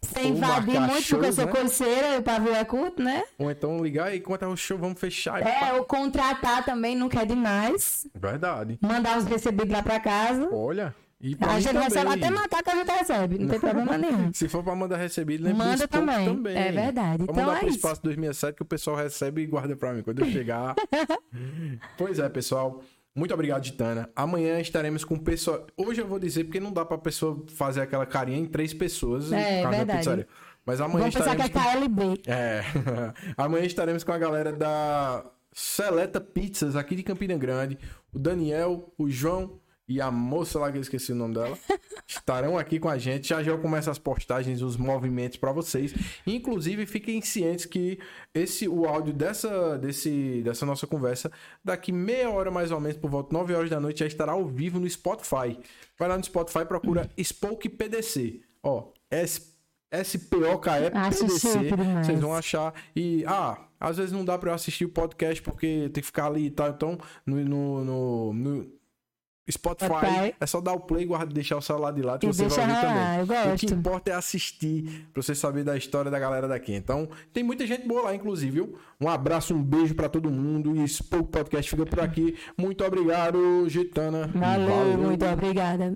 Sem 0.02 0.32
invadir 0.32 0.80
muito, 0.82 1.08
porque 1.10 1.28
eu 1.28 1.34
sou 1.34 1.46
né? 1.46 1.52
coceira, 1.52 2.20
o 2.20 2.24
pavio 2.24 2.54
é 2.54 2.66
curto, 2.66 3.02
né? 3.02 3.24
Ou 3.38 3.50
então 3.50 3.82
ligar 3.82 4.14
e 4.14 4.20
contar 4.20 4.50
o 4.50 4.58
show, 4.58 4.78
vamos 4.78 5.00
fechar. 5.00 5.42
É, 5.42 5.74
ou 5.74 5.86
contratar 5.86 6.66
também, 6.66 6.94
não 6.94 7.08
quer 7.08 7.26
demais. 7.26 8.06
Verdade. 8.14 8.78
Mandar 8.82 9.18
os 9.18 9.24
recebidos 9.24 9.72
lá 9.72 9.82
pra 9.82 10.02
casa. 10.02 10.50
Olha. 10.52 10.94
E 11.24 11.38
a 11.40 11.58
gente 11.58 11.68
também. 11.68 11.84
recebe 11.84 12.12
até 12.12 12.30
macaco 12.30 12.70
a 12.70 12.76
gente 12.76 12.92
recebe, 12.92 13.40
não 13.40 13.48
tem 13.48 13.60
problema 13.62 13.98
nenhum. 13.98 14.32
Se 14.36 14.50
for 14.50 14.62
pra 14.62 14.76
mandar 14.76 14.98
recebido, 14.98 15.46
lembra 15.46 15.66
Manda 15.66 15.88
também. 15.88 16.26
também. 16.26 16.58
É 16.58 16.70
verdade. 16.70 17.18
Vou 17.20 17.28
então 17.32 17.36
mandar 17.36 17.56
é 17.56 17.60
pro 17.60 17.68
isso. 17.70 17.78
espaço 17.78 18.04
2007 18.04 18.56
que 18.58 18.62
o 18.62 18.66
pessoal 18.66 18.98
recebe 18.98 19.42
e 19.42 19.48
guarda 19.48 19.74
pra 19.74 19.94
mim 19.94 20.04
quando 20.04 20.20
eu 20.20 20.26
chegar. 20.30 20.76
pois 21.98 22.20
é, 22.20 22.28
pessoal. 22.28 22.84
Muito 23.16 23.34
obrigado, 23.34 23.64
Gitana. 23.64 24.10
Amanhã 24.14 24.60
estaremos 24.60 25.06
com 25.06 25.18
pessoa. 25.18 25.66
Hoje 25.78 26.02
eu 26.02 26.08
vou 26.08 26.20
dizer 26.20 26.44
porque 26.44 26.60
não 26.60 26.74
dá 26.74 26.84
pra 26.84 26.98
pessoa 26.98 27.46
fazer 27.56 27.82
aquela 27.82 28.06
carinha 28.06 28.40
em 28.40 28.46
três 28.46 28.74
pessoas. 28.74 29.32
É, 29.32 29.62
é 29.62 29.70
verdade. 29.70 30.28
Mas 30.66 30.82
amanhã 30.82 31.10
Vamos 31.10 31.16
estaremos. 31.16 31.48
Pensar 31.48 31.64
que 31.64 31.70
é 31.70 31.80
KLB. 31.80 32.22
É. 32.28 32.64
amanhã 33.38 33.66
estaremos 33.66 34.04
com 34.04 34.12
a 34.12 34.18
galera 34.18 34.52
da 34.52 35.24
Seleta 35.54 36.20
Pizzas 36.20 36.76
aqui 36.76 36.96
de 36.96 37.04
Campina 37.04 37.38
Grande. 37.38 37.78
O 38.12 38.20
Daniel, 38.20 38.92
o 38.98 39.10
João 39.10 39.60
e 39.88 40.00
a 40.00 40.10
moça 40.10 40.60
lá 40.60 40.72
que 40.72 40.78
eu 40.78 40.82
esqueci 40.82 41.12
o 41.12 41.16
nome 41.16 41.34
dela 41.34 41.58
estarão 42.08 42.58
aqui 42.58 42.80
com 42.80 42.90
a 42.90 42.98
gente. 42.98 43.28
Já 43.28 43.44
já 43.44 43.58
começa 43.58 43.92
as 43.92 44.00
postagens, 44.00 44.62
os 44.62 44.78
movimentos 44.78 45.38
para 45.38 45.52
vocês. 45.52 45.94
Inclusive, 46.26 46.86
fiquem 46.86 47.22
cientes 47.22 47.66
que 47.66 48.00
esse 48.34 48.68
o 48.68 48.86
áudio 48.86 49.14
dessa 49.14 49.78
desse 49.78 50.42
dessa 50.44 50.66
nossa 50.66 50.88
conversa 50.88 51.32
daqui 51.64 51.92
meia 51.92 52.30
hora 52.30 52.50
mais 52.50 52.72
ou 52.72 52.80
menos 52.80 52.98
por 52.98 53.10
volta 53.10 53.34
9 53.34 53.54
horas 53.54 53.70
da 53.70 53.80
noite 53.80 54.00
já 54.00 54.08
estará 54.08 54.32
ao 54.32 54.46
vivo 54.46 54.80
no 54.80 54.90
Spotify. 54.90 55.60
Vai 55.98 56.08
lá 56.08 56.18
no 56.18 56.24
Spotify, 56.24 56.66
procura 56.66 57.10
Spoke 57.22 57.68
PDC. 57.70 58.42
Ó, 58.64 58.92
S 59.12 59.54
S-P-O-K-E 59.92 60.90
PDC. 60.90 61.70
Vocês 62.04 62.20
vão 62.20 62.34
achar. 62.34 62.74
E, 62.96 63.24
ah, 63.28 63.60
às 63.80 63.98
vezes 63.98 64.12
não 64.12 64.26
dá 64.26 64.40
para 64.40 64.50
eu 64.50 64.56
assistir 64.56 64.86
o 64.86 64.90
podcast 64.90 65.40
porque 65.44 65.90
tem 65.94 66.02
que 66.02 66.08
ficar 66.08 66.26
ali 66.26 66.48
e 66.48 66.52
tal. 66.52 66.70
Então, 66.70 66.98
no, 67.24 67.36
no, 67.46 67.84
no, 67.84 68.34
no 68.34 68.83
Spotify, 69.52 69.88
Spotify, 69.88 70.36
é 70.40 70.46
só 70.46 70.62
dar 70.62 70.72
o 70.72 70.80
play 70.80 71.06
e 71.06 71.26
deixar 71.34 71.58
o 71.58 71.62
celular 71.62 71.92
de 71.92 72.02
lado 72.02 72.22
que 72.22 72.28
e 72.28 72.34
você 72.34 72.48
vai 72.48 72.60
ouvir 72.62 72.82
também. 72.82 73.20
Eu 73.20 73.28
gosto. 73.28 73.66
O 73.66 73.68
que 73.68 73.74
importa 73.74 74.12
é 74.12 74.14
assistir 74.14 75.08
pra 75.14 75.22
você 75.22 75.36
saber 75.36 75.66
da 75.66 75.76
história 75.76 76.10
da 76.10 76.18
galera 76.18 76.48
daqui. 76.48 76.74
Então, 76.74 77.10
tem 77.34 77.44
muita 77.44 77.68
gente 77.68 77.86
boa 77.86 78.04
lá, 78.04 78.16
inclusive, 78.16 78.52
viu? 78.52 78.78
Um 79.02 79.10
abraço, 79.10 79.54
um 79.54 79.62
beijo 79.62 79.96
para 79.96 80.08
todo 80.08 80.32
mundo 80.32 80.76
e 80.76 80.84
esse 80.84 81.04
Podcast 81.04 81.70
fica 81.70 81.86
por 81.86 82.00
aqui. 82.00 82.38
Muito 82.58 82.86
obrigado, 82.86 83.68
Gitana. 83.68 84.28
Valeu, 84.34 84.68
Valeu. 84.68 84.98
muito 84.98 85.26
obrigada. 85.26 85.94